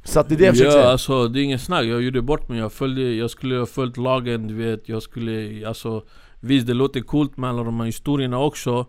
Så 0.03 0.19
att 0.19 0.29
det 0.29 0.35
är 0.35 0.37
det 0.37 0.45
jag 0.45 0.53
försöker 0.53 0.71
Ja 0.71 0.81
säga. 0.81 0.91
alltså 0.91 1.27
det 1.27 1.39
är 1.39 1.43
ingen 1.43 1.59
snack, 1.59 1.85
jag 1.85 2.01
gjorde 2.01 2.21
bort 2.21 2.49
mig, 2.49 2.59
jag 2.59 2.71
följde, 2.71 3.01
jag 3.01 3.29
skulle 3.29 3.55
ha 3.55 3.65
följt 3.65 3.97
lagen 3.97 4.47
du 4.47 4.53
vet. 4.53 4.89
Jag 4.89 5.03
skulle, 5.03 5.67
alltså 5.67 6.03
Visst 6.43 6.67
det 6.67 6.73
låter 6.73 7.01
coolt 7.01 7.37
med 7.37 7.49
alla 7.49 7.63
de 7.63 7.79
här 7.79 7.85
historierna 7.85 8.39
också. 8.39 8.85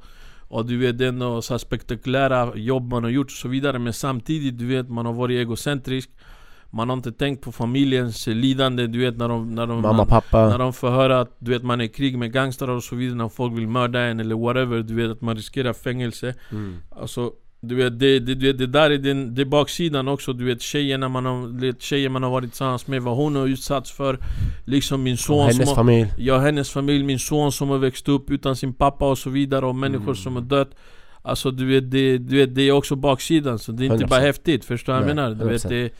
Och 0.48 0.66
du 0.66 0.78
vet 0.78 0.98
den 0.98 1.22
och 1.22 1.44
så 1.44 1.58
spektakulära 1.58 2.56
jobb 2.56 2.90
man 2.90 3.02
har 3.02 3.10
gjort 3.10 3.26
och 3.26 3.30
så 3.30 3.48
vidare. 3.48 3.78
Men 3.78 3.92
samtidigt 3.92 4.58
du 4.58 4.66
vet 4.66 4.88
man 4.88 5.06
har 5.06 5.12
varit 5.12 5.38
egocentrisk 5.38 6.10
Man 6.74 6.88
har 6.88 6.96
inte 6.96 7.12
tänkt 7.12 7.44
på 7.44 7.52
familjens 7.52 8.26
lidande 8.26 8.86
du 8.86 8.98
vet 8.98 9.16
när 9.16 9.28
de, 9.28 9.54
när 9.54 9.66
de 9.66 9.80
Mamma, 9.82 9.96
när 9.98 10.04
pappa 10.04 10.58
de 10.58 10.72
får 10.72 10.90
höra 10.90 11.20
att 11.20 11.36
du 11.38 11.50
vet 11.50 11.62
man 11.62 11.80
är 11.80 11.84
i 11.84 11.88
krig 11.88 12.18
med 12.18 12.32
gangstrar 12.32 12.68
och 12.68 12.82
så 12.84 12.96
vidare 12.96 13.16
När 13.16 13.28
folk 13.28 13.58
vill 13.58 13.68
mörda 13.68 14.00
en 14.00 14.20
eller 14.20 14.34
whatever 14.34 14.82
Du 14.82 14.94
vet 14.94 15.10
att 15.10 15.20
man 15.20 15.36
riskerar 15.36 15.72
fängelse 15.72 16.34
mm. 16.50 16.76
Alltså 16.90 17.30
Du 17.60 17.74
vet, 17.74 17.98
det, 17.98 18.18
det, 18.18 18.34
det, 18.34 18.52
det 18.52 18.66
där 18.66 18.90
är 18.90 18.98
den, 18.98 19.34
det 19.34 19.42
är 19.42 19.46
baksidan 19.46 20.08
också, 20.08 20.32
du 20.32 20.44
vet 20.44 20.60
tjejerna 20.62 21.08
man 21.08 21.26
har, 21.26 21.80
tjejer 21.80 22.08
man 22.08 22.22
har 22.22 22.30
varit 22.30 22.50
tillsammans 22.50 22.86
med, 22.86 23.02
vad 23.02 23.16
hon 23.16 23.36
har 23.36 23.46
utsatts 23.46 23.92
för 23.92 24.18
Liksom 24.64 25.02
min 25.02 25.16
son 25.16 25.40
Hennes 25.40 25.66
som 25.68 25.76
familj 25.76 26.02
har, 26.02 26.10
Ja, 26.18 26.38
hennes 26.38 26.70
familj, 26.70 27.04
min 27.04 27.18
son 27.18 27.52
som 27.52 27.68
har 27.70 27.78
växt 27.78 28.08
upp 28.08 28.30
utan 28.30 28.56
sin 28.56 28.74
pappa 28.74 29.10
och 29.10 29.18
så 29.18 29.30
vidare 29.30 29.66
och 29.66 29.74
människor 29.74 30.02
Mm. 30.04 30.16
som 30.16 30.34
har 30.34 30.42
dött 30.42 30.70
Alltså 31.24 31.50
du 31.50 31.66
vet, 31.66 31.90
det, 31.90 32.18
du 32.18 32.36
vet, 32.36 32.54
det 32.54 32.62
är 32.62 32.72
också 32.72 32.96
baksidan, 32.96 33.58
så 33.58 33.72
det 33.72 33.82
är 33.86 33.92
inte 33.92 34.04
100%. 34.04 34.08
bara 34.08 34.20
häftigt, 34.20 34.64
förstår 34.64 34.92
du 34.92 35.00
vad 35.00 35.08
jag 35.08 35.16
menar? 35.16 35.30
Du 35.34 35.44
vet, 35.48 35.64
100%. 35.64 35.68
det, 35.68 35.90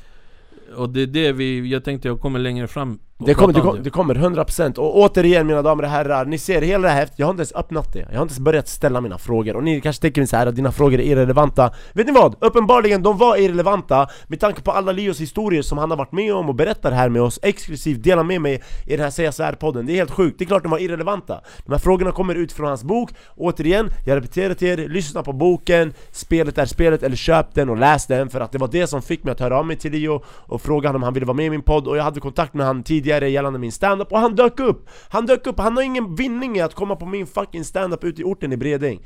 och 0.76 0.90
det 0.90 1.02
är 1.02 1.06
det 1.06 1.32
vi, 1.32 1.68
jag 1.70 1.84
tänkte 1.84 2.08
jag 2.08 2.20
kommer 2.20 2.38
längre 2.38 2.68
fram. 2.68 2.98
Det 3.26 3.34
kommer, 3.34 3.52
det, 3.52 3.60
prata 3.60 3.68
om 3.68 3.72
kommer, 3.72 3.84
det 3.84 3.90
kommer 3.90 4.44
100% 4.44 4.78
och 4.78 4.98
återigen 4.98 5.46
mina 5.46 5.62
damer 5.62 5.82
och 5.82 5.90
herrar, 5.90 6.24
ni 6.24 6.38
ser 6.38 6.62
hela 6.62 6.82
det 6.82 6.88
här 6.88 7.00
häftet, 7.00 7.18
jag 7.18 7.26
har 7.26 7.30
inte 7.30 7.40
ens 7.40 7.54
öppnat 7.54 7.92
det. 7.92 7.98
Jag 7.98 8.18
har 8.18 8.22
inte 8.22 8.32
ens 8.32 8.38
börjat 8.38 8.68
ställa 8.68 9.00
mina 9.00 9.18
frågor. 9.18 9.56
Och 9.56 9.64
ni 9.64 9.80
kanske 9.80 10.02
tänker 10.02 10.26
så 10.26 10.36
här 10.36 10.46
att 10.46 10.56
dina 10.56 10.72
frågor 10.72 11.00
är 11.00 11.04
irrelevanta. 11.04 11.70
Vet 11.92 12.06
ni 12.06 12.12
vad? 12.12 12.36
Uppenbarligen, 12.40 13.02
de 13.02 13.18
var 13.18 13.36
irrelevanta 13.36 14.08
med 14.26 14.40
tanke 14.40 14.62
på 14.62 14.70
alla 14.70 14.92
Leos 14.92 15.20
historier 15.20 15.62
som 15.62 15.78
han 15.78 15.90
har 15.90 15.96
varit 15.96 16.12
med 16.12 16.34
om 16.34 16.48
och 16.48 16.54
berättar 16.54 16.92
här 16.92 17.08
med 17.08 17.22
oss 17.22 17.38
exklusivt, 17.42 18.04
delar 18.04 18.24
med 18.24 18.40
mig 18.40 18.62
i 18.86 18.90
den 18.90 19.00
här 19.00 19.10
Säga 19.12 19.32
så 19.32 19.42
här 19.42 19.52
podden 19.52 19.86
Det 19.86 19.92
är 19.92 19.96
helt 19.96 20.10
sjukt, 20.10 20.38
det 20.38 20.44
är 20.44 20.46
klart 20.46 20.62
de 20.62 20.70
var 20.70 20.78
irrelevanta. 20.78 21.40
De 21.66 21.72
här 21.72 21.78
frågorna 21.78 22.12
kommer 22.12 22.34
ut 22.34 22.52
från 22.52 22.66
hans 22.68 22.84
bok. 22.84 23.10
Återigen, 23.36 23.88
jag 24.06 24.16
repeterar 24.16 24.54
till 24.54 24.68
er, 24.68 24.88
lyssna 24.88 25.22
på 25.22 25.32
boken. 25.32 25.92
Spelet 26.10 26.58
är 26.58 26.66
spelet, 26.66 27.02
eller 27.02 27.16
köp 27.16 27.54
den 27.54 27.68
och 27.68 27.76
läs 27.76 28.06
den 28.06 28.30
För 28.30 28.40
att 28.40 28.52
det 28.52 28.58
var 28.58 28.68
det 28.68 28.86
som 28.86 29.02
fick 29.02 29.24
mig 29.24 29.32
att 29.32 29.40
höra 29.40 29.58
av 29.58 29.66
mig 29.66 29.76
till 29.76 29.92
Leo 29.92 30.22
och 30.26 30.62
fråga 30.62 30.88
honom 30.88 31.02
om 31.02 31.02
han 31.02 31.14
ville 31.14 31.26
vara 31.26 31.36
med 31.36 31.46
i 31.46 31.50
min 31.50 31.62
podd. 31.62 31.88
Och 31.88 31.96
jag 31.96 32.04
hade 32.04 32.20
kontakt 32.20 32.54
med 32.54 32.66
han 32.66 32.82
tidigare 33.12 33.30
gällande 33.30 33.58
min 33.58 33.72
standup 33.72 34.12
och 34.12 34.18
han 34.18 34.34
dök 34.34 34.60
upp! 34.60 34.88
Han 35.08 35.26
dök 35.26 35.46
upp, 35.46 35.58
han 35.58 35.76
har 35.76 35.82
ingen 35.82 36.14
vinning 36.14 36.56
i 36.56 36.60
att 36.60 36.74
komma 36.74 36.96
på 36.96 37.06
min 37.06 37.26
fucking 37.26 37.64
standup 37.64 38.04
ute 38.04 38.20
i 38.20 38.24
orten 38.24 38.52
i 38.52 38.56
Bredäng 38.56 39.00